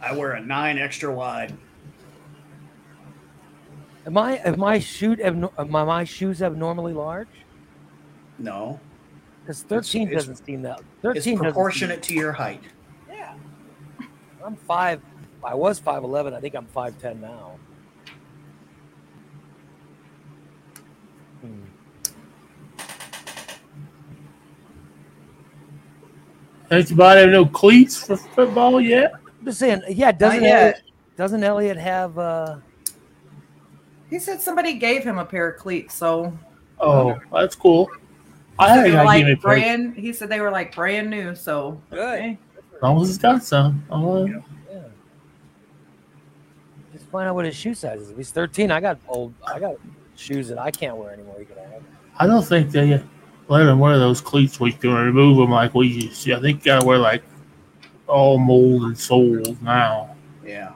I 0.00 0.14
wear 0.14 0.32
a 0.32 0.40
nine 0.40 0.78
extra 0.78 1.12
wide. 1.12 1.54
Am 4.04 4.18
I? 4.18 4.38
Am 4.38 4.58
my 4.58 4.78
shoe? 4.78 5.16
Am 5.22 5.48
uh, 5.56 5.64
my, 5.64 5.84
my 5.84 6.04
shoes 6.04 6.42
abnormally 6.42 6.92
large? 6.92 7.28
No, 8.38 8.80
Because 9.42 9.62
thirteen 9.62 10.08
it's- 10.08 10.22
doesn't 10.26 10.44
seem 10.44 10.62
that. 10.62 10.80
Thirteen 11.00 11.36
doesn't 11.36 11.38
proportionate 11.38 12.02
to 12.04 12.14
your 12.14 12.32
height. 12.32 12.62
Yeah. 13.08 13.34
I'm 14.44 14.56
five. 14.56 15.00
I 15.44 15.54
was 15.54 15.78
five 15.78 16.02
eleven. 16.02 16.34
I 16.34 16.40
think 16.40 16.54
I'm 16.54 16.66
five 16.66 16.98
ten 17.00 17.20
now. 17.20 17.52
Anybody 26.72 27.20
have 27.20 27.30
no 27.30 27.44
cleats 27.44 27.96
for 27.96 28.16
football 28.16 28.80
yet? 28.80 29.12
I'm 29.14 29.44
just 29.44 29.58
saying. 29.58 29.82
Yeah. 29.90 30.10
Doesn't. 30.12 30.42
Elliot, 30.42 30.82
doesn't 31.16 31.44
Elliot 31.44 31.76
have? 31.76 32.18
uh 32.18 32.56
He 34.08 34.18
said 34.18 34.40
somebody 34.40 34.74
gave 34.74 35.04
him 35.04 35.18
a 35.18 35.24
pair 35.24 35.48
of 35.50 35.58
cleats, 35.60 35.94
so 35.94 36.32
Oh, 36.80 37.20
that's 37.30 37.54
cool. 37.54 37.90
I 38.58 38.68
they 38.68 38.74
had 38.74 38.86
a 38.86 38.90
were 38.90 39.04
guy 39.04 39.18
give 39.18 39.26
me 39.26 39.32
a 39.32 39.34
like 39.34 39.42
pair. 39.42 39.50
brand. 39.52 39.96
He 39.96 40.12
said 40.14 40.28
they 40.30 40.40
were 40.40 40.50
like 40.50 40.74
brand 40.74 41.10
new. 41.10 41.34
So 41.34 41.80
Good. 41.90 42.20
eh. 42.20 42.36
As 42.76 42.82
long 42.82 43.00
as 43.02 43.08
he's 43.08 43.18
got 43.18 43.42
some. 43.44 43.84
Oh, 43.90 44.24
Yeah. 44.26 44.38
Just 46.92 47.06
find 47.06 47.28
out 47.28 47.34
what 47.34 47.44
his 47.44 47.54
shoe 47.54 47.74
size 47.74 48.00
is. 48.00 48.10
If 48.10 48.16
he's 48.16 48.30
13, 48.30 48.70
I 48.70 48.80
got 48.80 48.98
old. 49.08 49.34
I 49.46 49.58
got 49.60 49.76
shoes 50.16 50.48
that 50.48 50.58
I 50.58 50.70
can't 50.70 50.96
wear 50.96 51.10
anymore. 51.12 51.36
You 51.38 51.44
can 51.46 51.56
have. 51.58 51.82
I 52.18 52.26
don't 52.26 52.42
think 52.44 52.70
they 52.70 53.02
let 53.52 53.66
him 53.66 53.78
wear 53.78 53.98
those 53.98 54.20
cleats. 54.22 54.58
We 54.58 54.72
can 54.72 54.94
remove 54.94 55.36
them 55.36 55.50
like 55.50 55.74
we 55.74 55.86
used 55.86 56.22
to. 56.24 56.34
I 56.34 56.40
think 56.40 56.60
you 56.60 56.64
gotta 56.64 56.86
wear 56.86 56.98
like 56.98 57.22
all 58.08 58.38
molded 58.38 58.98
soles 58.98 59.60
now. 59.60 60.16
Yeah. 60.44 60.72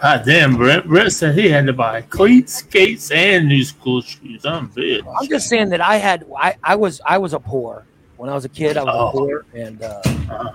God 0.00 0.24
damn, 0.26 0.56
Brent. 0.56 0.86
Brent 0.86 1.12
said 1.12 1.36
he 1.38 1.48
had 1.48 1.66
to 1.66 1.72
buy 1.72 2.02
cleats, 2.02 2.56
skates, 2.56 3.10
and 3.10 3.48
new 3.48 3.64
school 3.64 4.02
shoes. 4.02 4.44
I'm 4.44 4.68
bitch. 4.68 5.02
I'm 5.18 5.28
just 5.28 5.48
saying 5.48 5.70
that 5.70 5.80
I 5.80 5.96
had. 5.96 6.26
I, 6.36 6.56
I 6.62 6.74
was. 6.74 7.00
I 7.06 7.16
was 7.18 7.32
a 7.32 7.40
poor 7.40 7.86
when 8.16 8.28
I 8.28 8.34
was 8.34 8.44
a 8.44 8.48
kid. 8.48 8.76
I 8.76 8.82
was 8.82 8.94
Oh. 8.94 9.08
a 9.08 9.12
poor, 9.12 9.46
and 9.54 9.82
uh, 9.82 10.00
Uh-huh. 10.04 10.52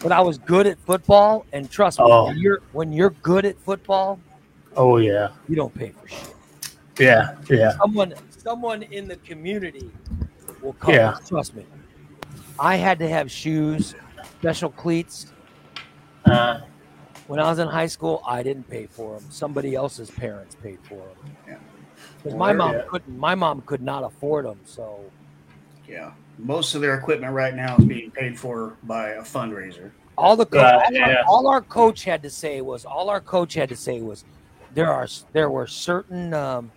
But 0.00 0.12
I 0.12 0.20
was 0.20 0.38
good 0.38 0.66
at 0.66 0.78
football. 0.80 1.44
And 1.52 1.70
trust 1.70 1.98
me, 1.98 2.04
Oh. 2.08 2.26
when 2.26 2.38
you're 2.38 2.60
when 2.72 2.92
you're 2.92 3.10
good 3.22 3.44
at 3.44 3.58
football, 3.58 4.18
Oh 4.76 4.96
yeah, 4.98 5.28
you 5.48 5.56
don't 5.56 5.74
pay 5.74 5.90
for 5.90 6.06
shit. 6.08 6.34
yeah, 6.98 7.34
yeah. 7.48 7.72
Someone 7.78 8.14
someone 8.30 8.82
in 8.84 9.08
the 9.08 9.16
community 9.16 9.90
will 10.62 10.74
come. 10.74 10.94
Yeah. 10.94 11.16
Trust 11.26 11.54
me. 11.54 11.64
I 12.58 12.76
had 12.76 12.98
to 13.00 13.08
have 13.08 13.30
shoes, 13.30 13.94
special 14.40 14.70
cleats. 14.70 15.32
Uh, 16.24 16.60
When 17.26 17.40
I 17.40 17.48
was 17.50 17.58
in 17.58 17.66
high 17.66 17.88
school, 17.88 18.22
I 18.24 18.42
didn't 18.44 18.68
pay 18.70 18.86
for 18.86 19.18
them. 19.18 19.24
Somebody 19.30 19.74
else's 19.74 20.10
parents 20.12 20.54
paid 20.62 20.78
for 20.84 20.94
them. 20.94 21.36
Yeah. 21.48 21.58
Because 22.22 22.36
my 22.38 22.52
mom 22.52 22.74
Yeah. 22.74 22.82
couldn't. 22.88 23.18
My 23.18 23.34
mom 23.34 23.62
could 23.62 23.82
not 23.82 24.04
afford 24.04 24.44
them. 24.46 24.60
So 24.64 25.00
Yeah. 25.88 26.12
Most 26.38 26.74
of 26.74 26.80
their 26.82 26.94
equipment 26.94 27.32
right 27.32 27.54
now 27.54 27.76
is 27.76 27.84
being 27.84 28.10
paid 28.10 28.38
for 28.38 28.76
by 28.82 29.10
a 29.10 29.22
fundraiser. 29.22 29.90
all 30.18 30.36
the 30.36 30.46
co- 30.46 30.58
Right, 30.58 30.74
all, 30.74 30.80
our, 30.80 30.92
yeah. 30.92 31.22
all 31.26 31.46
our 31.48 31.60
coach 31.62 32.04
had 32.04 32.22
to 32.22 32.30
say 32.30 32.60
was 32.60 32.84
all 32.84 33.08
our 33.10 33.20
coach 33.20 33.54
had 33.54 33.68
to 33.70 33.76
say 33.76 34.00
was 34.02 34.24
there 34.74 34.92
are 34.92 35.06
there 35.32 35.48
were 35.50 35.66
certain 35.66 36.34
um, 36.34 36.70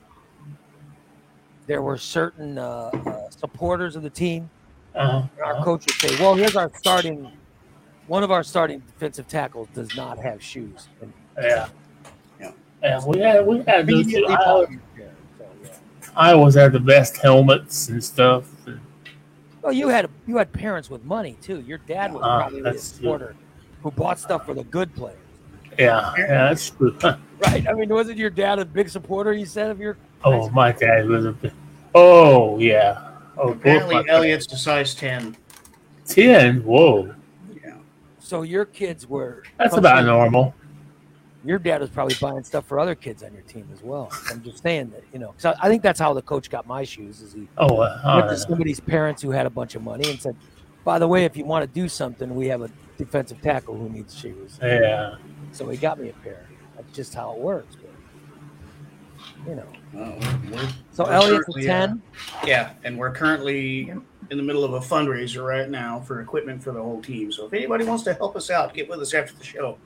there 1.68 1.81
were 1.81 1.98
certain 1.98 2.57
uh, 2.57 2.90
uh, 3.06 3.30
supporters 3.30 3.95
of 3.95 4.03
the 4.03 4.10
team. 4.10 4.49
uh, 4.95 5.23
Our 5.44 5.64
coach 5.64 5.86
would 5.86 5.95
say, 6.11 6.23
"Well, 6.23 6.36
here's 6.36 6.56
our 6.56 6.72
starting." 6.77 7.31
One 8.07 8.23
of 8.23 8.31
our 8.31 8.44
starting 8.44 8.80
defensive 8.80 9.27
tackles 9.27 9.68
does 9.76 9.95
not 9.95 10.18
have 10.18 10.41
shoes. 10.41 10.88
And 11.02 11.14
yeah. 11.40 11.68
Yeah. 12.40 12.52
Yeah, 12.81 13.06
we 13.06 13.19
had 13.19 13.45
we 13.45 13.57
had 13.68 13.86
those. 13.86 14.07
I, 14.07 14.36
volunteered. 14.36 14.81
So, 15.38 15.45
yeah. 15.64 15.69
I 16.15 16.34
always 16.34 16.56
had 16.56 16.72
the 16.72 16.80
best 16.80 17.18
helmets 17.18 17.90
and 17.90 18.03
stuff. 18.03 18.45
And, 19.70 19.78
Well, 19.78 19.88
you 19.88 19.94
had 19.94 20.10
you 20.28 20.38
had 20.38 20.52
parents 20.52 20.90
with 20.90 21.04
money 21.06 21.38
too. 21.41 21.62
Your 21.62 21.78
dad 21.80 22.12
was 22.14 22.24
Uh, 22.24 22.40
probably 22.40 22.60
a 22.60 22.64
that's- 22.64 22.84
supporter 22.84 23.36
who 23.84 23.91
bought 23.91 24.20
stuff 24.20 24.46
for 24.46 24.54
the 24.54 24.64
good 24.66 24.94
players, 24.96 25.18
yeah, 25.78 26.12
yeah, 26.18 26.28
that's 26.50 26.70
true. 26.72 26.94
right? 27.04 27.66
I 27.68 27.74
mean, 27.74 27.88
wasn't 27.90 28.18
your 28.18 28.30
dad 28.30 28.60
a 28.60 28.66
big 28.66 28.90
supporter? 28.90 29.32
You 29.32 29.46
said 29.46 29.70
of 29.72 29.80
your 29.80 29.96
Oh, 30.26 30.50
my 30.50 30.72
dad 30.74 31.08
was 31.08 31.26
a 31.26 31.32
bit. 31.32 31.54
Oh 31.96 32.58
yeah. 32.60 33.06
Oh, 33.38 33.50
both 33.54 33.58
Apparently, 33.58 34.10
Elliot's 34.10 34.52
a 34.52 34.58
size 34.58 34.94
10. 34.96 35.38
ten. 36.06 36.62
Whoa, 36.64 37.14
Yeah. 37.64 37.76
so 38.20 38.41
your 38.41 38.66
kids 38.66 39.08
were. 39.08 39.44
that's 39.58 39.78
about 39.78 40.04
normal. 40.06 40.54
Your 41.50 41.58
dad 41.58 41.82
was 41.82 41.90
probably 41.90 42.14
buying 42.22 42.44
stuff 42.44 42.68
for 42.68 42.80
other 42.80 42.94
kids 42.94 43.24
on 43.24 43.34
your 43.34 43.42
team 43.42 43.68
as 43.74 43.82
well. 43.82 44.12
I'm 44.30 44.44
just 44.44 44.62
saying 44.62 44.92
that 44.92 45.04
you 45.12 45.18
know. 45.18 45.34
So 45.40 45.56
I 45.60 45.68
think 45.68 45.82
that's 45.82 46.00
how 46.00 46.14
the 46.14 46.22
coach 46.22 46.48
got 46.48 46.68
my 46.68 46.84
shoes. 46.84 47.22
Is 47.24 47.34
he 47.34 47.48
Oh, 47.58 47.78
uh, 47.78 48.00
all 48.06 48.18
went 48.18 48.30
to 48.30 48.38
somebody's 48.38 48.80
parents 48.80 49.24
who 49.24 49.32
had 49.32 49.48
a 49.48 49.50
bunch 49.50 49.74
of 49.74 49.82
money 49.82 50.08
and 50.12 50.22
said, 50.22 50.36
"By 50.86 51.00
the 51.00 51.08
way, 51.08 51.26
if 51.26 51.36
you 51.36 51.46
want 51.46 51.64
to 51.66 51.68
do 51.74 51.90
something, 51.90 52.36
we 52.36 52.46
have 52.50 52.62
a 52.62 52.70
defensive 53.00 53.42
tackle 53.42 53.76
who 53.76 53.90
needs 53.90 54.16
shoes." 54.16 54.60
yeah. 54.62 55.16
So 55.52 55.68
he 55.70 55.76
got 55.78 56.00
me 56.00 56.10
a 56.10 56.14
pair. 56.24 56.46
That's 56.76 56.96
just 56.96 57.16
how 57.16 57.34
it 57.34 57.40
works. 57.40 57.76
But, 57.82 59.50
you 59.50 59.56
know. 59.56 59.66
Uh, 60.00 60.20
we're- 60.52 60.68
So 60.92 61.06
we're 61.06 61.14
Elliot's 61.14 61.32
a 61.50 61.52
currently, 61.54 61.66
ten. 61.66 62.02
Yeah, 62.46 62.74
and 62.84 62.96
we're 62.96 63.12
currently 63.12 63.90
in 63.90 64.38
the 64.38 64.44
middle 64.44 64.64
of 64.64 64.74
a 64.74 64.82
fundraiser 64.82 65.44
right 65.44 65.68
now 65.68 66.00
for 66.02 66.22
equipment 66.22 66.62
for 66.62 66.72
the 66.74 66.84
whole 66.84 67.02
team. 67.02 67.32
So 67.32 67.48
if 67.48 67.54
anybody 67.54 67.86
wants 67.86 68.04
to 68.04 68.14
help 68.14 68.36
us 68.36 68.52
out, 68.52 68.76
get 68.76 68.88
with 68.88 69.00
us 69.00 69.16
after 69.16 69.34
the 69.34 69.44
show. 69.44 69.80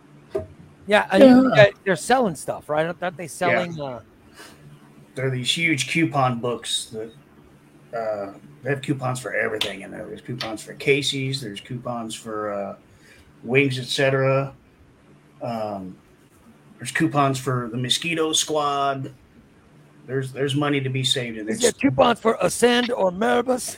Yeah, 0.85 1.07
and 1.11 1.55
Yeah. 1.55 1.67
they're 1.85 1.95
selling 1.95 2.35
stuff, 2.35 2.69
right? 2.69 2.85
Aren't 3.01 3.17
they 3.17 3.27
selling? 3.27 3.79
Uh, 3.79 4.01
There 5.15 5.27
are 5.27 5.29
these 5.31 5.55
huge 5.55 5.89
coupon 5.89 6.39
books 6.39 6.87
that 6.91 7.11
uh, 7.97 8.33
they 8.63 8.69
have 8.71 8.81
coupons 8.81 9.19
for 9.19 9.33
everything 9.35 9.81
in 9.81 9.91
there. 9.91 10.05
There's 10.05 10.21
coupons 10.21 10.63
for 10.63 10.73
Casey's, 10.73 11.39
there's 11.41 11.61
coupons 11.61 12.15
for 12.15 12.51
uh, 12.51 12.75
wings, 13.43 13.77
etc. 13.77 14.53
Um, 15.41 15.95
there's 16.79 16.91
coupons 16.91 17.39
for 17.39 17.69
the 17.71 17.77
Mosquito 17.77 18.33
Squad. 18.33 19.13
There's 20.07 20.33
there's 20.33 20.55
money 20.55 20.81
to 20.81 20.89
be 20.89 21.03
saved 21.03 21.37
in 21.37 21.47
is 21.47 21.59
this. 21.61 21.71
there 21.71 21.71
coupons 21.73 22.19
for 22.19 22.37
Ascend 22.41 22.91
or 22.91 23.11
Maribis? 23.11 23.77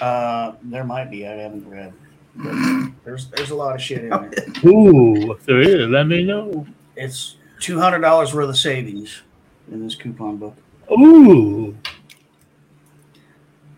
Uh, 0.00 0.52
there 0.62 0.84
might 0.84 1.10
be. 1.10 1.26
I 1.26 1.32
haven't 1.32 1.68
read. 1.68 1.92
But 2.36 2.92
there's 3.04 3.26
there's 3.28 3.50
a 3.50 3.54
lot 3.54 3.74
of 3.74 3.82
shit 3.82 4.04
in 4.04 4.10
there. 4.10 4.30
Ooh, 4.66 5.32
if 5.32 5.44
there 5.44 5.60
is, 5.60 5.88
let 5.88 6.06
me 6.06 6.24
know. 6.24 6.66
It's 6.96 7.36
two 7.60 7.78
hundred 7.78 8.00
dollars 8.00 8.32
worth 8.34 8.48
of 8.48 8.56
savings 8.56 9.22
in 9.70 9.82
this 9.82 9.94
coupon 9.94 10.36
book. 10.36 10.56
Ooh, 10.92 11.76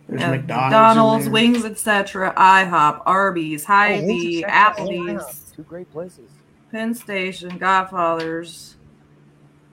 There's 0.08 0.20
McDonald's, 0.20 0.46
McDonald's, 0.46 1.24
there. 1.24 1.32
wings, 1.32 1.64
etc. 1.64 2.32
IHOP, 2.36 3.02
Arby's, 3.06 3.64
Oh, 3.64 3.66
Hy-Vee, 3.68 4.44
Applebee's, 4.44 5.52
Two 5.56 5.62
great 5.62 5.90
places. 5.92 6.30
Penn 6.70 6.94
Station, 6.94 7.58
Godfather's, 7.58 8.76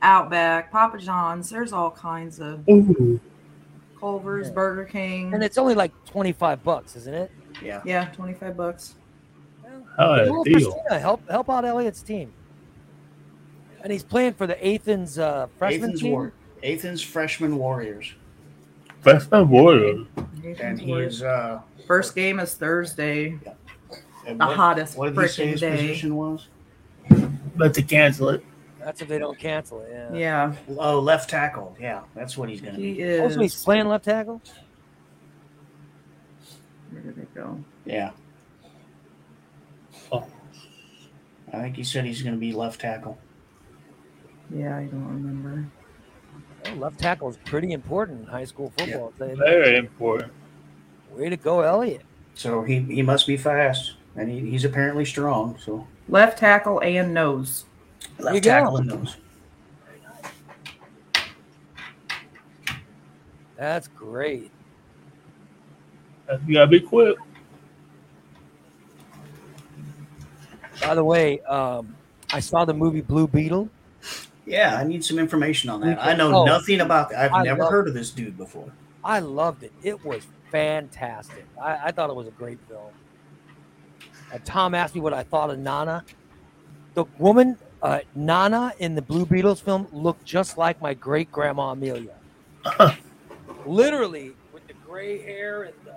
Outback, 0.02 0.72
Papa 0.72 0.98
John's. 0.98 1.50
There's 1.50 1.72
all 1.74 1.92
kinds 1.92 2.40
of 2.40 2.68
ooh. 2.70 3.20
Culver's, 4.00 4.48
Yeah. 4.48 4.54
Burger 4.54 4.86
King. 4.86 5.34
And 5.34 5.44
it's 5.44 5.58
only 5.58 5.76
like 5.76 5.92
twenty 6.06 6.32
five 6.34 6.64
bucks, 6.64 6.96
isn't 6.96 7.14
it? 7.14 7.32
Yeah. 7.62 7.82
yeah, 7.86 8.06
twenty 8.14 8.34
five 8.34 8.56
bucks. 8.58 8.96
Oh, 9.98 10.14
a 10.14 10.26
deal. 10.26 10.44
Christina, 10.72 11.00
help 11.00 11.28
help 11.30 11.50
out 11.50 11.66
Elliot's 11.66 12.02
team. 12.02 12.32
And 13.84 13.92
he's 13.92 14.04
playing 14.04 14.34
for 14.34 14.48
the 14.48 14.56
Athens 14.68 15.18
uh, 15.20 15.48
freshman 15.58 15.84
Athens, 15.90 16.02
team. 16.02 16.12
War- 16.12 16.34
Athens 16.64 17.02
freshman 17.02 17.58
warriors, 17.58 18.14
Freshman 19.02 19.50
warrior. 19.50 20.06
and 20.62 20.80
he 20.80 20.94
is. 20.94 21.24
Uh, 21.24 21.60
First 21.88 22.14
game 22.16 22.40
is 22.40 22.54
Thursday. 22.56 23.40
and 24.28 24.40
The 24.40 24.46
what- 24.46 24.56
hottest 24.58 24.98
What 24.98 25.16
did 25.16 25.18
freaking 25.18 25.48
his 25.52 25.62
day. 25.62 25.72
position 25.72 26.16
was? 26.16 26.48
but 27.56 27.74
to 27.74 27.82
cancel 27.82 28.30
it. 28.30 28.44
That's 28.80 29.02
if 29.02 29.08
they 29.10 29.18
don't 29.20 29.38
cancel 29.38 29.82
it. 29.82 29.90
Yeah. 29.92 30.14
Yeah, 30.16 30.56
Oh, 30.78 31.00
left 31.00 31.30
tackle. 31.30 31.76
Yeah, 31.80 32.02
that's 32.16 32.38
what 32.38 32.48
he's 32.50 32.62
going 32.62 32.76
to 32.76 32.82
he 32.82 32.94
be. 32.94 33.02
is. 33.02 33.22
Also, 33.22 33.42
he's 33.42 33.64
playing 33.64 33.88
left 33.88 34.06
tackle. 34.06 34.42
Where 36.92 37.02
did 37.02 37.18
it 37.18 37.34
go? 37.36 37.64
Yeah, 37.86 38.12
Oh, 40.12 40.26
I 41.52 41.58
think 41.62 41.76
he 41.76 41.84
said 41.84 42.06
he's 42.06 42.22
going 42.22 42.36
to 42.36 42.40
be 42.40 42.52
left 42.54 42.82
tackle. 42.82 43.18
Yeah, 44.56 44.78
I 44.78 44.84
don't 44.86 45.06
remember. 45.06 45.66
Oh, 46.66 46.74
left 46.76 47.00
tackle 47.00 47.30
is 47.30 47.38
pretty 47.46 47.72
important 47.72 48.22
in 48.22 48.28
high 48.28 48.46
school 48.46 48.72
football. 48.78 49.14
They- 49.18 49.34
very 49.36 49.78
important. 49.78 50.32
Way 51.12 51.30
to 51.30 51.38
go, 51.38 51.62
Elliot. 51.62 52.02
So 52.36 52.64
he, 52.64 52.80
he 52.82 53.02
must 53.02 53.26
be 53.28 53.36
fast, 53.38 53.94
and 54.16 54.30
he, 54.30 54.40
he's 54.52 54.64
apparently 54.66 55.06
strong. 55.06 55.58
So 55.60 55.88
Left 56.08 56.38
tackle 56.40 56.80
and 56.82 57.14
nose. 57.14 57.66
left 58.20 58.36
you 58.36 58.42
go. 58.42 58.50
tackle 58.50 58.78
and 58.78 58.88
nose. 58.88 59.18
That's 63.58 63.88
great. 63.90 64.52
You 66.46 66.54
gotta 66.56 66.68
be 66.68 66.80
quick. 66.80 67.18
By 70.82 70.96
the 70.96 71.04
way, 71.04 71.42
um, 71.42 71.96
I 72.32 72.40
saw 72.40 72.66
the 72.66 72.74
movie 72.74 73.02
Blue 73.02 73.28
Beetle. 73.28 73.70
Yeah, 74.46 74.78
I 74.78 74.84
need 74.84 75.04
some 75.04 75.20
information 75.20 75.70
on 75.70 75.82
that. 75.82 76.02
I 76.02 76.14
know 76.16 76.34
Oh, 76.34 76.46
nothing 76.46 76.82
about 76.82 77.10
that. 77.10 77.20
I've 77.20 77.34
I 77.34 77.44
never 77.44 77.64
love- 77.64 77.72
heard 77.72 77.88
of 77.88 77.94
this 77.94 78.12
dude 78.12 78.38
before. 78.38 78.72
I 79.04 79.20
loved 79.20 79.64
it. 79.64 79.72
It 79.84 80.04
was 80.04 80.26
fantastic. 80.52 81.46
I, 81.62 81.88
I 81.88 81.92
thought 81.92 82.10
it 82.10 82.16
was 82.16 82.28
a 82.28 82.32
great 82.32 82.60
film. 82.68 82.92
Uh, 84.34 84.40
Tom 84.46 84.76
asked 84.76 84.96
me 84.96 85.02
what 85.02 85.14
I 85.14 85.24
thought 85.24 85.50
of 85.50 85.60
Nana. 85.60 86.04
The 86.96 87.06
woman, 87.18 87.58
uh, 87.82 88.00
Nana, 88.16 88.74
in 88.80 88.96
the 88.96 89.02
Blue 89.02 89.26
Beetles 89.26 89.60
film 89.60 89.88
looked 89.92 90.26
just 90.26 90.58
like 90.58 90.82
my 90.82 90.94
great 90.94 91.32
grandma 91.32 91.72
Amelia. 91.72 92.16
Literally, 93.66 94.34
with 94.54 94.66
the 94.68 94.74
gray 94.86 95.22
hair 95.22 95.64
and 95.64 95.74
the. 95.86 95.89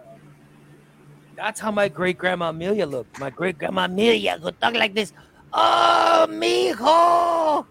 That's 1.36 1.60
how 1.60 1.70
my 1.70 1.88
great 1.88 2.18
grandma 2.18 2.50
Amelia 2.50 2.86
looked. 2.86 3.18
My 3.18 3.30
great 3.30 3.58
grandma 3.58 3.84
Amelia 3.84 4.38
would 4.42 4.60
talk 4.60 4.74
like 4.74 4.94
this. 4.94 5.12
Oh, 5.52 6.26
mijo! 6.30 6.76
oh, 6.80 7.66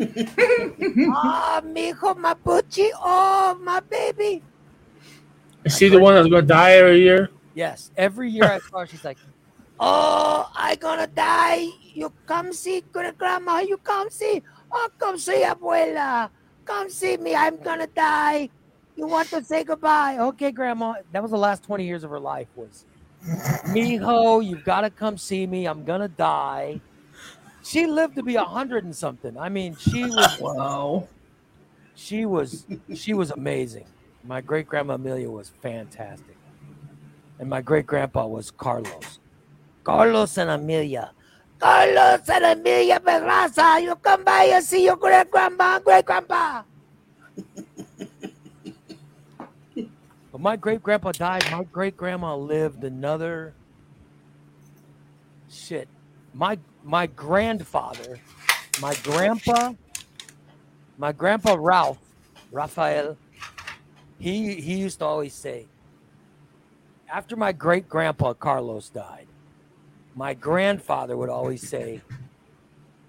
mijo, 1.64 2.16
my 2.16 2.34
butchie. 2.34 2.90
Oh, 2.94 3.58
my 3.62 3.80
baby. 3.80 4.42
Is 5.64 5.78
she 5.78 5.88
the 5.88 5.98
one 5.98 6.14
that's 6.14 6.28
gonna 6.28 6.42
die 6.42 6.72
every 6.72 7.00
year? 7.00 7.30
Yes, 7.54 7.90
every 7.96 8.30
year 8.30 8.44
I 8.44 8.58
saw 8.58 8.80
her, 8.80 8.86
she's 8.86 9.04
like, 9.04 9.18
"Oh, 9.80 10.50
I 10.54 10.76
gonna 10.76 11.06
die. 11.06 11.68
You 11.94 12.12
come 12.26 12.52
see 12.52 12.82
great 12.92 13.16
grandma. 13.16 13.60
You 13.60 13.78
come 13.78 14.10
see. 14.10 14.42
Oh, 14.70 14.88
come 14.98 15.16
see 15.16 15.42
abuela. 15.42 16.30
Come 16.64 16.90
see 16.90 17.16
me. 17.16 17.34
I'm 17.34 17.56
gonna 17.62 17.86
die. 17.86 18.50
You 18.96 19.06
want 19.06 19.28
to 19.30 19.42
say 19.42 19.64
goodbye? 19.64 20.18
Okay, 20.18 20.52
grandma. 20.52 20.94
That 21.12 21.22
was 21.22 21.32
the 21.32 21.38
last 21.38 21.64
twenty 21.64 21.84
years 21.84 22.04
of 22.04 22.10
her 22.10 22.20
life. 22.20 22.48
Was 22.54 22.84
Mijo, 23.66 24.44
you've 24.44 24.64
got 24.64 24.82
to 24.82 24.90
come 24.90 25.18
see 25.18 25.46
me. 25.46 25.66
I'm 25.66 25.84
gonna 25.84 26.08
die. 26.08 26.80
She 27.62 27.86
lived 27.86 28.14
to 28.16 28.22
be 28.22 28.36
a 28.36 28.44
hundred 28.44 28.84
and 28.84 28.94
something. 28.94 29.36
I 29.36 29.48
mean, 29.48 29.76
she 29.76 30.04
was 30.08 30.38
Whoa. 30.38 31.08
she 31.94 32.26
was 32.26 32.66
she 32.94 33.14
was 33.14 33.30
amazing. 33.30 33.86
My 34.22 34.40
great 34.40 34.66
grandma 34.68 34.94
Amelia 34.94 35.28
was 35.30 35.50
fantastic, 35.60 36.36
and 37.38 37.48
my 37.50 37.60
great 37.62 37.86
grandpa 37.86 38.26
was 38.26 38.50
Carlos. 38.50 39.18
Carlos 39.82 40.38
and 40.38 40.50
Amelia. 40.50 41.10
Carlos 41.58 42.28
and 42.28 42.44
Amelia 42.44 43.00
Pedraza, 43.00 43.80
you 43.82 43.94
come 43.96 44.24
by 44.24 44.44
and 44.52 44.64
see 44.64 44.84
your 44.84 44.96
great 44.96 45.30
grandma, 45.30 45.78
great 45.78 46.04
grandpa. 46.04 46.62
but 50.34 50.40
my 50.40 50.56
great 50.56 50.82
grandpa 50.82 51.12
died. 51.12 51.44
My 51.52 51.62
great 51.62 51.96
grandma 51.96 52.34
lived 52.34 52.82
another 52.82 53.54
shit. 55.48 55.86
My 56.32 56.58
my 56.82 57.06
grandfather, 57.06 58.18
my 58.82 58.96
grandpa, 59.04 59.74
my 60.98 61.12
grandpa 61.12 61.54
Ralph, 61.56 62.00
Raphael, 62.50 63.16
he 64.18 64.56
he 64.56 64.74
used 64.74 64.98
to 64.98 65.04
always 65.04 65.34
say, 65.34 65.68
after 67.08 67.36
my 67.36 67.52
great 67.52 67.88
grandpa 67.88 68.32
Carlos 68.32 68.88
died, 68.88 69.28
my 70.16 70.34
grandfather 70.34 71.16
would 71.16 71.30
always 71.30 71.62
say, 71.62 72.00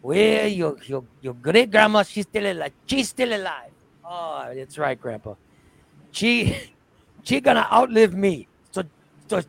Well, 0.04 0.48
your 0.48 0.78
your 0.86 1.04
your 1.22 1.34
great 1.34 1.72
grandma, 1.72 2.04
she's 2.04 2.26
still 2.26 2.46
alive. 2.46 2.74
She's 2.86 3.10
still 3.10 3.34
alive. 3.34 3.72
Oh, 4.08 4.54
that's 4.54 4.78
right, 4.78 5.02
Grandpa. 5.02 5.34
She 6.12 6.75
she 7.26 7.42
gonna 7.42 7.68
outlive 7.72 8.16
me. 8.16 8.50
So 8.72 8.84
so 9.30 9.42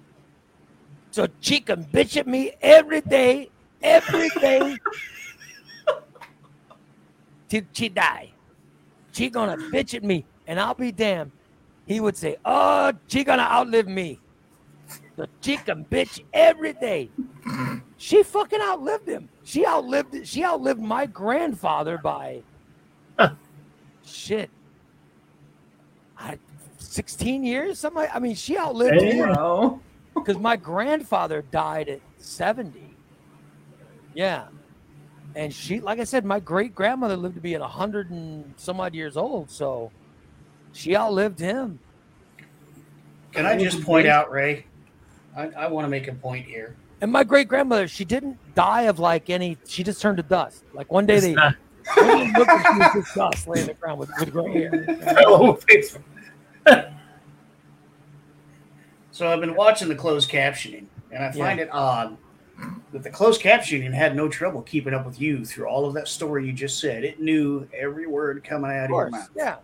so 1.13 1.29
she 1.41 1.61
can 1.61 1.85
bitch 1.87 2.17
at 2.19 2.27
me 2.27 2.53
every 2.63 3.03
day, 3.03 3.51
every 3.83 4.31
day 4.31 4.81
till 7.51 7.63
she 7.73 7.89
die. 7.91 8.35
She 9.13 9.31
gonna 9.31 9.59
bitch 9.73 9.95
at 9.95 10.05
me, 10.05 10.27
and 10.47 10.61
I'll 10.61 10.75
be 10.75 10.93
damned. 10.93 11.33
He 11.87 12.01
would 12.01 12.17
say, 12.17 12.37
"Oh, 12.45 12.93
she 13.09 13.25
gonna 13.25 13.45
outlive 13.45 13.89
me." 13.89 14.23
The 15.17 15.29
chicken 15.43 15.87
bitch 15.91 16.21
every 16.33 16.75
day. 16.75 17.13
She 17.97 18.23
fucking 18.23 18.61
outlived 18.63 19.09
him. 19.09 19.31
She 19.43 19.67
outlived. 19.67 20.27
She 20.27 20.45
outlived 20.45 20.81
my 20.81 21.07
grandfather 21.07 21.99
by 21.99 22.45
shit. 24.03 24.51
I, 26.87 26.91
Sixteen 26.93 27.45
years, 27.45 27.79
something. 27.79 28.03
Like, 28.03 28.15
I 28.15 28.19
mean, 28.19 28.35
she 28.35 28.59
outlived 28.59 29.01
him 29.03 29.17
Yeah. 29.19 29.35
Whoa. 29.37 29.81
because 30.15 30.39
my 30.39 30.57
grandfather 30.57 31.43
died 31.51 31.89
at 31.89 32.01
70. 32.19 32.95
Yeah. 34.15 34.47
And 35.35 35.53
she, 35.53 35.81
like 35.81 35.99
I 36.01 36.05
said, 36.05 36.25
my 36.25 36.41
great 36.41 36.75
grandmother 36.75 37.17
lived 37.17 37.35
to 37.35 37.41
be 37.41 37.55
at 37.55 37.61
100 37.61 38.11
and 38.11 38.55
some 38.57 38.81
odd 38.81 38.95
years 38.95 39.17
old. 39.19 39.51
So 39.51 39.91
she 40.73 40.97
outlived 40.97 41.39
him. 41.39 41.79
Can 43.33 43.45
I 43.45 43.59
just 43.59 43.83
point 43.83 44.07
out, 44.07 44.31
Ray? 44.31 44.65
I, 45.37 45.49
I 45.51 45.67
want 45.67 45.85
to 45.85 45.89
make 45.91 46.09
a 46.09 46.15
point 46.15 46.47
here. 46.47 46.75
And 47.03 47.13
my 47.13 47.23
great 47.25 47.49
grandmother, 47.49 47.87
she 47.87 48.07
didn't 48.07 48.39
die 48.55 48.83
of 48.83 48.99
like 48.99 49.29
any, 49.29 49.59
she 49.67 49.83
just 49.85 50.01
turned 50.01 50.17
to 50.17 50.23
dust. 50.23 50.65
Like 50.73 50.91
one 50.91 51.05
day 51.05 51.17
It's 51.17 51.27
they, 51.27 51.35
not- 51.35 51.55
one 51.97 52.07
day 52.07 52.33
looked 52.39 52.51
and 52.51 52.65
she 52.65 52.79
was 52.99 53.05
just 53.05 53.15
dust 53.15 53.47
laying 53.47 53.65
on 53.65 53.69
the 53.69 53.75
ground 53.75 53.99
with, 54.01 54.11
with 54.19 54.33
gray 54.33 54.53
hair. 54.63 54.87
It's- 56.67 56.93
So 59.13 59.29
I've 59.33 59.41
been 59.41 59.55
watching 59.55 59.89
the 59.89 59.95
closed 59.95 60.31
captioning, 60.31 60.87
and 61.11 61.25
I 61.25 61.33
find 61.33 61.59
it 61.61 61.69
odd 61.73 62.17
that 62.93 63.03
the 63.03 63.11
closed 63.11 63.41
captioning 63.43 63.93
had 63.93 64.15
no 64.17 64.29
trouble 64.29 64.63
keeping 64.63 64.93
up 64.95 65.05
with 65.07 65.21
you 65.21 65.45
through 65.45 65.67
all 65.67 65.87
of 65.87 65.95
that 65.95 66.09
story 66.09 66.47
you 66.47 66.53
just 66.53 66.79
said. 66.81 67.05
It 67.05 67.21
knew 67.21 67.67
every 67.75 68.07
word 68.07 68.43
coming 68.45 68.71
out 68.71 68.85
Of 68.85 68.91
of 68.91 68.91
your 68.91 69.11
mouth. 69.11 69.31
Yeah. 69.35 69.57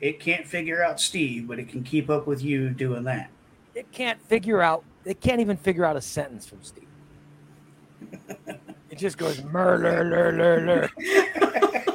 It 0.00 0.20
can't 0.20 0.46
figure 0.46 0.82
out 0.84 1.00
Steve, 1.00 1.46
but 1.48 1.58
it 1.58 1.68
can 1.68 1.82
keep 1.82 2.10
up 2.10 2.26
with 2.26 2.42
you 2.42 2.70
doing 2.70 3.04
that. 3.04 3.30
It 3.74 3.90
can't 3.92 4.20
figure 4.22 4.60
out, 4.62 4.84
it 5.04 5.20
can't 5.20 5.40
even 5.40 5.56
figure 5.56 5.84
out 5.84 5.96
a 5.96 6.00
sentence 6.00 6.46
from 6.46 6.62
Steve. 6.62 6.88
It 8.90 8.98
just 8.98 9.18
goes 9.18 9.42
murder, 9.42 10.04
lur, 10.04 10.30
lur, 10.30 10.88
lur. 11.00 11.84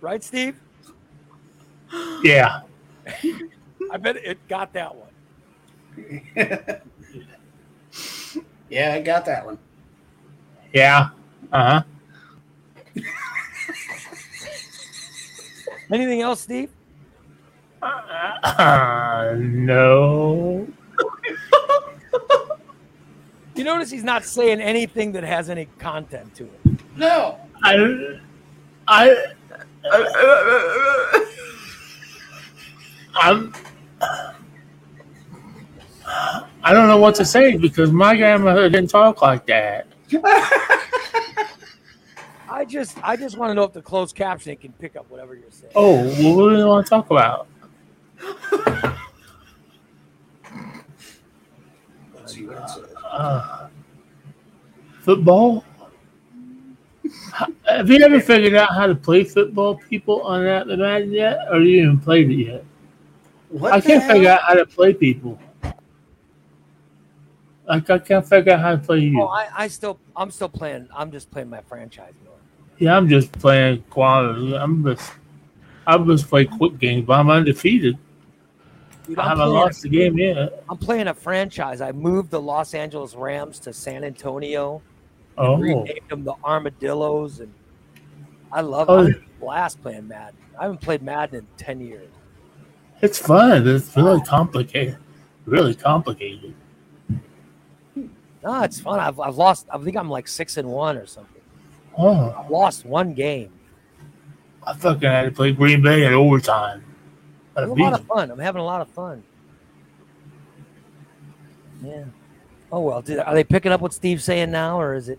Right, 0.00 0.22
Steve? 0.22 0.60
yeah. 2.22 2.60
I 3.90 3.96
bet 3.98 4.16
it 4.16 4.38
got 4.48 4.72
that 4.72 4.94
one. 4.94 5.08
yeah, 8.68 8.94
I 8.94 9.00
got 9.00 9.24
that 9.26 9.46
one. 9.46 9.58
Yeah. 10.72 11.08
Uh 11.52 11.82
huh. 12.94 13.02
Anything 15.92 16.20
else, 16.20 16.40
Steve? 16.40 16.70
huh. 17.80 18.62
Uh, 18.62 19.34
no. 19.38 20.66
You 23.54 23.64
notice 23.64 23.90
he's 23.90 24.04
not 24.04 24.24
saying 24.24 24.60
anything 24.60 25.12
that 25.12 25.24
has 25.24 25.48
any 25.48 25.66
content 25.78 26.34
to 26.34 26.44
it. 26.44 26.60
No. 26.96 27.38
I. 27.62 28.18
I. 28.86 29.26
I'm. 33.14 33.52
I 36.62 36.72
don't 36.72 36.88
know 36.88 36.98
what 36.98 37.14
to 37.16 37.24
say 37.24 37.56
because 37.56 37.90
my 37.92 38.16
grandmother 38.16 38.68
didn't 38.68 38.90
talk 38.90 39.22
like 39.22 39.46
that. 39.46 39.86
I 42.48 42.64
just 42.64 42.96
I 43.02 43.16
just 43.16 43.36
want 43.36 43.50
to 43.50 43.54
know 43.54 43.64
if 43.64 43.72
the 43.72 43.82
closed 43.82 44.16
captioning 44.16 44.60
can 44.60 44.72
pick 44.72 44.96
up 44.96 45.10
whatever 45.10 45.34
you're 45.34 45.50
saying. 45.50 45.72
Oh, 45.74 45.96
well, 45.96 46.36
what 46.36 46.50
do 46.50 46.56
you 46.58 46.66
want 46.66 46.86
to 46.86 46.90
talk 46.90 47.10
about? 47.10 47.48
Let's 52.14 52.34
see 52.34 52.46
what 52.46 52.56
it 52.56 52.68
says. 52.68 52.94
Uh, 53.04 53.68
Football? 55.00 55.64
Have 57.68 57.90
you 57.90 58.02
ever 58.04 58.20
figured 58.20 58.54
out 58.54 58.74
how 58.74 58.86
to 58.86 58.94
play 58.94 59.24
football, 59.24 59.76
people, 59.76 60.22
on 60.22 60.44
that 60.44 60.66
Madden 60.66 61.12
yet? 61.12 61.38
Or 61.50 61.60
you 61.60 61.82
even 61.82 61.98
played 61.98 62.30
it 62.30 62.34
yet? 62.34 62.64
What 63.48 63.72
I 63.72 63.80
can't 63.80 64.02
hell? 64.02 64.14
figure 64.14 64.30
out 64.30 64.42
how 64.42 64.54
to 64.54 64.66
play 64.66 64.92
people. 64.92 65.38
Like 67.68 67.90
I 67.90 67.98
can't 67.98 68.26
figure 68.26 68.52
out 68.52 68.60
how 68.60 68.72
to 68.72 68.78
play 68.78 69.00
you. 69.00 69.20
Oh, 69.20 69.26
I, 69.26 69.48
I 69.56 69.68
still, 69.68 69.98
I'm 70.14 70.30
still 70.30 70.48
playing. 70.48 70.88
I'm 70.94 71.10
just 71.10 71.30
playing 71.30 71.50
my 71.50 71.60
franchise 71.62 72.14
mode. 72.24 72.34
Yeah, 72.78 72.96
I'm 72.96 73.08
just 73.08 73.32
playing 73.32 73.82
quality. 73.90 74.56
I'm 74.56 74.84
just, 74.84 75.12
I'm 75.86 76.06
just 76.06 76.28
playing 76.28 76.48
quick 76.48 76.78
games, 76.78 77.06
but 77.06 77.18
I'm 77.18 77.30
undefeated. 77.30 77.98
Dude, 79.06 79.18
I 79.18 79.22
I'm, 79.22 79.28
haven't 79.30 79.44
playing, 79.44 79.54
lost 79.54 79.82
the 79.82 79.88
game 79.88 80.18
yet. 80.18 80.64
I'm 80.68 80.78
playing 80.78 81.08
a 81.08 81.14
franchise. 81.14 81.80
I 81.80 81.92
moved 81.92 82.30
the 82.30 82.40
Los 82.40 82.74
Angeles 82.74 83.14
Rams 83.14 83.58
to 83.60 83.72
San 83.72 84.04
Antonio. 84.04 84.82
Oh, 85.38 85.56
renamed 85.56 86.00
them 86.08 86.24
the 86.24 86.34
Armadillos, 86.44 87.40
and 87.40 87.52
I 88.52 88.62
love. 88.62 88.88
Oh. 88.88 89.06
I 89.06 89.12
blast 89.40 89.82
playing 89.82 90.08
Madden. 90.08 90.38
I 90.58 90.62
haven't 90.62 90.80
played 90.80 91.02
Madden 91.02 91.40
in 91.40 91.46
ten 91.56 91.80
years. 91.80 92.08
it's 93.02 93.18
fun. 93.18 93.66
It's 93.68 93.94
really 93.96 94.22
complicated. 94.22 94.96
Really 95.44 95.74
complicated. 95.74 96.54
No, 98.42 98.62
it's 98.62 98.80
fun. 98.80 99.00
I've, 99.00 99.18
I've 99.20 99.36
lost. 99.36 99.66
I 99.70 99.78
think 99.78 99.96
I'm 99.96 100.08
like 100.08 100.28
six 100.28 100.56
and 100.56 100.68
one 100.68 100.96
or 100.96 101.06
something. 101.06 101.42
Oh, 101.98 102.34
I've 102.38 102.50
lost 102.50 102.86
one 102.86 103.12
game. 103.12 103.52
I 104.62 104.74
fucking 104.74 105.08
had 105.08 105.22
to 105.24 105.30
play 105.30 105.52
Green 105.52 105.82
Bay 105.82 106.06
in 106.06 106.12
overtime. 106.12 106.84
It's 107.56 107.70
a 107.70 107.74
lot 107.74 107.92
of 107.92 108.06
fun. 108.06 108.30
I'm 108.30 108.38
having 108.38 108.60
a 108.60 108.64
lot 108.64 108.80
of 108.80 108.88
fun. 108.88 109.22
Yeah. 111.82 112.04
Oh 112.76 112.80
well. 112.80 113.00
Did, 113.00 113.20
are 113.20 113.32
they 113.32 113.42
picking 113.42 113.72
up 113.72 113.80
what 113.80 113.94
Steve's 113.94 114.22
saying 114.22 114.50
now, 114.50 114.78
or 114.78 114.94
is 114.96 115.08
it 115.08 115.18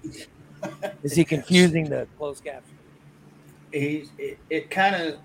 is 1.02 1.14
he 1.16 1.26
confusing 1.26 1.90
the 1.90 2.08
closed 2.16 2.44
caption? 2.44 2.78
He, 3.74 4.08
it, 4.20 4.38
it 4.52 4.70
kind 4.70 4.96
of. 4.96 5.18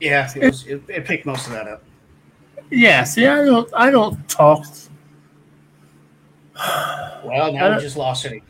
Yeah, 0.00 0.28
it, 0.34 0.44
was, 0.44 0.66
it, 0.66 0.82
it 0.88 1.04
picked 1.04 1.24
most 1.24 1.46
of 1.46 1.52
that 1.52 1.68
up. 1.68 1.84
Yeah, 2.68 3.04
see, 3.04 3.28
I 3.28 3.44
don't, 3.44 3.70
I 3.72 3.92
don't 3.92 4.28
talk. 4.28 4.66
Well, 7.24 7.52
now 7.52 7.76
we 7.76 7.80
just 7.80 7.96
lost 7.96 8.24
it. 8.24 8.42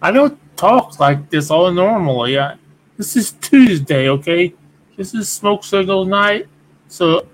I 0.00 0.10
don't 0.10 0.38
talk 0.56 0.98
like 0.98 1.28
this 1.28 1.50
all 1.50 1.70
normally. 1.70 2.38
I, 2.38 2.56
this 2.96 3.14
is 3.14 3.32
Tuesday, 3.32 4.08
okay? 4.08 4.54
This 4.96 5.12
is 5.12 5.30
smoke 5.30 5.64
signal 5.64 6.06
night, 6.06 6.46
so 6.88 7.26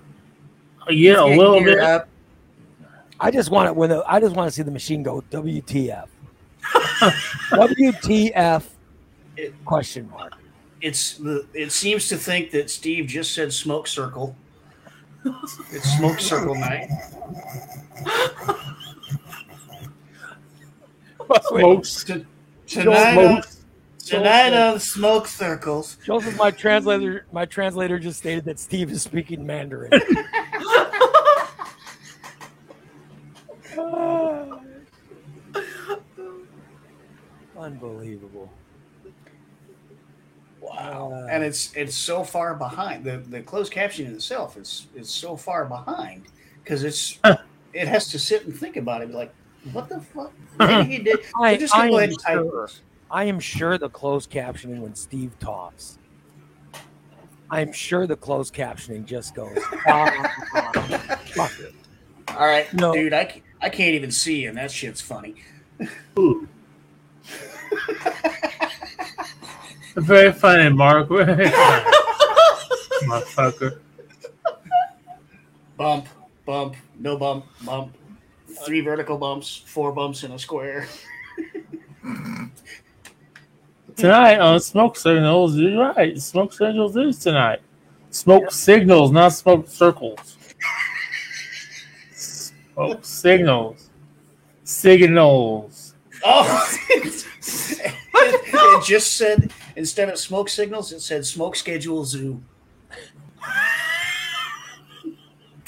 Oh, 0.91 0.93
I 0.93 0.97
get 0.97 1.19
a 1.19 1.25
little 1.25 1.61
bit. 1.63 1.79
up. 1.81 2.09
I 3.21 3.31
just 3.31 3.51
want 3.51 3.69
it 3.69 3.77
when 3.77 3.91
the, 3.91 4.03
I 4.07 4.19
just 4.21 4.35
want 4.35 4.49
to 4.49 4.55
see 4.55 4.63
the 4.63 4.71
machine 4.71 5.03
go 5.03 5.23
WTF. 5.31 6.07
WTF? 7.53 8.65
It- 9.37 9.65
Question 9.65 10.09
mark. 10.11 10.33
It's 10.81 11.19
the. 11.19 11.47
It 11.53 11.73
seems 11.73 12.09
to 12.09 12.17
think 12.17 12.51
that 12.53 12.71
Steve 12.71 13.07
just 13.07 13.35
said 13.35 13.53
smoke 13.53 13.87
circle. 13.87 14.35
It's 15.71 15.99
smoke 15.99 16.19
circle 16.21 16.55
night. 16.55 16.89
Smokes, 21.49 22.05
T- 22.05 22.25
tonight, 22.67 23.17
on, 23.19 23.43
smokes. 23.43 23.65
tonight 24.05 24.53
on 24.55 24.81
smoke 24.81 25.27
circles. 25.27 25.97
Joseph, 26.05 26.37
my 26.39 26.51
translator, 26.51 27.27
my 27.33 27.45
translator 27.45 27.99
just 27.99 28.19
stated 28.19 28.45
that 28.47 28.59
Steve 28.59 28.91
is 28.91 29.03
speaking 29.03 29.47
Mandarin. 29.47 29.93
Unbelievable. 37.61 38.51
Wow. 40.61 41.13
Uh, 41.13 41.27
and 41.31 41.45
it's 41.45 41.75
it's 41.75 41.95
so 41.95 42.25
far 42.25 42.55
behind. 42.55 43.05
The 43.05 43.19
the 43.19 43.43
closed 43.43 43.73
captioning 43.73 44.15
itself 44.15 44.57
is 44.57 44.87
is 44.95 45.09
so 45.09 45.37
far 45.37 45.67
behind 45.67 46.25
because 46.63 46.85
it's 46.85 47.19
it 47.73 47.87
has 47.87 48.09
to 48.09 48.19
sit 48.19 48.47
and 48.47 48.57
think 48.57 48.77
about 48.77 49.03
it. 49.03 49.11
Like, 49.11 49.33
what 49.73 49.89
the 49.89 50.01
fuck? 50.01 50.33
Maybe 50.59 50.97
he 50.97 50.99
did. 50.99 51.21
I, 51.41 51.57
just 51.57 51.75
I 51.75 51.87
am 51.89 51.95
ahead 51.95 52.11
and 52.11 52.19
type 52.19 52.39
sure. 52.39 52.69
I 53.11 53.25
am 53.25 53.41
sure 53.41 53.77
the 53.79 53.89
closed 53.89 54.31
captioning 54.31 54.81
when 54.81 54.95
Steve 54.95 55.39
talks. 55.39 55.99
I'm 57.51 57.73
sure 57.73 58.07
the 58.07 58.17
closed 58.17 58.55
captioning 58.55 59.05
just 59.05 59.35
goes. 59.35 59.59
"Ah, 59.87 61.21
fuck 61.35 61.59
it." 61.61 61.75
All 62.29 62.47
right, 62.47 62.73
No. 62.73 62.93
dude. 62.93 63.13
I, 63.13 63.43
I 63.61 63.69
can't 63.69 63.95
even 63.95 64.13
see, 64.13 64.47
and 64.47 64.57
that 64.57 64.71
shit's 64.71 65.01
funny. 65.01 65.35
Very 69.97 70.33
funny, 70.33 70.71
Mark. 70.71 71.09
Very 71.09 71.49
funny. 71.49 71.97
Motherfucker. 73.07 73.79
Bump, 75.77 76.09
bump, 76.45 76.77
no 76.99 77.17
bump, 77.17 77.47
bump. 77.65 77.97
Three 78.67 78.81
vertical 78.81 79.17
bumps, 79.17 79.63
four 79.67 79.93
bumps 79.93 80.25
in 80.25 80.33
a 80.33 80.39
square. 80.39 80.89
Tonight 83.97 84.39
on 84.39 84.61
Smoke 84.61 84.97
Signals, 84.97 85.57
you're 85.57 85.93
right. 85.95 86.21
Smoke 86.21 86.53
Signals 86.53 86.97
is 86.97 87.19
tonight. 87.19 87.61
Smoke 88.11 88.51
signals, 88.51 89.13
not 89.13 89.33
smoke 89.33 89.69
circles. 89.69 90.37
Smoke 92.13 93.05
signals. 93.05 93.91
Signals. 94.65 95.95
Oh, 96.25 96.69
it, 97.81 97.95
it 98.15 98.85
just 98.85 99.17
said 99.17 99.53
instead 99.77 100.09
of 100.09 100.19
smoke 100.19 100.49
signals, 100.49 100.93
it 100.93 101.01
said 101.01 101.25
smoke 101.27 101.57
schedule 101.57 102.05
zoo. 102.05 102.41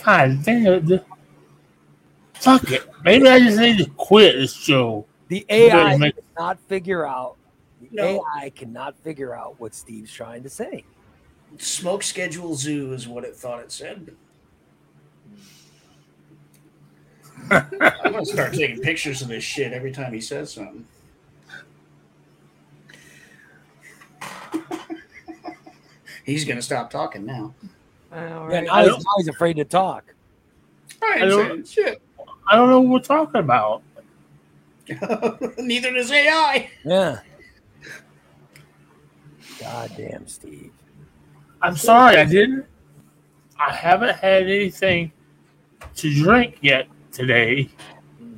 God 0.04 0.42
damn 0.44 0.90
it. 0.92 1.04
Fuck 2.34 2.70
it. 2.72 2.88
Maybe 3.04 3.28
I 3.28 3.38
just 3.38 3.58
need 3.58 3.78
to 3.78 3.88
quit 3.90 4.34
this 4.34 4.52
show. 4.52 5.06
The 5.28 5.46
AI 5.48 5.96
make- 5.96 6.16
cannot 6.36 6.58
figure 6.60 7.06
out. 7.06 7.36
The 7.80 7.88
No. 7.92 8.24
AI 8.36 8.50
cannot 8.50 8.98
figure 8.98 9.34
out 9.34 9.60
what 9.60 9.74
Steve's 9.74 10.12
trying 10.12 10.42
to 10.42 10.50
say. 10.50 10.84
Smoke 11.58 12.02
schedule 12.02 12.54
zoo 12.54 12.92
is 12.92 13.06
what 13.06 13.24
it 13.24 13.36
thought 13.36 13.60
it 13.60 13.70
said. 13.70 14.16
I'm 17.50 18.12
gonna 18.12 18.24
start 18.24 18.54
taking 18.54 18.80
pictures 18.80 19.22
of 19.22 19.28
this 19.28 19.44
shit 19.44 19.72
every 19.72 19.92
time 19.92 20.12
he 20.12 20.20
says 20.20 20.52
something. 20.52 20.86
He's 26.24 26.44
gonna 26.44 26.62
stop 26.62 26.90
talking 26.90 27.24
now. 27.26 27.54
All 28.12 28.18
Yeah, 28.20 28.36
right. 28.46 28.64
now, 28.64 28.82
he's, 28.84 29.04
now 29.04 29.12
he's 29.18 29.28
afraid 29.28 29.56
to 29.56 29.64
talk. 29.64 30.14
I 31.02 31.14
I 31.22 31.26
don't- 31.26 31.50
ain't 31.50 31.68
saying 31.68 31.96
I 32.48 32.56
don't 32.56 32.68
know 32.70 32.80
what 32.80 32.90
we're 32.90 32.98
talking 33.06 33.40
about. 33.40 33.82
Neither 35.58 35.92
does 35.92 36.10
AI. 36.10 36.68
Yeah. 36.84 37.20
God 39.60 39.90
damn, 39.96 40.26
Steve. 40.26 40.72
I'm 41.60 41.76
sorry, 41.76 42.16
I 42.16 42.24
didn't. 42.24 42.66
I 43.58 43.72
haven't 43.72 44.16
had 44.16 44.42
anything 44.42 45.12
to 45.96 46.12
drink 46.14 46.58
yet 46.60 46.88
today. 47.12 47.70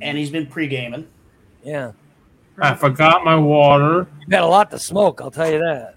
And 0.01 0.17
he's 0.17 0.29
been 0.29 0.45
pre 0.45 0.67
gaming. 0.67 1.07
Yeah. 1.63 1.93
I 2.59 2.75
forgot 2.75 3.25
my 3.25 3.35
water. 3.35 4.07
You've 4.21 4.31
had 4.31 4.43
a 4.43 4.47
lot 4.47 4.69
to 4.71 4.79
smoke, 4.79 5.19
I'll 5.21 5.31
tell 5.31 5.51
you 5.51 5.59
that. 5.59 5.94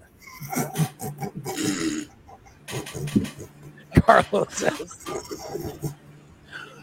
Carlos 4.01 4.53
says. 4.53 5.07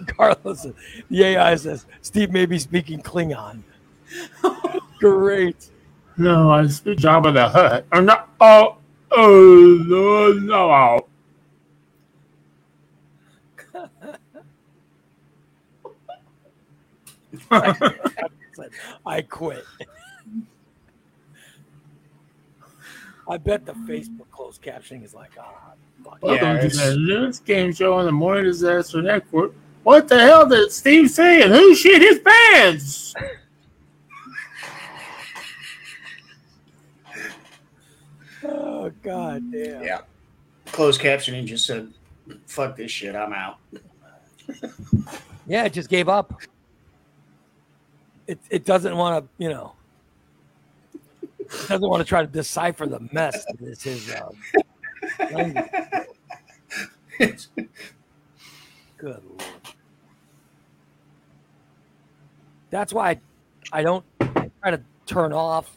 Carlos, 0.09 0.63
says- 0.63 0.75
the 1.11 1.25
AI 1.25 1.57
says 1.57 1.87
Steve 2.03 2.33
may 2.33 2.47
be 2.47 2.59
speaking 2.59 3.03
Klingon. 3.03 3.63
Great. 5.01 5.71
No, 6.19 6.51
I 6.51 6.67
speak 6.69 6.99
Jabba 6.99 7.35
the 7.35 7.49
Hutt. 7.49 7.87
Or 7.93 8.03
not. 8.03 8.31
Oh, 8.41 8.79
oh, 9.13 9.85
no, 9.87 10.33
no. 10.35 11.09
I 19.07 19.23
quit. 19.23 19.65
I 23.29 23.37
bet 23.39 23.67
the 23.67 23.73
Facebook 23.73 24.31
closed 24.31 24.63
captioning 24.63 25.05
is 25.05 25.15
like, 25.15 25.31
ah, 25.39 25.73
fuck 26.05 26.23
Welcome 26.23 26.47
Yeah, 26.47 26.53
to 26.61 26.67
it's- 26.67 26.77
the 26.77 26.97
news 26.97 27.39
game 27.41 27.73
show 27.73 27.95
on 27.95 28.05
the 28.07 28.13
Morning 28.13 28.45
Disaster 28.45 29.03
Network. 29.03 29.53
What 29.83 30.09
the 30.09 30.19
hell 30.19 30.47
did 30.49 30.71
Steve 30.73 31.11
say? 31.11 31.43
And 31.43 31.53
who 31.53 31.75
shit 31.75 32.03
his 32.03 32.19
pants? 32.21 33.15
Oh 38.45 38.91
god 39.03 39.51
damn. 39.51 39.83
Yeah. 39.83 40.01
Closed 40.67 41.01
captioning 41.01 41.47
just 41.47 41.67
said, 41.67 41.93
fuck 42.47 42.77
this 42.77 42.91
shit, 42.91 43.15
I'm 43.17 43.33
out. 43.33 43.59
Yeah, 45.47 45.65
it 45.65 45.73
just 45.73 45.89
gave 45.89 46.09
up. 46.09 46.41
It 48.27 48.39
it 48.51 48.65
doesn't 48.65 48.97
want 48.97 49.25
to, 49.25 49.31
you 49.43 49.49
know, 49.51 49.73
it 49.86 49.86
doesn't 51.69 51.89
want 51.89 52.01
to 52.01 52.09
try 52.09 52.21
to 52.23 52.27
decipher 52.27 52.87
the 52.87 53.01
mess 53.13 53.45
that 53.45 53.61
is 53.61 53.83
his 53.83 54.11
uh, 54.11 54.31
language. 55.33 55.67
Good 58.99 59.23
lord. 59.25 59.43
That's 62.71 62.93
why 62.93 63.11
I, 63.11 63.21
I 63.73 63.83
don't 63.83 64.05
try 64.63 64.71
to 64.71 64.81
turn 65.07 65.33
off 65.33 65.77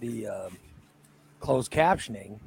the 0.00 0.26
um 0.28 0.56
closed 1.40 1.70
captioning. 1.70 2.38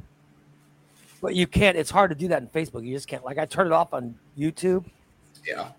But 1.21 1.35
you 1.35 1.45
can't. 1.45 1.77
It's 1.77 1.91
hard 1.91 2.09
to 2.09 2.15
do 2.15 2.27
that 2.29 2.41
in 2.41 2.47
Facebook. 2.47 2.85
You 2.85 2.93
just 2.95 3.07
can't. 3.07 3.23
Like 3.23 3.37
I 3.37 3.45
turn 3.45 3.67
it 3.67 3.73
off 3.73 3.93
on 3.93 4.15
YouTube. 4.37 4.85
Yeah. 5.45 5.69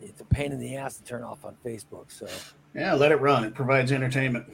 It's 0.00 0.20
a 0.20 0.24
pain 0.24 0.52
in 0.52 0.58
the 0.58 0.76
ass 0.76 0.96
to 0.96 1.04
turn 1.04 1.22
off 1.22 1.44
on 1.44 1.56
Facebook. 1.64 2.10
So, 2.10 2.26
Yeah, 2.74 2.94
let 2.94 3.12
it 3.12 3.16
run. 3.16 3.44
It 3.44 3.54
provides 3.54 3.92
entertainment. 3.92 4.46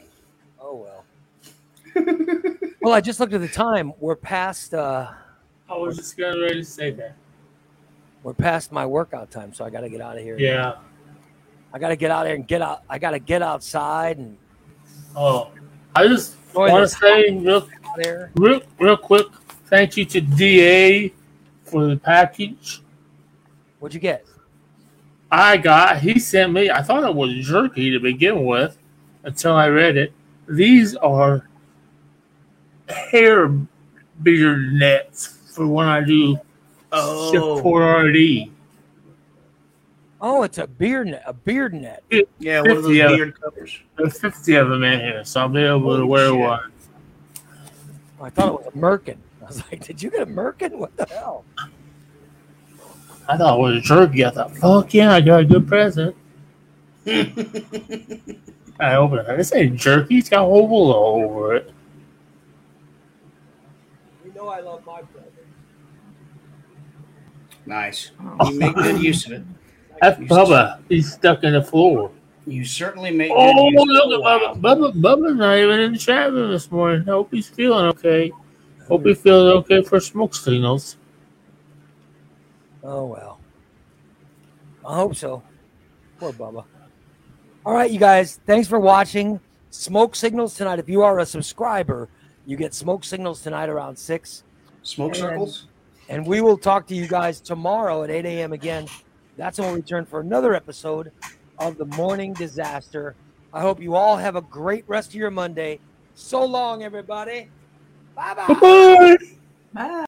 oh 0.61 0.75
well. 0.77 1.05
well, 2.83 2.93
I 2.95 3.01
just 3.01 3.21
looked 3.21 3.33
at 3.35 3.41
the 3.41 3.49
time. 3.49 3.93
We're 4.01 4.17
past. 4.17 4.75
uh 4.75 5.11
I 5.69 5.77
was 5.77 5.97
just 5.97 6.17
getting 6.17 6.41
ready 6.41 6.57
to 6.57 6.65
say 6.65 6.91
that. 6.93 7.17
We're 8.23 8.35
past 8.35 8.73
my 8.73 8.87
workout 8.87 9.31
time, 9.31 9.53
so 9.55 9.65
I 9.65 9.71
got 9.71 9.81
to 9.81 9.89
get 9.89 10.01
out 10.01 10.17
of 10.17 10.23
here. 10.23 10.39
Yeah. 10.39 10.77
I 11.73 11.79
got 11.79 11.89
to 11.89 11.97
get 11.97 12.11
out 12.11 12.25
there 12.25 12.35
and 12.35 12.47
get 12.47 12.63
out. 12.63 12.83
I 12.89 12.99
got 12.99 13.11
to 13.11 13.19
get 13.19 13.43
outside 13.43 14.19
and 14.19 14.37
Oh, 15.17 15.51
I 15.95 16.07
just 16.09 16.37
want 16.55 16.73
to 16.73 16.89
say 16.89 17.31
real, 17.31 17.69
there. 17.97 18.31
real, 18.37 18.61
real 18.79 18.97
quick, 18.97 19.27
thank 19.67 19.97
you 19.97 20.05
to 20.07 20.21
DA 20.21 21.13
for 21.65 21.87
the 21.87 21.97
package. 21.97 22.83
What'd 23.79 23.95
you 23.95 24.01
get? 24.01 24.27
I 25.37 25.57
got. 25.57 25.99
He 26.01 26.19
sent 26.21 26.53
me. 26.53 26.71
I 26.71 26.81
thought 26.83 27.03
it 27.03 27.15
was 27.15 27.33
jerky 27.47 27.91
to 27.91 27.99
begin 27.99 28.45
with, 28.45 28.79
until 29.25 29.55
I 29.55 29.69
read 29.69 29.97
it. 29.97 30.13
These 30.49 30.95
are 30.97 31.49
hair 32.89 33.49
beard 34.23 34.73
nets 34.75 35.39
for 35.55 35.67
when 35.67 35.89
I 35.89 36.03
do 36.03 36.39
Oh. 36.93 37.33
shift 37.33 37.63
for 37.63 37.83
RD. 37.83 38.51
Oh, 40.21 40.43
it's 40.45 40.59
a 40.59 40.67
beard 40.69 41.09
net. 41.09 41.23
A 41.27 41.33
beard 41.33 41.75
net. 41.75 42.03
Yeah, 42.39 42.61
one 42.61 42.71
of 42.71 42.77
those 42.85 42.97
50 42.97 43.01
of- 43.01 43.11
beard 43.17 43.41
covers. 43.41 43.79
There's 43.99 44.21
50 44.21 44.55
of 44.55 44.69
them 44.69 44.85
in 44.85 45.01
here, 45.01 45.25
so 45.25 45.41
I'll 45.41 45.49
be 45.49 45.61
able 45.63 45.97
to 45.99 46.07
wear 46.07 46.29
shit. 46.31 46.39
one. 46.39 46.73
I 48.23 48.31
thought 48.31 48.49
it 48.61 48.65
was 48.67 48.75
a 48.75 48.79
merkin. 48.79 49.17
I 49.43 49.47
was 49.47 49.63
like, 49.71 49.85
did 49.85 50.03
you 50.03 50.11
get 50.11 50.23
a 50.23 50.27
merkin? 50.27 50.73
What 50.79 50.97
the 50.97 51.05
hell? 51.07 51.45
I 53.29 53.37
thought 53.37 53.59
it 53.59 53.63
was 53.63 53.83
jerky. 53.83 54.25
I 54.25 54.31
thought, 54.31 54.57
fuck 54.57 54.93
yeah, 54.95 55.13
I 55.13 55.21
got 55.21 55.41
a 55.41 55.45
good 55.45 55.67
present. 55.67 56.15
I 57.07 58.95
opened 58.97 59.27
it. 59.29 59.37
This 59.37 59.55
ain't 59.55 59.77
jerky. 59.77 60.19
It's 60.19 60.29
got 60.29 60.45
hole 60.45 60.93
all 60.93 61.23
over 61.25 61.55
it. 61.57 61.71
You 64.25 64.33
know 64.35 64.49
I 64.49 64.61
love 64.61 64.85
my 64.85 65.03
brother. 65.03 65.29
nice. 67.67 68.11
Oh, 68.41 68.51
You 68.51 68.59
make 68.59 68.75
good 68.75 69.01
use 69.03 69.27
of 69.27 69.33
it. 69.33 69.43
That's 70.01 70.19
Bubba. 70.21 70.83
He's 70.89 71.13
stuck 71.13 71.45
in 71.45 71.53
the 71.55 71.63
floor. 71.63 72.11
You 72.47 72.65
certainly 72.65 73.11
make 73.11 73.31
good 73.31 73.39
Oh, 73.39 73.69
look 73.69 73.89
at 73.89 74.13
it. 74.13 74.21
Bubba. 74.21 74.61
Bubba. 74.61 75.01
Bubba's 75.01 75.37
not 75.37 75.57
even 75.57 75.81
in 75.81 75.93
the 75.93 75.99
chat 75.99 76.31
room 76.33 76.51
this 76.51 76.71
morning. 76.71 77.03
I 77.09 77.13
hope 77.13 77.33
he's 77.33 77.49
feeling 77.49 77.87
okay. 77.87 78.33
Hope 78.89 79.07
he's 79.07 79.19
feeling 79.19 79.57
okay 79.59 79.83
for 79.83 79.99
smoke 80.01 80.35
signals. 80.35 80.97
Oh 82.85 83.07
well. 83.07 83.41
I 84.87 84.95
hope 84.95 85.17
so. 85.17 85.43
Poor 86.19 86.33
Bubba. 86.33 86.65
All 87.65 87.73
right, 87.73 87.91
you 87.91 87.99
guys. 87.99 88.39
Thanks 88.47 88.69
for 88.69 88.79
watching. 88.79 89.41
Smoke 89.71 90.15
signals 90.15 90.55
tonight. 90.55 90.79
If 90.79 90.89
you 90.89 91.03
are 91.03 91.19
a 91.19 91.27
subscriber, 91.27 92.09
you 92.47 92.57
get 92.57 92.75
smoke 92.75 93.05
signals 93.05 93.43
tonight 93.43 93.71
around 93.71 93.97
six. 93.97 94.45
Smoke 94.83 95.15
circles? 95.15 95.67
And 96.11 96.27
we 96.27 96.43
will 96.43 96.59
talk 96.59 96.87
to 96.89 96.95
you 96.95 97.09
guys 97.09 97.41
tomorrow 97.41 98.03
at 98.03 98.11
8 98.11 98.27
a.m. 98.27 98.53
again. 98.53 98.87
That's 99.39 99.59
when 99.59 99.71
we 99.71 99.77
return 99.77 100.05
for 100.05 100.21
another 100.21 100.55
episode 100.55 101.11
of 101.59 101.79
the 101.79 101.87
Morning 101.87 102.35
Disaster. 102.35 103.17
I 103.53 103.63
hope 103.63 103.81
you 103.81 103.95
all 103.95 104.17
have 104.19 104.37
a 104.37 104.43
great 104.43 104.85
rest 104.87 105.11
of 105.11 105.15
your 105.15 105.31
Monday. 105.31 105.81
So 106.15 106.45
long, 106.45 106.83
everybody. 106.83 107.49
Bye 108.15 108.35
bye. 108.35 108.47
Bye. 108.47 109.17
Bye. 109.73 110.01